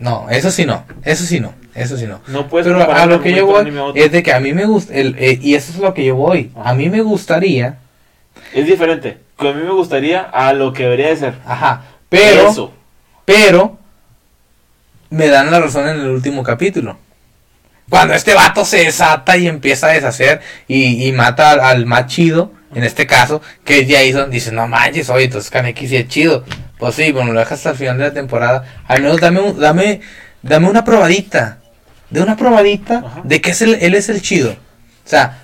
No, 0.00 0.28
eso 0.30 0.50
sí 0.50 0.64
no. 0.64 0.84
Eso 1.04 1.24
sí 1.24 1.40
no. 1.40 1.52
Eso 1.74 1.96
sí 1.98 2.06
no. 2.06 2.20
No 2.28 2.46
puedes 2.48 2.66
Pero 2.66 2.90
a 2.90 3.04
lo 3.06 3.20
que 3.20 3.34
yo 3.34 3.44
voy 3.46 3.54
un 3.56 3.60
anime 3.66 3.80
a 3.80 3.84
otro. 3.84 4.02
es 4.02 4.10
de 4.12 4.22
que 4.22 4.32
a 4.32 4.40
mí 4.40 4.52
me 4.54 4.64
gusta, 4.64 4.94
el, 4.94 5.14
eh, 5.18 5.38
y 5.42 5.56
eso 5.56 5.72
es 5.72 5.78
lo 5.78 5.92
que 5.92 6.04
yo 6.04 6.14
voy. 6.14 6.50
A 6.56 6.72
mí 6.72 6.88
me 6.88 7.02
gustaría, 7.02 7.78
Es 8.54 8.66
diferente. 8.66 9.18
Que 9.38 9.48
a 9.48 9.52
mí 9.52 9.62
me 9.62 9.72
gustaría 9.72 10.20
a 10.22 10.52
lo 10.52 10.72
que 10.72 10.84
debería 10.84 11.08
de 11.08 11.16
ser. 11.16 11.34
ajá, 11.46 11.82
pero, 12.08 12.48
Eso. 12.48 12.72
pero, 13.24 13.78
me 15.10 15.28
dan 15.28 15.50
la 15.50 15.60
razón 15.60 15.88
en 15.88 16.00
el 16.00 16.08
último 16.08 16.42
capítulo. 16.42 16.98
Cuando 17.90 18.14
este 18.14 18.34
vato 18.34 18.64
se 18.64 18.78
desata 18.84 19.36
y 19.36 19.46
empieza 19.46 19.88
a 19.88 19.90
deshacer 19.92 20.40
y, 20.68 21.06
y 21.06 21.12
mata 21.12 21.50
al, 21.50 21.60
al 21.60 21.86
más 21.86 22.06
chido, 22.06 22.52
en 22.74 22.82
este 22.82 23.06
caso, 23.06 23.42
que 23.64 23.80
es 23.80 23.88
Jason, 23.88 24.30
dice, 24.30 24.50
no 24.52 24.66
manches, 24.66 25.10
oye, 25.10 25.24
entonces 25.26 25.50
Kaneki 25.50 25.86
sí 25.88 25.96
es 25.96 26.08
chido. 26.08 26.44
Pues 26.78 26.94
sí, 26.96 27.12
bueno, 27.12 27.32
lo 27.32 27.38
dejas 27.40 27.58
hasta 27.58 27.70
el 27.70 27.76
final 27.76 27.98
de 27.98 28.04
la 28.04 28.12
temporada. 28.14 28.64
Al 28.88 29.02
menos 29.02 29.20
dame, 29.20 29.40
un- 29.40 29.60
dame, 29.60 30.00
dame 30.42 30.68
una 30.68 30.84
probadita. 30.84 31.58
De 32.10 32.22
una 32.22 32.36
probadita 32.36 32.98
Ajá. 33.04 33.20
de 33.24 33.40
que 33.40 33.50
es 33.50 33.62
el, 33.62 33.74
él 33.74 33.94
es 33.94 34.08
el 34.08 34.22
chido. 34.22 34.52
O 34.52 35.08
sea, 35.08 35.40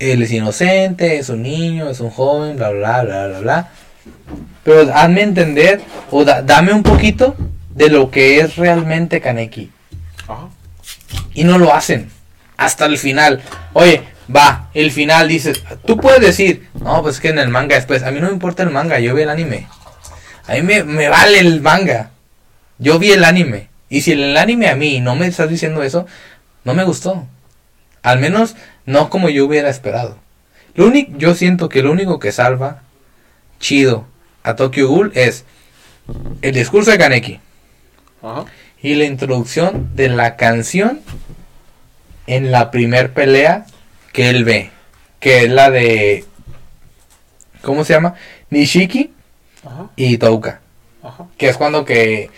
él 0.00 0.22
es 0.22 0.32
inocente, 0.32 1.18
es 1.18 1.28
un 1.28 1.42
niño, 1.42 1.88
es 1.88 2.00
un 2.00 2.10
joven, 2.10 2.56
bla, 2.56 2.70
bla, 2.70 3.02
bla, 3.04 3.26
bla, 3.28 3.38
bla. 3.40 3.68
Pero 4.64 4.92
hazme 4.94 5.22
entender, 5.22 5.80
o 6.10 6.24
da- 6.24 6.42
dame 6.42 6.72
un 6.72 6.82
poquito 6.82 7.36
de 7.74 7.88
lo 7.90 8.10
que 8.10 8.40
es 8.40 8.56
realmente 8.56 9.20
Kaneki. 9.20 9.70
Ajá. 10.26 10.48
Y 11.34 11.44
no 11.44 11.58
lo 11.58 11.72
hacen. 11.72 12.10
Hasta 12.56 12.86
el 12.86 12.98
final. 12.98 13.40
Oye, 13.72 14.02
va, 14.34 14.68
el 14.74 14.90
final 14.90 15.28
dices. 15.28 15.62
Tú 15.86 15.96
puedes 15.96 16.20
decir, 16.20 16.68
no, 16.82 17.02
pues 17.02 17.20
que 17.20 17.28
en 17.28 17.38
el 17.38 17.48
manga 17.48 17.76
después. 17.76 18.02
A 18.02 18.10
mí 18.10 18.20
no 18.20 18.26
me 18.26 18.32
importa 18.32 18.62
el 18.62 18.70
manga, 18.70 18.98
yo 19.00 19.14
vi 19.14 19.22
el 19.22 19.30
anime. 19.30 19.66
A 20.46 20.54
mí 20.54 20.62
me, 20.62 20.82
me 20.84 21.08
vale 21.08 21.38
el 21.40 21.60
manga. 21.60 22.10
Yo 22.78 22.98
vi 22.98 23.12
el 23.12 23.24
anime. 23.24 23.68
Y 23.88 24.02
si 24.02 24.12
el 24.12 24.36
anime 24.36 24.68
a 24.68 24.76
mí 24.76 25.00
no 25.00 25.16
me 25.16 25.26
estás 25.26 25.48
diciendo 25.48 25.82
eso, 25.82 26.06
no 26.64 26.74
me 26.74 26.84
gustó. 26.84 27.26
Al 28.02 28.18
menos 28.18 28.56
no 28.86 29.10
como 29.10 29.28
yo 29.28 29.46
hubiera 29.46 29.68
esperado. 29.68 30.16
Lo 30.74 30.86
único, 30.86 31.12
yo 31.18 31.34
siento 31.34 31.68
que 31.68 31.82
lo 31.82 31.92
único 31.92 32.18
que 32.18 32.32
salva 32.32 32.82
chido 33.58 34.06
a 34.42 34.56
Tokyo 34.56 34.88
Ghoul 34.88 35.12
es 35.14 35.44
el 36.42 36.54
discurso 36.54 36.90
de 36.90 36.98
Kaneki 36.98 37.40
Ajá. 38.22 38.44
y 38.82 38.94
la 38.94 39.04
introducción 39.04 39.90
de 39.94 40.08
la 40.08 40.36
canción 40.36 41.00
en 42.26 42.50
la 42.50 42.70
primer 42.70 43.12
pelea 43.12 43.66
que 44.12 44.30
él 44.30 44.44
ve, 44.44 44.70
que 45.18 45.44
es 45.44 45.50
la 45.50 45.70
de 45.70 46.24
¿cómo 47.62 47.84
se 47.84 47.92
llama? 47.92 48.14
Nishiki 48.48 49.12
Ajá. 49.64 49.90
y 49.96 50.16
Touka, 50.18 50.60
Ajá. 51.02 51.26
que 51.36 51.48
es 51.48 51.56
cuando 51.56 51.84
que 51.84 52.30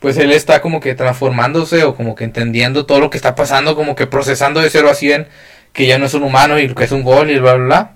pues 0.00 0.16
él 0.16 0.32
está 0.32 0.60
como 0.60 0.80
que 0.80 0.94
transformándose 0.94 1.84
o 1.84 1.94
como 1.94 2.14
que 2.14 2.24
entendiendo 2.24 2.86
todo 2.86 3.00
lo 3.00 3.10
que 3.10 3.16
está 3.18 3.34
pasando, 3.34 3.76
como 3.76 3.94
que 3.94 4.06
procesando 4.06 4.60
de 4.60 4.70
0 4.70 4.90
a 4.90 4.94
100 4.94 5.28
que 5.72 5.86
ya 5.86 5.98
no 5.98 6.06
es 6.06 6.14
un 6.14 6.22
humano 6.24 6.58
y 6.58 6.74
que 6.74 6.84
es 6.84 6.92
un 6.92 7.02
gol 7.04 7.30
y 7.30 7.38
bla 7.38 7.54
bla 7.54 7.64
bla. 7.64 7.90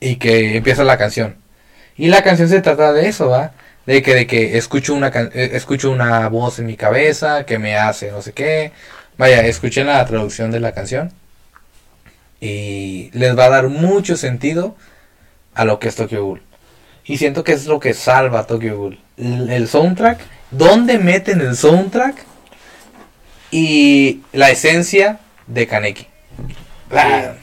Y 0.00 0.16
que 0.16 0.56
empieza 0.56 0.84
la 0.84 0.98
canción. 0.98 1.36
Y 1.96 2.08
la 2.08 2.22
canción 2.22 2.48
se 2.48 2.60
trata 2.60 2.92
de 2.92 3.08
eso, 3.08 3.28
¿va? 3.28 3.52
De 3.86 4.02
que, 4.02 4.14
de 4.14 4.26
que 4.26 4.56
escucho 4.58 4.94
una 4.94 5.10
can- 5.10 5.30
eh, 5.34 5.50
escucho 5.54 5.90
una 5.90 6.28
voz 6.28 6.58
en 6.58 6.66
mi 6.66 6.76
cabeza 6.76 7.44
que 7.46 7.58
me 7.58 7.76
hace 7.76 8.10
no 8.10 8.22
sé 8.22 8.32
qué. 8.32 8.72
Vaya, 9.18 9.46
escuchen 9.46 9.86
la 9.86 10.04
traducción 10.06 10.50
de 10.50 10.60
la 10.60 10.72
canción. 10.72 11.12
Y 12.40 13.10
les 13.12 13.36
va 13.38 13.46
a 13.46 13.50
dar 13.50 13.68
mucho 13.68 14.16
sentido 14.16 14.76
a 15.54 15.64
lo 15.64 15.78
que 15.78 15.88
es 15.88 15.96
Tokyo 15.96 16.24
Ghoul. 16.24 16.42
Y 17.06 17.18
siento 17.18 17.44
que 17.44 17.52
es 17.52 17.66
lo 17.66 17.78
que 17.80 17.92
salva 17.94 18.40
a 18.40 18.46
Tokyo 18.46 18.76
Ghoul. 18.78 18.98
El, 19.16 19.50
el 19.50 19.68
soundtrack, 19.68 20.20
dónde 20.50 20.98
meten 20.98 21.40
el 21.40 21.56
soundtrack 21.56 22.16
y 23.50 24.20
la 24.32 24.50
esencia 24.50 25.20
de 25.46 25.66
Kaneki. 25.66 26.06
La- 26.90 27.36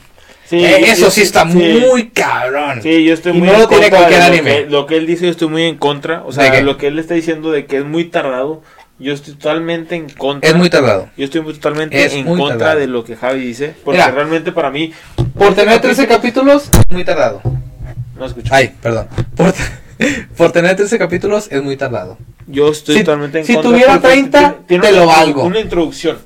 Sí, 0.49 0.65
eh, 0.65 0.91
eso 0.91 1.09
sí 1.09 1.21
está 1.21 1.45
muy 1.45 2.09
cabrón. 2.09 2.81
Sí, 2.83 3.05
yo 3.05 3.13
estoy 3.13 3.31
Y 3.31 3.39
muy 3.39 3.47
no 3.47 3.53
en 3.53 3.59
lo 3.61 3.67
tiene 3.69 3.83
contra 3.89 3.99
de 3.99 4.05
cualquier 4.05 4.19
lo 4.19 4.25
anime. 4.49 4.63
que, 4.65 4.69
lo 4.69 4.85
que 4.85 4.97
él 4.97 5.07
dice, 5.07 5.23
yo 5.23 5.31
estoy 5.31 5.47
muy 5.47 5.63
en 5.63 5.77
contra. 5.77 6.23
O 6.25 6.33
¿De 6.33 6.33
sea, 6.33 6.61
lo 6.61 6.75
que 6.77 6.88
él 6.88 6.99
está 6.99 7.13
diciendo 7.13 7.51
de 7.53 7.65
que 7.67 7.77
es 7.77 7.85
muy 7.85 8.03
tardado, 8.09 8.61
yo 8.99 9.13
estoy 9.13 9.35
totalmente 9.35 9.95
en 9.95 10.09
contra. 10.09 10.49
Es 10.49 10.55
muy 10.57 10.69
tardado. 10.69 11.07
Yo 11.15 11.23
estoy 11.23 11.39
muy- 11.39 11.53
totalmente 11.53 12.03
Es 12.03 12.11
en 12.11 12.25
muy 12.25 12.38
contra 12.38 12.57
tardado. 12.57 12.79
de 12.81 12.88
lo 12.88 13.05
que 13.05 13.15
Javi 13.15 13.39
dice. 13.39 13.75
Porque 13.85 13.99
Mira. 14.01 14.11
realmente 14.11 14.51
para 14.51 14.69
mí. 14.71 14.91
Por 15.38 15.55
tener 15.55 15.79
13 15.79 16.05
capítulos, 16.05 16.69
es 16.73 16.91
muy 16.93 17.05
tardado. 17.05 17.41
No 18.22 18.27
escucho. 18.27 18.53
Ay, 18.53 18.76
perdón. 18.81 19.07
Por, 19.35 19.52
te- 19.52 20.27
por 20.38 20.52
tener 20.52 20.76
13 20.76 20.99
capítulos, 20.99 21.48
es 21.52 21.61
muy 21.64 21.76
tardado. 21.76 22.18
Yo 22.48 22.69
estoy 22.69 22.98
Si- 22.99 23.03
totalmente 23.03 23.39
en 23.39 23.45
si 23.45 23.53
contra. 23.56 23.72
tuviera 23.72 23.93
porque 23.93 24.07
30, 24.10 24.56
te 24.68 24.76
una, 24.76 24.91
lo 24.91 25.07
valgo. 25.07 25.43
Una 25.43 25.60
introducción. 25.60 26.19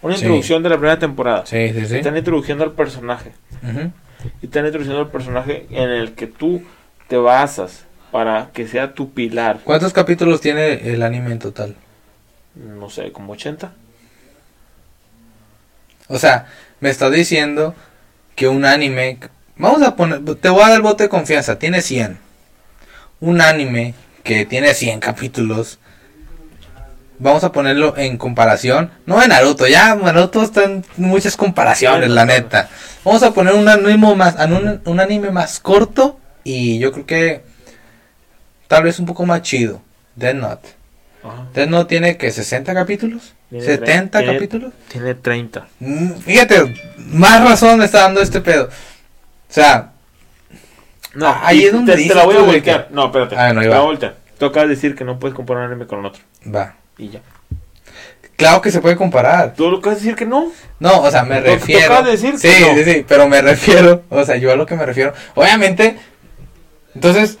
Una 0.00 0.14
Sí. 0.16 0.22
introducción 0.22 0.62
de 0.62 0.68
la 0.70 0.76
primera 0.76 0.98
temporada. 0.98 1.44
Sí, 1.46 1.72
sí, 1.74 1.86
sí. 1.86 1.96
Están 1.96 2.16
introduciendo 2.16 2.64
al 2.64 2.72
personaje. 2.72 3.32
Ujú. 3.62 3.92
Y 4.40 4.46
están 4.46 4.64
introduciendo 4.64 5.00
al 5.02 5.10
personaje 5.10 5.66
en 5.70 5.90
el 5.90 6.12
que 6.12 6.26
tú 6.26 6.62
te 7.08 7.16
basas 7.18 7.84
para 8.10 8.50
que 8.52 8.66
sea 8.66 8.94
tu 8.94 9.12
pilar. 9.12 9.60
¿Cuántos 9.62 9.92
capítulos 9.92 10.40
tiene 10.40 10.92
el 10.94 11.02
anime 11.02 11.32
en 11.32 11.38
total? 11.38 11.76
No 12.54 12.88
sé, 12.90 13.12
como 13.12 13.34
80. 13.34 13.72
O 16.08 16.18
sea, 16.18 16.46
me 16.80 16.90
estás 16.90 17.12
diciendo 17.12 17.74
que 18.34 18.48
un 18.48 18.64
anime, 18.64 19.18
vamos 19.62 19.82
a 19.82 19.96
poner, 19.96 20.20
te 20.36 20.48
voy 20.50 20.62
a 20.62 20.66
dar 20.68 20.76
el 20.76 20.82
voto 20.82 21.02
de 21.02 21.08
confianza, 21.08 21.58
tiene 21.58 21.80
100. 21.80 22.18
Un 23.20 23.40
anime 23.40 23.94
que 24.24 24.44
tiene 24.44 24.74
100 24.74 25.00
capítulos, 25.00 25.78
vamos 27.18 27.44
a 27.44 27.52
ponerlo 27.52 27.96
en 27.96 28.16
comparación, 28.18 28.90
no 29.06 29.20
de 29.20 29.28
Naruto, 29.28 29.66
ya 29.66 29.94
Naruto 29.94 30.42
está 30.42 30.64
en 30.64 30.84
muchas 30.96 31.36
comparaciones, 31.36 32.10
la 32.10 32.24
neta. 32.26 32.68
Vamos 33.04 33.22
a 33.22 33.32
poner 33.32 33.54
un 33.54 33.68
anime 33.68 34.14
más, 34.14 34.34
un, 34.46 34.80
un 34.84 35.00
anime 35.00 35.30
más 35.30 35.60
corto 35.60 36.18
y 36.44 36.78
yo 36.78 36.92
creo 36.92 37.06
que 37.06 37.42
tal 38.68 38.82
vez 38.84 38.98
un 38.98 39.06
poco 39.06 39.24
más 39.26 39.42
chido, 39.42 39.80
Dead 40.16 40.34
Note. 40.34 40.68
Death 41.54 41.68
Note 41.68 41.88
tiene 41.88 42.16
que 42.16 42.32
60 42.32 42.74
capítulos, 42.74 43.34
Tiene 43.48 43.64
70 43.64 44.18
tre- 44.18 44.22
tiene- 44.22 44.34
capítulos. 44.38 44.72
Tiene 44.88 45.14
30. 45.14 45.68
Mm, 45.78 46.12
Fíjate, 46.14 46.74
más 46.96 47.44
razón 47.44 47.78
me 47.78 47.84
está 47.84 48.00
dando 48.00 48.20
este 48.20 48.40
pedo. 48.40 48.68
O 49.52 49.54
sea, 49.54 49.90
No, 51.14 51.26
Ah, 51.28 51.42
ahí 51.44 51.64
es 51.64 51.72
donde 51.74 51.94
te, 51.94 52.08
te 52.08 52.14
la 52.14 52.24
voy 52.24 52.36
a 52.36 52.40
voltear. 52.40 52.88
que- 52.88 52.94
No, 52.94 53.04
espérate. 53.06 53.36
Ah, 53.36 53.52
no, 53.52 53.60
te 53.60 53.68
la 53.68 53.74
voy 53.76 53.82
a 53.84 53.86
voltear. 53.86 54.14
Tú 54.38 54.46
acabas 54.46 54.70
de 54.70 54.74
decir 54.76 54.94
que 54.94 55.04
no 55.04 55.18
puedes 55.18 55.34
comparar 55.36 55.64
un 55.66 55.70
anime 55.72 55.86
con 55.86 56.02
otro. 56.06 56.22
va. 56.54 56.74
Y 56.96 57.10
ya. 57.10 57.20
Claro 58.36 58.62
que 58.62 58.70
se 58.70 58.80
puede 58.80 58.96
comparar. 58.96 59.52
Tú 59.54 59.70
lo 59.70 59.76
acabas 59.78 59.98
de 59.98 60.04
decir 60.04 60.16
que 60.16 60.24
no. 60.24 60.50
No, 60.80 61.02
o 61.02 61.10
sea, 61.10 61.22
me 61.24 61.36
que 61.42 61.50
tú 61.50 61.54
refiero. 61.56 61.84
acabas 61.84 62.04
de 62.06 62.10
decir 62.12 62.38
sí, 62.38 62.48
que 62.48 62.60
no. 62.60 62.74
sí, 62.78 62.84
sí, 62.94 63.04
pero 63.06 63.28
me 63.28 63.42
refiero. 63.42 64.02
O 64.08 64.24
sea, 64.24 64.36
yo 64.36 64.50
a 64.50 64.56
lo 64.56 64.64
que 64.64 64.74
me 64.74 64.86
refiero. 64.86 65.12
Obviamente, 65.34 65.96
entonces, 66.94 67.38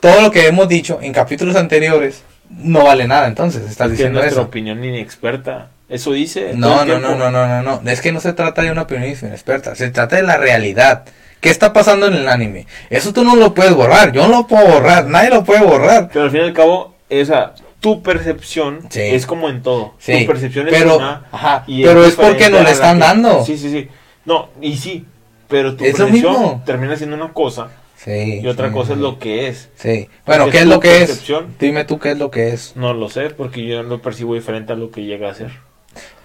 todo 0.00 0.20
lo 0.20 0.32
que 0.32 0.48
hemos 0.48 0.68
dicho 0.68 0.98
en 1.00 1.12
capítulos 1.12 1.54
anteriores 1.54 2.24
no 2.50 2.84
vale 2.84 3.06
nada. 3.06 3.28
Entonces, 3.28 3.62
estás 3.62 3.70
Es 3.72 3.76
que 3.78 3.84
es 3.84 3.90
diciendo 3.98 4.18
nuestra 4.18 4.40
eso. 4.42 4.48
opinión 4.48 4.84
inexperta. 4.84 5.68
Eso 5.88 6.10
dice. 6.12 6.54
No, 6.56 6.84
no, 6.84 6.98
no, 6.98 7.14
no, 7.14 7.30
no, 7.30 7.46
no, 7.62 7.62
no. 7.80 7.90
Es 7.90 8.00
que 8.00 8.10
no 8.10 8.18
se 8.18 8.32
trata 8.32 8.62
de 8.62 8.72
una 8.72 8.82
opinión 8.82 9.08
inexperta. 9.08 9.76
Se 9.76 9.90
trata 9.90 10.16
de 10.16 10.22
la 10.24 10.36
realidad. 10.38 11.04
¿Qué 11.42 11.50
está 11.50 11.72
pasando 11.74 12.06
en 12.06 12.14
el 12.14 12.28
anime? 12.28 12.66
Eso 12.88 13.12
tú 13.12 13.24
no 13.24 13.36
lo 13.36 13.52
puedes 13.52 13.74
borrar. 13.74 14.12
Yo 14.12 14.22
no 14.22 14.28
lo 14.38 14.46
puedo 14.46 14.64
borrar. 14.66 15.06
Nadie 15.08 15.28
lo 15.28 15.44
puede 15.44 15.62
borrar. 15.62 16.08
Pero 16.10 16.24
al 16.24 16.30
fin 16.30 16.40
y 16.40 16.44
al 16.44 16.52
cabo, 16.54 16.94
esa, 17.10 17.54
tu 17.80 18.00
percepción 18.00 18.86
Sí. 18.90 19.00
es 19.00 19.26
como 19.26 19.48
en 19.48 19.60
todo. 19.60 19.94
Sí, 19.98 20.20
Tu 20.20 20.26
percepción 20.26 20.68
es 20.68 20.72
pero, 20.74 20.96
una. 20.98 21.26
ajá, 21.32 21.64
y 21.66 21.82
pero 21.82 22.04
es 22.04 22.14
porque 22.14 22.48
nos 22.48 22.62
le 22.64 22.70
están 22.70 22.98
que- 22.98 23.04
dando. 23.04 23.44
Sí, 23.44 23.58
sí, 23.58 23.70
sí. 23.70 23.88
No, 24.24 24.50
y 24.60 24.76
sí. 24.76 25.04
Pero 25.48 25.74
tu 25.74 25.84
Es 25.84 25.98
lo 25.98 26.06
percepción 26.06 26.32
mismo. 26.40 26.62
termina 26.64 26.96
siendo 26.96 27.16
una 27.16 27.32
cosa 27.32 27.68
Sí. 27.96 28.40
y 28.42 28.46
otra 28.46 28.68
sí, 28.68 28.72
cosa 28.74 28.92
es 28.92 28.98
lo 29.00 29.18
que 29.18 29.48
es. 29.48 29.68
Sí. 29.74 30.08
Bueno, 30.24 30.44
Porque 30.44 30.58
¿qué 30.58 30.62
es 30.62 30.68
lo 30.68 30.78
que 30.80 31.02
es? 31.02 31.24
Dime 31.58 31.84
tú 31.84 31.98
qué 31.98 32.12
es 32.12 32.18
lo 32.18 32.30
que 32.30 32.50
es. 32.50 32.72
No 32.76 32.94
lo 32.94 33.10
sé 33.10 33.30
porque 33.30 33.66
yo 33.66 33.82
lo 33.82 34.00
percibo 34.00 34.34
diferente 34.34 34.72
a 34.72 34.76
lo 34.76 34.90
que 34.92 35.02
llega 35.02 35.28
a 35.28 35.34
ser. 35.34 35.50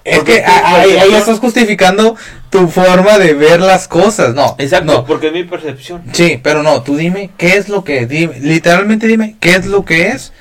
Es 0.08 0.18
Porque 0.20 0.36
que 0.36 0.44
ahí, 0.46 0.92
ahí 0.98 1.14
estás 1.16 1.40
justificando 1.40 2.16
tu 2.50 2.68
forma 2.70 3.18
de 3.18 3.34
ver 3.34 3.60
las 3.60 3.88
cosas. 3.88 4.34
No. 4.34 4.56
Exacto, 4.58 4.94
No. 4.94 5.06
porque 5.06 5.28
es 5.28 5.34
mi 5.34 5.44
percepción. 5.44 6.02
Sí, 6.14 6.40
pero 6.42 6.64
no, 6.64 6.82
tú 6.82 6.96
dime 6.96 7.30
qué 7.38 7.58
es 7.58 7.68
lo 7.68 7.84
que 7.84 8.00
es. 8.00 8.10
Dime, 8.10 8.40
literalmente 8.40 9.06
dime 9.08 9.36
qué 9.40 9.52
es 9.52 9.66
lo 9.66 9.84
que 9.84 10.08
es. 10.10 10.32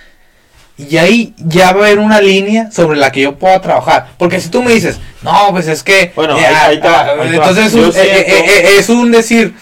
Y 0.78 0.98
ahí 0.98 1.34
ya 1.38 1.72
va 1.72 1.80
a 1.80 1.86
haber 1.86 1.98
una 1.98 2.20
línea 2.20 2.70
sobre 2.70 2.98
la 2.98 3.10
que 3.10 3.22
yo 3.22 3.36
pueda 3.36 3.60
trabajar. 3.60 4.08
Porque 4.18 4.40
si 4.40 4.50
tú 4.50 4.62
me 4.62 4.72
dices, 4.72 4.98
no, 5.22 5.48
pues 5.50 5.66
es 5.68 5.82
que. 5.82 6.12
Bueno, 6.14 6.38
eh, 6.38 6.46
ahí- 6.46 6.80
ah, 6.82 6.86
va, 6.86 7.00
ah, 7.22 7.26
entonces 7.32 7.72
un, 7.74 7.86
eh, 7.86 7.92
eh, 7.96 8.68
es 8.78 8.88
un 8.88 9.10
decir. 9.10 9.54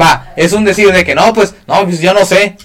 Va, 0.00 0.32
es 0.36 0.52
un 0.52 0.64
decir 0.64 0.92
de 0.92 1.04
que 1.04 1.14
no, 1.14 1.32
pues, 1.32 1.54
no, 1.66 1.84
pues 1.84 2.00
yo 2.00 2.12
no 2.14 2.24
sé. 2.24 2.56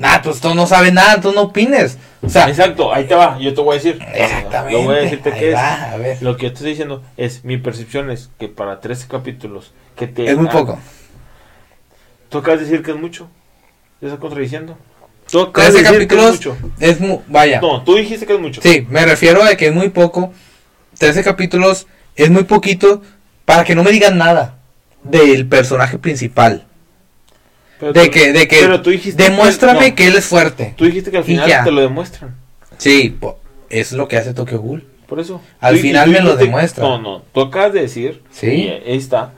Nah, 0.00 0.22
pues 0.22 0.40
tú 0.40 0.54
no 0.54 0.66
sabes 0.66 0.94
nada, 0.94 1.20
tú 1.20 1.30
no 1.32 1.42
opines. 1.42 1.98
O 2.22 2.28
sea, 2.30 2.48
Exacto, 2.48 2.92
ahí 2.92 3.04
te 3.06 3.14
va, 3.14 3.38
yo 3.38 3.52
te 3.52 3.60
voy 3.60 3.72
a 3.72 3.74
decir. 3.74 3.98
exactamente. 4.14 4.72
Lo 4.78 4.84
voy 4.84 4.96
a 4.96 4.98
decirte 5.00 5.30
que 5.30 5.50
es. 5.50 5.54
va. 5.54 5.90
Lo 6.22 6.36
que 6.38 6.44
yo 6.44 6.48
te 6.48 6.54
estoy 6.54 6.70
diciendo 6.70 7.02
es 7.18 7.44
mi 7.44 7.58
percepción 7.58 8.10
es 8.10 8.30
que 8.38 8.48
para 8.48 8.80
13 8.80 9.08
capítulos 9.08 9.72
que 9.96 10.06
te 10.06 10.24
Es 10.30 10.38
muy 10.38 10.48
poco. 10.48 10.78
Tú 12.30 12.38
acabas 12.38 12.60
de 12.60 12.66
decir 12.66 12.82
que 12.82 12.92
es 12.92 12.96
mucho. 12.96 13.28
¿Te 14.00 14.06
estás 14.06 14.18
contradiciendo? 14.20 14.78
Tú 15.30 15.40
acabas 15.42 15.72
13 15.72 15.72
de 15.72 15.82
decir 15.82 16.08
que 16.08 16.14
es 16.14 16.20
capítulos 16.20 16.34
mucho. 16.36 16.74
es 16.80 17.00
mu- 17.00 17.20
vaya. 17.28 17.60
No, 17.60 17.82
tú 17.82 17.96
dijiste 17.96 18.24
que 18.26 18.34
es 18.34 18.40
mucho. 18.40 18.62
Sí, 18.62 18.86
me 18.88 19.04
refiero 19.04 19.42
a 19.44 19.54
que 19.56 19.66
es 19.66 19.74
muy 19.74 19.90
poco. 19.90 20.32
13 20.98 21.22
capítulos 21.22 21.86
es 22.16 22.30
muy 22.30 22.44
poquito 22.44 23.02
para 23.44 23.64
que 23.64 23.74
no 23.74 23.84
me 23.84 23.90
digan 23.90 24.16
nada 24.16 24.56
del 25.02 25.46
personaje 25.46 25.98
principal. 25.98 26.66
Pero 27.80 27.92
De 27.94 28.04
tú- 28.04 28.10
que, 28.10 28.32
de 28.32 28.46
que, 28.46 28.58
pero 28.60 28.82
tú 28.82 28.90
dijiste 28.90 29.22
demuéstrame 29.22 29.88
no, 29.90 29.96
que 29.96 30.06
él 30.06 30.14
es 30.16 30.26
fuerte. 30.26 30.74
Tú 30.76 30.84
dijiste 30.84 31.10
que 31.10 31.16
al 31.16 31.24
final 31.24 31.64
te 31.64 31.70
lo 31.72 31.80
demuestran. 31.80 32.36
Sí, 32.78 33.16
es 33.70 33.92
lo 33.92 34.06
que 34.06 34.16
hace 34.18 34.34
Tokyo 34.34 34.60
Ghoul. 34.60 34.86
Por 35.06 35.18
eso. 35.18 35.40
Al 35.60 35.74
Tú- 35.76 35.80
final 35.80 36.10
me 36.10 36.20
lo 36.20 36.36
demuestra. 36.36 36.84
No, 36.84 36.98
no. 37.00 37.22
Tú 37.32 37.40
acabas 37.40 37.72
de 37.72 37.80
decir. 37.82 38.22
Sí. 38.30 38.70
Está. 38.84 39.32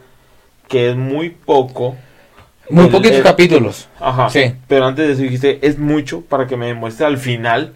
Que 0.68 0.90
es 0.90 0.96
muy 0.96 1.30
poco. 1.30 1.96
Muy 2.68 2.84
El- 2.86 2.90
poquitos 2.90 3.18
el- 3.18 3.22
capítulos. 3.22 3.88
Ajá. 4.00 4.28
Sí. 4.30 4.54
Pero 4.68 4.86
antes 4.86 5.06
de 5.06 5.12
eso 5.14 5.22
dijiste, 5.22 5.58
es 5.66 5.78
mucho 5.78 6.22
para 6.22 6.46
que 6.46 6.56
me 6.56 6.66
demuestre 6.66 7.06
al 7.06 7.18
final 7.18 7.72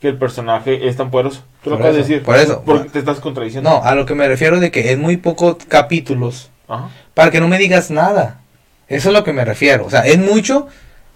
que 0.00 0.08
el 0.08 0.16
personaje 0.18 0.88
es 0.88 0.96
tan 0.96 1.10
poderoso. 1.10 1.42
Tú 1.62 1.70
lo 1.70 1.76
acabas 1.76 1.94
de 1.94 2.02
decir. 2.02 2.22
por 2.22 2.36
eso. 2.36 2.62
Porque 2.64 2.88
te 2.90 2.98
estás 3.00 3.18
contradiciendo. 3.20 3.68
No, 3.70 3.82
a 3.82 3.94
lo 3.94 4.06
que 4.06 4.14
me 4.14 4.28
refiero 4.28 4.60
de 4.60 4.70
que 4.70 4.92
es 4.92 4.98
muy 4.98 5.16
pocos 5.16 5.56
capítulos 5.68 6.50
Ajá. 6.68 6.90
para 7.14 7.30
que 7.30 7.40
no 7.40 7.48
me 7.48 7.58
digas 7.58 7.90
nada. 7.90 8.40
Eso 8.88 9.08
es 9.08 9.14
lo 9.14 9.24
que 9.24 9.32
me 9.32 9.44
refiero. 9.44 9.86
O 9.86 9.90
sea, 9.90 10.00
es 10.00 10.18
mucho 10.18 10.68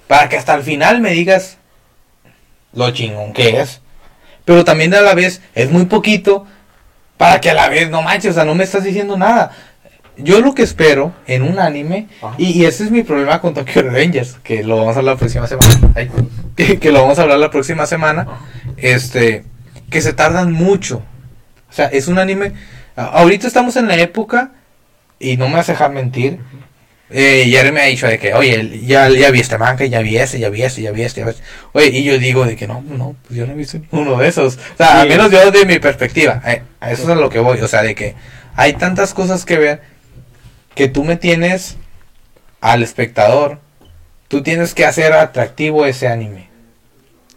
para 0.07 0.29
que 0.29 0.37
hasta 0.37 0.55
el 0.55 0.63
final 0.63 1.01
me 1.01 1.11
digas 1.13 1.59
lo 2.73 2.91
chingón 2.91 3.33
que 3.33 3.61
es. 3.61 3.81
Pero 4.45 4.65
también 4.65 4.95
a 4.95 5.01
la 5.01 5.15
vez 5.15 5.41
es 5.55 5.71
muy 5.71 5.85
poquito 5.85 6.47
para 7.17 7.41
que 7.41 7.51
a 7.51 7.55
la 7.55 7.69
vez 7.69 7.91
no 7.91 8.03
manches, 8.03 8.31
o 8.31 8.35
sea, 8.35 8.45
no 8.45 8.55
me 8.55 8.65
estás 8.65 8.83
diciendo 8.83 9.17
nada. 9.17 9.53
Yo 10.17 10.41
lo 10.41 10.55
que 10.55 10.63
espero 10.63 11.13
en 11.27 11.43
un 11.43 11.59
anime, 11.59 12.09
y, 12.39 12.59
y 12.59 12.65
ese 12.65 12.85
es 12.85 12.91
mi 12.91 13.03
problema 13.03 13.41
con 13.41 13.55
Tokyo 13.55 13.83
Revengers, 13.83 14.39
que 14.43 14.65
lo 14.65 14.77
vamos 14.79 14.97
a 14.97 15.01
hablar 15.01 15.15
la 15.15 15.19
próxima 15.19 15.47
semana, 15.47 15.93
ay, 15.95 16.11
que, 16.57 16.79
que 16.79 16.93
lo 16.93 17.03
vamos 17.03 17.19
a 17.19 17.23
hablar 17.23 17.39
la 17.39 17.51
próxima 17.51 17.87
semana, 17.87 18.27
este, 18.77 19.45
que 19.91 20.01
se 20.01 20.13
tardan 20.13 20.53
mucho. 20.53 21.03
O 21.69 21.73
sea, 21.73 21.87
es 21.87 22.09
un 22.09 22.19
anime, 22.19 22.53
ahorita 22.97 23.47
estamos 23.47 23.77
en 23.77 23.87
la 23.87 23.97
época, 23.97 24.53
y 25.19 25.37
no 25.37 25.49
me 25.49 25.57
vas 25.57 25.69
a 25.69 25.73
dejar 25.73 25.93
mentir, 25.93 26.41
eh, 27.11 27.47
Jerry 27.51 27.73
me 27.73 27.81
ha 27.81 27.85
dicho 27.87 28.07
de 28.07 28.19
que, 28.19 28.35
oye, 28.35 28.81
ya, 28.85 29.09
ya 29.09 29.31
vi 29.31 29.41
este 29.41 29.59
manga, 29.59 29.85
ya 29.85 30.01
vi 30.01 30.17
este, 30.17 30.39
ya 30.39 30.49
vi 30.49 30.63
este, 30.63 30.83
ya 30.83 30.93
vi 30.93 31.03
este, 31.03 31.21
ya 31.21 31.27
vi 31.27 31.33
este. 31.33 31.43
Oye, 31.73 31.89
y 31.89 32.05
yo 32.05 32.19
digo 32.19 32.45
de 32.45 32.57
que 32.57 32.69
no, 32.69 32.83
no, 32.83 33.17
pues 33.27 33.39
yo 33.39 33.47
no 33.47 33.53
he 33.53 33.57
visto 33.57 33.81
uno 33.91 34.17
de 34.19 34.29
esos. 34.29 34.57
O 34.57 34.77
sea, 34.77 35.01
al 35.01 35.09
menos 35.09 35.31
yo 35.31 35.51
de 35.51 35.67
mi 35.67 35.79
perspectiva, 35.81 36.41
eh, 36.47 36.63
a 36.79 36.93
eso 36.93 37.03
es 37.03 37.09
a 37.09 37.15
lo 37.17 37.29
que 37.29 37.41
voy. 37.41 37.61
O 37.61 37.69
sea, 37.69 37.83
de 37.83 37.95
que 37.95 38.15
hay 38.55 38.75
tantas 38.75 39.13
cosas 39.13 39.45
que 39.45 39.59
ver 39.59 39.83
que 40.75 40.89
tú 40.89 41.03
me 41.03 41.17
tienes 41.17 41.77
al 42.61 42.83
espectador, 42.83 43.59
tú 44.29 44.43
tienes 44.43 44.75
que 44.75 44.85
hacer 44.85 45.13
atractivo 45.13 45.87
ese 45.87 46.07
anime. 46.07 46.49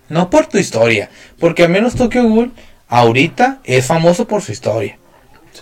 No 0.10 0.30
por 0.30 0.46
tu 0.46 0.60
historia, 0.60 1.10
porque 1.40 1.64
al 1.64 1.70
menos 1.70 1.96
Tokyo 1.96 2.24
Ghoul 2.24 2.52
ahorita 2.88 3.60
es 3.64 3.88
famoso 3.88 4.28
por 4.28 4.44
su 4.44 4.52
historia. 4.52 5.00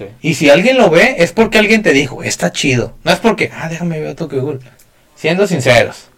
Sí. 0.02 0.14
Y 0.22 0.34
si 0.34 0.49
alguien 0.49 0.78
lo 0.78 0.90
ve, 0.90 1.15
es 1.19 1.32
porque 1.32 1.60
alguien 1.60 1.84
te 1.84 1.94
dijo, 1.94 2.23
está 2.23 2.52
chido. 2.52 2.95
No 3.03 3.11
es 3.11 3.19
porque, 3.19 3.52
ah, 3.53 3.69
déjame 3.69 3.99
ver 3.99 4.15
Tokyo 4.15 4.41
Ghoul. 4.41 4.60
Siendo 5.15 5.45
sinceros, 5.45 6.10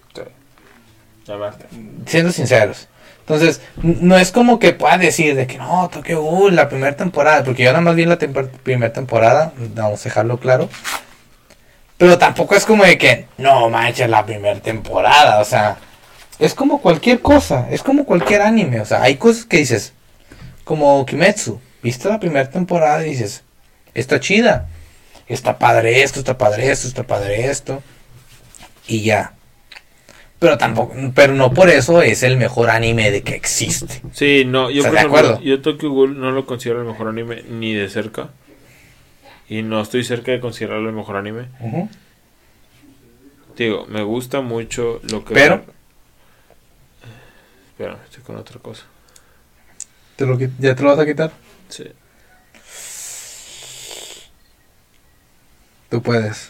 siendo 2.05 2.31
sinceros. 2.31 2.88
Entonces, 3.19 3.61
no 3.81 4.18
es 4.18 4.31
como 4.31 4.60
que 4.60 4.73
pueda 4.73 4.97
decir 4.97 5.35
de 5.35 5.47
que 5.47 5.57
no, 5.57 5.89
Tokyo 5.91 6.22
Ghoul, 6.22 6.55
la 6.55 6.69
primera 6.69 6.95
temporada, 6.95 7.43
porque 7.43 7.64
yo 7.64 7.72
nada 7.72 7.81
más 7.81 7.95
vi 7.95 8.05
la 8.05 8.18
primera 8.18 8.93
temporada, 8.93 9.53
vamos 9.76 10.01
a 10.01 10.03
dejarlo 10.03 10.38
claro. 10.39 10.69
Pero 11.97 12.18
tampoco 12.18 12.55
es 12.55 12.65
como 12.65 12.84
de 12.84 12.97
que, 12.97 13.27
no 13.38 13.69
manches, 13.69 14.10
la 14.10 14.26
primera 14.26 14.60
temporada, 14.60 15.39
o 15.39 15.45
sea, 15.45 15.77
es 16.39 16.53
como 16.53 16.81
cualquier 16.81 17.22
cosa, 17.22 17.68
es 17.72 17.84
como 17.84 18.05
cualquier 18.05 18.41
anime, 18.41 18.81
o 18.81 18.85
sea, 18.85 19.03
hay 19.03 19.15
cosas 19.15 19.45
que 19.45 19.57
dices, 19.57 19.93
como 20.64 21.05
Kimetsu, 21.05 21.61
viste 21.81 22.10
la 22.10 22.19
primera 22.19 22.49
temporada 22.49 23.05
y 23.05 23.11
dices, 23.11 23.43
está 23.93 24.19
chida, 24.19 24.67
está 25.27 25.57
padre 25.59 26.03
esto, 26.03 26.19
está 26.19 26.37
padre 26.37 26.71
esto, 26.71 26.87
está 26.87 27.03
padre 27.03 27.49
esto, 27.49 27.81
y 28.87 29.01
ya. 29.01 29.33
Pero 30.39 30.57
tampoco, 30.57 30.93
pero 31.15 31.33
no 31.35 31.53
por 31.53 31.69
eso 31.69 32.01
es 32.01 32.21
el 32.21 32.35
mejor 32.35 32.69
anime 32.69 33.11
de 33.11 33.21
que 33.21 33.33
existe. 33.33 34.01
Sí, 34.11 34.43
no, 34.45 34.69
yo 34.69 34.83
¿Estás 34.85 35.05
por 35.05 35.19
ejemplo, 35.19 35.41
yo 35.41 35.61
Tokyo 35.61 35.89
Ghoul 35.89 36.19
no 36.19 36.31
lo 36.31 36.45
considero 36.45 36.81
el 36.81 36.87
mejor 36.87 37.07
anime 37.07 37.43
ni 37.49 37.73
de 37.73 37.87
cerca. 37.89 38.29
Y 39.47 39.61
no 39.61 39.81
estoy 39.81 40.03
cerca 40.03 40.31
de 40.31 40.39
considerarlo 40.39 40.89
el 40.89 40.95
mejor 40.95 41.15
anime. 41.15 41.47
Digo, 43.55 43.85
me 43.87 44.01
gusta 44.01 44.41
mucho 44.41 44.99
lo 45.03 45.23
que... 45.23 45.33
Pero- 45.33 45.63
Espera, 47.69 47.97
estoy 48.05 48.23
con 48.23 48.35
otra 48.35 48.59
cosa. 48.59 48.83
¿Te 50.15 50.25
lo 50.25 50.37
¿Ya 50.59 50.75
te 50.75 50.83
lo 50.83 50.89
vas 50.89 50.99
a 50.99 51.05
quitar? 51.05 51.31
Sí. 51.69 51.85
Tú 55.93 56.01
puedes. 56.01 56.49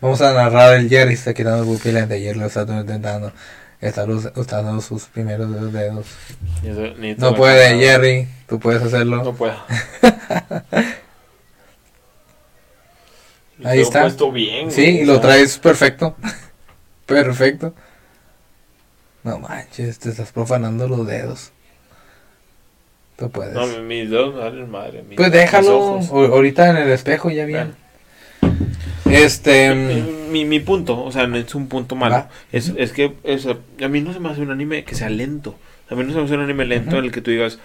Vamos 0.00 0.20
a 0.20 0.34
narrar 0.34 0.74
el 0.74 0.88
Jerry 0.88 1.14
está 1.14 1.32
quitando 1.32 1.62
el 1.62 1.68
pupilente. 1.78 2.14
Ayer 2.14 2.36
lo 2.36 2.46
está 2.46 2.62
intentando. 2.62 3.32
Está 3.80 4.04
us- 4.04 4.32
usando 4.34 4.80
sus 4.80 5.04
primeros 5.04 5.48
dos 5.48 5.72
dedos. 5.72 6.06
No 7.18 7.36
puede. 7.36 7.78
Jerry. 7.78 8.26
Tú 8.48 8.58
puedes 8.58 8.82
hacerlo. 8.82 9.22
No 9.22 9.32
puedo. 9.32 9.54
Ahí 13.64 13.80
está. 13.80 14.00
puesto 14.00 14.32
bien. 14.32 14.72
Sí, 14.72 15.02
y 15.02 15.04
lo 15.04 15.20
traes 15.20 15.56
perfecto. 15.58 16.16
perfecto. 17.06 17.74
No 19.22 19.38
manches, 19.38 20.00
te 20.00 20.10
estás 20.10 20.32
profanando 20.32 20.88
los 20.88 21.06
dedos. 21.06 21.52
Tú 23.18 23.30
puedes. 23.30 23.52
No, 23.52 23.66
mi- 23.66 23.80
mis 24.04 24.08
me 24.10 24.28
valen 24.30 24.70
madre. 24.70 25.02
mis- 25.02 25.16
pues 25.16 25.32
déjalo 25.32 25.98
ahorita 26.12 26.70
en 26.70 26.76
el 26.76 26.88
espejo 26.90 27.30
ya 27.30 27.44
bien. 27.46 27.74
Este. 29.10 29.74
Mi, 29.74 29.94
mm, 30.00 30.30
mi, 30.32 30.44
mi 30.44 30.60
punto, 30.60 31.02
o 31.02 31.10
sea, 31.10 31.26
no 31.26 31.36
es 31.36 31.54
un 31.54 31.66
punto 31.68 31.96
malo. 31.96 32.26
Es, 32.52 32.72
es 32.76 32.92
que 32.92 33.14
es- 33.24 33.46
a 33.46 33.88
mí 33.88 34.00
no 34.00 34.12
se 34.12 34.20
me 34.20 34.28
hace 34.28 34.40
un 34.42 34.50
anime 34.50 34.84
que 34.84 34.94
sea 34.94 35.08
lento. 35.10 35.56
A 35.90 35.94
mí 35.94 36.04
no 36.04 36.10
se 36.12 36.18
me 36.18 36.24
hace 36.24 36.34
un 36.34 36.42
anime 36.42 36.64
lento 36.66 36.98
en 36.98 37.06
el 37.06 37.10
que 37.12 37.20
tú 37.20 37.30
digas, 37.30 37.58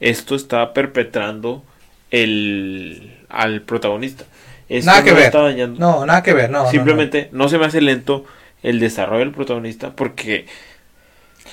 esto 0.00 0.34
está 0.34 0.72
perpetrando 0.72 1.64
el 2.10 3.14
al 3.28 3.60
protagonista. 3.62 4.24
Esto 4.70 4.90
Nada 4.90 5.02
que 5.04 5.10
no 5.10 5.16
ver. 5.16 5.24
está 5.26 5.42
dañando. 5.42 5.80
No, 5.80 6.06
nada 6.06 6.22
que 6.22 6.32
ver, 6.32 6.50
no. 6.50 6.58
no, 6.60 6.64
no. 6.64 6.70
Simplemente 6.70 7.28
no, 7.32 7.48
se 7.48 7.58
me 7.58 7.66
hace 7.66 7.80
lento 7.82 8.24
el 8.62 8.80
desarrollo 8.80 9.20
del 9.20 9.32
protagonista 9.32 9.90
porque... 9.94 10.46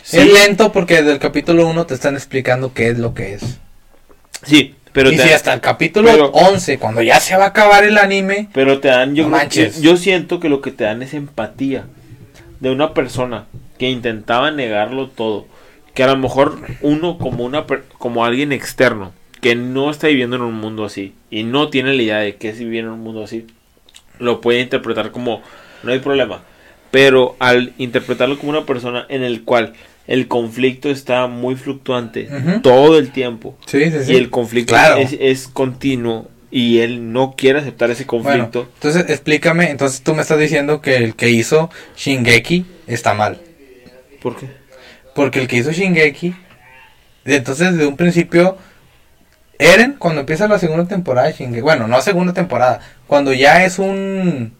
Sí, 0.07 0.17
Es 0.19 0.31
lento 0.31 0.71
porque 0.71 0.97
desde 0.97 1.13
el 1.13 1.19
capítulo 1.19 1.67
1 1.67 1.85
te 1.87 1.95
están 1.95 2.13
explicando 2.13 2.73
qué 2.73 2.89
es 2.89 2.99
lo 2.99 3.15
que 3.15 3.33
es. 3.33 3.59
sí, 4.43 4.75
pero 4.93 5.11
y 5.11 5.17
te, 5.17 5.23
si 5.23 5.33
hasta 5.33 5.51
el 5.51 5.61
capítulo 5.61 6.09
pero- 6.11 6.27
11, 6.27 6.77
cuando 6.77 7.01
ya 7.01 7.19
se 7.19 7.35
va 7.35 7.45
a 7.45 7.47
acabar 7.47 7.83
el 7.83 7.97
anime, 7.97 8.47
pero 8.53 8.79
te 8.79 8.87
dan, 8.89 9.15
yo, 9.15 9.23
No 9.23 9.29
manches. 9.31 9.81
yo 9.81 9.97
siento 9.97 10.39
que 10.39 10.47
lo 10.47 10.61
que 10.61 10.71
te 10.71 10.83
dan 10.83 11.01
es 11.01 11.13
empatía 11.15 11.85
de 12.59 12.69
una 12.69 12.93
persona 12.93 13.45
que 13.79 13.89
intentaba 13.89 14.51
negarlo 14.51 15.09
todo, 15.09 15.47
que 15.95 16.03
a 16.03 16.07
lo 16.07 16.17
mejor 16.17 16.59
uno 16.81 17.17
como 17.17 17.43
una 17.43 17.65
como 17.97 18.23
alguien 18.25 18.51
externo 18.51 19.11
que 19.41 19.55
no 19.55 19.89
está 19.89 20.07
viviendo 20.07 20.35
en 20.35 20.43
un 20.43 20.53
mundo 20.55 20.85
así 20.85 21.13
y 21.31 21.43
no 21.43 21.69
tiene 21.69 21.93
la 21.95 22.01
idea 22.03 22.17
de 22.19 22.35
qué 22.35 22.49
es 22.49 22.59
vivir 22.59 22.81
en 22.85 22.89
un 22.91 22.99
mundo 23.01 23.23
así, 23.23 23.47
lo 24.19 24.39
puede 24.39 24.61
interpretar 24.61 25.09
como 25.11 25.41
no 25.83 25.91
hay 25.91 25.99
problema, 25.99 26.41
pero 26.91 27.35
al 27.39 27.73
interpretarlo 27.79 28.37
como 28.37 28.51
una 28.51 28.65
persona 28.65 29.05
en 29.09 29.23
el 29.23 29.43
cual 29.43 29.73
el 30.07 30.27
conflicto 30.27 30.89
está 30.89 31.27
muy 31.27 31.55
fluctuante 31.55 32.29
todo 32.61 32.97
el 32.99 33.11
tiempo 33.11 33.57
sí, 33.65 33.89
sí, 33.91 34.03
sí. 34.03 34.13
y 34.13 34.15
el 34.17 34.29
conflicto 34.29 34.73
Claro. 34.73 34.97
es, 34.97 35.15
es 35.19 35.47
continuo 35.47 36.29
y 36.51 36.79
él 36.79 37.11
no 37.11 37.35
quiere 37.35 37.59
aceptar 37.59 37.89
ese 37.91 38.05
Bueno, 38.05 38.23
conflicto. 38.23 38.69
entonces 38.75 39.05
explícame, 39.09 39.69
entonces 39.71 40.01
tú 40.03 40.13
me 40.13 40.21
estás 40.21 40.39
diciendo 40.39 40.79
que 40.81 40.95
el 40.97 41.15
que 41.15 41.29
hizo 41.29 41.69
Shingeki 41.97 42.65
está 42.87 43.13
mal. 43.13 43.39
¿Por 44.21 44.37
qué? 44.37 44.47
Porque 45.15 45.39
el 45.41 45.47
que 45.47 45.57
hizo 45.57 45.71
Shingeki, 45.71 46.33
entonces 47.25 47.75
de 47.77 47.85
un 47.85 47.97
principio, 47.97 48.57
Eren, 49.59 49.93
cuando 49.97 50.21
empieza 50.21 50.47
la 50.47 50.59
segunda 50.59 50.85
temporada 50.87 51.27
de 51.27 51.33
Shingeki, 51.33 51.61
bueno, 51.61 51.87
no 51.87 51.99
segunda 52.01 52.33
temporada, 52.33 52.79
cuando 53.07 53.33
ya 53.33 53.65
es 53.65 53.79
un 53.79 54.53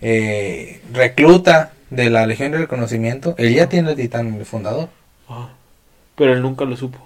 eh, 0.00 0.80
recluta 0.92 1.72
de 1.90 2.10
la 2.10 2.26
Legión 2.26 2.52
de 2.52 2.58
Reconocimiento, 2.58 3.34
él 3.38 3.54
ya 3.54 3.68
tiene 3.68 3.90
el 3.90 3.96
titán 3.96 4.34
el 4.34 4.44
fundador. 4.46 4.88
Ah, 5.28 5.48
pero 6.16 6.32
él 6.32 6.42
nunca 6.42 6.64
lo 6.64 6.76
supo. 6.76 6.98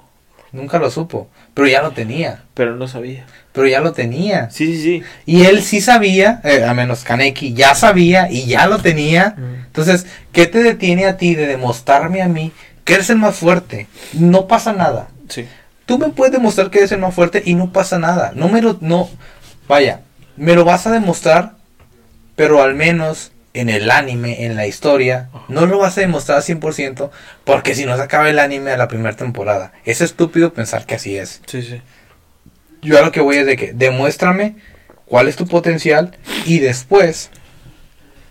Nunca 0.52 0.78
lo 0.78 0.90
supo, 0.90 1.28
pero 1.54 1.66
ya 1.66 1.80
lo 1.80 1.92
tenía, 1.92 2.42
Pero 2.52 2.76
no 2.76 2.86
sabía. 2.86 3.24
pero 3.52 3.66
ya 3.66 3.80
lo 3.80 3.92
tenía. 3.92 4.50
Sí, 4.50 4.66
sí, 4.76 4.82
sí. 4.82 5.02
Y 5.24 5.44
él 5.46 5.62
sí 5.62 5.80
sabía, 5.80 6.42
eh, 6.44 6.64
a 6.64 6.74
menos 6.74 7.04
Kaneki, 7.04 7.54
ya 7.54 7.74
sabía 7.74 8.30
y 8.30 8.44
ya 8.44 8.66
lo 8.66 8.78
tenía. 8.78 9.34
Entonces, 9.66 10.06
¿qué 10.32 10.46
te 10.46 10.62
detiene 10.62 11.06
a 11.06 11.16
ti 11.16 11.34
de 11.34 11.46
demostrarme 11.46 12.20
a 12.20 12.28
mí 12.28 12.52
que 12.84 12.94
eres 12.94 13.08
el 13.08 13.16
más 13.16 13.34
fuerte? 13.36 13.86
No 14.12 14.46
pasa 14.46 14.74
nada. 14.74 15.08
Sí. 15.30 15.46
Tú 15.86 15.96
me 15.98 16.10
puedes 16.10 16.32
demostrar 16.34 16.68
que 16.68 16.78
eres 16.80 16.92
el 16.92 16.98
más 17.00 17.14
fuerte 17.14 17.42
y 17.46 17.54
no 17.54 17.72
pasa 17.72 17.98
nada. 17.98 18.32
No 18.34 18.50
me 18.50 18.60
lo, 18.60 18.76
no, 18.82 19.08
vaya, 19.68 20.00
me 20.36 20.54
lo 20.54 20.66
vas 20.66 20.86
a 20.86 20.92
demostrar, 20.92 21.52
pero 22.36 22.62
al 22.62 22.74
menos 22.74 23.31
en 23.54 23.68
el 23.68 23.90
anime, 23.90 24.46
en 24.46 24.56
la 24.56 24.66
historia, 24.66 25.28
no 25.48 25.66
lo 25.66 25.78
vas 25.78 25.98
a 25.98 26.00
demostrar 26.00 26.38
al 26.38 26.42
100% 26.44 27.10
porque 27.44 27.74
si 27.74 27.84
no 27.84 27.96
se 27.96 28.02
acaba 28.02 28.28
el 28.30 28.38
anime 28.38 28.70
a 28.70 28.76
la 28.76 28.88
primera 28.88 29.14
temporada. 29.14 29.72
Es 29.84 30.00
estúpido 30.00 30.52
pensar 30.54 30.86
que 30.86 30.94
así 30.94 31.16
es. 31.18 31.42
Sí, 31.46 31.62
sí. 31.62 31.80
Yo 32.80 32.98
a 32.98 33.02
lo 33.02 33.12
que 33.12 33.20
voy 33.20 33.36
es 33.36 33.46
de 33.46 33.56
que 33.56 33.72
demuéstrame 33.72 34.56
cuál 35.04 35.28
es 35.28 35.36
tu 35.36 35.46
potencial 35.46 36.16
y 36.46 36.58
después, 36.60 37.30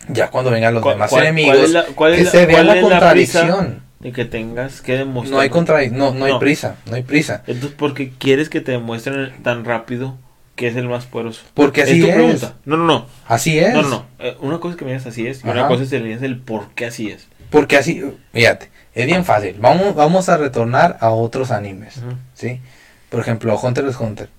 ya 0.09 0.29
cuando 0.31 0.51
vengan 0.51 0.73
los 0.73 0.81
¿Cuál- 0.83 0.95
demás 0.95 1.13
enemigos, 1.13 1.53
cuál 1.55 1.65
es 1.65 1.71
la- 1.71 1.85
cuál 1.95 2.13
es 2.13 2.17
que 2.19 2.23
la- 2.25 2.31
se 2.31 2.45
vea 2.47 2.63
la 2.63 2.81
contradicción. 2.81 3.83
De 3.99 4.11
que 4.11 4.25
tengas 4.25 4.81
que 4.81 4.93
demostrar. 4.97 5.35
no 5.35 5.39
hay 5.41 5.49
contra, 5.51 5.85
no, 5.89 6.11
no 6.15 6.25
hay 6.25 6.31
No. 6.33 6.39
prisa, 6.39 6.77
no 6.87 6.95
hay 6.95 7.03
prisa. 7.03 7.43
Entonces, 7.45 7.77
¿por 7.77 7.93
qué 7.93 8.09
quieres 8.17 8.49
que 8.49 8.59
te 8.59 8.71
demuestren 8.71 9.31
tan 9.43 9.63
rápido 9.63 10.17
que 10.55 10.67
es 10.67 10.75
el 10.75 10.87
más 10.87 11.05
poderoso? 11.05 11.41
Porque 11.53 11.83
así 11.83 11.99
tu 12.01 12.07
es. 12.07 12.13
pregunta. 12.13 12.55
No, 12.65 12.77
no, 12.77 12.85
no. 12.85 13.07
Así 13.27 13.57
es. 13.59 13.73
No, 13.73 13.81
no, 13.83 13.89
no. 13.89 14.05
Eh, 14.19 14.37
una 14.41 14.59
cosa 14.59 14.73
es 14.73 14.79
que 14.79 14.85
me 14.85 14.91
digas 14.91 15.07
así 15.07 15.27
es 15.27 15.43
y 15.43 15.47
una 15.47 15.61
Ajá. 15.61 15.67
cosa 15.69 15.83
es 15.83 15.89
que 15.89 15.99
me 15.99 16.07
digas 16.07 16.21
el 16.23 16.37
por 16.39 16.69
qué 16.75 16.85
así 16.85 17.09
es. 17.09 17.27
Porque 17.49 17.77
así, 17.77 18.01
fíjate, 18.33 18.69
es 18.93 19.05
bien 19.05 19.25
fácil. 19.25 19.57
Vamos, 19.59 19.95
vamos 19.95 20.29
a 20.29 20.37
retornar 20.37 20.97
a 21.01 21.09
otros 21.09 21.51
animes, 21.51 21.95
¿sí? 22.33 22.61
Por 23.09 23.19
ejemplo, 23.19 23.59
Hunter 23.59 23.85
x 23.85 23.97
Hunter. 23.99 24.29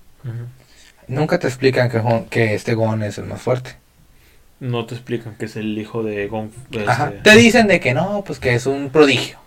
Nunca 1.07 1.37
te 1.37 1.47
explican 1.47 1.89
que, 1.89 2.01
que 2.29 2.53
este 2.55 2.73
Gon 2.75 3.03
es 3.03 3.17
el 3.17 3.25
más 3.25 3.41
fuerte. 3.41 3.75
No 4.59 4.85
te 4.85 4.95
explican 4.95 5.35
que 5.35 5.45
es 5.45 5.55
el 5.57 5.77
hijo 5.77 6.03
de 6.03 6.27
Gon. 6.27 6.51
de 6.69 6.85
Ajá. 6.87 7.09
este- 7.09 7.29
Te 7.29 7.35
dicen 7.37 7.67
de 7.67 7.79
que 7.79 7.93
no, 7.93 8.23
pues 8.25 8.39
que 8.39 8.55
es 8.55 8.65
un 8.65 8.89
prodigio. 8.89 9.37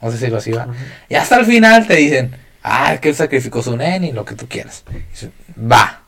Vamos 0.00 0.14
a 0.14 0.18
decirlo 0.18 0.38
así, 0.38 0.50
va. 0.52 0.66
Y 1.08 1.14
hasta 1.14 1.38
el 1.38 1.44
final 1.46 1.86
te 1.86 1.94
dicen, 1.96 2.32
ah, 2.62 2.96
que 3.00 3.10
él 3.10 3.14
sacrificó 3.14 3.62
su 3.62 3.76
nen 3.76 4.02
y 4.04 4.12
lo 4.12 4.24
que 4.24 4.34
tú 4.34 4.48
quieras. 4.48 4.82
Y 4.90 4.94
dices, 5.10 5.30
Va. 5.60 6.01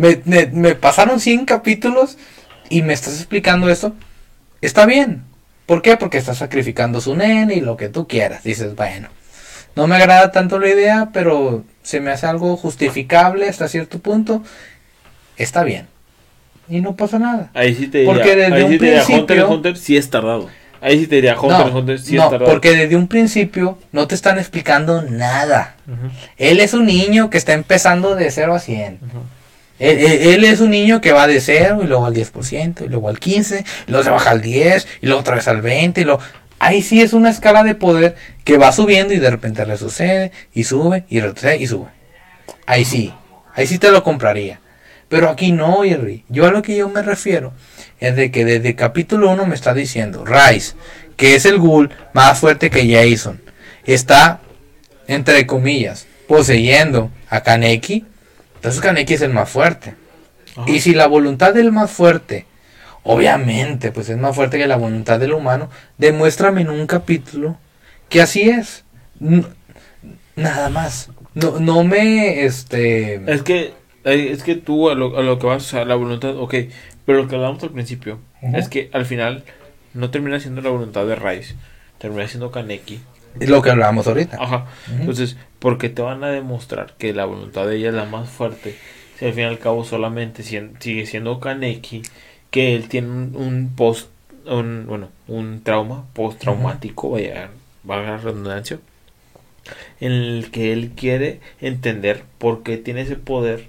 Me, 0.00 0.20
me- 0.24 0.46
me 0.46 0.74
pasaron 0.74 1.20
100 1.20 1.44
capítulos 1.44 2.16
y 2.68 2.82
me 2.82 2.92
estás 2.94 3.16
explicando 3.16 3.68
esto. 3.68 3.94
Está 4.62 4.86
bien. 4.86 5.22
¿Por 5.66 5.82
qué? 5.82 5.96
Porque 5.96 6.18
está 6.18 6.34
sacrificando 6.34 7.00
su 7.00 7.14
nen 7.14 7.50
y 7.50 7.60
lo 7.60 7.76
que 7.76 7.88
tú 7.88 8.08
quieras. 8.08 8.42
Dices, 8.42 8.74
bueno, 8.76 9.08
no 9.76 9.86
me 9.86 9.96
agrada 9.96 10.32
tanto 10.32 10.58
la 10.58 10.68
idea, 10.68 11.10
pero 11.12 11.64
se 11.82 12.00
me 12.00 12.10
hace 12.10 12.26
algo 12.26 12.56
justificable 12.56 13.48
hasta 13.48 13.68
cierto 13.68 13.98
punto. 13.98 14.42
Está 15.36 15.64
bien. 15.64 15.86
Y 16.68 16.80
no 16.80 16.96
pasa 16.96 17.18
nada. 17.18 17.50
Ahí 17.54 17.74
sí 17.74 17.86
te 17.88 17.98
diría, 17.98 18.12
Porque 18.14 18.36
desde 18.36 18.54
ahí 18.54 18.62
un 18.62 18.70
sí 18.72 18.78
te 18.78 18.84
diría 18.86 19.00
Hunter 19.02 19.26
principio- 19.26 19.44
x 19.44 19.54
Hunter 19.54 19.76
sí 19.76 19.96
es 19.96 20.10
tardado. 20.10 20.48
Ahí 20.80 20.98
sí 20.98 21.06
te 21.08 21.16
diría 21.16 21.38
Hunter 21.38 21.66
no, 21.72 21.78
Hunter 21.78 21.98
sí 22.00 22.14
no, 22.16 22.24
es 22.24 22.30
tardado. 22.30 22.50
porque 22.50 22.70
desde 22.74 22.96
un 22.96 23.06
principio 23.06 23.76
no 23.92 24.06
te 24.06 24.14
están 24.14 24.38
explicando 24.38 25.02
nada. 25.02 25.74
Él 26.38 26.58
es 26.60 26.72
un 26.74 26.86
niño 26.86 27.28
que 27.28 27.36
está 27.38 27.52
empezando 27.52 28.14
de 28.14 28.30
0 28.30 28.54
a 28.54 28.60
100. 28.60 28.98
ujú. 29.02 29.18
Él, 29.80 30.44
es 30.44 30.60
un 30.60 30.70
niño 30.70 31.00
que 31.00 31.12
va 31.12 31.26
de 31.26 31.40
0 31.40 31.80
y 31.82 31.86
luego 31.86 32.04
al 32.04 32.14
10%, 32.14 32.84
y 32.84 32.88
luego 32.88 33.08
al 33.08 33.18
15%, 33.18 33.64
y 33.86 33.90
luego 33.90 34.04
se 34.04 34.10
baja 34.10 34.30
al 34.30 34.42
10, 34.42 34.86
y 35.00 35.06
luego 35.06 35.20
otra 35.20 35.36
vez 35.36 35.48
al 35.48 35.62
20, 35.62 36.00
y 36.00 36.04
luego... 36.04 36.20
Ahí 36.62 36.82
sí 36.82 37.00
es 37.00 37.14
una 37.14 37.30
escala 37.30 37.64
de 37.64 37.74
poder 37.74 38.16
que 38.44 38.58
va 38.58 38.70
subiendo 38.70 39.14
y 39.14 39.18
de 39.18 39.30
repente 39.30 39.64
le 39.64 39.78
sucede, 39.78 40.30
y 40.52 40.64
sube, 40.64 41.04
y 41.08 41.20
retrocede, 41.20 41.56
y 41.56 41.66
sube. 41.66 41.88
Ahí 42.66 42.84
sí, 42.84 43.14
ahí 43.54 43.66
sí 43.66 43.78
te 43.78 43.90
lo 43.90 44.04
compraría. 44.04 44.60
Pero 45.08 45.30
aquí 45.30 45.52
no, 45.52 45.82
Jerry. 45.82 46.24
Yo 46.28 46.46
a 46.46 46.50
lo 46.50 46.60
que 46.60 46.76
yo 46.76 46.90
me 46.90 47.00
refiero 47.00 47.54
es 47.98 48.14
de 48.14 48.30
que 48.30 48.44
desde 48.44 48.76
capítulo 48.76 49.30
1 49.30 49.46
me 49.46 49.54
está 49.54 49.72
diciendo, 49.72 50.26
Rice, 50.26 50.74
que 51.16 51.34
es 51.34 51.46
el 51.46 51.58
ghoul 51.58 51.90
más 52.12 52.38
fuerte 52.38 52.68
que 52.68 52.92
Jason, 52.92 53.40
está, 53.84 54.40
entre 55.08 55.46
comillas, 55.46 56.06
poseyendo 56.28 57.10
a 57.30 57.42
Kaneki. 57.42 58.04
Entonces 58.60 58.82
Kaneki 58.82 59.14
es 59.14 59.22
el 59.22 59.32
más 59.32 59.48
fuerte. 59.48 59.94
Ajá. 60.54 60.70
Y 60.70 60.80
si 60.80 60.92
la 60.92 61.06
voluntad 61.06 61.54
del 61.54 61.72
más 61.72 61.90
fuerte, 61.90 62.44
obviamente, 63.04 63.90
pues 63.90 64.10
es 64.10 64.18
más 64.18 64.36
fuerte 64.36 64.58
que 64.58 64.66
la 64.66 64.76
voluntad 64.76 65.18
del 65.18 65.32
humano, 65.32 65.70
demuéstrame 65.96 66.60
en 66.60 66.68
un 66.70 66.86
capítulo 66.86 67.56
que 68.10 68.20
así 68.20 68.42
es. 68.50 68.84
N- 69.20 69.46
nada 70.36 70.68
más. 70.68 71.08
No, 71.34 71.58
no 71.60 71.84
me, 71.84 72.44
este... 72.44 73.22
Es 73.32 73.42
que, 73.42 73.72
eh, 74.04 74.28
es 74.32 74.42
que 74.42 74.56
tú 74.56 74.90
a 74.90 74.94
lo, 74.94 75.16
a 75.16 75.22
lo 75.22 75.38
que 75.38 75.46
vas, 75.46 75.62
o 75.64 75.68
sea, 75.68 75.84
la 75.86 75.94
voluntad, 75.94 76.36
ok, 76.36 76.54
pero 77.06 77.22
lo 77.22 77.28
que 77.28 77.36
hablamos 77.36 77.62
al 77.62 77.70
principio 77.70 78.18
es 78.42 78.68
que 78.68 78.90
al 78.92 79.06
final 79.06 79.44
no 79.94 80.10
termina 80.10 80.38
siendo 80.40 80.60
la 80.60 80.70
voluntad 80.70 81.06
de 81.06 81.14
Rice, 81.14 81.54
termina 81.98 82.28
siendo 82.28 82.50
Kaneki. 82.50 83.00
Es 83.38 83.48
lo 83.48 83.62
que 83.62 83.70
hablábamos 83.70 84.06
ahorita. 84.06 84.36
Ajá. 84.42 84.66
Ujú. 84.88 85.00
Entonces, 85.00 85.36
¿por 85.58 85.78
qué 85.78 85.88
te 85.88 86.02
van 86.02 86.24
a 86.24 86.28
demostrar 86.30 86.94
que 86.98 87.12
la 87.14 87.24
voluntad 87.26 87.66
de 87.66 87.76
ella 87.76 87.88
es 87.90 87.94
la 87.94 88.04
más 88.06 88.28
fuerte? 88.28 88.74
Si 89.18 89.26
al 89.26 89.32
fin 89.34 89.42
y 89.44 89.46
al 89.46 89.58
cabo 89.58 89.84
solamente 89.84 90.42
sien- 90.42 90.72
sigue 90.80 91.06
siendo 91.06 91.38
Kaneki, 91.40 92.02
que 92.50 92.74
él 92.74 92.88
tiene 92.88 93.08
un, 93.08 93.36
un 93.36 93.72
post, 93.76 94.08
un, 94.46 94.86
bueno, 94.88 95.10
un 95.28 95.62
trauma 95.62 96.06
postraumático, 96.14 97.10
vaya, 97.10 97.50
valga 97.84 98.12
la 98.12 98.16
redundancia, 98.16 98.78
en 100.00 100.12
el 100.12 100.50
que 100.50 100.72
él 100.72 100.92
quiere 100.96 101.40
entender 101.60 102.22
por 102.38 102.62
qué 102.62 102.76
tiene 102.78 103.02
ese 103.02 103.16
poder 103.16 103.66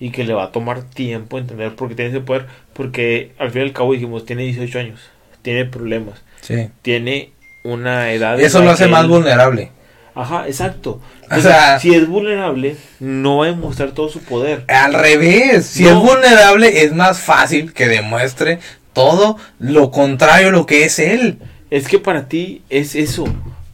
y 0.00 0.10
que 0.10 0.24
le 0.24 0.34
va 0.34 0.44
a 0.44 0.52
tomar 0.52 0.84
tiempo 0.84 1.38
entender 1.38 1.74
por 1.74 1.88
qué 1.88 1.94
tiene 1.94 2.10
ese 2.10 2.20
poder, 2.20 2.46
porque 2.72 3.32
al 3.38 3.50
fin 3.50 3.62
y 3.62 3.64
al 3.66 3.72
cabo 3.72 3.92
dijimos, 3.92 4.24
tiene 4.24 4.44
18 4.44 4.78
años, 4.78 5.00
tiene 5.42 5.64
problemas, 5.64 6.22
Sí. 6.40 6.68
tiene 6.82 7.30
una 7.64 8.12
edad... 8.12 8.38
Eso 8.38 8.62
lo 8.62 8.70
hace 8.70 8.86
más 8.86 9.02
él- 9.04 9.08
vulnerable. 9.10 9.72
Ajá, 10.14 10.46
exacto. 10.46 11.00
O 11.28 11.40
sea- 11.40 11.80
si 11.80 11.92
es 11.92 12.06
vulnerable, 12.06 12.76
no 13.00 13.38
va 13.38 13.46
a 13.46 13.48
demostrar 13.48 13.90
todo 13.90 14.08
su 14.08 14.20
poder. 14.20 14.64
Al 14.68 14.94
revés, 14.94 15.66
si 15.66 15.82
No. 15.82 15.88
es 15.90 15.96
vulnerable 15.96 16.84
es 16.84 16.92
más 16.92 17.18
fácil 17.18 17.72
que 17.72 17.88
demuestre 17.88 18.60
todo 18.92 19.38
lo 19.58 19.90
contrario 19.90 20.48
a 20.48 20.52
lo 20.52 20.66
que 20.66 20.84
es 20.84 21.00
él. 21.00 21.38
Es 21.70 21.88
que 21.88 21.98
para 21.98 22.28
ti 22.28 22.62
es 22.70 22.94
eso. 22.94 23.24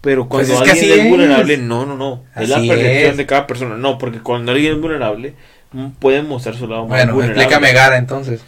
Pero 0.00 0.28
Pues 0.28 0.48
cuando 0.48 0.64
es 0.64 0.70
alguien 0.70 0.76
así 0.90 0.98
es, 0.98 1.04
es. 1.04 1.10
vulnerable, 1.10 1.58
no, 1.58 1.84
no, 1.84 1.94
no. 1.94 2.24
Es 2.34 2.48
la 2.48 2.56
Así 2.56 2.68
percepción 2.68 3.10
es. 3.10 3.16
de 3.18 3.26
cada 3.26 3.46
persona. 3.46 3.76
No, 3.76 3.98
porque 3.98 4.20
cuando 4.20 4.52
alguien 4.52 4.72
es 4.76 4.80
vulnerable, 4.80 5.34
mm, 5.72 5.88
puede 5.98 6.22
mostrar 6.22 6.54
su 6.56 6.66
lado 6.66 6.82
más 6.84 6.88
Bueno, 6.88 7.12
vulnerable. 7.12 7.42
explícame 7.42 7.72
Gara 7.74 7.98
entonces. 7.98 8.40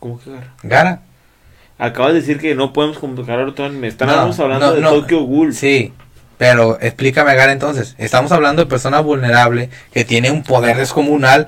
¿Cómo 0.00 0.18
que 0.18 0.30
agarra? 0.30 0.52
Gara. 0.64 1.02
Acabas 1.78 2.12
de 2.14 2.20
decir 2.20 2.38
que 2.38 2.54
no 2.54 2.72
podemos 2.72 2.98
comparar 2.98 3.46
otro 3.48 3.64
anime. 3.64 3.88
Estamos 3.88 4.38
No, 4.38 4.44
hablando 4.44 4.66
no, 4.68 4.74
de 4.74 4.80
no. 4.80 4.90
Tokyo 4.92 5.22
Ghoul. 5.24 5.54
Sí, 5.54 5.92
pero 6.38 6.78
explícame 6.80 7.34
Gara 7.34 7.52
entonces. 7.52 7.94
Estamos 7.98 8.30
hablando 8.32 8.62
de 8.62 8.68
persona 8.68 9.00
vulnerable 9.00 9.70
que 9.92 10.04
tiene 10.04 10.30
un 10.30 10.42
poder 10.42 10.76
descomunal. 10.76 11.46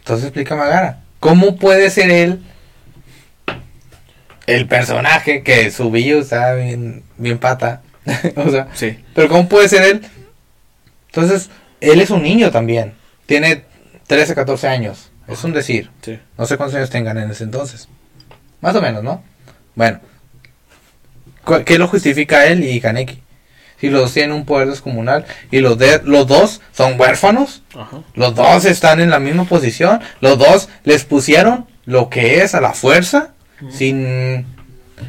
Entonces 0.00 0.26
explícame 0.26 0.66
Gara. 0.66 1.00
¿Cómo 1.20 1.56
puede 1.56 1.88
ser 1.90 2.10
él 2.10 2.40
el 4.46 4.66
personaje 4.68 5.42
que 5.42 5.70
su 5.70 5.90
billo 5.90 6.20
está 6.20 6.54
bien, 6.54 7.02
bien 7.16 7.38
pata? 7.38 7.82
o 8.36 8.50
sea, 8.50 8.68
Sí. 8.74 8.98
pero 9.14 9.28
¿cómo 9.28 9.48
puede 9.48 9.68
ser 9.68 9.82
él? 9.82 10.02
Entonces, 11.08 11.50
él 11.80 12.00
es 12.00 12.10
un 12.10 12.22
niño 12.22 12.50
también. 12.50 12.92
Tiene 13.24 13.64
13, 14.06 14.34
14 14.34 14.68
años. 14.68 15.10
Es 15.26 15.42
un 15.42 15.52
decir. 15.52 15.90
Sí. 16.02 16.18
No 16.38 16.46
sé 16.46 16.56
cuántos 16.56 16.76
años 16.76 16.90
tengan 16.90 17.16
en 17.18 17.30
ese 17.30 17.44
entonces. 17.44 17.88
Más 18.60 18.74
o 18.76 18.82
menos, 18.82 19.02
¿no? 19.02 19.22
Bueno. 19.74 20.00
¿Cu- 21.44 21.62
¿Qué 21.64 21.78
lo 21.78 21.88
justifica 21.88 22.46
él 22.46 22.64
y 22.64 22.80
Kaneki? 22.80 23.22
Si 23.80 23.90
los 23.90 24.00
dos 24.00 24.12
tienen 24.14 24.32
un 24.32 24.46
poder 24.46 24.68
descomunal 24.68 25.26
y 25.50 25.58
los, 25.60 25.76
de, 25.78 26.00
los 26.04 26.26
dos 26.26 26.62
son 26.72 26.98
huérfanos, 26.98 27.62
Ajá. 27.74 28.00
los 28.14 28.34
dos 28.34 28.64
están 28.64 29.00
en 29.00 29.10
la 29.10 29.18
misma 29.20 29.44
posición, 29.44 30.00
los 30.20 30.38
dos 30.38 30.68
les 30.84 31.04
pusieron 31.04 31.66
lo 31.84 32.08
que 32.08 32.42
es 32.42 32.54
a 32.54 32.60
la 32.60 32.72
fuerza, 32.72 33.34
sin... 33.70 34.46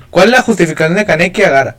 ¿Cuál 0.09 0.25
es 0.25 0.31
la 0.31 0.41
justificación 0.41 0.95
de 0.97 1.05
Kaneki 1.05 1.43
a 1.43 1.49
Gara? 1.49 1.77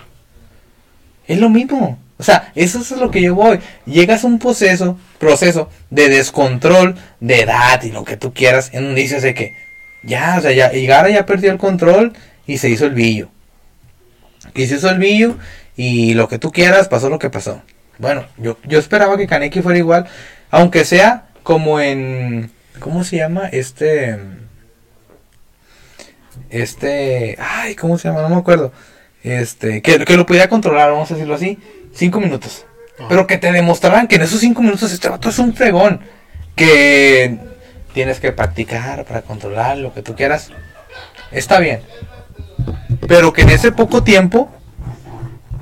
Es 1.26 1.38
lo 1.38 1.50
mismo. 1.50 1.98
O 2.16 2.22
sea, 2.22 2.50
eso 2.54 2.80
es 2.80 2.90
lo 2.92 3.10
que 3.10 3.20
yo 3.20 3.34
voy. 3.34 3.60
Llegas 3.84 4.24
a 4.24 4.26
un 4.26 4.38
proceso, 4.38 4.98
proceso 5.18 5.68
de 5.90 6.08
descontrol 6.08 6.96
de 7.20 7.42
edad 7.42 7.82
y 7.82 7.92
lo 7.92 8.02
que 8.04 8.16
tú 8.16 8.32
quieras, 8.32 8.70
en 8.72 8.84
donde 8.86 9.02
dices 9.02 9.22
de 9.22 9.34
que 9.34 9.54
ya, 10.08 10.36
o 10.38 10.40
sea, 10.40 10.52
ya, 10.52 10.72
y 10.72 10.86
Gara 10.86 11.10
ya 11.10 11.26
perdió 11.26 11.52
el 11.52 11.58
control 11.58 12.14
y 12.46 12.58
se 12.58 12.68
hizo 12.68 12.86
el 12.86 12.94
billo. 12.94 13.28
Y 14.54 14.66
se 14.66 14.76
hizo 14.76 14.90
el 14.90 14.98
billo 14.98 15.36
y 15.76 16.14
lo 16.14 16.28
que 16.28 16.38
tú 16.38 16.50
quieras, 16.50 16.88
pasó 16.88 17.08
lo 17.08 17.18
que 17.18 17.30
pasó. 17.30 17.62
Bueno, 17.98 18.24
yo, 18.36 18.58
yo 18.64 18.78
esperaba 18.78 19.16
que 19.16 19.26
Kaneki 19.26 19.62
fuera 19.62 19.78
igual, 19.78 20.06
aunque 20.50 20.84
sea 20.84 21.28
como 21.42 21.80
en... 21.80 22.50
¿Cómo 22.80 23.04
se 23.04 23.16
llama? 23.16 23.48
Este... 23.48 24.18
Este... 26.50 27.36
Ay, 27.38 27.74
¿cómo 27.74 27.98
se 27.98 28.08
llama? 28.08 28.22
No 28.22 28.28
me 28.28 28.36
acuerdo. 28.36 28.72
Este... 29.22 29.82
Que, 29.82 30.04
que 30.04 30.16
lo 30.16 30.26
pudiera 30.26 30.48
controlar, 30.48 30.90
vamos 30.90 31.10
a 31.10 31.14
decirlo 31.14 31.34
así. 31.34 31.58
Cinco 31.92 32.20
minutos. 32.20 32.64
Pero 33.08 33.26
que 33.26 33.38
te 33.38 33.52
demostraran 33.52 34.08
que 34.08 34.16
en 34.16 34.22
esos 34.22 34.40
cinco 34.40 34.62
minutos 34.62 34.92
este 34.92 35.08
vato 35.08 35.28
es 35.28 35.38
un 35.38 35.54
fregón. 35.54 36.00
Que 36.54 37.38
tienes 37.98 38.20
que 38.20 38.30
practicar 38.30 39.04
para 39.06 39.22
controlar 39.22 39.76
lo 39.76 39.92
que 39.92 40.02
tú 40.02 40.14
quieras. 40.14 40.52
Está 41.32 41.58
bien. 41.58 41.80
Pero 43.08 43.32
que 43.32 43.42
en 43.42 43.50
ese 43.50 43.72
poco 43.72 44.04
tiempo 44.04 44.48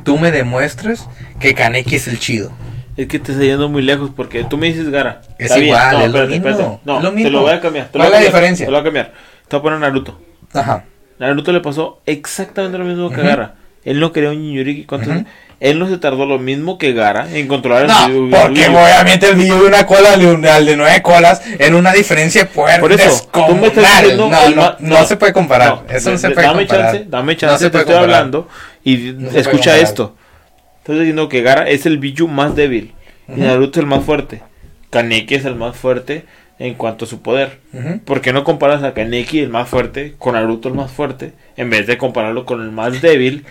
tú 0.04 0.18
me 0.18 0.30
demuestres 0.30 1.08
que 1.40 1.54
Kaneki 1.54 1.96
es 1.96 2.08
el 2.08 2.18
chido. 2.18 2.52
Es 2.98 3.06
que 3.08 3.18
te 3.18 3.32
está 3.32 3.42
yendo 3.42 3.70
muy 3.70 3.80
lejos 3.80 4.10
porque 4.14 4.44
tú 4.44 4.58
me 4.58 4.66
dices 4.66 4.90
Gara. 4.90 5.22
Es 5.38 5.46
Está 5.46 5.54
bien. 5.56 5.68
igual, 5.68 5.92
No, 5.92 6.04
es 6.04 6.10
lo 6.12 6.22
espérate. 6.34 6.62
No, 6.84 6.96
es 6.98 7.02
lo 7.04 7.08
te 7.10 7.16
mismo. 7.16 7.30
lo 7.30 7.40
voy 7.40 7.52
a 7.52 7.60
cambiar. 7.62 7.86
Te 7.86 7.92
¿Cuál 7.92 8.04
es 8.04 8.10
la 8.10 8.16
cambiar, 8.16 8.32
diferencia? 8.34 8.66
Te 8.66 8.70
lo 8.72 8.76
voy 8.76 8.80
a 8.80 8.84
cambiar. 8.84 9.12
Te 9.48 9.56
voy 9.56 9.58
a 9.58 9.62
poner 9.62 9.78
Naruto. 9.78 10.20
Ajá. 10.52 10.84
Naruto 11.18 11.52
le 11.52 11.60
pasó 11.60 12.02
exactamente 12.04 12.76
lo 12.76 12.84
mismo 12.84 13.08
que 13.08 13.16
Ujú. 13.20 13.26
Gara. 13.28 13.54
Él 13.82 13.98
no 13.98 14.12
quería 14.12 14.28
un 14.28 14.36
Jinchuriki. 14.42 14.84
¿cuántos- 14.84 15.08
Ujú. 15.08 15.24
Él 15.58 15.78
no 15.78 15.88
se 15.88 15.96
tardó 15.96 16.26
lo 16.26 16.38
mismo 16.38 16.76
que 16.76 16.92
Gara 16.92 17.26
en 17.32 17.48
controlar 17.48 17.86
No, 17.86 18.06
el 18.06 18.30
porque 18.30 18.66
obviamente 18.68 19.30
el 19.30 19.36
video 19.36 19.62
de 19.62 19.66
una 19.68 19.86
cola 19.86 20.12
al 20.12 20.66
de, 20.66 20.76
nueve 20.76 21.00
colas 21.02 21.40
en 21.58 21.74
una 21.74 21.92
diferencia 21.94 22.46
poder 22.46 22.80
Por 22.80 22.92
eso, 22.92 23.26
tú 23.32 23.54
me 23.54 23.68
estás 23.68 24.02
diciendo 24.02 24.28
no, 24.28 24.44
el 24.46 24.54
no, 24.54 24.62
ma- 24.62 24.76
no 24.80 25.06
se 25.06 25.16
puede 25.16 25.32
comparar. 25.32 25.82
Eso 25.88 26.10
no 26.10 26.18
se 26.18 26.30
puede 26.30 26.46
dame 26.46 26.66
comparar. 26.66 26.92
Chance, 26.92 27.06
dame 27.08 27.36
chance, 27.36 27.58
te 27.58 27.66
estoy 27.66 27.80
comparar. 27.84 28.02
hablando. 28.02 28.48
Y 28.84 29.14
escucha 29.34 29.78
esto. 29.78 30.14
Estás 30.80 30.96
diciendo 30.98 31.28
que 31.28 31.40
Gara 31.42 31.68
es 31.68 31.86
el 31.86 31.98
Biju 31.98 32.28
más 32.28 32.54
débil. 32.54 32.92
Y. 33.28 33.40
Naruto 33.40 33.80
es 33.80 33.82
el 33.82 33.86
más 33.88 34.04
fuerte. 34.04 34.42
Kaneki 34.90 35.34
es 35.36 35.44
el 35.46 35.56
más 35.56 35.74
fuerte 35.76 36.26
en 36.58 36.74
cuanto 36.74 37.06
a 37.06 37.08
su 37.08 37.22
poder. 37.22 37.60
Ujú. 37.72 37.98
¿Por 38.04 38.20
qué 38.20 38.32
no 38.32 38.44
comparas 38.44 38.82
a 38.84 38.92
Kaneki, 38.94 39.40
el 39.40 39.48
más 39.48 39.68
fuerte, 39.68 40.14
con 40.18 40.34
Naruto, 40.34 40.68
el 40.68 40.74
más 40.74 40.92
fuerte? 40.92 41.32
En 41.56 41.70
vez 41.70 41.86
de 41.86 41.98
compararlo 41.98 42.44
con 42.44 42.62
el 42.62 42.70
más 42.70 43.00
débil. 43.02 43.46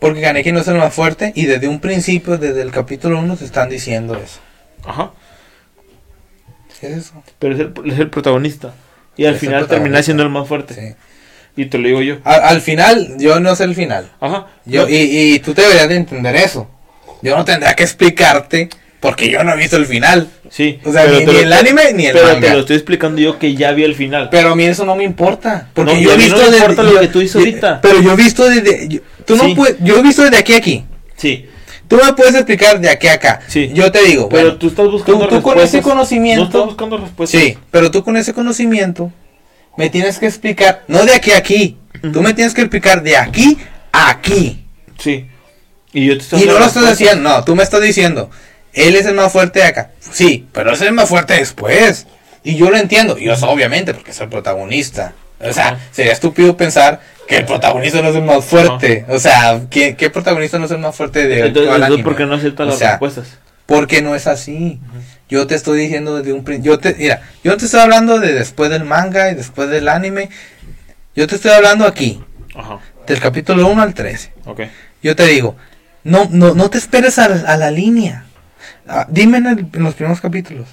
Porque 0.00 0.22
Kaneki 0.22 0.52
no 0.52 0.60
es 0.60 0.68
el 0.68 0.76
más 0.76 0.94
fuerte 0.94 1.32
y 1.36 1.44
desde 1.44 1.68
un 1.68 1.78
principio, 1.80 2.38
desde 2.38 2.62
el 2.62 2.70
capítulo 2.70 3.18
1, 3.18 3.36
te 3.36 3.44
están 3.44 3.68
diciendo 3.68 4.14
eso. 4.14 4.40
Ajá. 4.84 5.12
¿Qué 6.80 6.86
es 6.86 6.96
eso? 6.96 7.22
Pero 7.38 7.54
es 7.54 7.60
el, 7.60 7.72
es 7.92 7.98
el 7.98 8.08
protagonista. 8.08 8.72
Y 9.16 9.26
al 9.26 9.34
Es 9.34 9.40
final 9.40 9.66
termina 9.66 10.02
siendo 10.02 10.22
el 10.22 10.30
más 10.30 10.48
fuerte. 10.48 10.74
Sí. 10.74 10.94
Y 11.56 11.66
te 11.66 11.76
lo 11.76 11.88
digo 11.88 12.00
yo. 12.00 12.16
Al, 12.24 12.42
al 12.42 12.60
final, 12.62 13.16
yo 13.18 13.38
no 13.40 13.54
sé 13.54 13.64
el 13.64 13.74
final. 13.74 14.10
Ajá. 14.20 14.46
Yo, 14.64 14.84
No, 14.84 14.88
y, 14.88 14.94
y 15.34 15.38
tú 15.40 15.52
deberías 15.52 15.88
de 15.88 15.96
entender 15.96 16.34
eso. 16.36 16.70
Yo 17.20 17.36
no 17.36 17.44
tendría 17.44 17.74
que 17.74 17.82
explicarte 17.82 18.70
porque 19.00 19.30
yo 19.30 19.42
no 19.44 19.52
he 19.54 19.56
visto 19.56 19.76
el 19.76 19.86
final. 19.86 20.28
sí. 20.50 20.78
O 20.84 20.92
sea, 20.92 21.04
pero 21.04 21.18
ni, 21.20 21.24
te 21.24 21.32
ni 21.32 21.36
lo- 21.38 21.42
el 21.44 21.52
anime 21.54 21.92
ni 21.94 22.06
el 22.06 22.12
Pero 22.12 22.26
manga. 22.28 22.40
te 22.48 22.52
lo 22.54 22.60
estoy 22.60 22.76
explicando 22.76 23.20
yo 23.20 23.38
que 23.38 23.54
ya 23.54 23.72
vi 23.72 23.84
el 23.84 23.94
final. 23.94 24.28
Pero 24.30 24.50
a 24.52 24.56
mí 24.56 24.64
eso 24.64 24.84
no 24.84 24.94
me 24.96 25.04
importa. 25.04 25.68
Porque 25.74 25.94
No, 25.94 26.00
yo 26.00 26.12
he 26.12 26.16
visto 26.16 26.36
no 26.36 26.42
me 26.44 26.50
desde- 26.50 26.58
importa 26.58 26.82
lo 26.82 27.00
que 27.00 27.08
tú 27.08 27.20
dices 27.20 27.36
ahorita. 27.36 27.80
Pero 27.80 28.00
yo 28.02 28.12
he 28.12 28.16
visto 28.16 28.44
desde. 28.48 28.88
Yo, 28.88 29.00
tú 29.24 29.36
no 29.36 29.54
puedes- 29.54 29.76
yo 29.80 29.96
he 29.98 30.02
visto 30.02 30.22
desde 30.22 30.36
aquí 30.36 30.52
a 30.54 30.56
aquí. 30.58 30.84
Sí. 31.16 31.46
Tú 31.88 31.96
me 31.96 32.12
puedes 32.12 32.34
explicar 32.36 32.80
de 32.80 32.88
aquí 32.88 33.08
a 33.08 33.14
acá. 33.14 33.40
Sí. 33.48 33.70
Yo 33.74 33.90
te 33.90 34.00
digo. 34.04 34.28
Pero 34.28 34.42
bueno, 34.42 34.58
tú 34.58 34.68
estás 34.68 34.86
buscando 34.88 35.24
tú 35.24 35.28
con 35.42 35.54
respuestas. 35.56 35.74
ese 35.74 35.82
conocimiento- 35.82 36.42
No 36.42 36.46
estás 36.48 36.64
buscando 36.66 36.98
respuestas. 36.98 37.40
Sí, 37.40 37.58
pero 37.72 37.90
tú 37.90 38.04
con 38.04 38.16
ese 38.16 38.32
conocimiento 38.32 39.10
me 39.76 39.88
tienes 39.90 40.18
que 40.18 40.26
explicar. 40.26 40.84
No 40.88 41.04
de 41.04 41.14
aquí 41.14 41.32
a 41.32 41.38
aquí. 41.38 41.78
Tú 42.12 42.22
me 42.22 42.32
tienes 42.34 42.54
que 42.54 42.60
explicar 42.60 43.02
de 43.02 43.16
aquí 43.16 43.58
a 43.92 44.10
aquí. 44.10 44.64
Sí. 44.98 45.26
Y 45.92 46.06
yo 46.06 46.16
te 46.16 46.22
estoy 46.22 46.42
Y 46.42 46.46
no 46.46 46.58
lo 46.60 46.64
estás 46.66 46.88
diciendo, 46.96 47.28
no, 47.28 47.42
tú 47.44 47.56
me 47.56 47.64
estás 47.64 47.80
diciendo, 47.82 48.30
él 48.72 48.96
es 48.96 49.06
el 49.06 49.14
más 49.14 49.32
fuerte 49.32 49.60
de 49.60 49.66
acá. 49.66 49.90
Sí, 50.00 50.46
pero 50.52 50.72
es 50.72 50.80
el 50.82 50.92
más 50.92 51.08
fuerte 51.08 51.34
después. 51.34 52.06
Y 52.42 52.56
yo 52.56 52.70
lo 52.70 52.76
entiendo, 52.76 53.18
y 53.18 53.28
eso 53.28 53.50
obviamente, 53.50 53.94
porque 53.94 54.12
es 54.12 54.20
el 54.20 54.28
protagonista. 54.28 55.12
O 55.40 55.52
sea, 55.52 55.78
sería 55.92 56.12
estúpido 56.12 56.56
pensar 56.56 57.00
que 57.26 57.36
el 57.38 57.44
protagonista 57.46 58.02
no 58.02 58.08
es 58.08 58.16
el 58.16 58.22
más 58.22 58.44
fuerte. 58.44 59.04
O 59.08 59.18
sea, 59.18 59.60
¿qué, 59.70 59.96
qué 59.96 60.10
protagonista 60.10 60.58
no 60.58 60.66
es 60.66 60.70
el 60.70 60.78
más 60.78 60.94
fuerte 60.94 61.26
de 61.26 61.36
todo 61.36 61.44
el 61.44 61.48
Entonces, 61.66 61.82
anime? 61.84 62.02
¿por 62.02 62.16
qué 62.16 62.26
no 62.26 62.34
aceptas 62.34 62.66
las 62.66 62.78
sea, 62.78 62.90
respuestas? 62.90 63.38
Porque 63.66 64.02
no 64.02 64.14
es 64.14 64.26
así. 64.26 64.80
Yo 65.28 65.46
te 65.46 65.54
estoy 65.54 65.80
diciendo 65.80 66.16
desde 66.18 66.32
un 66.32 66.44
principio. 66.44 66.72
Yo 66.72 66.78
te, 66.80 66.94
mira, 66.94 67.22
yo 67.44 67.56
te 67.56 67.64
estoy 67.66 67.80
hablando 67.80 68.18
de 68.18 68.34
después 68.34 68.68
del 68.70 68.84
manga 68.84 69.30
y 69.30 69.34
después 69.34 69.70
del 69.70 69.88
anime. 69.88 70.28
Yo 71.14 71.26
te 71.26 71.36
estoy 71.36 71.52
hablando 71.52 71.86
aquí, 71.86 72.22
Ajá. 72.54 72.80
del 73.06 73.20
capítulo 73.20 73.66
1 73.68 73.80
al 73.82 73.94
13. 73.94 74.32
Ok. 74.46 74.60
Yo 75.02 75.14
te 75.16 75.26
digo, 75.26 75.56
no, 76.04 76.28
no, 76.30 76.54
no 76.54 76.68
te 76.70 76.78
esperes 76.78 77.18
a 77.18 77.56
la 77.56 77.70
línea. 77.70 78.26
Ah, 78.92 79.06
dime 79.08 79.38
en, 79.38 79.46
el- 79.46 79.66
en 79.72 79.82
los 79.84 79.94
primeros 79.94 80.20
capítulos. 80.20 80.66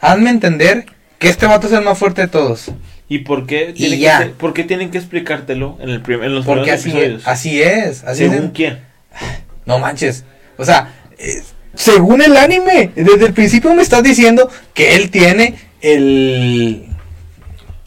Hazme 0.00 0.30
entender 0.30 0.86
que 1.18 1.28
este 1.28 1.46
vato 1.46 1.66
es 1.66 1.72
el 1.72 1.82
más 1.82 1.98
fuerte 1.98 2.22
de 2.22 2.28
todos. 2.28 2.70
¿Y 3.08 3.18
por 3.18 3.44
qué, 3.46 3.72
tiene 3.76 3.98
que 3.98 4.26
por 4.38 4.54
qué 4.54 4.62
tienen 4.62 4.90
que 4.92 4.98
explicártelo 4.98 5.76
en, 5.80 5.90
el 5.90 6.00
prim- 6.00 6.22
en 6.22 6.32
los 6.34 6.46
Porque 6.46 6.62
primeros 6.76 6.80
así 6.80 6.90
es, 6.90 6.94
episodios? 6.96 7.26
así 7.26 7.62
es. 7.62 8.04
Así 8.04 8.24
es 8.24 8.30
¿Según 8.30 8.50
quién? 8.50 8.78
No 9.66 9.78
manches. 9.80 10.24
O 10.56 10.64
sea, 10.64 10.92
eh, 11.18 11.42
según 11.74 12.22
el 12.22 12.36
anime, 12.36 12.90
desde 12.94 13.26
el 13.26 13.32
principio 13.34 13.74
me 13.74 13.82
estás 13.82 14.02
diciendo 14.02 14.48
que 14.74 14.94
él 14.96 15.10
tiene 15.10 15.56
el 15.80 16.86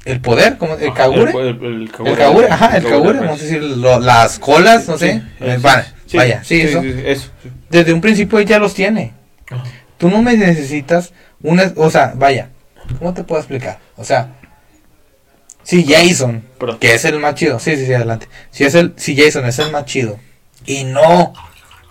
el 0.06 0.19
poder, 0.19 0.57
como 0.57 0.76
el 0.76 0.90
Ajá, 0.90 0.94
Kagure. 0.95 1.31
El, 1.31 1.48
el, 1.64 1.81
el 1.84 1.91
Kagure. 1.91 2.11
El 2.11 2.18
Kagure, 2.18 2.48
ajá, 2.49 2.77
el 2.77 2.84
Kagure, 2.84 3.19
vamos 3.19 3.40
a 3.40 3.44
decir, 3.44 3.64
lo- 3.64 3.99
las 4.02 4.38
colas, 4.40 4.88
no 4.90 4.98
sé. 4.98 5.14
Sí, 5.14 5.22
eh, 5.40 5.57
sí, 6.06 6.18
vaya, 6.18 6.44
sí, 6.44 6.61
eso. 6.61 6.81
sí, 6.81 6.94
eso, 7.06 7.30
sí. 7.41 7.49
Desde 7.69 7.94
un 7.94 8.02
principio 8.02 8.38
él 8.40 8.45
ya 8.45 8.60
los 8.60 8.73
tiene. 8.73 9.14
Tú 9.98 10.10
no 10.10 10.22
me 10.22 10.36
necesitas 10.36 11.14
una, 11.42 11.72
o 11.76 11.90
sea, 11.90 12.14
vaya, 12.16 12.50
¿cómo 13.00 13.14
te 13.14 13.24
puedo 13.24 13.40
explicar? 13.42 13.80
O 13.96 14.04
sea, 14.04 14.36
si 15.64 15.86
Jason, 15.86 16.44
que 16.80 16.94
es 16.94 17.06
el 17.06 17.20
más 17.20 17.36
chido, 17.36 17.60
sí, 17.60 17.76
sí, 17.78 17.86
sí, 17.86 17.94
adelante. 17.94 18.28
Si 18.52 18.66
es 18.66 18.76
el, 18.76 18.94
si 18.98 19.16
Jason 19.16 19.46
es 19.46 19.60
el 19.60 19.72
más 19.72 19.86
chido 19.86 20.20
y 20.66 20.84
no 20.84 21.34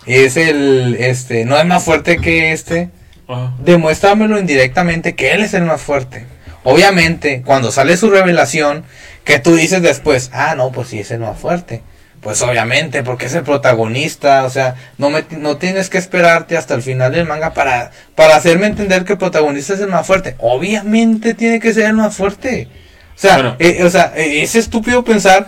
es 0.05 0.37
el, 0.37 0.95
este, 0.99 1.45
no 1.45 1.57
es 1.57 1.65
más 1.65 1.83
fuerte 1.83 2.17
que 2.17 2.51
este, 2.51 2.89
Ajá. 3.27 3.53
demuéstramelo 3.59 4.39
indirectamente 4.39 5.15
que 5.15 5.31
él 5.31 5.41
es 5.41 5.53
el 5.53 5.63
más 5.63 5.81
fuerte. 5.81 6.25
Obviamente, 6.63 7.41
cuando 7.45 7.71
sale 7.71 7.97
su 7.97 8.09
revelación, 8.09 8.85
que 9.23 9.39
tú 9.39 9.55
dices 9.55 9.81
después, 9.81 10.29
ah, 10.33 10.55
no, 10.55 10.71
pues 10.71 10.89
sí 10.89 10.99
es 10.99 11.11
el 11.11 11.19
más 11.19 11.37
fuerte. 11.37 11.81
Pues 12.23 12.41
obviamente, 12.41 13.03
porque 13.03 13.25
es 13.25 13.33
el 13.35 13.43
protagonista, 13.43 14.45
o 14.45 14.49
sea, 14.49 14.75
no 14.97 15.09
me 15.09 15.25
no 15.31 15.57
tienes 15.57 15.89
que 15.89 15.97
esperarte 15.97 16.55
hasta 16.55 16.73
el 16.73 16.81
final 16.81 17.11
del 17.11 17.27
manga 17.27 17.53
para 17.53 17.91
para 18.15 18.37
hacerme 18.37 18.67
entender 18.67 19.03
que 19.03 19.13
el 19.13 19.19
protagonista 19.19 19.73
es 19.73 19.81
el 19.81 19.89
más 19.89 20.07
fuerte. 20.07 20.35
Obviamente 20.39 21.33
tiene 21.33 21.59
que 21.59 21.73
ser 21.73 21.87
el 21.87 21.93
más 21.93 22.15
fuerte. 22.15 22.69
O 23.15 23.19
sea, 23.19 23.35
Bueno. 23.35 23.55
eh, 23.59 23.83
o 23.83 23.89
sea, 23.89 24.13
eh, 24.15 24.41
es 24.41 24.55
estúpido 24.55 25.03
pensar 25.03 25.47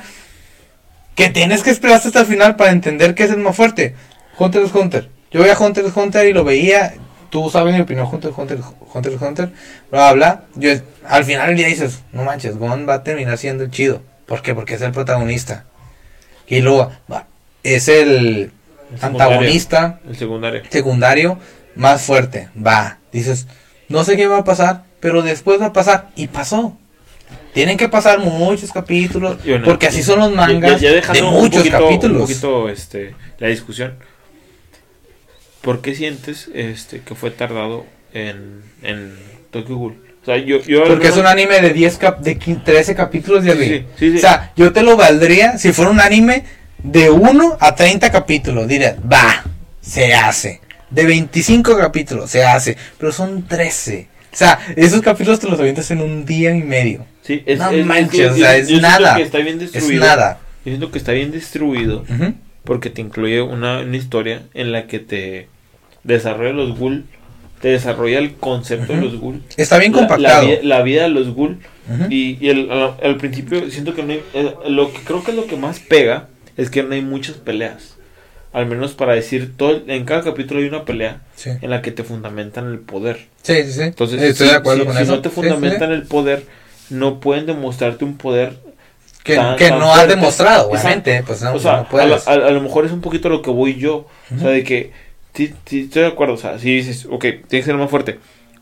que 1.15 1.29
tienes 1.29 1.63
que 1.63 1.69
esperarte 1.71 2.09
hasta 2.09 2.19
el 2.19 2.25
final 2.25 2.57
para 2.57 2.71
entender 2.71 3.15
que 3.15 3.23
es 3.23 3.31
el 3.31 3.37
más 3.37 3.55
fuerte. 3.55 3.95
Hunter 4.37 4.61
x 4.63 4.75
Hunter. 4.75 5.09
Yo 5.31 5.41
veía 5.41 5.57
Hunter 5.57 5.85
x 5.85 5.95
Hunter 5.95 6.27
y 6.27 6.33
lo 6.33 6.43
veía. 6.43 6.93
Tú 7.29 7.49
sabes 7.49 7.73
mi 7.73 7.81
opinión, 7.81 8.05
Hunter 8.11 8.31
x 8.31 8.37
Hunter, 8.37 8.59
Hunter 8.93 9.13
x 9.13 9.21
Hunter, 9.21 9.49
bla, 9.91 10.11
bla, 10.11 10.13
bla. 10.13 10.43
Yo, 10.55 10.81
al 11.07 11.23
final 11.23 11.47
del 11.47 11.57
día 11.57 11.67
dices, 11.67 12.01
no 12.11 12.23
manches, 12.23 12.57
Gon 12.57 12.87
va 12.87 12.95
a 12.95 13.03
terminar 13.03 13.37
siendo 13.37 13.63
el 13.63 13.71
chido. 13.71 14.01
¿Por 14.25 14.41
qué? 14.41 14.53
Porque 14.53 14.75
es 14.75 14.81
el 14.81 14.91
protagonista. 14.91 15.65
Y 16.47 16.61
luego, 16.61 16.91
va, 17.11 17.27
es 17.63 17.87
el 17.87 18.51
antagonista 19.01 19.99
El 20.07 20.15
secundario. 20.15 20.61
secundario 20.69 21.39
más 21.75 22.01
fuerte. 22.03 22.49
Va, 22.55 22.99
dices, 23.11 23.47
no 23.89 24.03
sé 24.03 24.15
qué 24.17 24.27
va 24.27 24.39
a 24.39 24.43
pasar, 24.43 24.83
pero 24.99 25.21
después 25.21 25.59
va 25.61 25.67
a 25.67 25.73
pasar. 25.73 26.09
Y 26.15 26.27
pasó. 26.27 26.77
Tienen 27.53 27.77
que 27.77 27.87
pasar 27.89 28.19
muchos 28.19 28.71
capítulos, 28.71 29.37
bueno, 29.45 29.63
porque 29.65 29.87
así 29.87 30.03
son 30.03 30.19
los 30.19 30.31
mangas 30.33 30.79
ya- 30.81 30.89
ya 31.01 31.13
de 31.13 31.21
muchos 31.23 31.63
poquito- 31.63 31.79
capítulos. 31.79 32.21
Un 32.21 32.27
poquito 32.27 32.69
este, 32.69 33.15
la 33.39 33.47
discusión. 33.47 33.95
¿Por 35.61 35.81
qué 35.81 35.95
sientes 35.95 36.49
este, 36.53 37.01
que 37.01 37.15
fue 37.15 37.31
tardado 37.31 37.85
en, 38.13 38.61
en 38.83 39.17
Tokyo 39.51 39.77
Ghoul? 39.77 40.04
O 40.25 40.27
sea, 40.27 40.37
yo, 40.37 40.59
yo 40.63 40.85
Porque 40.85 41.09
es 41.09 41.17
un 41.17 41.27
anime 41.27 41.61
de 41.61 41.71
10 41.71 41.97
cap 41.99 42.19
de 42.19 42.39
15 42.39 42.61
13 42.65 42.95
capítulos 42.95 43.43
de 43.43 43.53
Sí, 43.53 43.85
sí, 43.99 44.11
sí. 44.11 44.17
O 44.17 44.19
sea, 44.19 44.51
yo 44.55 44.73
te 44.73 44.81
lo 44.81 44.97
valdría 44.97 45.59
si 45.59 45.71
fuera 45.71 45.91
un 45.91 45.99
anime 45.99 46.43
de 46.81 47.11
1 47.11 47.57
a 47.59 47.75
30 47.75 48.11
capítulos. 48.11 48.67
Diría, 48.67 48.95
va, 49.11 49.43
se 49.81 50.15
hace. 50.15 50.61
De 50.89 51.05
25 51.05 51.77
capítulos, 51.77 52.31
se 52.31 52.43
hace. 52.43 52.75
Pero 52.97 53.11
son 53.11 53.47
13. 53.47 54.07
O 54.33 54.35
sea, 54.35 54.57
esos 54.75 55.01
capítulos 55.01 55.39
te 55.39 55.47
los 55.47 55.59
avientas 55.59 55.91
en 55.91 56.01
un 56.01 56.25
día 56.25 56.55
y 56.55 56.63
medio. 56.63 57.05
Sí, 57.21 57.43
es, 57.45 57.59
No 57.59 57.69
es- 57.69 57.85
manches, 57.85 58.09
que 58.19 58.25
o 58.27 58.35
sea, 58.35 58.55
es 58.57 58.67
yo 58.67 58.81
nada. 58.81 59.15
que 59.17 59.21
está 59.21 59.37
bien 59.37 59.61
Es 59.61 59.89
nada. 59.91 60.39
Yo 60.65 60.71
siento 60.71 60.89
que 60.91 60.97
está 60.97 61.11
bien 61.11 61.31
distribuido 61.31 62.03
Ujú. 62.09 62.33
porque 62.63 62.89
te 62.89 63.01
incluye 63.01 63.43
una, 63.43 63.81
una 63.81 63.95
historia 63.95 64.41
en 64.55 64.71
la 64.71 64.87
que 64.87 64.97
te 64.97 65.49
desarrolla 66.03 66.51
los 66.53 66.77
ghoul, 66.79 67.05
te 67.65 67.71
desarrolla 67.71 68.19
el 68.19 68.35
concepto 68.35 68.93
de 68.93 69.01
los 69.01 69.19
ghoul. 69.19 69.41
Está 69.57 69.79
bien 69.79 69.91
la- 69.91 70.01
La, 70.01 70.07
compactado. 70.07 70.47
la 70.61 70.81
vida 70.83 71.01
de 71.01 71.09
los 71.09 71.33
ghoul 71.33 71.57
y, 72.11 72.37
y 72.39 72.49
el- 72.49 72.69
al, 72.71 72.93
al 73.01 73.17
principio 73.17 73.71
siento 73.71 73.95
que 73.95 74.03
no 74.03 74.13
hay, 74.13 74.21
eh, 74.35 74.53
lo 74.69 74.93
que 74.93 74.99
creo 74.99 75.23
que 75.23 75.31
es 75.31 75.37
lo 75.37 75.47
que 75.47 75.55
más 75.57 75.79
pega 75.79 76.27
es 76.57 76.69
que 76.69 76.83
no 76.83 76.93
hay 76.93 77.01
muchas 77.01 77.37
peleas. 77.37 77.95
Al 78.53 78.67
menos 78.67 78.93
para 78.93 79.15
decir 79.15 79.53
todo 79.57 79.81
en 79.87 80.05
cada 80.05 80.21
capítulo 80.23 80.59
hay 80.59 80.67
una 80.67 80.85
pelea 80.85 81.21
Sí. 81.35 81.49
en 81.59 81.69
la 81.71 81.81
que 81.81 81.89
te 81.91 82.03
fundamentan 82.03 82.67
el 82.71 82.77
poder. 82.77 83.25
Sí, 83.41 83.55
sí, 83.63 83.71
sí. 83.71 83.81
Entonces, 83.81 84.21
Estoy 84.21 84.45
si, 84.45 84.53
de 84.53 84.59
acuerdo 84.59 84.81
si- 84.81 84.85
con 84.87 84.95
si 84.97 85.01
eso. 85.01 85.15
no 85.15 85.21
te 85.23 85.29
Sí, 85.29 85.35
sí, 85.35 85.41
sí. 85.41 85.47
fundamentan 85.49 85.91
el 85.91 86.03
poder, 86.03 86.43
no 86.91 87.19
pueden 87.19 87.47
demostrarte 87.47 88.05
un 88.05 88.15
poder 88.15 88.53
Que, 89.23 89.37
tan- 89.37 89.55
que 89.57 89.69
tan 89.69 89.79
no 89.79 89.89
has 89.89 89.95
fuerte. 90.01 90.15
demostrado, 90.17 90.69
Exacto. 90.69 90.85
obviamente. 90.87 91.23
Pues 91.25 91.41
no, 91.41 91.55
o 91.55 91.59
sea, 91.59 91.71
no 91.71 91.77
a, 91.77 91.81
la- 91.81 91.89
puedes. 91.89 92.27
a- 92.27 92.31
a 92.33 92.51
lo 92.51 92.61
mejor 92.61 92.85
es 92.85 92.91
un 92.91 93.01
poquito 93.01 93.27
lo 93.27 93.41
que 93.41 93.49
voy 93.49 93.73
yo. 93.79 94.05
O 94.35 94.39
sea, 94.39 94.49
de 94.49 94.63
que 94.63 94.91
sí, 95.35 95.53
sí, 95.65 95.81
estoy 95.81 96.03
de 96.03 96.07
acuerdo. 96.07 96.33
O 96.33 96.37
sea, 96.37 96.57
si 96.59 96.75
dices, 96.75 97.05
ok, 97.09 97.21
tiene 97.21 97.43
que 97.49 97.63
ser 97.63 97.75
más 97.75 97.89
fuerte. 97.89 98.19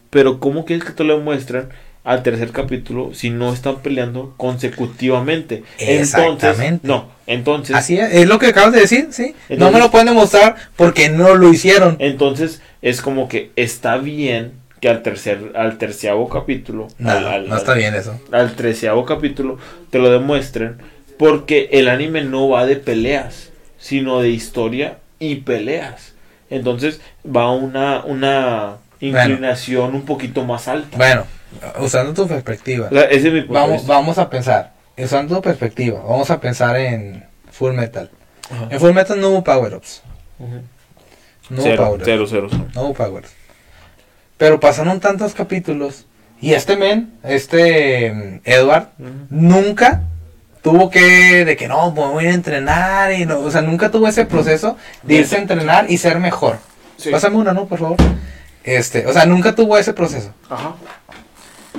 Pero 0.09 0.39
¿cómo 0.39 0.65
quieres 0.65 0.85
que 0.85 0.91
te 0.91 1.03
lo 1.03 1.19
muestren 1.19 1.69
al 2.03 2.21
tercer 2.21 2.51
capítulo 2.51 3.13
si 3.13 3.29
no 3.29 3.53
están 3.53 3.77
peleando 3.81 4.33
consecutivamente? 4.37 5.63
Entonces, 5.79 5.99
Exactamente. 6.15 6.87
no, 6.87 7.09
entonces, 7.27 7.75
Así 7.75 7.97
es, 7.97 8.13
es 8.13 8.27
lo 8.27 8.39
que 8.39 8.47
acabas 8.47 8.73
de 8.73 8.81
decir, 8.81 9.07
sí. 9.11 9.33
no 9.49 9.71
me 9.71 9.79
lo 9.79 9.89
pueden 9.91 10.07
demostrar 10.07 10.55
porque 10.75 11.09
no 11.09 11.35
lo 11.35 11.49
hicieron. 11.51 11.95
entonces 11.99 12.61
es 12.81 13.01
como 13.01 13.27
que 13.29 13.51
está 13.55 13.97
bien 13.97 14.51
que 14.81 14.89
al 14.89 15.01
tercer, 15.01 15.53
al 15.55 15.77
terciavo 15.77 16.27
capítulo, 16.27 16.89
No, 16.99 17.09
al, 17.11 17.25
al- 17.27 17.49
no 17.49 17.55
está 17.55 17.73
bien 17.73 17.95
eso. 17.95 18.19
al 18.33 18.53
treceavo 18.55 19.05
capítulo 19.05 19.57
te 19.89 19.99
lo 19.99 20.11
demuestren 20.11 20.77
porque 21.17 21.69
el 21.71 21.87
anime 21.87 22.23
no 22.23 22.49
va 22.49 22.65
de 22.65 22.75
peleas 22.75 23.49
sino 23.79 24.19
de 24.19 24.29
historia 24.29 24.97
y 25.19 25.35
peleas 25.37 26.12
entonces 26.55 27.01
va 27.25 27.51
una 27.51 28.03
una 28.05 28.77
inclinación 28.99 29.95
un 29.95 30.03
poquito 30.03 30.45
más 30.45 30.67
alta 30.67 30.97
Bueno, 30.97 31.25
usando 31.79 32.13
tu 32.13 32.27
perspectiva, 32.27 32.87
O 32.87 32.93
sea, 32.93 33.03
ese 33.03 33.27
es 33.27 33.33
mi 33.33 33.41
punto 33.41 33.53
de 33.53 33.67
vamos, 33.67 33.87
vamos 33.87 34.17
a 34.17 34.29
pensar. 34.29 34.71
Usando 34.97 35.35
tu 35.35 35.41
perspectiva, 35.41 36.01
vamos 36.01 36.29
a 36.29 36.39
pensar 36.39 36.77
en 36.77 37.25
Full 37.51 37.73
Metal. 37.73 38.09
Ajá. 38.49 38.67
En 38.69 38.79
Full 38.79 38.93
Metal 38.93 39.19
no 39.19 39.29
hubo 39.29 39.43
power-ups. 39.43 40.03
No 41.49 41.61
hubo 41.61 41.75
power-ups. 41.75 42.03
cero, 42.05 42.25
cero, 42.29 42.47
cero. 42.49 42.67
No 42.75 42.81
hubo 42.83 42.93
power-ups. 42.93 43.33
Pero 44.37 44.59
pasaron 44.59 44.99
tantos 44.99 45.33
capítulos. 45.33 46.05
Y 46.39 46.53
este 46.53 46.75
men, 46.75 47.13
este 47.23 48.11
mm, 48.11 48.41
Edward, 48.43 48.89
nunca 49.29 50.03
tuvo 50.63 50.89
que, 50.89 51.45
de 51.45 51.55
que 51.55 51.67
no, 51.67 51.91
me 51.91 52.01
voy 52.07 52.25
a 52.25 52.33
entrenar. 52.33 53.11
y 53.13 53.25
no, 53.27 53.39
O 53.39 53.51
sea, 53.51 53.61
nunca 53.61 53.91
tuvo 53.91 54.07
ese 54.07 54.25
proceso 54.25 54.77
de 55.03 55.15
irse 55.15 55.35
a 55.35 55.39
entrenar 55.39 55.85
y 55.91 55.99
ser 55.99 56.17
mejor. 56.19 56.57
Sí. 56.97 57.11
Pásame 57.11 57.35
una, 57.35 57.53
¿no? 57.53 57.67
Por 57.67 57.77
favor. 57.79 57.97
Este, 58.63 59.05
o 59.05 59.13
sea, 59.13 59.25
nunca 59.25 59.53
tuvo 59.53 59.77
ese 59.77 59.93
proceso. 59.93 60.33
Ajá. 60.49 60.73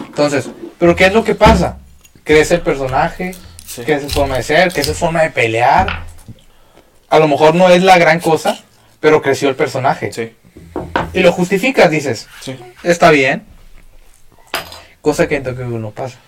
Entonces, 0.07 0.49
¿pero 0.79 0.95
qué 0.95 1.07
es 1.07 1.13
lo 1.15 1.25
que 1.25 1.35
pasa? 1.35 1.79
Crece 2.23 2.55
el 2.57 2.61
personaje, 2.61 3.35
Sí. 3.67 3.83
crece 3.83 4.09
su 4.09 4.15
forma 4.15 4.37
de 4.37 4.43
ser, 4.43 4.73
crece 4.73 4.93
su 4.93 4.99
forma 5.01 5.23
de 5.23 5.31
pelear. 5.31 6.05
A 7.09 7.19
lo 7.19 7.27
mejor 7.27 7.55
no 7.55 7.69
es 7.71 7.83
la 7.83 7.99
gran 7.99 8.21
cosa, 8.21 8.59
pero 9.01 9.23
creció 9.23 9.49
el 9.49 9.57
personaje. 9.57 10.13
Sí. 10.13 10.37
Y 11.13 11.21
lo 11.21 11.33
justificas, 11.33 11.91
dices, 11.91 12.29
Sí. 12.41 12.57
está 12.83 13.11
bien. 13.11 13.45
Cosa 15.01 15.27
que 15.27 15.37
en 15.37 15.43
Ghoul 15.45 15.81
no 15.81 15.91
pasa. 15.91 16.19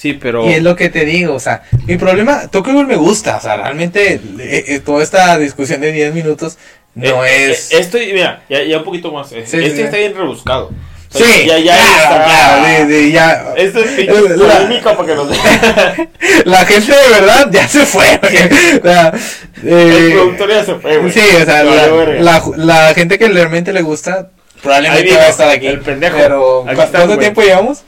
Sí, 0.00 0.14
pero 0.14 0.48
Y 0.48 0.54
es 0.54 0.62
lo 0.62 0.76
que 0.76 0.88
te 0.88 1.04
digo, 1.04 1.34
o 1.34 1.40
sea, 1.40 1.62
mi 1.86 1.96
problema, 1.98 2.48
Tokyo 2.48 2.72
Ghoul 2.72 2.86
me 2.86 2.96
gusta, 2.96 3.36
o 3.36 3.40
sea, 3.42 3.56
realmente 3.56 4.14
eh, 4.14 4.64
eh, 4.68 4.80
toda 4.80 5.02
esta 5.02 5.36
discusión 5.36 5.82
de 5.82 5.92
10 5.92 6.14
minutos 6.14 6.56
no 6.94 7.22
Eh, 7.22 7.50
es... 7.50 7.70
eh, 7.70 7.80
esto, 7.80 7.98
mira, 7.98 8.42
ya, 8.48 8.62
ya 8.62 8.78
un 8.78 8.84
poquito 8.84 9.12
más. 9.12 9.30
eh, 9.32 9.44
Sí, 9.46 9.58
este 9.58 9.70
sí, 9.70 9.76
sí. 9.76 9.82
está 9.82 9.98
bien 9.98 10.14
rebuscado. 10.16 10.70
O 11.12 11.18
sea, 11.18 11.26
sí, 11.26 11.44
ya, 11.46 11.58
ya 11.58 11.74
claro, 11.76 11.92
está- 12.14 12.24
claro, 12.24 12.66
de- 12.66 12.86
de- 12.86 13.10
ya. 13.10 13.44
Esto 13.58 13.80
es 13.80 14.06
polémica 14.38 14.96
para 14.96 15.06
que 15.08 15.14
nos 15.16 15.28
La 16.46 16.64
gente 16.64 16.92
de 16.92 17.08
verdad 17.20 17.48
ya 17.50 17.68
se 17.68 17.84
fue. 17.84 18.06
O 18.82 18.82
sea, 18.86 19.12
eh, 19.64 19.98
El 20.06 20.12
productor 20.12 20.48
ya 20.50 20.64
se 20.64 20.74
fue, 20.76 20.96
güey. 20.98 21.12
Sí, 21.12 21.20
o 21.20 21.44
sea, 21.44 21.62
Vale, 21.64 22.20
la, 22.22 22.40
la, 22.56 22.76
la 22.86 22.94
gente 22.94 23.18
que 23.18 23.28
realmente 23.28 23.72
le 23.74 23.82
gusta 23.82 24.30
probablemente 24.62 25.14
va 25.14 25.22
a 25.24 25.28
estar 25.28 25.48
aquí. 25.50 25.66
el 25.66 25.80
pendejo. 25.80 26.16
Pero, 26.16 26.64
Aquí 26.66 26.76
¿cu- 26.76 26.82
está, 26.82 26.98
¿cuánto 26.98 27.18
tiempo 27.18 27.42
llevamos? 27.42 27.82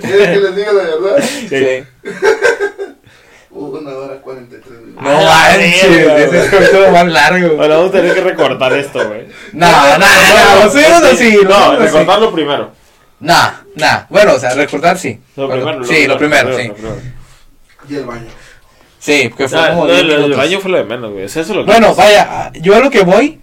¿Quieres 0.00 0.28
que 0.28 0.36
les 0.40 0.56
diga 0.56 0.72
la 0.72 0.82
verdad? 0.84 1.24
Sí. 1.48 1.84
Una 3.50 3.90
hora 3.96 4.20
cuarenta 4.20 4.56
y 4.56 4.60
tres 4.60 4.80
minutos. 4.80 5.02
No 5.02 5.10
Ah, 5.10 5.48
manches, 5.52 5.84
ese 5.84 6.24
es 6.38 6.44
el 6.44 6.50
capítulo 6.50 6.90
más 6.90 7.06
largo. 7.06 7.56
Bueno, 7.56 7.74
vamos 7.76 7.88
a 7.90 7.92
tener 7.92 8.14
que 8.14 8.20
recortar 8.20 8.72
esto, 8.72 9.06
güey. 9.06 9.26
No, 9.52 9.70
no, 9.98 9.98
no, 9.98 10.70
subimos 10.70 11.02
así. 11.02 11.30
No, 11.34 11.40
subimos 11.42 11.68
así. 11.74 11.82
recortarlo 11.84 12.32
primero. 12.32 12.72
Nah, 13.20 13.50
nah. 13.76 14.00
Bueno, 14.08 14.34
o 14.34 14.38
sea, 14.40 14.54
recordar 14.54 14.98
sí. 14.98 15.20
Lo 15.36 15.46
Bueno, 15.46 15.62
primero. 15.64 15.84
sí, 15.84 16.06
lo 16.08 16.18
primero, 16.18 16.56
sí. 16.58 16.66
lo 16.68 16.74
primero. 16.74 16.96
Y 17.88 17.94
el 17.96 18.04
baño. 18.04 18.26
Sí, 18.98 19.30
que 19.36 19.48
fue 19.48 19.58
Ah, 19.60 19.68
como 19.70 19.86
no, 19.86 19.92
10 19.92 20.02
el, 20.02 20.34
baño 20.34 20.60
fue 20.60 20.70
lo 20.72 20.78
de 20.78 20.84
menos, 20.84 21.12
güey. 21.12 21.24
O 21.24 21.28
sea, 21.28 21.42
eso 21.42 21.52
es 21.52 21.56
lo 21.58 21.64
que 21.64 21.70
Bueno, 21.70 21.88
pasa. 21.94 22.02
vaya, 22.04 22.52
yo 22.54 22.74
a 22.74 22.80
lo 22.80 22.90
que 22.90 23.02
voy, 23.02 23.40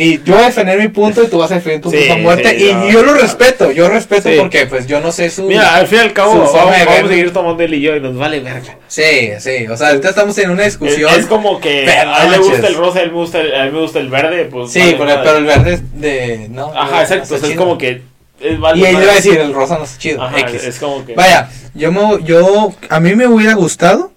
y 0.00 0.22
yo 0.22 0.34
voy 0.34 0.44
a 0.44 0.46
defender 0.46 0.78
mi 0.78 0.88
punto 0.88 1.22
y 1.24 1.26
tú 1.26 1.38
vas 1.38 1.50
a 1.50 1.56
defender 1.56 1.80
tu 1.80 1.90
Sí, 1.90 1.96
punto 1.98 2.12
a 2.14 2.16
muerte, 2.18 2.56
sí, 2.56 2.68
y 2.70 2.72
no, 2.72 2.88
yo 2.88 3.02
lo 3.02 3.14
respeto, 3.14 3.70
yo 3.72 3.88
respeto 3.88 4.28
Sí. 4.28 4.36
porque 4.38 4.64
pues 4.66 4.86
yo 4.86 5.00
no 5.00 5.10
sé 5.12 5.28
su... 5.28 5.42
Mira, 5.48 5.74
al 5.74 5.86
fin 5.88 5.98
y 5.98 6.00
al 6.02 6.12
cabo, 6.12 6.34
vamos, 6.38 6.54
a 6.54 7.08
seguir 7.08 7.32
tomando 7.32 7.62
él 7.62 7.74
y 7.74 7.80
yo 7.80 7.96
y 7.96 8.00
nos 8.00 8.16
vale 8.16 8.38
verga. 8.40 8.76
Sí, 8.86 9.30
sí, 9.40 9.66
o 9.66 9.76
sea, 9.76 9.88
ahorita 9.88 10.08
estamos 10.10 10.38
en 10.38 10.50
una 10.50 10.64
Es, 10.64 10.78
discusión. 10.78 11.12
es 11.18 11.26
como 11.26 11.60
que 11.60 11.82
Pero 11.84 12.14
a 12.14 12.24
él 12.24 12.30
le 12.30 12.38
gusta 12.38 12.66
el 12.68 12.74
rosa, 12.76 13.00
a 13.00 13.02
él 13.02 13.10
me 13.12 13.18
gusta 13.18 13.40
el, 13.40 13.54
a 13.54 13.64
él 13.64 13.72
me 13.72 13.80
gusta 13.80 13.98
el 13.98 14.08
verde, 14.08 14.44
pues. 14.46 14.70
Sí, 14.72 14.94
vale 14.98 15.16
pero, 15.22 15.36
el 15.38 15.44
verde 15.44 15.72
es 15.74 16.00
de... 16.00 16.46
No, 16.48 16.72
Ajá, 16.74 17.02
exacto. 17.02 17.34
o 17.34 17.38
sea, 17.38 17.48
es 17.50 17.56
como 17.56 17.76
que. 17.76 18.02
Es 18.40 18.58
vale 18.60 18.78
Y 18.78 18.84
él 18.84 19.02
iba 19.02 19.10
a 19.12 19.14
decir, 19.16 19.36
el 19.36 19.52
rosa 19.52 19.78
no 19.78 19.84
está 19.84 19.98
chido, 19.98 20.22
Ajá, 20.22 20.38
X. 20.38 20.62
es 20.62 20.78
como 20.78 21.04
que. 21.04 21.14
Vaya, 21.14 21.50
yo 21.74 21.90
me, 21.90 22.22
yo, 22.22 22.72
a 22.88 23.00
mí 23.00 23.16
me 23.16 23.26
hubiera 23.26 23.54
gustado. 23.54 24.12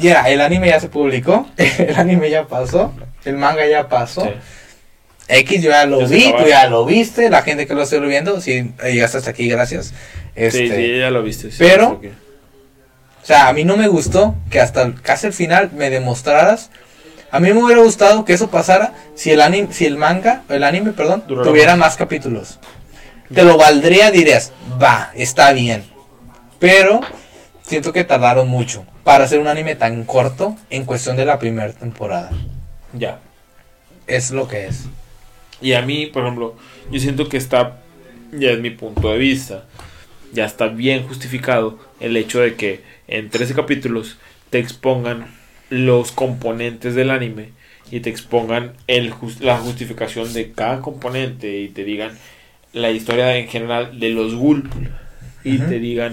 Ya, 0.00 0.22
el 0.28 0.40
anime 0.40 0.68
ya 0.68 0.80
se 0.80 0.88
publicó, 0.88 1.46
el 1.56 1.94
anime 1.94 2.30
ya 2.30 2.46
pasó, 2.46 2.92
el 3.24 3.36
manga 3.36 3.66
ya 3.66 3.88
pasó. 3.88 4.24
Sí. 4.24 4.30
X 5.28 5.62
yo 5.62 5.70
ya 5.70 5.86
lo 5.86 6.06
vi, 6.08 6.32
tú 6.36 6.46
ya 6.48 6.66
lo 6.68 6.84
viste, 6.84 7.30
la 7.30 7.42
gente 7.42 7.66
que 7.66 7.74
lo 7.74 7.82
esté 7.82 8.00
viendo, 8.00 8.40
si 8.40 8.72
llegaste 8.82 9.18
hasta 9.18 9.30
aquí, 9.30 9.48
gracias. 9.48 9.94
Este, 10.34 10.68
Sí, 10.68 10.74
sí, 10.74 10.98
ya 10.98 11.10
lo 11.10 11.22
viste. 11.22 11.50
sí, 11.50 11.56
pero-. 11.58 12.00
O 13.22 13.26
sea, 13.26 13.48
a 13.48 13.52
mí 13.52 13.64
no 13.64 13.76
me 13.76 13.86
gustó 13.86 14.34
que 14.50 14.60
hasta 14.60 14.92
casi 15.02 15.26
el 15.28 15.32
final 15.32 15.70
me 15.72 15.90
demostraras. 15.90 16.70
A 17.30 17.38
mí 17.38 17.52
me 17.52 17.62
hubiera 17.62 17.82
gustado 17.82 18.24
que 18.24 18.32
eso 18.32 18.50
pasara 18.50 18.94
si 19.14 19.30
el 19.30 19.40
anime, 19.40 19.72
si 19.72 19.86
el 19.86 19.96
manga, 19.96 20.42
el 20.48 20.64
anime, 20.64 20.92
perdón, 20.92 21.24
tuviera 21.28 21.76
más 21.76 21.96
capítulos. 21.96 22.58
Te 23.32 23.44
lo 23.44 23.56
valdría, 23.56 24.10
dirías, 24.10 24.52
va, 24.82 25.12
está 25.14 25.52
bien. 25.52 25.84
Pero 26.58 27.00
siento 27.62 27.92
que 27.92 28.02
tardaron 28.02 28.48
mucho. 28.48 28.84
para 29.04 29.24
hacer 29.24 29.38
un 29.38 29.46
anime 29.48 29.76
tan 29.76 30.04
corto 30.04 30.56
en 30.70 30.84
cuestión 30.84 31.16
de 31.16 31.24
la 31.24 31.38
primera 31.38 31.72
temporada. 31.72 32.30
Ya. 32.92 33.20
Es 34.06 34.30
lo 34.30 34.48
que 34.48 34.66
es. 34.66 34.86
Y 35.60 35.74
a 35.74 35.82
mí, 35.82 36.06
por 36.06 36.22
ejemplo, 36.22 36.56
yo 36.90 37.00
siento 37.00 37.28
que 37.28 37.36
está, 37.36 37.78
ya 38.32 38.50
es 38.50 38.58
mi 38.60 38.70
punto 38.70 39.10
de 39.10 39.18
vista, 39.18 39.64
ya 40.32 40.44
está 40.44 40.68
bien 40.68 41.06
justificado 41.06 41.78
el 42.00 42.16
hecho 42.16 42.40
de 42.40 42.54
que 42.54 42.82
en 43.08 43.30
13 43.30 43.54
capítulos 43.54 44.18
te 44.50 44.58
expongan 44.58 45.26
los 45.68 46.12
componentes 46.12 46.94
del 46.94 47.10
anime 47.10 47.50
y 47.90 48.00
te 48.00 48.10
expongan 48.10 48.72
el 48.86 49.12
la 49.40 49.58
justificación 49.58 50.32
de 50.32 50.52
cada 50.52 50.80
componente 50.80 51.58
y 51.58 51.68
te 51.68 51.84
digan 51.84 52.16
la 52.72 52.90
historia 52.90 53.36
en 53.36 53.48
general 53.48 53.98
de 54.00 54.10
los 54.10 54.34
Gulp 54.34 54.66
y 55.44 55.58
te 55.58 55.78
digan 55.78 56.12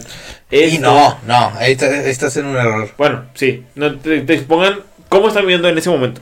Y 0.51 0.77
no, 0.79 1.17
no, 1.27 1.51
ahí, 1.57 1.73
está- 1.73 1.87
ahí 1.87 2.09
estás 2.09 2.35
en 2.37 2.45
un 2.47 2.55
error. 2.57 2.91
bueno, 2.97 3.25
sí, 3.35 3.63
no, 3.75 3.95
te, 3.97 4.21
te 4.21 4.33
expongan 4.33 4.79
cómo 5.09 5.27
están 5.27 5.45
viendo 5.47 5.69
en 5.69 5.77
ese 5.77 5.89
momento. 5.89 6.21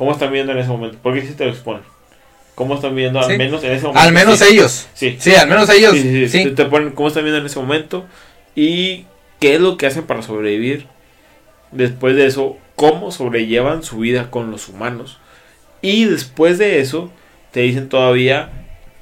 ¿Cómo 0.00 0.12
están 0.12 0.32
viendo 0.32 0.52
en 0.52 0.58
ese 0.58 0.70
momento? 0.70 0.96
Porque 1.02 1.20
si 1.20 1.34
te 1.34 1.44
lo 1.44 1.50
exponen. 1.50 1.82
¿Cómo 2.54 2.74
están 2.76 2.96
viendo 2.96 3.22
Sí. 3.22 3.32
al 3.32 3.36
menos 3.38 3.62
en 3.62 3.72
ese 3.72 3.82
momento? 3.82 4.00
Al 4.00 4.12
menos 4.14 4.38
Sí. 4.38 4.46
ellos. 4.54 4.88
Sí. 4.94 5.16
Sí, 5.20 5.34
al 5.34 5.46
menos 5.46 5.68
ellos. 5.68 5.92
Sí, 5.92 6.00
sí, 6.00 6.26
sí. 6.26 6.28
Sí. 6.38 6.44
Te, 6.44 6.50
te 6.52 6.64
ponen 6.64 6.92
cómo 6.92 7.08
están 7.08 7.22
viendo 7.24 7.38
en 7.38 7.44
ese 7.44 7.58
momento 7.58 8.06
y 8.56 9.04
qué 9.40 9.56
es 9.56 9.60
lo 9.60 9.76
que 9.76 9.84
hacen 9.86 10.04
para 10.04 10.22
sobrevivir. 10.22 10.86
Después 11.70 12.16
de 12.16 12.24
eso, 12.24 12.56
cómo 12.76 13.12
sobrellevan 13.12 13.82
su 13.82 13.98
vida 13.98 14.30
con 14.30 14.50
los 14.50 14.70
humanos. 14.70 15.18
Y 15.82 16.06
después 16.06 16.56
de 16.56 16.80
eso, 16.80 17.10
te 17.50 17.60
dicen 17.60 17.90
todavía 17.90 18.48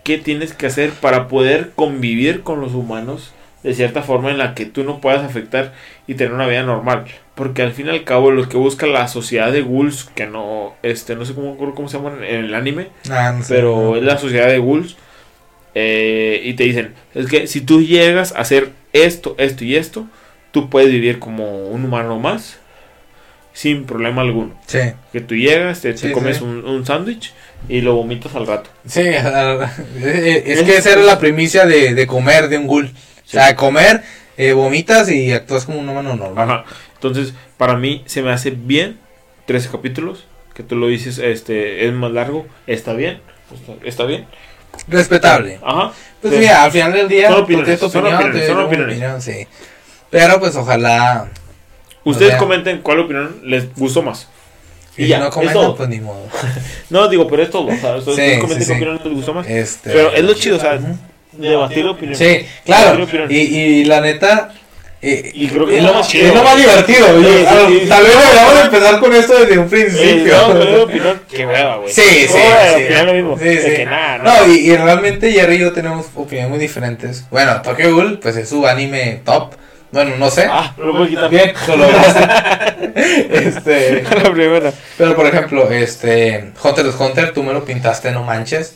qué 0.03 0.19
tienes 0.19 0.53
que 0.53 0.67
hacer 0.67 0.91
para 0.91 1.29
poder 1.29 1.71
convivir 1.77 2.41
con 2.43 2.61
los 2.61 2.73
humanos 2.75 3.33
de 3.63 3.73
cierta 3.73 4.03
forma 4.03 4.33
en 4.33 4.39
la 4.39 4.57
que 4.57 4.67
tú 4.67 4.83
no 4.83 5.01
puedas 5.01 5.23
afectar 5.25 5.75
y 6.09 6.15
tener 6.15 6.33
una 6.35 6.49
vida 6.49 6.65
normal. 6.65 7.05
Porque 7.37 7.63
al 7.63 7.73
fin 7.73 7.87
y 7.87 7.91
al 7.91 8.03
cabo 8.05 8.33
lo 8.33 8.49
que 8.49 8.57
busca 8.57 8.87
la 8.89 9.07
sociedad 9.07 9.53
de 9.53 9.63
ghouls, 9.63 10.11
que 10.17 10.27
no, 10.27 10.75
este, 10.83 11.15
no 11.15 11.25
sé 11.25 11.35
cómo, 11.35 11.57
cómo 11.75 11.89
se 11.89 11.99
llaman 11.99 12.25
en 12.25 12.47
el 12.47 12.55
anime, 12.55 12.89
Ah, 13.11 13.33
no 13.37 13.45
sé, 13.45 13.55
pero 13.55 13.95
no. 13.95 13.97
es 13.97 14.03
la 14.03 14.19
sociedad 14.19 14.49
de 14.49 14.59
ghouls. 14.59 14.97
eh, 15.75 16.41
y 16.45 16.55
te 16.55 16.65
dicen, 16.65 16.95
es 17.15 17.27
que 17.29 17.47
si 17.47 17.61
tú 17.61 17.83
llegas 17.83 18.33
a 18.35 18.41
hacer 18.41 18.71
esto, 18.93 19.35
esto 19.39 19.65
y 19.65 19.77
esto, 19.77 20.07
tú 20.51 20.71
puedes 20.71 20.91
vivir 20.91 21.19
como 21.21 21.69
un 21.69 21.85
humano 21.85 22.19
más, 22.19 22.59
sin 23.53 23.85
problema 23.87 24.23
alguno. 24.23 24.59
Sí, 24.67 24.79
Que 25.13 25.21
tú 25.21 25.35
llegas, 25.35 25.81
te, 25.83 25.95
comes 26.13 26.39
sí. 26.39 26.45
un, 26.45 26.65
un 26.65 26.87
sándwich 26.87 27.33
y 27.69 27.81
lo 27.81 27.95
vomitas 27.95 28.35
al 28.35 28.47
rato. 28.47 28.71
sí, 28.87 29.03
es 30.05 30.63
que 30.63 30.77
esa 30.77 30.93
era 30.93 31.03
la 31.03 31.19
primicia 31.19 31.67
de, 31.67 31.95
de 31.95 32.07
comer 32.07 32.49
de 32.49 32.59
un 32.59 32.67
ghoul. 32.67 32.87
O 32.87 33.31
sea, 33.31 33.55
comer, 33.57 34.03
eh, 34.39 34.53
vomitas 34.55 35.11
y 35.11 35.33
actúas 35.33 35.67
como 35.67 35.79
un 35.81 35.89
humano 35.89 36.17
normal. 36.17 36.51
Ajá. 36.51 36.65
Entonces, 36.95 37.35
para 37.59 37.77
mí 37.77 38.03
se 38.07 38.23
me 38.23 38.33
hace 38.33 38.51
bien 38.51 38.99
13 39.47 39.69
capítulos, 39.71 40.25
que 40.55 40.63
tú 40.63 40.75
lo 40.77 40.87
dices, 40.87 41.19
este, 41.19 41.87
es 41.87 41.93
más 41.93 42.11
largo, 42.13 42.47
está 42.67 42.93
bien, 42.95 43.21
está, 43.55 43.87
está 43.87 44.05
bien. 44.05 44.27
Respetable. 44.87 45.59
Ajá. 45.63 45.93
Pues 46.21 46.35
Sí. 46.35 46.41
mira, 46.41 46.63
al 46.65 46.71
final 46.73 46.93
del 46.93 47.09
día, 47.09 47.29
Son 47.31 47.43
opiniones, 47.43 47.79
son 47.81 47.89
opinión, 47.89 48.15
opiniones, 48.15 48.47
son 48.47 48.61
opiniones. 48.61 48.97
opinión, 48.97 49.23
sí. 49.23 49.47
Pero 50.11 50.39
pues 50.41 50.57
ojalá. 50.57 51.29
Ustedes 52.05 52.29
O 52.29 52.31
sea, 52.33 52.39
comenten 52.39 52.79
cuál 52.81 53.01
opinión 53.01 53.41
les 53.45 53.75
gustó 53.75 54.03
más. 54.03 54.29
Si 54.97 55.03
Y 55.05 55.09
ya, 55.09 55.19
no 55.21 55.31
comentan, 55.31 55.75
pues 55.77 55.89
ni 55.89 56.01
modo. 56.01 56.27
No, 56.91 57.07
digo, 57.09 57.29
pero 57.29 57.43
es 57.43 57.51
todo. 57.51 57.67
O 57.69 57.77
sea, 57.77 57.97
ustedes 57.97 58.35
Sí, 58.35 58.41
comenten 58.41 58.67
sí. 58.67 58.73
opinión 58.73 59.01
les 59.05 59.13
gustó 59.15 59.35
más. 59.35 59.47
Este, 59.49 59.91
Pero 59.91 60.13
es 60.13 60.25
lo 60.25 60.35
chido, 60.35 60.57
o 60.57 60.61
sea, 60.61 60.75
Ujú. 60.77 60.97
Debatir 61.33 61.87
opiniones. 61.87 62.19
Sí, 62.19 62.47
claro. 62.65 63.03
Opiniones. 63.05 63.31
Y, 63.31 63.41
y 63.57 63.85
la 63.85 64.01
neta. 64.01 64.53
eh, 65.01 65.31
Y 65.35 65.49
creo 65.49 65.67
que 65.67 65.79
es, 65.79 65.85
lo, 65.85 65.95
más 65.95 66.09
chido, 66.09 66.27
es 66.29 66.35
lo 66.35 66.43
más 66.43 66.57
divertido. 66.57 67.07
Sí, 67.07 67.23
Yo- 67.23 67.29
sí, 67.39 67.45
ah, 67.47 67.67
sí, 67.69 67.87
tal 67.89 68.03
vez 68.05 68.13
deberíamos 68.19 68.65
empezar 68.65 69.01
con 69.01 69.15
esto 69.15 69.35
desde 69.39 69.59
un 69.59 69.67
Eh, 69.67 69.69
principio. 69.69 70.35
pero 70.53 70.83
opinión 70.85 71.21
que 71.31 71.45
güey. 71.45 71.93
Sí, 71.93 72.27
sí, 72.29 73.85
No, 74.25 74.47
y, 74.53 74.71
y 74.71 74.77
realmente 74.77 75.31
Jerry 75.33 75.57
y 75.57 75.59
yo 75.61 75.73
tenemos 75.73 76.07
opiniones 76.15 76.51
muy 76.51 76.59
diferentes. 76.59 77.25
Bueno, 77.31 77.63
Tokyo 77.63 77.95
Ghoul, 77.95 78.19
pues 78.19 78.37
es 78.37 78.49
su 78.49 78.67
anime 78.67 79.21
top. 79.25 79.55
Bueno, 79.91 80.17
no 80.19 80.31
sé. 80.31 80.47
Ah, 80.51 80.75
lo 80.77 80.93
puedo 80.93 81.09
quitar. 81.09 81.31
Bien, 81.31 81.53
lo 81.67 81.77
lograste. 81.77 82.29
este, 83.49 84.03
la 84.23 84.31
primera. 84.33 84.73
pero 84.99 85.17
por 85.17 85.27
ejemplo, 85.27 85.71
este 85.71 86.53
Hunter 86.63 86.85
x 86.87 86.97
Hunter, 87.01 87.33
tú 87.33 87.43
me 87.43 87.55
lo 87.55 87.65
pintaste, 87.65 88.11
no 88.11 88.23
manches. 88.23 88.75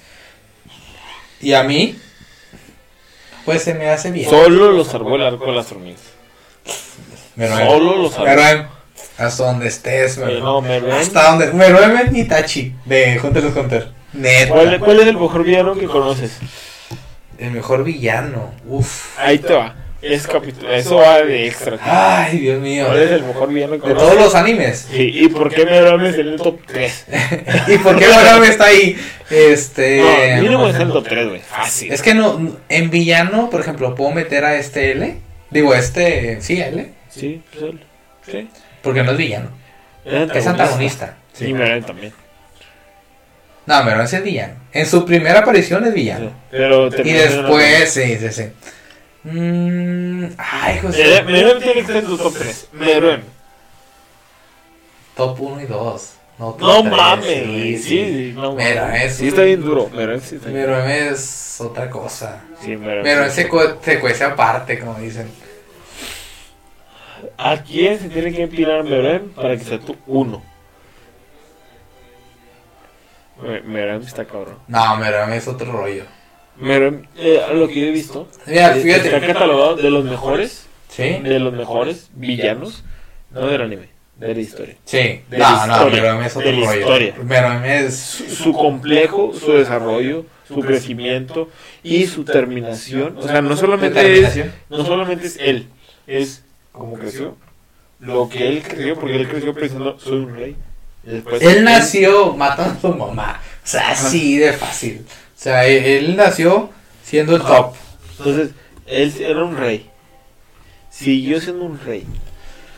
Y 1.40 1.52
a 1.52 1.64
mí, 1.64 1.96
pues 3.44 3.62
se 3.62 3.74
me 3.74 3.88
hace 3.88 4.10
bien. 4.10 4.28
Solo 4.28 4.72
lo 4.72 4.84
salvó 4.84 5.16
el 5.16 5.22
arco 5.22 5.46
de 5.46 5.52
las 5.52 5.70
hormigas. 5.72 6.00
Meruem. 7.36 7.66
Solo 7.66 7.96
lo 7.96 8.10
salvó. 8.10 8.26
Meruem, 8.26 8.66
hasta 9.18 9.44
donde 9.44 9.68
estés, 9.68 10.18
Eh, 10.18 10.20
Meruem. 10.20 10.42
No, 10.44 10.60
Meruem. 10.60 10.96
Hasta 10.96 11.30
donde. 11.30 11.52
Meruem 11.52 11.96
es 11.96 12.16
Itachi 12.16 12.74
de 12.84 13.20
Hunter 13.22 13.44
x 13.44 13.56
Hunter. 13.56 13.88
Neta. 14.12 14.52
¿Cuál, 14.52 14.78
¿Cuál 14.80 15.00
es 15.00 15.06
el 15.06 15.16
mejor 15.18 15.42
villano 15.44 15.74
que 15.74 15.86
conoces? 15.86 16.38
El 17.38 17.50
mejor 17.52 17.82
villano. 17.84 18.52
Uf. 18.66 19.18
Ahí 19.18 19.38
te 19.38 19.54
va. 19.54 19.74
Es 20.02 20.26
capítulo. 20.26 20.68
Eso 20.72 20.96
va 20.96 21.22
de 21.22 21.46
extra. 21.46 21.78
Ay, 21.80 22.38
Dios 22.40 22.60
mío. 22.60 22.86
¿Cuál 22.86 23.02
es 23.02 23.10
el 23.12 23.22
mejor 23.22 23.52
villano 23.52 23.80
que 23.80 23.88
De 23.88 23.94
todos 23.94 24.16
los 24.16 24.34
animes. 24.34 24.88
Sí, 24.90 25.10
¿Y 25.14 25.28
por 25.28 25.54
qué 25.54 25.64
Meruem 25.64 26.04
es 26.04 26.16
el 26.16 26.36
top 26.36 26.58
3? 26.66 27.06
¿Y 27.68 27.78
por 27.78 27.96
qué 27.96 28.08
Meruem 28.08 28.42
está 28.42 28.64
ahí? 28.64 28.98
Este. 29.30 30.02
No, 30.36 30.42
mínimo 30.42 30.68
es 30.68 30.76
el 30.76 30.88
top 30.90 31.06
3, 31.08 31.28
güey. 31.28 31.40
Fácil. 31.40 31.92
Es 31.92 32.02
que 32.02 32.14
no, 32.14 32.56
en 32.68 32.90
villano, 32.90 33.48
por 33.48 33.60
ejemplo, 33.60 33.94
puedo 33.94 34.10
meter 34.10 34.44
a 34.44 34.56
este 34.56 34.90
L. 34.90 35.18
Digo, 35.50 35.72
este, 35.72 36.40
sí, 36.40 36.60
L. 36.60 36.92
Sí, 37.08 37.40
pues 37.52 37.62
él. 37.62 37.80
Sí. 38.28 38.48
Porque 38.82 39.04
no 39.04 39.12
es 39.12 39.16
villano. 39.16 39.50
Es 40.04 40.46
antagonista. 40.48 41.16
Sí, 41.32 41.52
Meruem 41.52 41.84
también. 41.84 42.12
No, 43.66 44.02
ese 44.02 44.16
es 44.16 44.24
villano. 44.24 44.54
En 44.72 44.86
su 44.86 45.04
primera 45.04 45.40
aparición 45.40 45.84
es 45.84 45.90
Sí. 45.90 46.00
villano. 46.00 46.32
Pero 46.50 46.88
Y 46.88 47.12
después, 47.12 47.90
sí, 47.90 48.16
sí, 48.18 48.32
sí. 48.32 48.44
Mm, 49.24 50.24
ay, 50.36 50.78
José. 50.80 51.18
Eh, 51.18 51.22
Meruem 51.22 51.58
tiene 51.60 51.80
que 51.80 51.86
ser 51.86 51.96
en 51.96 52.06
tu 52.06 52.16
top 52.18 52.34
3. 52.36 52.68
Meruem. 52.72 53.22
Top 55.16 55.40
1 55.40 55.60
y 55.62 55.66
2. 55.66 56.12
No, 56.38 56.52
top 56.54 56.60
No 56.60 56.80
tres, 56.82 56.90
mames, 56.90 57.26
sí. 57.26 57.42
Sí, 57.44 57.78
sí. 57.78 57.82
sí, 57.82 58.32
no 58.34 58.58
es 58.58 59.16
Sí, 59.16 59.28
está 59.28 59.42
bien 59.42 59.60
duro. 59.60 59.88
Meruem 59.90 60.20
sí 60.20 60.36
está 60.36 60.48
bien 60.48 60.60
Pero 60.62 60.78
es 60.86 61.60
otra 61.60 61.88
cosa. 61.90 62.42
Sí, 62.60 62.76
Meruem. 62.76 63.06
Ese 63.26 63.46
cu- 63.48 63.76
se 63.82 64.00
cuece 64.00 64.24
aparte, 64.24 64.78
como 64.78 64.94
dicen. 64.98 65.30
¿A 67.36 67.62
quién 67.62 67.98
se 68.00 68.08
tiene 68.08 68.32
que 68.32 68.42
empinar 68.42 68.82
Meruem 68.82 69.28
para 69.30 69.56
que 69.56 69.62
sea 69.64 69.78
tu 69.78 69.96
1? 70.06 70.42
Meruem 73.64 74.02
está 74.02 74.24
cabrón. 74.24 74.58
No, 74.68 74.96
pero 75.00 75.24
es 75.32 75.46
otro 75.46 75.70
rollo. 75.70 76.04
Eh, 76.60 77.40
a 77.48 77.52
lo 77.52 77.66
que 77.68 77.80
yo 77.80 77.86
he 77.86 77.90
visto, 77.90 78.28
Mira, 78.46 78.74
eh, 78.76 78.80
está 78.80 79.00
fíjate. 79.02 79.26
catalogado 79.26 79.76
de 79.76 79.90
los 79.90 80.04
mejores, 80.04 80.66
Sí, 80.88 81.02
de 81.22 81.38
los 81.38 81.52
mejores 81.52 82.10
villanos, 82.14 82.84
no 83.30 83.46
del 83.46 83.62
anime, 83.62 83.88
de 84.16 84.34
la 84.34 84.40
historia. 84.40 84.76
sí. 84.84 85.22
de 85.30 85.38
No, 85.38 85.38
la 85.38 85.66
no, 85.66 85.72
historia, 85.74 86.02
pero 86.02 86.22
es 86.22 86.36
otro 86.36 86.50
de 86.50 86.56
la 86.56 86.66
rollo. 86.66 86.80
historia. 86.80 87.14
Pero 87.26 87.64
es. 87.64 87.96
Su, 87.96 88.28
su 88.36 88.52
complejo, 88.52 89.32
su 89.32 89.52
desarrollo, 89.52 90.26
su 90.46 90.60
crecimiento 90.60 91.48
y 91.82 92.06
su 92.06 92.24
terminación. 92.24 93.16
O 93.18 93.22
sea, 93.22 93.40
no 93.40 93.56
solamente 93.56 94.20
es, 94.20 94.44
no 94.68 94.84
solamente 94.84 95.26
es 95.26 95.38
él, 95.40 95.66
es 96.06 96.44
cómo 96.72 96.94
creció, 96.98 97.36
lo 98.00 98.28
que 98.28 98.46
él 98.48 98.62
creció, 98.62 98.94
porque 98.96 99.16
él 99.16 99.28
creció 99.28 99.54
pensando, 99.54 99.98
soy 99.98 100.18
un 100.18 100.34
rey. 100.36 100.56
Y 101.04 101.10
después 101.10 101.42
Él 101.42 101.64
nació 101.64 102.32
matando 102.36 102.74
a 102.74 102.80
su 102.80 102.96
mamá. 102.96 103.40
O 103.64 103.66
sea, 103.66 103.90
así 103.90 104.38
de 104.38 104.52
fácil. 104.52 105.04
O 105.42 105.44
sea, 105.44 105.66
él, 105.66 105.84
él 105.84 106.16
nació 106.16 106.70
siendo 107.02 107.34
el 107.34 107.42
top. 107.42 107.74
Entonces, 108.16 108.50
él 108.86 109.12
era 109.18 109.42
un 109.42 109.56
rey. 109.56 109.90
Siguió 110.88 111.40
siendo 111.40 111.64
un 111.64 111.80
rey. 111.80 112.06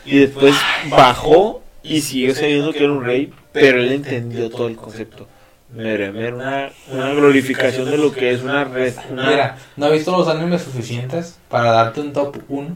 Y 0.03 0.17
después 0.17 0.55
bajó 0.89 1.61
y 1.83 2.01
siguió 2.01 2.33
sabiendo 2.33 2.73
que 2.73 2.83
era 2.83 2.91
un 2.91 3.05
rey, 3.05 3.31
pero 3.51 3.77
él 3.77 3.91
entendió 3.91 4.49
todo 4.49 4.67
el 4.67 4.77
concepto. 4.77 5.27
Meruem 5.75 6.17
era 6.17 6.35
una, 6.35 6.71
una 6.91 7.13
glorificación 7.13 7.91
de 7.91 7.99
lo 7.99 8.11
que 8.11 8.31
es 8.31 8.41
una 8.41 8.63
red. 8.63 8.95
Una, 9.11 9.29
Mira, 9.29 9.57
no 9.75 9.85
he 9.85 9.91
visto 9.91 10.17
los 10.17 10.27
animes 10.27 10.63
suficientes 10.63 11.37
para 11.49 11.71
darte 11.71 12.01
un 12.01 12.13
top 12.13 12.37
1. 12.49 12.67
Ujú. 12.67 12.75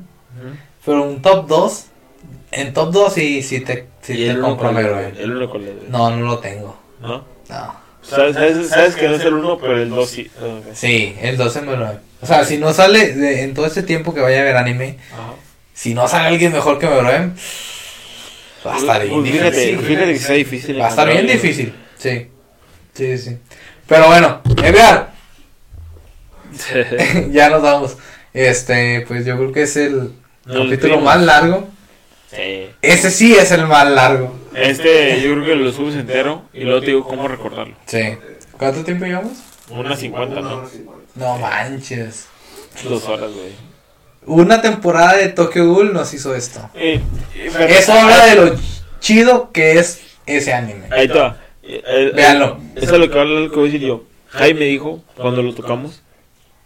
Pero 0.85 1.03
un 1.03 1.19
top 1.23 1.47
2. 1.47 1.85
En 2.51 2.73
top 2.73 2.91
2 2.91 3.11
sí, 3.13 3.41
sí 3.41 3.61
te, 3.61 3.87
sí 4.01 4.13
te 4.13 4.29
el 4.29 4.37
uno 4.37 4.49
compro 4.49 4.67
con 4.67 4.75
Meruem. 4.75 5.15
el 5.17 5.31
uno 5.31 5.49
con 5.49 5.63
el 5.63 5.89
No, 5.89 6.15
no 6.15 6.27
lo 6.27 6.37
tengo. 6.37 6.77
¿No? 7.01 7.23
No. 7.49 7.88
¿Sabes, 8.09 8.35
sabes, 8.35 8.69
sabes 8.69 8.95
que 8.95 9.07
no 9.07 9.15
es 9.15 9.21
el 9.21 9.33
uno, 9.33 9.57
pero 9.59 9.77
el 9.81 9.89
dos 9.89 10.09
sí. 10.09 10.29
Ah, 10.41 10.45
ok. 10.45 10.73
Sí, 10.73 11.15
el 11.21 11.37
12 11.37 11.61
Meruem. 11.61 11.97
O 12.21 12.25
sea, 12.25 12.43
si 12.45 12.57
no 12.57 12.73
sale 12.73 13.13
de- 13.13 13.43
en 13.43 13.53
todo 13.53 13.65
este 13.65 13.83
tiempo 13.83 14.13
que 14.13 14.21
vaya 14.21 14.41
a 14.41 14.43
ver 14.43 14.57
anime, 14.57 14.97
Ajá. 15.13 15.33
si 15.73 15.93
no 15.93 16.07
sale 16.07 16.27
alguien 16.27 16.51
mejor 16.51 16.79
que 16.79 16.87
Meruem, 16.87 17.33
va 18.65 18.75
a 18.75 18.77
estar 18.77 19.05
bien 19.05 19.23
fíjate, 19.25 19.51
difícil. 19.59 19.79
fíjate 19.85 20.05
que 20.07 20.13
está 20.13 20.33
difícil. 20.33 20.81
Va 20.81 20.85
a 20.87 20.89
estar 20.89 21.09
bien 21.09 21.27
difícil. 21.27 21.73
Sí. 21.97 22.27
Sí, 22.93 23.17
sí. 23.17 23.37
Pero 23.87 24.07
bueno, 24.07 24.41
Edgar, 24.63 25.11
ya 27.31 27.49
nos 27.49 27.61
vamos. 27.61 27.97
Este, 28.33 29.05
pues 29.07 29.25
yo 29.25 29.37
creo 29.37 29.51
que 29.51 29.63
es 29.63 29.75
el 29.77 30.11
capítulo 30.45 30.99
más 30.99 31.21
largo. 31.21 31.67
Sí. 32.31 32.69
Ese 32.81 33.09
sí 33.11 33.35
es 33.35 33.51
el 33.51 33.65
más 33.67 33.87
largo. 33.89 34.35
Este 34.55 35.21
yo 35.21 35.33
creo 35.33 35.45
que 35.45 35.55
lo 35.55 35.71
subes 35.71 35.95
entero 35.95 36.43
y 36.53 36.61
luego 36.63 36.79
te 36.81 36.87
digo 36.87 37.03
cómo 37.03 37.27
recordarlo. 37.27 37.75
Sí. 37.85 38.17
¿Cuánto 38.57 38.83
tiempo 38.83 39.05
llevamos? 39.05 39.33
Una 39.69 39.95
50, 39.95 40.39
Una 40.39 40.49
¿no? 40.49 40.57
hora 40.57 40.67
cincuenta. 40.67 41.03
No 41.15 41.37
manches. 41.37 42.27
Dos 42.83 43.05
horas, 43.07 43.31
güey. 43.31 43.51
Una 44.25 44.61
temporada 44.61 45.15
de 45.17 45.29
Tokyo 45.29 45.65
Ghoul 45.67 45.93
nos 45.93 46.13
hizo 46.13 46.35
esto. 46.35 46.69
Eh, 46.73 46.99
eh, 47.35 47.51
Eso 47.69 47.93
habla 47.93 48.25
de 48.25 48.35
lo 48.35 48.55
chido 48.99 49.51
que 49.51 49.79
es 49.79 50.01
ese 50.25 50.53
anime. 50.53 50.87
Ahí 50.91 51.05
está. 51.05 51.37
Eh, 51.63 51.81
eh, 51.85 52.11
Véanlo. 52.15 52.59
Eso 52.75 52.93
es 52.95 52.99
lo 52.99 53.09
que 53.09 53.19
habla 53.19 53.39
lo 53.39 53.49
que 53.49 53.55
voy 53.55 53.69
a 53.69 53.71
decir 53.71 53.87
yo. 53.87 54.03
Jaime 54.29 54.65
dijo, 54.65 55.03
cuando 55.15 55.41
lo 55.41 55.53
tocamos, 55.53 56.01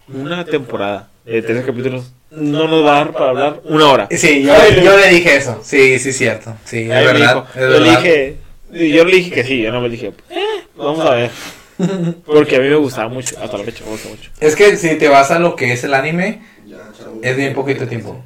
una 0.07 0.43
temporada 0.45 1.09
de 1.25 1.41
tres 1.41 1.65
capítulos 1.65 2.11
no 2.35 2.67
nos 2.67 2.85
va 2.85 2.93
a 2.93 2.95
dar 3.05 3.11
para 3.13 3.29
hablar 3.29 3.61
una 3.65 3.87
hora. 3.89 4.07
Sí, 4.11 4.43
yo, 4.43 4.53
yo 4.81 4.97
le 4.97 5.09
dije 5.09 5.35
eso. 5.37 5.59
Sí, 5.63 5.99
sí, 5.99 6.11
cierto. 6.13 6.55
Sí, 6.65 6.81
es 6.81 6.87
verdad. 6.89 7.45
es 7.53 7.61
yo 7.61 7.67
le 7.67 7.79
verdad. 7.79 8.01
dije, 8.01 8.35
yo 8.71 9.05
le 9.05 9.15
dije 9.15 9.31
que 9.31 9.43
sí, 9.43 9.61
yo 9.61 9.71
no 9.71 9.81
me 9.81 9.89
dije, 9.89 10.11
eh, 10.29 10.39
vamos 10.75 11.05
a 11.05 11.11
ver. 11.15 11.31
Porque 12.25 12.55
a 12.55 12.59
mí 12.59 12.69
me 12.69 12.75
gustaba 12.75 13.09
mucho, 13.09 13.35
hasta 13.41 13.57
la 13.57 13.63
fecha 13.63 13.83
me 13.85 13.91
gusta 13.91 14.09
mucho. 14.09 14.29
Es 14.39 14.55
que 14.55 14.77
si 14.77 14.95
te 14.95 15.07
vas 15.07 15.31
a 15.31 15.39
lo 15.39 15.55
que 15.55 15.73
es 15.73 15.83
el 15.83 15.93
anime, 15.93 16.41
es 17.21 17.35
bien 17.35 17.53
poquito 17.53 17.87
tiempo. 17.87 18.23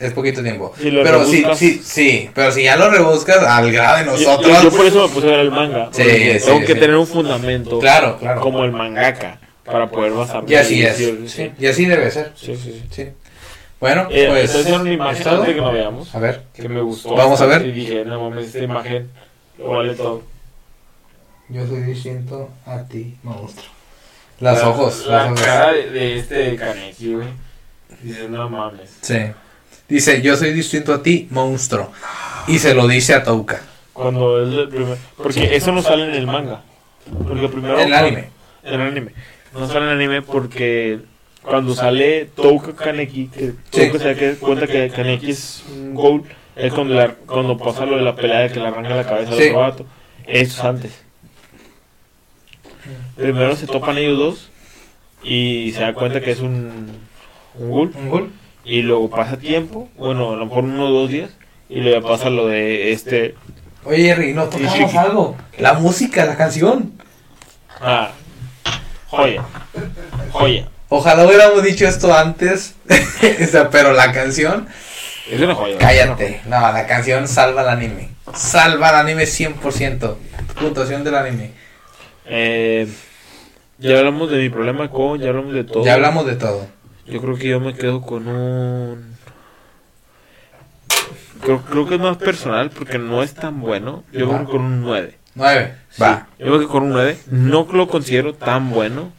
Es 0.00 0.12
poquito 0.12 0.42
tiempo. 0.42 0.74
Si 0.78 0.90
lo 0.90 1.02
pero 1.04 1.24
sí, 1.24 1.42
rebuscas- 1.44 1.56
sí, 1.56 1.80
sí. 1.84 2.30
Pero 2.34 2.50
si 2.52 2.64
ya 2.64 2.76
lo 2.76 2.90
rebuscas 2.90 3.38
al 3.38 3.70
grado 3.70 3.98
de 3.98 4.04
nosotros. 4.04 4.46
Yo, 4.62 4.70
yo 4.70 4.76
por 4.76 4.84
eso 4.86 5.06
me 5.08 5.14
puse 5.14 5.28
a 5.28 5.30
ver 5.30 5.40
el 5.40 5.50
manga. 5.52 5.88
Sí, 5.92 6.02
sí, 6.02 6.44
tengo 6.44 6.60
que 6.60 6.66
sí. 6.66 6.74
tener 6.74 6.96
un 6.96 7.06
fundamento 7.06 7.78
Claro, 7.78 8.18
claro. 8.18 8.40
como 8.40 8.64
el 8.64 8.72
mangaka 8.72 9.38
para 9.64 9.88
poder 9.88 10.12
basarme. 10.12 10.50
Y 10.50 10.54
así 10.56 10.82
es. 10.82 11.00
Y 11.58 11.66
así 11.66 11.86
debe 11.86 12.10
ser. 12.10 12.32
sí, 12.36 12.56
sí. 12.56 12.82
sí. 12.90 13.06
Bueno, 13.84 14.08
Eh, 14.10 14.28
pues. 14.30 14.54
era 14.66 14.80
una 14.80 14.90
imagen 14.90 15.16
¿es 15.18 15.22
todo? 15.24 15.34
antes 15.34 15.48
de 15.48 15.54
que 15.56 15.60
nos 15.60 15.72
veamos. 15.74 16.14
A 16.14 16.18
ver. 16.18 16.44
que 16.54 16.68
me 16.70 16.80
gustó. 16.80 17.14
Vamos 17.14 17.38
a 17.42 17.44
ver. 17.44 17.66
Y 17.66 17.72
dije, 17.72 18.02
no 18.06 18.30
mames, 18.30 18.46
esta 18.46 18.60
imagen 18.60 19.10
lo 19.58 19.68
vale 19.68 19.94
todo. 19.94 20.22
Yo 21.50 21.66
soy 21.66 21.82
distinto 21.82 22.48
a 22.64 22.82
ti, 22.84 23.18
monstruo. 23.22 23.68
Las 24.40 24.62
La- 24.62 24.68
ojos, 24.70 25.04
La 25.06 25.16
las 25.16 25.26
ojos. 25.26 25.40
cara 25.42 25.72
de, 25.74 25.90
de 25.90 26.18
este 26.18 26.56
Kaneki, 26.56 27.12
güey. 27.14 27.28
Dice, 28.02 28.26
no 28.30 28.48
mames. 28.48 28.96
Sí. 29.02 29.18
Dice, 29.86 30.22
yo 30.22 30.34
soy 30.38 30.54
distinto 30.54 30.94
a 30.94 31.02
ti, 31.02 31.28
monstruo. 31.30 31.92
Y 32.46 32.58
se 32.60 32.72
lo 32.72 32.88
dice 32.88 33.12
a 33.12 33.22
Touka. 33.22 33.60
Cuando 33.92 34.42
es 34.42 34.54
el 34.60 34.68
primer. 34.70 34.96
Porque 35.18 35.54
eso 35.56 35.72
no 35.72 35.82
sale 35.82 36.04
en 36.04 36.14
el 36.14 36.26
manga. 36.26 36.62
Porque 37.28 37.48
primero. 37.48 37.78
En 37.78 37.88
el 37.88 37.92
anime. 37.92 38.30
En 38.62 38.80
el 38.80 38.86
anime. 38.88 39.12
No 39.52 39.66
sale 39.66 39.80
en 39.80 39.84
el 39.90 39.90
anime 39.96 40.22
porque 40.22 41.00
cuando 41.44 41.74
sale 41.74 42.26
Touka 42.34 42.74
Kaneki, 42.74 43.28
que 43.28 43.40
Sí. 43.48 43.54
Touka 43.70 43.98
se 43.98 44.04
da 44.04 44.14
que- 44.14 44.34
cuenta 44.36 44.66
que 44.66 44.88
Kaneki 44.90 45.30
es 45.30 45.64
un 45.74 45.94
ghoul, 45.94 46.24
es 46.56 46.72
cuando, 46.72 46.94
la- 46.94 47.14
cuando 47.14 47.56
pasa 47.58 47.84
lo 47.86 47.96
de 47.96 48.02
la 48.02 48.16
pelea 48.16 48.40
de 48.40 48.50
que 48.52 48.60
le 48.60 48.66
arranca 48.68 48.94
la 48.96 49.04
cabeza 49.04 49.32
al 49.32 49.42
otro 49.42 49.58
vato. 49.58 49.86
Eso 50.26 50.58
es 50.58 50.64
antes. 50.64 50.92
Primero 53.16 53.56
se 53.56 53.66
topan 53.66 53.98
ellos 53.98 54.18
dos 54.18 54.50
y 55.22 55.72
se 55.72 55.80
da 55.82 55.94
cuenta 55.94 56.20
que 56.20 56.30
es 56.32 56.40
un, 56.40 56.90
un 57.58 57.70
ghoul. 57.70 57.92
¿Un 57.96 58.08
gol? 58.10 58.30
Y 58.64 58.82
luego 58.82 59.10
pasa 59.10 59.38
tiempo, 59.38 59.88
bueno, 59.96 60.32
a 60.32 60.36
lo 60.36 60.46
mejor 60.46 60.64
uno 60.64 60.86
o 60.88 60.90
dos 60.90 61.10
días, 61.10 61.30
y 61.68 61.80
luego 61.80 62.08
pasa 62.08 62.30
lo 62.30 62.46
de 62.46 62.92
este. 62.92 63.34
Oye, 63.84 64.04
Jerry, 64.04 64.32
no 64.32 64.44
tocamos 64.44 64.72
chiqui. 64.74 64.96
algo. 64.96 65.36
La 65.58 65.74
música, 65.74 66.24
la 66.24 66.36
canción. 66.36 66.92
Ah, 67.80 68.12
joya. 69.08 69.44
Joya. 70.32 70.68
Ojalá 70.88 71.26
hubiéramos 71.26 71.62
dicho 71.62 71.86
esto 71.86 72.14
antes. 72.14 72.74
O 73.42 73.46
sea, 73.46 73.70
pero 73.70 73.92
la 73.92 74.12
canción, 74.12 74.68
Es 75.30 75.40
una 75.40 75.54
joya. 75.54 75.78
cállate. 75.78 76.42
No, 76.46 76.60
la 76.60 76.86
canción 76.86 77.26
salva 77.26 77.62
el 77.62 77.68
anime. 77.68 78.10
Salva 78.34 78.90
el 78.90 78.96
anime 78.96 79.24
100%. 79.24 80.16
Puntuación 80.60 81.04
del 81.04 81.14
anime. 81.14 81.52
Eh, 82.26 82.86
ya 83.78 83.98
hablamos 83.98 84.30
de 84.30 84.38
mi 84.38 84.50
problema 84.50 84.90
con, 84.90 85.18
ya 85.20 85.30
hablamos 85.30 85.54
de 85.54 85.64
todo. 85.64 85.84
Ya 85.84 85.94
hablamos 85.94 86.26
de 86.26 86.36
todo. 86.36 86.66
Yo 87.06 87.20
creo 87.20 87.36
que 87.36 87.48
yo 87.48 87.60
me 87.60 87.74
quedo 87.74 88.02
con 88.02 88.28
un. 88.28 89.14
Creo, 91.42 91.62
creo 91.62 91.86
que 91.86 91.94
es 91.96 92.00
más 92.00 92.16
personal 92.16 92.70
porque 92.70 92.98
no 92.98 93.22
es 93.22 93.34
tan 93.34 93.60
bueno. 93.60 94.04
Yo 94.12 94.28
creo 94.28 94.40
que 94.40 94.52
con 94.52 94.62
un 94.62 94.80
9. 94.82 95.18
9. 95.34 95.74
Va. 96.00 96.26
Yo 96.38 96.46
creo 96.46 96.60
que 96.60 96.66
con 96.66 96.84
un 96.84 96.90
9. 96.90 97.18
No 97.30 97.66
lo 97.72 97.88
considero 97.88 98.34
tan 98.34 98.70
bueno 98.70 99.12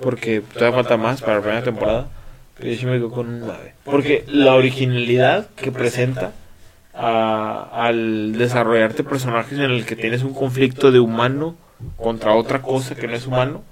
porque 0.00 0.40
todavía 0.52 0.76
falta 0.82 0.96
más 0.96 1.20
para 1.20 1.36
la 1.36 1.40
primera 1.42 1.62
temporada. 1.64 2.08
Pero 2.56 2.70
yo 2.70 2.78
sí 2.78 2.86
me 2.86 2.92
quedo 2.92 3.10
con 3.10 3.28
un 3.28 3.40
9. 3.40 3.74
Porque 3.84 4.24
la 4.28 4.54
originalidad 4.54 5.46
que 5.56 5.70
presenta 5.72 6.32
a- 6.94 7.68
al 7.72 8.32
desarrollarte 8.38 9.04
personajes 9.04 9.58
en 9.58 9.70
el 9.70 9.84
que 9.84 9.96
tienes 9.96 10.22
un 10.22 10.32
conflicto 10.34 10.90
de 10.90 10.98
humano 11.00 11.56
contra 11.96 12.34
otra 12.34 12.62
cosa 12.62 12.94
que 12.94 13.06
no 13.06 13.14
es 13.14 13.26
humano 13.26 13.62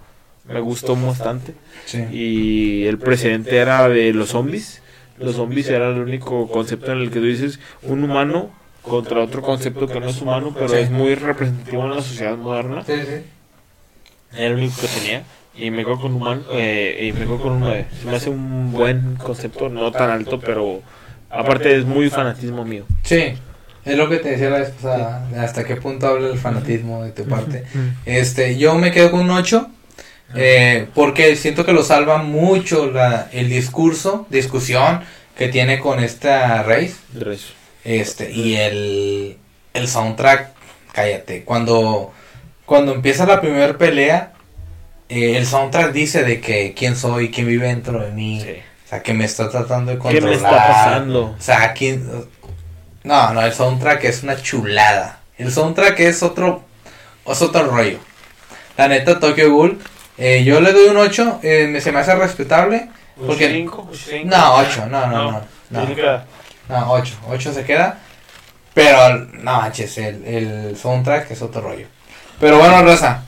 me 0.46 0.60
gustó 0.60 0.94
bastante. 0.94 1.54
Sí. 1.86 2.04
Y 2.12 2.84
el 2.86 2.98
precedente 2.98 3.56
era 3.56 3.88
de 3.88 4.12
los 4.12 4.28
zombies. 4.30 4.82
Los 5.18 5.36
zombies 5.36 5.70
era 5.70 5.88
el 5.88 5.98
único 6.00 6.48
concepto 6.50 6.92
en 6.92 6.98
el 6.98 7.10
que 7.10 7.20
tú 7.20 7.24
dices 7.24 7.60
un 7.82 8.04
humano 8.04 8.50
contra 8.82 9.20
otro 9.22 9.40
concepto 9.40 9.86
que 9.86 10.00
no 10.00 10.08
es 10.08 10.20
humano, 10.20 10.52
pero 10.54 10.68
Sí. 10.68 10.76
es 10.76 10.90
muy 10.90 11.14
representativo 11.14 11.84
en 11.84 11.90
la 11.92 12.02
sociedad 12.02 12.36
moderna. 12.36 12.84
Sí. 12.84 12.92
Era 12.92 14.46
el 14.48 14.54
único 14.54 14.74
que 14.82 14.88
tenía. 14.88 15.22
Y 15.56 15.70
me 15.70 15.84
quedo 15.84 16.00
con 16.00 16.14
humano, 16.14 16.42
eh, 16.52 17.06
y 17.08 17.12
me 17.12 17.20
quedo 17.26 17.38
con 17.40 17.52
un 17.52 17.60
9. 17.60 17.86
Se 18.00 18.06
me 18.06 18.16
hace 18.16 18.30
un 18.30 18.72
buen 18.72 19.16
concepto, 19.16 19.68
no 19.68 19.92
tan 19.92 20.10
alto, 20.10 20.40
pero 20.40 20.82
aparte 21.30 21.76
es 21.76 21.84
muy 21.84 22.10
fanatismo 22.10 22.64
mío. 22.64 22.86
Sí. 23.02 23.34
Es 23.84 23.96
lo 23.98 24.08
que 24.08 24.16
te 24.16 24.30
decía 24.30 24.48
la 24.50 24.58
vez 24.60 24.70
pasada. 24.70 25.28
Hasta 25.38 25.64
qué 25.64 25.76
punto 25.76 26.06
habla 26.06 26.28
el 26.30 26.38
fanatismo 26.38 27.04
de 27.04 27.12
tu 27.12 27.24
parte. 27.26 27.64
Este, 28.06 28.56
yo 28.58 28.74
me 28.76 28.90
quedo 28.90 29.10
con 29.10 29.20
un 29.20 29.30
8. 29.30 29.68
eh, 30.36 30.88
porque 30.94 31.36
siento 31.36 31.64
que 31.64 31.72
lo 31.72 31.82
salva 31.84 32.18
mucho 32.18 32.90
la, 32.90 33.28
el 33.32 33.48
discurso, 33.50 34.26
discusión 34.30 35.02
que 35.36 35.48
tiene 35.48 35.78
con 35.80 36.02
esta 36.02 36.62
resto. 36.64 36.98
Este, 37.84 38.32
y 38.32 38.56
el, 38.56 39.36
el 39.74 39.88
soundtrack, 39.88 40.50
cállate. 40.92 41.44
Cuando, 41.44 42.12
cuando 42.66 42.94
empieza 42.94 43.26
la 43.26 43.40
primera 43.40 43.76
pelea, 43.78 44.33
eh, 45.14 45.36
el 45.36 45.46
soundtrack 45.46 45.92
dice 45.92 46.22
de 46.24 46.40
que 46.40 46.74
quién 46.74 46.96
soy, 46.96 47.30
quién 47.30 47.46
vive 47.46 47.68
dentro 47.68 48.00
de 48.00 48.10
mí. 48.10 48.40
Sí. 48.40 48.50
O 48.84 48.88
sea, 48.88 49.02
que 49.02 49.14
me 49.14 49.24
está 49.24 49.48
tratando 49.50 49.90
de 49.92 49.96
¿Qué 49.96 50.02
controlar. 50.02 50.28
me 50.30 50.36
está 50.36 50.50
pasando? 50.50 51.22
O 51.38 51.40
sea, 51.40 51.72
quién... 51.72 52.08
No, 53.02 53.32
no, 53.34 53.42
el 53.42 53.52
soundtrack 53.52 54.04
es 54.04 54.22
una 54.22 54.40
chulada. 54.40 55.20
El 55.36 55.50
soundtrack 55.52 55.98
es 56.00 56.22
otro, 56.22 56.62
es 57.26 57.42
otro 57.42 57.64
rollo. 57.66 57.98
La 58.76 58.88
neta, 58.88 59.18
Tokyo 59.20 59.50
Ghoul, 59.52 59.78
eh, 60.18 60.42
yo 60.44 60.60
le 60.60 60.72
doy 60.72 60.88
un 60.88 60.96
8, 60.96 61.40
eh, 61.42 61.66
me- 61.70 61.80
se 61.80 61.92
me 61.92 62.00
hace 62.00 62.14
respetable. 62.14 62.88
Porque- 63.26 63.50
¿Cinco? 63.52 63.90
¿Cinco? 63.92 64.28
No, 64.36 64.54
8, 64.56 64.86
no, 64.86 65.06
no, 65.06 65.32
no. 65.32 65.40
no. 65.70 65.86
Que- 65.94 66.18
No, 66.68 66.92
8. 66.92 67.14
8 67.28 67.52
se 67.52 67.64
queda. 67.64 67.98
Pero, 68.74 69.18
no 69.18 69.52
manches, 69.60 69.96
el, 69.98 70.24
el 70.24 70.76
soundtrack 70.76 71.30
es 71.30 71.42
otro 71.42 71.60
rollo. 71.60 71.86
Pero 72.40 72.58
bueno, 72.58 72.82
Rosa. 72.82 73.22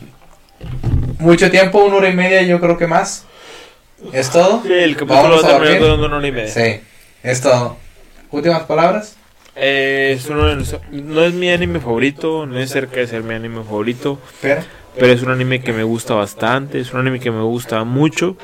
Mucho 1.19 1.51
tiempo, 1.51 1.85
una 1.85 1.97
hora 1.97 2.09
y 2.09 2.15
media, 2.15 2.43
yo 2.43 2.61
creo 2.61 2.77
que 2.77 2.87
más. 2.87 3.25
¿Es 4.13 4.31
todo? 4.31 4.63
Sí, 4.63 4.73
el 4.73 4.95
capítulo 4.97 5.41
va 5.43 5.49
a 5.49 5.59
terminar 5.59 5.81
durando 5.81 6.07
una 6.07 6.17
hora 6.17 6.29
y 6.29 6.33
media. 6.33 6.49
Sí, 6.53 6.81
es 7.23 7.41
todo. 7.41 7.77
¿Últimas 8.31 8.65
palabras? 8.65 9.17
Eh, 9.55 10.13
es 10.17 10.27
uno 10.29 10.47
de 10.47 10.57
los- 10.57 10.77
no 10.91 11.23
es 11.23 11.33
mi 11.33 11.49
anime 11.51 11.81
favorito, 11.81 12.45
no 12.47 12.59
es 12.59 12.71
cerca 12.71 12.97
de 13.01 13.07
ser 13.07 13.23
mi 13.23 13.35
anime 13.35 13.63
favorito, 13.65 14.19
Pero, 14.43 14.63
pero 14.95 15.07
es 15.13 15.23
un 15.23 15.31
anime 15.31 15.63
que 15.63 15.73
me 15.73 15.83
gusta 15.83 16.13
bastante, 16.15 16.79
es 16.79 16.93
un 16.93 17.01
anime 17.01 17.21
que 17.21 17.31
me 17.31 17.41
gusta 17.43 17.83
mucho, 17.85 18.37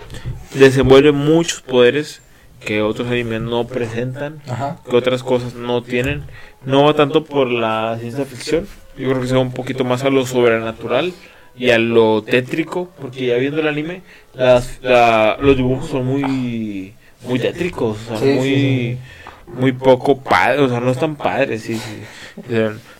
desenvuelve 0.55 1.12
muchos 1.12 1.60
poderes 1.60 2.22
que 2.64 2.80
otros 2.80 3.09
animes 3.09 3.43
no 3.43 3.66
presentan, 3.66 4.40
ajá. 4.48 4.78
que 4.89 4.97
otras 4.97 5.22
cosas 5.22 5.52
no 5.55 5.82
tienen, 5.82 6.22
no 6.64 6.84
va 6.84 6.94
tanto 6.94 7.24
por 7.24 7.48
la 7.51 7.98
ciencia 8.01 8.24
ficción, 8.24 8.66
yo 8.97 9.09
creo 9.10 9.20
que 9.20 9.26
se 9.28 9.34
va 9.34 9.40
un 9.40 9.52
poquito 9.52 9.84
más 9.84 10.05
a 10.05 10.09
lo 10.10 10.24
sobrenatural 10.24 11.12
y 11.56 11.70
a 11.70 11.78
lo 11.78 12.22
tétrico, 12.22 12.90
porque 13.00 13.26
ya 13.26 13.36
viendo 13.36 13.60
el 13.60 13.68
anime, 13.68 14.02
las, 14.34 14.78
la- 14.82 15.36
los 15.40 15.56
dibujos 15.56 15.90
son 15.90 16.06
muy, 16.06 16.94
muy 17.26 17.38
tétricos, 17.38 17.98
o 18.06 18.08
sea, 18.08 18.18
Sí, 18.18 18.24
sí, 18.24 18.34
muy, 18.36 18.48
sí. 18.48 18.98
muy 19.60 19.72
poco 19.72 20.18
padres, 20.18 20.60
o 20.60 20.68
sea, 20.68 20.80
no 20.80 20.90
están 20.90 21.16
padres, 21.16 21.62
sí, 21.62 21.78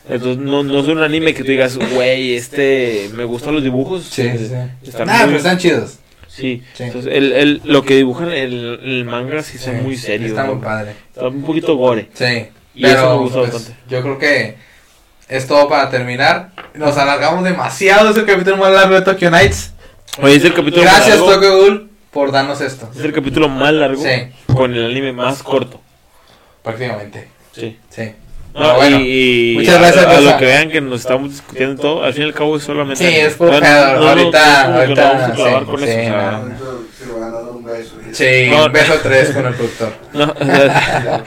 Entonces, 0.09 0.37
no, 0.39 0.63
no 0.63 0.81
es 0.81 0.89
un 0.89 1.03
anime 1.03 1.33
que 1.35 1.43
tú 1.45 1.51
digas, 1.51 1.79
güey, 1.95 2.35
este, 2.35 3.09
me 3.15 3.25
gustan 3.25 3.55
los 3.55 3.63
dibujos. 3.63 4.03
Sí, 4.05 4.29
sí, 4.37 4.49
sí. 4.49 4.89
Están 4.89 5.07
Nah, 5.07 5.19
muy- 5.19 5.27
pero 5.27 5.37
están 5.39 5.59
chidos. 5.59 5.99
Sí, 6.29 6.63
entonces 6.79 7.13
el, 7.15 7.33
el, 7.33 7.61
lo 7.65 7.83
que 7.83 7.95
dibujan 7.95 8.31
el, 8.33 8.81
el 8.83 9.05
manga 9.05 9.43
sí 9.43 9.59
son 9.59 9.83
muy 9.83 9.97
serios. 9.97 10.31
Está 10.31 10.45
muy 10.45 10.63
padre. 10.63 10.93
Está 11.11 11.29
un 11.29 11.43
poquito 11.43 11.77
gore. 11.77 12.09
Sí. 12.15 12.47
Y 12.75 12.87
eso 12.87 12.95
me 12.95 13.01
Pero 13.03 13.19
gusta 13.19 13.39
pues, 13.41 13.53
bastante. 13.53 13.81
yo 13.89 14.03
creo 14.03 14.19
que 14.19 14.55
es 15.37 15.47
todo 15.47 15.69
para 15.69 15.91
terminar. 15.91 16.51
Nos 16.75 16.97
alargamos 16.97 17.45
demasiado. 17.45 18.11
Es 18.11 18.17
el 18.17 18.27
capítulo 18.27 18.57
más 18.57 18.73
largo 18.73 18.95
de 18.95 19.03
Tokyo 19.03 19.31
Nights. 19.31 19.73
Oye, 20.21 20.37
es 20.37 20.45
el 20.45 20.55
capítulo 20.55 20.83
Gracias, 20.83 21.19
más 21.19 21.29
largo. 21.29 21.35
Tokyo 21.35 21.57
Ghoul, 21.57 21.91
por 22.11 22.33
darnos 22.33 22.61
esto. 22.61 22.89
Es 22.95 23.03
el 23.05 23.13
capítulo 23.13 23.49
más 23.49 23.73
largo 23.73 24.03
Sí. 24.03 24.31
con 24.55 24.75
el 24.75 24.85
anime 24.91 25.13
más 25.13 25.43
corto. 25.43 25.81
Prácticamente. 26.63 27.29
Sí. 27.53 27.79
Sí. 27.91 28.13
No, 28.55 28.75
bueno, 28.77 28.99
y, 29.01 29.53
y 29.53 29.57
muchas 29.57 29.77
a- 29.77 29.79
gracias, 29.79 30.05
a, 30.07 30.11
a 30.19 30.21
lo 30.21 30.37
que 30.37 30.45
vean 30.45 30.69
que 30.71 30.81
nos 30.83 31.01
estamos 31.01 31.31
discutiendo 31.31 31.81
todo, 31.81 32.05
al 32.05 32.13
fin 32.13 32.25
y 32.25 32.27
al 32.27 32.35
cabo 32.35 32.57
es 32.59 32.63
solamente. 32.63 32.97
Sí, 33.09 33.17
es 33.17 33.33
puro 33.35 33.51
No, 33.53 33.57
no, 33.61 33.63
pedo, 33.63 33.87
no, 33.95 34.01
no, 34.01 34.09
ahorita- 34.11 34.75
ahorita, 34.77 35.03
no 35.03 35.09
vamos 35.09 35.23
a 35.23 35.33
clavar 35.33 35.61
sí, 35.61 35.67
con 35.71 35.79
sí, 35.79 35.85
eso, 35.85 36.01
o 36.01 36.05
sea, 36.05 36.41
Sí, 38.13 38.49
No. 38.51 38.67
un 38.67 38.73
beso 38.73 38.95
tres 39.03 39.31
con 39.31 39.47
el 39.47 39.55
productor. 39.55 39.93
no, 40.13 40.25
o 40.39 40.45
sea, 40.45 41.23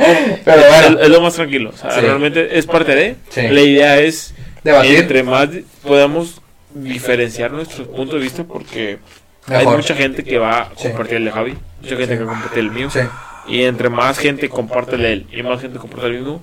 Pero 0.45 0.61
bueno, 0.69 0.99
es, 0.99 1.05
es 1.05 1.09
lo 1.09 1.21
más 1.21 1.33
tranquilo. 1.33 1.71
O 1.73 1.77
sea, 1.77 1.91
Sí. 1.91 2.01
realmente 2.01 2.57
es 2.57 2.65
parte 2.67 2.95
de. 2.95 3.15
Sí. 3.29 3.41
La 3.49 3.61
idea 3.61 3.99
es 3.99 4.33
debatir. 4.63 4.99
entre 4.99 5.23
más 5.23 5.49
podamos 5.83 6.41
diferenciar 6.73 7.51
nuestros 7.51 7.87
puntos 7.87 8.15
de 8.15 8.19
vista 8.21 8.43
porque 8.43 8.99
hay 9.47 9.65
mucha 9.65 9.95
gente 9.95 10.23
que 10.23 10.37
va 10.37 10.61
a 10.63 10.69
compartir 10.69 11.17
el 11.17 11.25
de 11.25 11.31
Javi, 11.31 11.53
mucha 11.81 11.95
gente 11.97 12.17
que 12.17 12.25
compartir 12.25 12.59
el 12.59 12.71
mío. 12.71 12.89
Sí. 12.91 12.99
Y 13.47 13.63
entre 13.63 13.89
más 13.89 14.17
gente 14.17 14.49
comparte 14.49 14.95
el 14.95 15.01
de 15.03 15.13
él 15.13 15.27
y 15.31 15.43
más 15.43 15.61
gente 15.61 15.77
comparte 15.79 16.07
el 16.07 16.13
mismo, 16.13 16.41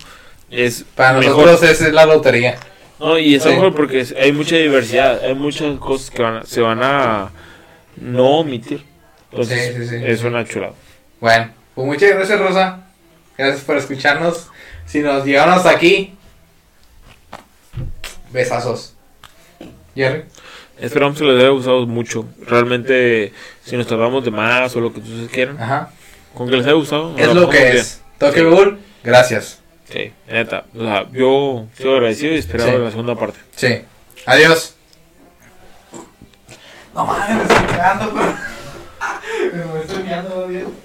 es 0.50 0.84
Para 0.94 1.18
mejor. 1.18 1.46
nosotros 1.46 1.80
es 1.80 1.92
la 1.92 2.06
lotería. 2.06 2.56
No, 3.00 3.18
y 3.18 3.34
es 3.34 3.42
Sí. 3.42 3.48
mejor 3.48 3.74
porque 3.74 4.06
hay 4.20 4.32
mucha 4.32 4.56
diversidad, 4.56 5.20
hay 5.24 5.34
muchas 5.34 5.78
cosas 5.78 6.10
que 6.10 6.22
van 6.22 6.46
se 6.46 6.60
van 6.60 6.80
a 6.82 7.30
no 7.96 8.38
omitir. 8.38 8.84
Entonces, 9.32 9.74
Sí, 9.74 9.82
sí, 9.82 9.88
sí. 9.98 10.04
es 10.04 10.22
una 10.24 10.44
chulada. 10.44 10.74
Bueno, 11.20 11.50
pues 11.74 11.86
muchas 11.86 12.10
gracias, 12.10 12.38
Rosa. 12.38 12.80
Gracias 13.36 13.62
por 13.64 13.76
escucharnos. 13.76 14.48
Si 14.86 15.00
nos 15.00 15.24
llegaron 15.24 15.54
hasta 15.54 15.70
aquí, 15.70 16.14
besazos. 18.30 18.94
Jerry. 19.94 20.24
Esperamos 20.80 21.18
que 21.18 21.24
les 21.24 21.38
haya 21.40 21.48
gustado 21.50 21.86
mucho. 21.86 22.26
Realmente, 22.46 23.32
si 23.64 23.76
nos 23.76 23.86
tardamos 23.86 24.24
de 24.24 24.30
más 24.30 24.74
o 24.74 24.80
lo 24.80 24.92
que 24.92 25.00
ustedes 25.00 25.30
quieran, 25.30 25.60
Ajá. 25.60 25.90
con 26.34 26.48
que 26.48 26.56
les 26.56 26.64
haya 26.66 26.74
gustado. 26.74 27.16
Es 27.16 27.32
lo 27.34 27.48
que 27.48 27.58
bien. 27.58 27.76
es. 27.76 28.00
Toque 28.18 28.42
Bull, 28.42 28.78
gracias. 29.04 29.60
Sí, 29.90 30.12
neta. 30.28 30.64
O 30.74 30.80
sea, 30.82 31.06
yo 31.12 31.66
estoy 31.76 31.94
agradecido 31.94 32.32
y 32.34 32.38
esperaba 32.38 32.72
Sí. 32.72 32.78
la 32.78 32.90
segunda 32.90 33.14
parte. 33.14 33.38
Sí. 33.56 33.82
Adiós. 34.26 34.74
No 36.94 37.06
mames, 37.06 37.36
me 37.36 37.42
estoy 37.42 37.66
quedando, 37.66 38.12
pero. 38.14 38.51
Me 39.52 39.80
estoy 39.80 40.02
quedando 40.04 40.46
bien. 40.48 40.81